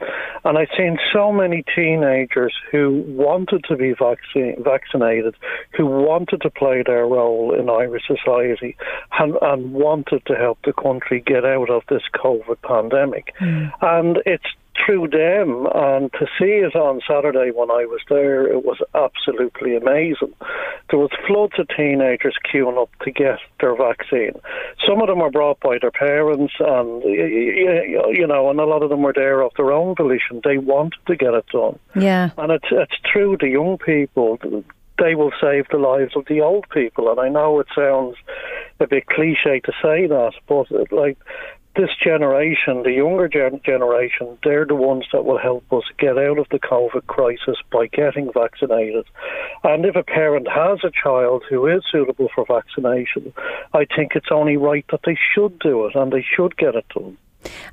And 0.43 0.57
I'd 0.57 0.69
seen 0.78 0.97
so 1.13 1.32
many 1.32 1.63
teenagers 1.76 2.53
who 2.72 3.03
wanted 3.07 3.63
to 3.67 3.76
be 3.76 3.93
vaccine, 3.93 4.63
vaccinated, 4.63 5.36
who 5.76 5.86
wanted 5.86 6.41
to 6.41 6.49
play 6.49 6.84
their 6.86 7.05
role 7.05 7.53
in 7.53 7.69
Irish 7.69 8.03
society, 8.07 8.76
and, 9.19 9.36
and 9.41 9.74
wanted 9.74 10.26
to 10.28 10.36
help 10.36 10.59
the 10.63 10.74
country 10.74 11.22
get 11.26 11.45
out 11.45 11.69
of 11.69 11.84
this 11.89 12.03
COVID 12.15 12.61
pandemic. 12.61 13.34
Mm. 13.39 13.72
And 13.82 14.17
it's 14.26 14.45
through 14.86 15.07
them 15.09 15.67
and 15.76 16.11
to 16.13 16.26
see 16.39 16.63
it 16.63 16.76
on 16.76 17.01
Saturday 17.07 17.51
when 17.51 17.69
I 17.69 17.86
was 17.86 18.01
there, 18.09 18.47
it 18.47 18.63
was 18.63 18.78
absolutely 18.95 19.76
amazing. 19.76 20.34
There 20.89 20.99
was 20.99 21.11
floods 21.28 21.53
of 21.59 21.67
teenagers 21.76 22.36
queuing 22.51 22.82
up 22.82 22.89
to 23.03 23.11
get 23.11 23.39
their 23.59 23.76
vaccine. 23.76 24.34
Some 24.88 25.01
of 25.01 25.07
them 25.07 25.19
were 25.19 25.30
brought 25.32 25.59
by 25.59 25.78
their 25.80 25.91
parents, 25.91 26.53
and 26.59 27.03
you 27.03 28.26
know, 28.28 28.49
and 28.49 28.59
a 28.59 28.65
lot 28.65 28.84
of 28.84 28.89
them 28.89 29.01
were 29.01 29.13
there 29.13 29.41
of 29.41 29.51
their 29.57 29.72
own 29.72 29.95
volition. 29.95 30.41
They 30.43 30.57
wanted 30.57 30.99
to 31.07 31.15
get 31.15 31.34
it 31.34 31.45
done, 31.51 31.78
Yeah. 31.95 32.32
and 32.38 32.51
it's 32.51 32.67
it's 32.72 32.95
through 33.11 33.38
the 33.39 33.49
young 33.49 33.78
people. 33.78 34.39
They 34.97 35.15
will 35.15 35.32
save 35.41 35.65
the 35.69 35.78
lives 35.78 36.15
of 36.15 36.26
the 36.26 36.41
old 36.41 36.65
people, 36.69 37.09
and 37.09 37.19
I 37.19 37.30
know 37.30 37.59
it 37.59 37.67
sounds 37.76 38.15
a 38.80 38.88
bit 38.88 39.05
cliche 39.07 39.59
to 39.61 39.72
say 39.82 40.07
that, 40.07 40.34
but 40.47 40.67
like 40.91 41.17
this 41.76 41.89
generation, 42.03 42.84
the 42.84 42.91
younger 42.91 43.28
gen- 43.28 43.61
generation, 43.65 44.38
they're 44.43 44.65
the 44.65 44.76
ones 44.76 45.05
that 45.13 45.26
will 45.26 45.38
help 45.38 45.63
us 45.72 45.84
get 45.97 46.17
out 46.17 46.38
of 46.38 46.47
the 46.51 46.59
COVID 46.59 47.07
crisis 47.07 47.57
by 47.72 47.88
getting 47.88 48.32
vaccinated. 48.34 49.05
And 49.63 49.86
if 49.86 49.95
a 49.95 50.03
parent 50.03 50.47
has 50.49 50.80
a 50.84 50.91
child 50.91 51.43
who 51.49 51.67
is 51.67 51.84
suitable 51.91 52.30
for 52.36 52.45
vaccination, 52.45 53.34
I 53.74 53.86
think 53.86 54.13
it's 54.15 54.32
only 54.32 54.57
right 54.57 54.86
that 54.91 55.01
they 55.05 55.17
should 55.34 55.59
do 55.59 55.86
it 55.86 55.95
and 55.95 56.11
they 56.11 56.26
should 56.36 56.57
get 56.57 56.76
it 56.76 56.86
done. 56.93 57.17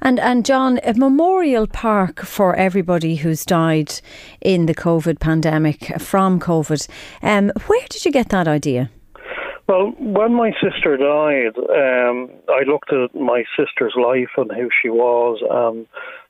And 0.00 0.18
and 0.18 0.46
John, 0.46 0.80
a 0.82 0.94
memorial 0.94 1.66
park 1.66 2.24
for 2.24 2.54
everybody 2.54 3.16
who's 3.16 3.44
died 3.44 4.00
in 4.40 4.66
the 4.66 4.74
COVID 4.74 5.20
pandemic 5.20 6.00
from 6.00 6.40
COVID. 6.40 6.88
Um, 7.22 7.52
where 7.66 7.86
did 7.90 8.04
you 8.04 8.12
get 8.12 8.30
that 8.30 8.48
idea? 8.48 8.90
Well, 9.68 9.92
when 9.98 10.32
my 10.32 10.52
sister 10.62 10.96
died, 10.96 11.52
um, 11.58 12.30
I 12.48 12.62
looked 12.66 12.90
at 12.90 13.14
my 13.14 13.44
sister's 13.54 13.94
life 13.96 14.30
and 14.38 14.50
who 14.50 14.70
she 14.82 14.88
was, 14.88 15.42
and 15.50 15.86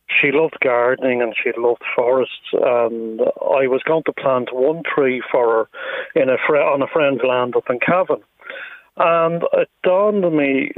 she 0.08 0.32
loved 0.32 0.56
gardening 0.60 1.22
and 1.22 1.34
she 1.40 1.52
loved 1.56 1.82
forests. 1.94 2.50
And 2.52 3.20
I 3.20 3.68
was 3.68 3.80
going 3.86 4.02
to 4.06 4.12
plant 4.12 4.48
one 4.52 4.82
tree 4.82 5.22
for 5.30 5.68
her 6.14 6.20
in 6.20 6.28
a 6.30 6.36
fr- 6.48 6.56
on 6.56 6.82
a 6.82 6.88
friend's 6.88 7.22
land 7.22 7.54
up 7.54 7.70
in 7.70 7.78
Cavan. 7.78 8.22
And 8.96 9.44
it 9.52 9.70
dawned 9.84 10.24
on 10.24 10.36
me 10.36 10.72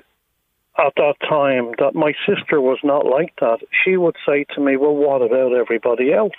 at 0.76 0.92
that 0.96 1.14
time 1.26 1.72
that 1.78 1.94
my 1.94 2.12
sister 2.26 2.60
was 2.60 2.78
not 2.84 3.06
like 3.06 3.32
that. 3.40 3.60
She 3.84 3.96
would 3.96 4.16
say 4.26 4.44
to 4.54 4.60
me, 4.60 4.76
Well, 4.76 4.94
what 4.94 5.22
about 5.22 5.54
everybody 5.54 6.12
else? 6.12 6.36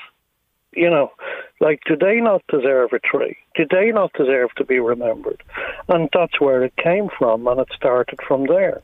You 0.74 0.89
know, 0.89 1.11
like, 1.59 1.82
do 1.86 1.95
they 1.97 2.22
not 2.22 2.43
deserve 2.47 2.93
a 2.93 2.99
tree? 2.99 3.38
Do 3.55 3.65
they 3.69 3.91
not 3.91 4.13
deserve 4.13 4.51
to 4.55 4.63
be 4.63 4.80
remembered? 4.80 5.43
And 5.89 6.09
that's 6.13 6.39
where 6.39 6.63
it 6.63 6.76
came 6.78 7.09
from, 7.17 7.47
and 7.47 7.59
it 7.59 7.67
started 7.76 8.19
from 8.26 8.47
there. 8.47 8.82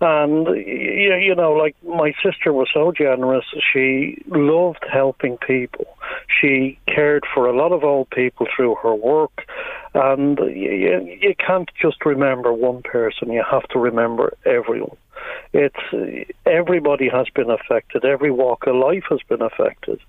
And, 0.00 0.46
you, 0.46 1.14
you 1.14 1.34
know, 1.34 1.52
like, 1.52 1.76
my 1.86 2.12
sister 2.24 2.52
was 2.52 2.68
so 2.72 2.90
generous. 2.90 3.44
She 3.72 4.22
loved 4.26 4.84
helping 4.90 5.36
people. 5.36 5.86
She 6.40 6.78
cared 6.86 7.24
for 7.32 7.46
a 7.46 7.56
lot 7.56 7.72
of 7.72 7.84
old 7.84 8.08
people 8.10 8.46
through 8.56 8.76
her 8.82 8.94
work. 8.94 9.44
And 9.94 10.38
you, 10.38 11.18
you 11.20 11.34
can't 11.34 11.70
just 11.80 12.04
remember 12.06 12.52
one 12.52 12.82
person, 12.82 13.30
you 13.30 13.44
have 13.48 13.68
to 13.68 13.78
remember 13.78 14.32
everyone. 14.46 14.96
It's 15.52 16.24
everybody 16.46 17.08
has 17.08 17.26
been 17.34 17.50
affected. 17.50 18.04
Every 18.04 18.30
walk 18.30 18.66
of 18.66 18.76
life 18.76 19.04
has 19.10 19.20
been 19.28 19.42
affected, 19.42 20.00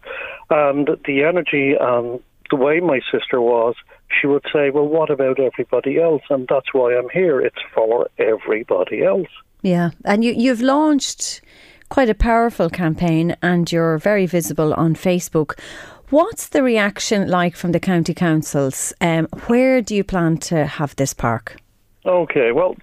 and 0.50 0.90
the 1.06 1.24
energy 1.24 1.76
and 1.80 2.20
the 2.50 2.56
way 2.58 2.80
my 2.80 3.00
sister 3.12 3.40
was, 3.42 3.76
she 4.10 4.28
would 4.28 4.46
say, 4.54 4.70
"Well, 4.70 4.88
what 4.88 5.10
about 5.10 5.40
everybody 5.40 6.00
else?" 6.00 6.24
And 6.30 6.48
that's 6.48 6.74
why 6.74 6.96
I'm 6.96 7.10
here. 7.10 7.42
It's 7.42 7.62
for 7.74 8.08
everybody 8.18 9.04
else. 9.04 9.30
Yeah, 9.62 9.92
and 10.06 10.24
you 10.24 10.34
you've 10.34 10.62
launched 10.62 11.42
quite 11.90 12.10
a 12.10 12.16
powerful 12.16 12.70
campaign, 12.70 13.36
and 13.42 13.72
you're 13.72 13.98
very 13.98 14.26
visible 14.26 14.74
on 14.74 14.96
Facebook. 14.96 15.60
What's 16.10 16.50
the 16.50 16.62
reaction 16.62 17.30
like 17.30 17.56
from 17.56 17.72
the 17.72 17.80
county 17.80 18.14
councils? 18.14 18.94
Um, 19.00 19.28
where 19.48 19.82
do 19.82 19.96
you 19.96 20.04
plan 20.04 20.38
to 20.50 20.66
have 20.66 20.96
this 20.98 21.14
park? 21.14 21.56
Okay, 22.06 22.52
well, 22.52 22.76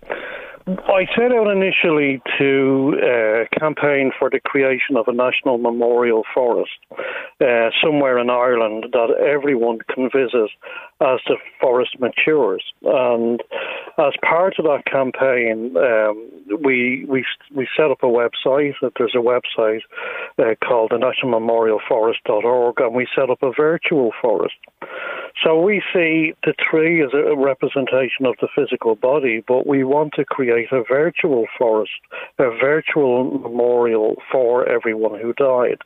I 0.69 1.07
set 1.17 1.33
out 1.33 1.51
initially 1.51 2.21
to 2.39 2.95
uh, 3.01 3.59
campaign 3.59 4.13
for 4.19 4.29
the 4.29 4.39
creation 4.39 4.97
of 4.99 5.09
a 5.09 5.13
national 5.15 5.57
memorial 5.57 6.25
forest 6.35 6.73
uh, 7.41 7.71
somewhere 7.83 8.19
in 8.19 8.29
Ireland 8.29 8.87
that 8.93 9.17
everyone 9.19 9.79
can 9.89 10.11
visit 10.11 10.51
as 11.01 11.21
the 11.27 11.37
forest 11.59 11.99
matures. 12.01 12.63
And 12.83 13.43
as 13.97 14.13
part 14.23 14.59
of 14.59 14.67
that 14.67 14.85
campaign, 14.85 15.75
um, 15.77 16.29
we 16.63 17.07
we 17.09 17.25
we 17.55 17.67
set 17.75 17.91
up 17.91 18.03
a 18.03 18.07
website. 18.07 18.75
There's 18.99 19.15
a 19.15 19.19
website 19.19 19.81
uh, 20.39 20.55
called 20.63 20.91
the 20.91 20.99
National 20.99 21.31
Memorial 21.41 21.81
Forest.org, 21.89 22.81
and 22.81 22.95
we 22.95 23.07
set 23.15 23.31
up 23.31 23.43
a 23.43 23.53
virtual 23.53 24.13
forest. 24.21 24.57
So 25.43 25.61
we 25.61 25.83
see 25.93 26.35
the 26.45 26.55
tree 26.55 27.03
as 27.03 27.11
a 27.13 27.37
representation 27.37 28.27
of 28.27 28.35
the 28.41 28.49
physical 28.55 28.95
body, 28.95 29.43
but 29.47 29.67
we 29.67 29.85
want 29.85 30.15
to 30.15 30.25
create 30.25 30.73
a 30.73 30.83
virtual 30.83 31.47
forest, 31.57 31.93
a 32.39 32.51
virtual 32.51 33.25
memorial 33.39 34.17
for 34.31 34.69
everyone 34.69 35.21
who 35.21 35.33
died. 35.35 35.79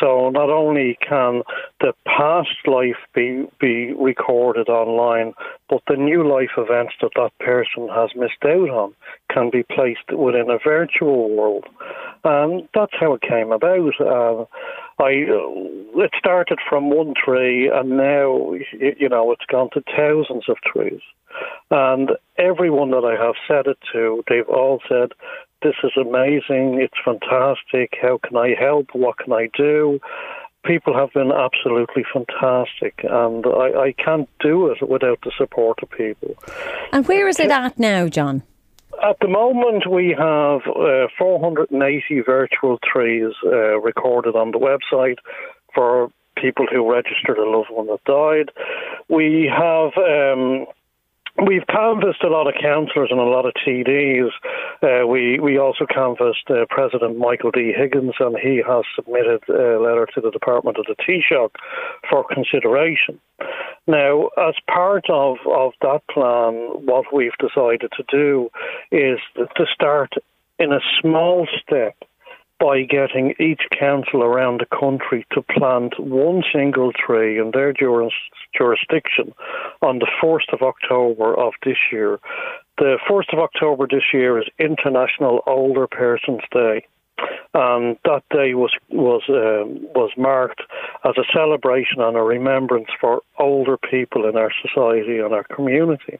So 0.00 0.30
not 0.30 0.50
only 0.50 0.98
can 1.06 1.42
the 1.80 1.92
past 2.06 2.56
life 2.66 2.96
be 3.14 3.46
be 3.60 3.92
recorded 3.92 4.68
online, 4.68 5.34
but 5.70 5.82
the 5.86 5.96
new 5.96 6.28
life 6.28 6.50
events 6.58 6.94
that 7.00 7.12
that 7.14 7.30
person 7.38 7.88
has 7.88 8.10
missed 8.16 8.44
out 8.44 8.68
on 8.68 8.94
can 9.32 9.50
be 9.50 9.62
placed 9.62 10.10
within 10.12 10.50
a 10.50 10.58
virtual 10.58 11.30
world, 11.30 11.64
and 12.24 12.68
that's 12.74 12.92
how 12.98 13.14
it 13.14 13.22
came 13.22 13.52
about. 13.52 14.00
Uh, 14.00 14.44
I 15.02 15.24
it 15.96 16.10
started 16.18 16.58
from 16.68 16.90
one 16.90 17.14
tree, 17.14 17.70
and 17.72 17.90
now 17.90 18.52
you 18.52 19.08
know 19.08 19.30
it's 19.30 19.46
gone 19.46 19.70
to 19.74 19.82
thousands 19.96 20.48
of 20.48 20.56
trees. 20.60 21.00
And 21.70 22.10
everyone 22.36 22.90
that 22.90 23.04
I 23.04 23.22
have 23.24 23.36
said 23.46 23.70
it 23.70 23.78
to, 23.92 24.24
they've 24.28 24.48
all 24.48 24.80
said, 24.88 25.12
"This 25.62 25.76
is 25.84 25.92
amazing! 25.96 26.80
It's 26.80 26.98
fantastic! 27.04 27.96
How 28.02 28.18
can 28.18 28.36
I 28.36 28.54
help? 28.58 28.88
What 28.92 29.18
can 29.18 29.32
I 29.32 29.48
do?" 29.56 30.00
People 30.64 30.94
have 30.94 31.12
been 31.12 31.32
absolutely 31.32 32.04
fantastic, 32.12 33.00
and 33.02 33.46
I, 33.46 33.88
I 33.88 33.92
can't 33.92 34.28
do 34.40 34.68
it 34.68 34.86
without 34.86 35.18
the 35.22 35.32
support 35.36 35.78
of 35.82 35.90
people. 35.90 36.36
And 36.92 37.06
where 37.08 37.28
is 37.28 37.40
it 37.40 37.50
at 37.50 37.78
now, 37.78 38.08
John? 38.08 38.42
At 39.02 39.18
the 39.20 39.28
moment, 39.28 39.88
we 39.90 40.14
have 40.18 40.60
uh, 40.66 41.08
480 41.16 42.20
virtual 42.20 42.78
trees 42.84 43.32
uh, 43.44 43.80
recorded 43.80 44.36
on 44.36 44.50
the 44.50 44.58
website 44.58 45.16
for 45.74 46.10
people 46.36 46.66
who 46.70 46.90
registered 46.90 47.38
a 47.38 47.48
loved 47.48 47.70
one 47.70 47.86
that 47.86 48.04
died. 48.04 48.50
We 49.08 49.50
have. 49.50 49.92
Um, 49.96 50.66
We've 51.36 51.66
canvassed 51.66 52.22
a 52.22 52.28
lot 52.28 52.48
of 52.48 52.54
councillors 52.60 53.08
and 53.10 53.20
a 53.20 53.24
lot 53.24 53.46
of 53.46 53.52
TDs. 53.66 54.30
Uh, 54.82 55.06
we 55.06 55.38
we 55.38 55.58
also 55.58 55.86
canvassed 55.86 56.50
uh, 56.50 56.66
President 56.68 57.18
Michael 57.18 57.50
D. 57.50 57.72
Higgins, 57.76 58.14
and 58.18 58.36
he 58.36 58.62
has 58.66 58.84
submitted 58.96 59.42
a 59.48 59.78
letter 59.80 60.08
to 60.14 60.20
the 60.20 60.30
Department 60.30 60.76
of 60.78 60.86
the 60.86 60.96
Taoiseach 60.96 61.50
for 62.08 62.24
consideration. 62.24 63.20
Now, 63.86 64.30
as 64.36 64.54
part 64.66 65.08
of, 65.08 65.38
of 65.46 65.72
that 65.82 66.02
plan, 66.08 66.54
what 66.84 67.06
we've 67.12 67.36
decided 67.38 67.92
to 67.96 68.04
do 68.10 68.50
is 68.92 69.18
to 69.36 69.66
start 69.72 70.12
in 70.58 70.72
a 70.72 70.80
small 71.00 71.46
step 71.62 71.96
by 72.60 72.82
getting 72.82 73.34
each 73.40 73.62
council 73.78 74.22
around 74.22 74.60
the 74.60 74.76
country 74.78 75.26
to 75.32 75.42
plant 75.42 75.98
one 75.98 76.42
single 76.52 76.92
tree 76.92 77.38
in 77.38 77.52
their 77.52 77.72
juris, 77.72 78.12
jurisdiction 78.56 79.32
on 79.80 79.98
the 79.98 80.08
1st 80.22 80.52
of 80.52 80.62
October 80.62 81.34
of 81.38 81.54
this 81.64 81.78
year. 81.90 82.20
The 82.78 82.98
1st 83.08 83.32
of 83.32 83.38
October 83.38 83.86
this 83.90 84.12
year 84.12 84.38
is 84.38 84.46
International 84.58 85.42
Older 85.46 85.86
Persons 85.86 86.42
Day 86.52 86.86
and 87.52 87.96
that 88.04 88.22
day 88.30 88.54
was 88.54 88.72
was 88.90 89.22
um, 89.28 89.86
was 89.94 90.10
marked 90.16 90.62
as 91.04 91.14
a 91.18 91.24
celebration 91.32 92.00
and 92.00 92.16
a 92.16 92.22
remembrance 92.22 92.88
for 93.00 93.22
older 93.38 93.76
people 93.76 94.28
in 94.28 94.36
our 94.36 94.52
society 94.62 95.18
and 95.18 95.34
our 95.34 95.44
community. 95.44 96.18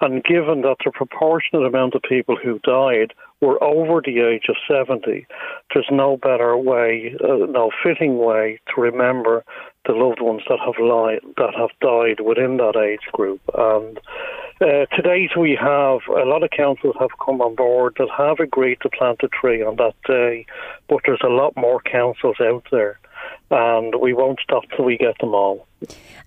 And 0.00 0.24
given 0.24 0.62
that 0.62 0.76
the 0.84 0.90
proportionate 0.90 1.64
amount 1.66 1.94
of 1.94 2.02
people 2.02 2.36
who 2.36 2.58
died 2.60 3.14
were 3.40 3.62
over 3.62 4.00
the 4.00 4.20
age 4.20 4.46
of 4.48 4.56
70, 4.68 5.26
there's 5.72 5.88
no 5.90 6.16
better 6.16 6.56
way, 6.56 7.14
uh, 7.22 7.46
no 7.46 7.70
fitting 7.82 8.18
way 8.18 8.58
to 8.74 8.80
remember 8.80 9.44
the 9.86 9.92
loved 9.92 10.20
ones 10.20 10.42
that 10.48 10.58
have 10.58 10.74
li- 10.80 11.20
that 11.36 11.54
have 11.54 11.70
died 11.80 12.20
within 12.20 12.56
that 12.56 12.76
age 12.76 13.06
group. 13.12 13.40
And 13.54 13.98
uh, 14.60 14.86
to 14.86 15.02
date, 15.02 15.36
we 15.38 15.56
have 15.60 16.00
a 16.08 16.24
lot 16.24 16.42
of 16.42 16.50
councils 16.50 16.96
have 16.98 17.10
come 17.24 17.40
on 17.40 17.54
board 17.54 17.96
that 17.98 18.08
have 18.16 18.40
agreed 18.40 18.78
to 18.82 18.88
plant 18.88 19.20
a 19.22 19.28
tree 19.28 19.62
on 19.62 19.76
that 19.76 19.94
day, 20.06 20.46
but 20.88 21.00
there's 21.04 21.20
a 21.22 21.28
lot 21.28 21.54
more 21.56 21.80
councils 21.82 22.36
out 22.40 22.64
there, 22.72 22.98
and 23.50 23.94
we 24.00 24.14
won't 24.14 24.40
stop 24.42 24.64
till 24.74 24.86
we 24.86 24.96
get 24.96 25.18
them 25.20 25.34
all. 25.34 25.66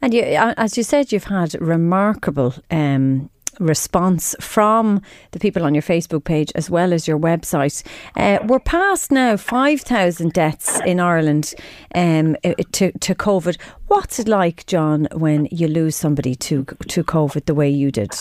And 0.02 0.14
you, 0.14 0.22
as 0.24 0.78
you 0.78 0.84
said, 0.84 1.12
you've 1.12 1.26
had 1.26 1.60
remarkable. 1.60 2.54
Um, 2.70 3.32
response 3.60 4.36
from 4.40 5.02
the 5.32 5.40
people 5.40 5.64
on 5.64 5.74
your 5.74 5.82
Facebook 5.82 6.24
page 6.24 6.52
as 6.56 6.70
well 6.70 6.94
as 6.94 7.08
your 7.08 7.20
website. 7.20 7.84
Uh, 8.16 8.40
we're 8.46 8.60
past 8.60 9.12
now 9.12 9.38
5,000 9.38 10.34
deaths 10.34 10.80
in 10.86 11.00
Ireland 11.00 11.54
um, 11.96 12.36
to, 12.44 12.92
to 12.92 13.16
COVID. 13.16 13.60
What's 13.88 14.20
it 14.20 14.28
like, 14.28 14.66
John, 14.66 15.08
when 15.14 15.48
you 15.52 15.68
lose 15.68 15.96
somebody 15.96 16.36
to, 16.36 16.66
to 16.66 17.04
COVID 17.04 17.46
the 17.46 17.56
way 17.56 17.70
you 17.70 17.92
did? 17.92 18.12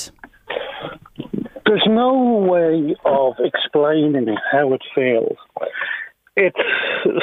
There's 1.66 1.86
no 1.86 2.14
way 2.48 2.96
of 3.04 3.34
explaining 3.38 4.34
how 4.50 4.72
it 4.72 4.82
feels. 4.94 5.36
It's 6.34 6.56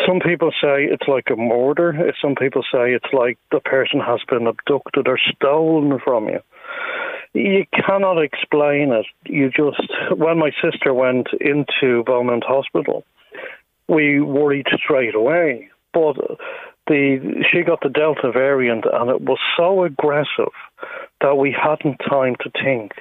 some 0.06 0.20
people 0.20 0.52
say 0.62 0.84
it's 0.84 1.08
like 1.08 1.30
a 1.32 1.38
murder. 1.38 2.12
Some 2.22 2.36
people 2.36 2.64
say 2.64 2.94
it's 2.94 3.14
like 3.14 3.38
the 3.52 3.62
person 3.62 4.02
has 4.02 4.20
been 4.30 4.46
abducted 4.46 5.08
or 5.08 5.18
stolen 5.34 6.00
from 6.04 6.28
you 6.28 6.40
you 7.36 7.66
cannot 7.74 8.22
explain 8.22 8.92
it. 8.92 9.06
You 9.26 9.50
just, 9.50 9.82
when 10.18 10.40
my 10.40 10.52
sister 10.64 10.94
went 10.94 11.28
into 11.40 12.04
Beaumont 12.06 12.44
Hospital, 12.46 13.04
we 13.88 14.22
worried 14.22 14.68
straight 14.84 15.16
away. 15.16 15.70
But 15.94 16.16
the 16.88 17.44
she 17.52 17.64
got 17.64 17.82
the 17.82 17.90
Delta 17.90 18.32
variant, 18.32 18.86
and 18.92 19.10
it 19.10 19.22
was 19.22 19.40
so 19.58 19.84
aggressive 19.84 20.54
that 21.22 21.36
we 21.36 21.52
hadn't 21.52 21.98
time 21.98 22.36
to 22.42 22.50
think. 22.52 22.94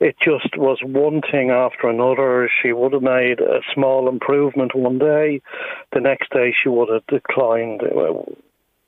It 0.00 0.16
just 0.22 0.56
was 0.56 0.78
one 0.82 1.20
thing 1.30 1.50
after 1.50 1.88
another. 1.88 2.50
She 2.62 2.72
would 2.72 2.92
have 2.92 3.02
made 3.02 3.40
a 3.40 3.60
small 3.74 4.08
improvement 4.08 4.74
one 4.74 4.98
day, 4.98 5.40
the 5.92 6.00
next 6.00 6.30
day 6.30 6.52
she 6.60 6.68
would 6.68 6.88
have 6.88 7.06
declined 7.06 7.82
uh, 7.82 8.22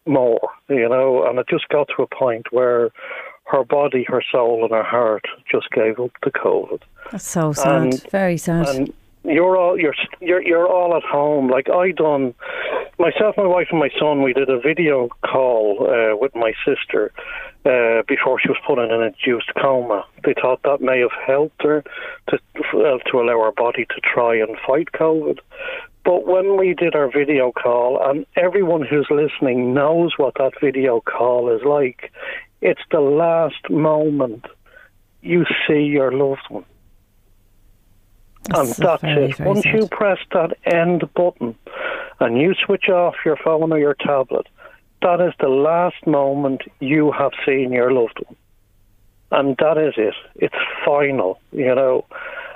more, 0.06 0.40
you 0.68 0.88
know, 0.88 1.24
and 1.26 1.38
it 1.38 1.46
just 1.48 1.68
got 1.68 1.88
to 1.96 2.02
a 2.02 2.06
point 2.06 2.46
where 2.50 2.90
her 3.44 3.64
body, 3.64 4.04
her 4.08 4.22
soul, 4.32 4.62
and 4.62 4.72
her 4.72 4.82
heart 4.82 5.24
just 5.50 5.70
gave 5.70 6.00
up 6.00 6.12
to 6.22 6.30
COVID. 6.30 6.80
That's 7.12 7.28
so 7.28 7.52
sad. 7.52 7.82
And, 7.82 8.10
Very 8.10 8.36
sad. 8.36 8.66
And 8.68 8.92
you're 9.24 9.56
all 9.56 9.78
you're 9.78 9.94
you're 10.20 10.42
you're 10.42 10.68
all 10.68 10.96
at 10.96 11.02
home. 11.02 11.48
Like 11.48 11.68
I 11.70 11.92
done, 11.92 12.34
myself, 12.98 13.36
my 13.36 13.46
wife, 13.46 13.68
and 13.70 13.80
my 13.80 13.90
son. 13.98 14.22
We 14.22 14.32
did 14.32 14.48
a 14.50 14.60
video 14.60 15.08
call 15.24 15.88
uh, 15.88 16.16
with 16.16 16.34
my 16.34 16.52
sister 16.64 17.12
uh, 17.64 18.02
before 18.06 18.40
she 18.40 18.48
was 18.48 18.58
put 18.66 18.78
in 18.78 18.90
an 18.90 19.02
induced 19.02 19.52
coma. 19.60 20.04
They 20.24 20.34
thought 20.34 20.62
that 20.64 20.80
may 20.80 21.00
have 21.00 21.12
helped 21.26 21.62
her 21.62 21.84
to 22.28 22.36
uh, 22.36 22.98
to 23.10 23.20
allow 23.20 23.44
her 23.44 23.52
body 23.52 23.86
to 23.86 24.00
try 24.02 24.36
and 24.36 24.56
fight 24.66 24.88
COVID. 24.92 25.38
But 26.04 26.26
when 26.26 26.58
we 26.58 26.74
did 26.74 26.94
our 26.94 27.10
video 27.10 27.50
call, 27.50 27.98
and 28.04 28.26
everyone 28.36 28.82
who's 28.82 29.06
listening 29.10 29.72
knows 29.72 30.12
what 30.18 30.34
that 30.34 30.52
video 30.60 31.00
call 31.00 31.48
is 31.48 31.62
like, 31.64 32.12
it's 32.60 32.80
the 32.90 33.00
last 33.00 33.68
moment 33.70 34.46
you 35.22 35.44
see 35.66 35.80
your 35.80 36.12
loved 36.12 36.46
one. 36.48 36.64
That's 38.44 38.78
and 38.78 38.88
that's 38.88 39.02
very, 39.02 39.30
it. 39.30 39.36
Very 39.36 39.48
Once 39.48 39.62
sad. 39.62 39.74
you 39.74 39.88
press 39.88 40.18
that 40.32 40.56
end 40.64 41.02
button 41.14 41.56
and 42.20 42.40
you 42.40 42.54
switch 42.64 42.88
off 42.88 43.14
your 43.24 43.36
phone 43.36 43.72
or 43.72 43.78
your 43.78 43.94
tablet, 43.94 44.46
that 45.02 45.20
is 45.20 45.32
the 45.40 45.48
last 45.48 46.06
moment 46.06 46.62
you 46.80 47.12
have 47.12 47.32
seen 47.46 47.72
your 47.72 47.92
loved 47.92 48.18
one. 48.26 48.36
And 49.30 49.56
that 49.58 49.78
is 49.78 49.94
it. 49.96 50.14
It's 50.36 50.54
final, 50.84 51.40
you 51.52 51.74
know. 51.74 52.04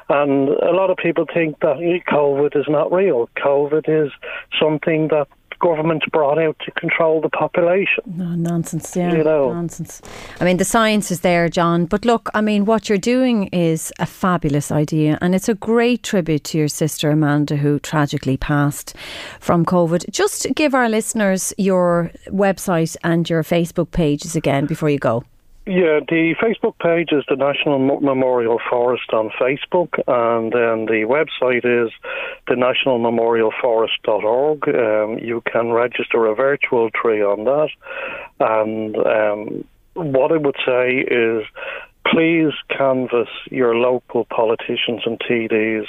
And 0.09 0.49
a 0.49 0.73
lot 0.73 0.91
of 0.91 0.97
people 0.97 1.27
think 1.33 1.61
that 1.61 1.77
COVID 2.09 2.57
is 2.57 2.67
not 2.69 2.93
real. 2.93 3.29
COVID 3.37 4.07
is 4.07 4.11
something 4.59 5.09
that 5.09 5.29
government 5.59 6.05
brought 6.13 6.39
out 6.39 6.57
to 6.65 6.71
control 6.73 7.21
the 7.21 7.29
population. 7.29 8.05
No, 8.07 8.35
nonsense, 8.35 8.95
yeah. 8.97 9.13
You 9.13 9.25
know. 9.25 9.53
Nonsense. 9.53 10.01
I 10.41 10.45
mean, 10.45 10.57
the 10.57 10.65
science 10.65 11.11
is 11.11 11.21
there, 11.21 11.49
John. 11.49 11.87
But 11.87 12.05
look, 12.05 12.29
I 12.35 12.41
mean, 12.41 12.65
what 12.65 12.89
you're 12.89 12.99
doing 12.99 13.45
is 13.49 13.93
a 13.99 14.07
fabulous 14.07 14.71
idea. 14.71 15.19
And 15.21 15.35
it's 15.35 15.49
a 15.49 15.55
great 15.55 16.03
tribute 16.03 16.45
to 16.45 16.59
your 16.59 16.69
sister, 16.69 17.11
Amanda, 17.11 17.57
who 17.57 17.79
tragically 17.79 18.37
passed 18.37 18.95
from 19.41 19.65
COVID. 19.65 20.11
Just 20.11 20.47
give 20.55 20.75
our 20.75 20.89
listeners 20.89 21.53
your 21.59 22.11
website 22.29 22.97
and 23.03 23.29
your 23.29 23.43
Facebook 23.43 23.91
pages 23.91 24.37
again 24.37 24.67
before 24.67 24.91
you 24.91 24.99
go. 24.99 25.25
Yeah, 25.69 26.01
the 26.01 26.35
Facebook 26.41 26.79
page 26.79 27.13
is 27.13 27.25
the 27.29 27.37
National 27.37 27.79
Memorial 27.79 28.59
Forest 28.71 29.13
on 29.13 29.29
Facebook, 29.39 30.01
and 30.07 30.51
then 30.51 30.87
the 30.87 31.05
website 31.05 31.67
is 31.67 31.93
the 32.47 32.55
nationalmemorialforest.org. 32.55 34.67
Um, 34.67 35.19
you 35.19 35.43
can 35.43 35.73
register 35.73 36.25
a 36.25 36.35
virtual 36.35 36.89
tree 36.89 37.23
on 37.23 37.45
that, 37.45 37.69
and 38.41 38.97
um, 38.97 39.63
what 39.93 40.33
I 40.33 40.39
would 40.39 40.57
say 40.65 41.01
is 41.01 41.45
please 42.11 42.53
canvass 42.77 43.29
your 43.51 43.75
local 43.75 44.25
politicians 44.27 45.03
and 45.05 45.19
TDs 45.21 45.85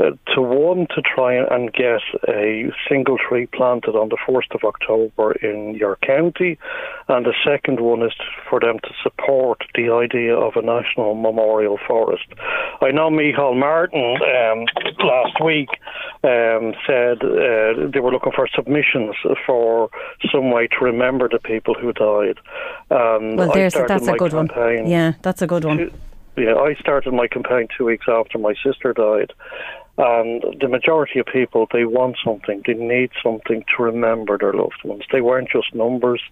uh, 0.00 0.10
to 0.34 0.40
one 0.40 0.86
to 0.94 1.02
try 1.02 1.34
and 1.34 1.72
get 1.72 2.00
a 2.28 2.70
single 2.88 3.16
tree 3.18 3.46
planted 3.46 3.92
on 3.92 4.08
the 4.08 4.16
1st 4.26 4.54
of 4.54 4.64
October 4.64 5.32
in 5.32 5.74
your 5.74 5.96
county, 5.96 6.58
and 7.08 7.26
the 7.26 7.34
second 7.44 7.80
one 7.80 8.02
is 8.02 8.12
for 8.48 8.60
them 8.60 8.78
to 8.82 8.90
support 9.02 9.64
the 9.74 9.90
idea 9.90 10.34
of 10.34 10.56
a 10.56 10.62
national 10.62 11.14
memorial 11.14 11.78
forest. 11.86 12.26
I 12.80 12.90
know 12.90 13.10
Micheál 13.10 13.58
Martin 13.58 14.16
um, 14.22 14.66
last 15.06 15.42
week 15.44 15.68
um, 16.24 16.74
said 16.86 17.22
uh, 17.22 17.90
they 17.92 18.00
were 18.00 18.12
looking 18.12 18.32
for 18.32 18.48
submissions 18.54 19.14
for 19.46 19.90
some 20.32 20.50
way 20.50 20.66
to 20.68 20.84
remember 20.84 21.28
the 21.28 21.38
people 21.38 21.74
who 21.74 21.92
died. 21.92 22.38
Um, 22.90 23.36
well, 23.36 23.52
there's, 23.52 23.74
that's 23.74 24.08
a 24.08 24.16
good 24.16 24.32
campaign. 24.32 24.82
one. 24.82 24.90
Yeah, 24.90 25.12
that's 25.22 25.42
a 25.42 25.46
good 25.60 25.64
one. 25.64 25.90
Yeah, 26.36 26.54
I 26.54 26.74
started 26.80 27.12
my 27.12 27.28
campaign 27.28 27.68
two 27.76 27.84
weeks 27.84 28.06
after 28.08 28.38
my 28.38 28.54
sister 28.64 28.92
died. 28.94 29.32
And 29.98 30.42
the 30.58 30.68
majority 30.68 31.18
of 31.18 31.26
people, 31.26 31.68
they 31.70 31.84
want 31.84 32.16
something. 32.24 32.62
They 32.66 32.72
need 32.72 33.10
something 33.22 33.62
to 33.76 33.82
remember 33.82 34.38
their 34.38 34.54
loved 34.54 34.82
ones. 34.84 35.04
They 35.12 35.20
weren't 35.20 35.50
just 35.50 35.74
numbers. 35.74 36.22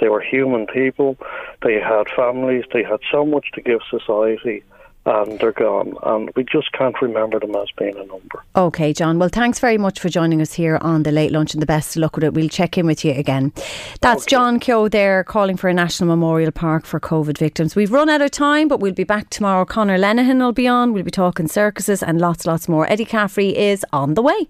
They 0.00 0.08
were 0.08 0.20
human 0.20 0.66
people. 0.66 1.16
They 1.62 1.80
had 1.80 2.04
families. 2.14 2.64
They 2.74 2.82
had 2.82 3.00
so 3.10 3.24
much 3.24 3.46
to 3.54 3.62
give 3.62 3.80
society 3.90 4.62
and 5.06 5.38
they're 5.38 5.52
gone. 5.52 5.96
And 6.02 6.30
we 6.34 6.44
just 6.44 6.72
can't 6.72 7.00
remember 7.00 7.38
them 7.38 7.54
as 7.54 7.68
being 7.78 7.96
a 7.96 8.04
number. 8.04 8.42
Okay, 8.56 8.92
John. 8.92 9.18
Well, 9.18 9.28
thanks 9.28 9.58
very 9.60 9.78
much 9.78 10.00
for 10.00 10.08
joining 10.08 10.42
us 10.42 10.52
here 10.52 10.78
on 10.80 11.04
the 11.04 11.12
Late 11.12 11.30
Lunch 11.30 11.54
and 11.54 11.62
the 11.62 11.66
best 11.66 11.96
of 11.96 12.02
luck 12.02 12.16
with 12.16 12.24
it. 12.24 12.34
We'll 12.34 12.48
check 12.48 12.76
in 12.76 12.86
with 12.86 13.04
you 13.04 13.12
again. 13.12 13.52
That's 14.00 14.24
okay. 14.24 14.30
John 14.30 14.60
Keogh 14.60 14.88
there 14.88 15.24
calling 15.24 15.56
for 15.56 15.68
a 15.68 15.74
National 15.74 16.08
Memorial 16.08 16.50
Park 16.50 16.84
for 16.84 16.98
COVID 17.00 17.38
victims. 17.38 17.76
We've 17.76 17.92
run 17.92 18.08
out 18.08 18.20
of 18.20 18.32
time, 18.32 18.68
but 18.68 18.80
we'll 18.80 18.92
be 18.92 19.04
back 19.04 19.30
tomorrow. 19.30 19.64
Connor 19.64 19.98
Lenihan 19.98 20.38
will 20.40 20.52
be 20.52 20.66
on. 20.66 20.92
We'll 20.92 21.04
be 21.04 21.10
talking 21.10 21.46
circuses 21.46 22.02
and 22.02 22.20
lots, 22.20 22.44
lots 22.44 22.68
more. 22.68 22.90
Eddie 22.90 23.04
Caffrey 23.04 23.56
is 23.56 23.86
on 23.92 24.14
the 24.14 24.22
way. 24.22 24.48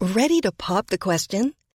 Ready 0.00 0.42
to 0.42 0.52
pop 0.52 0.88
the 0.88 0.98
question? 0.98 1.54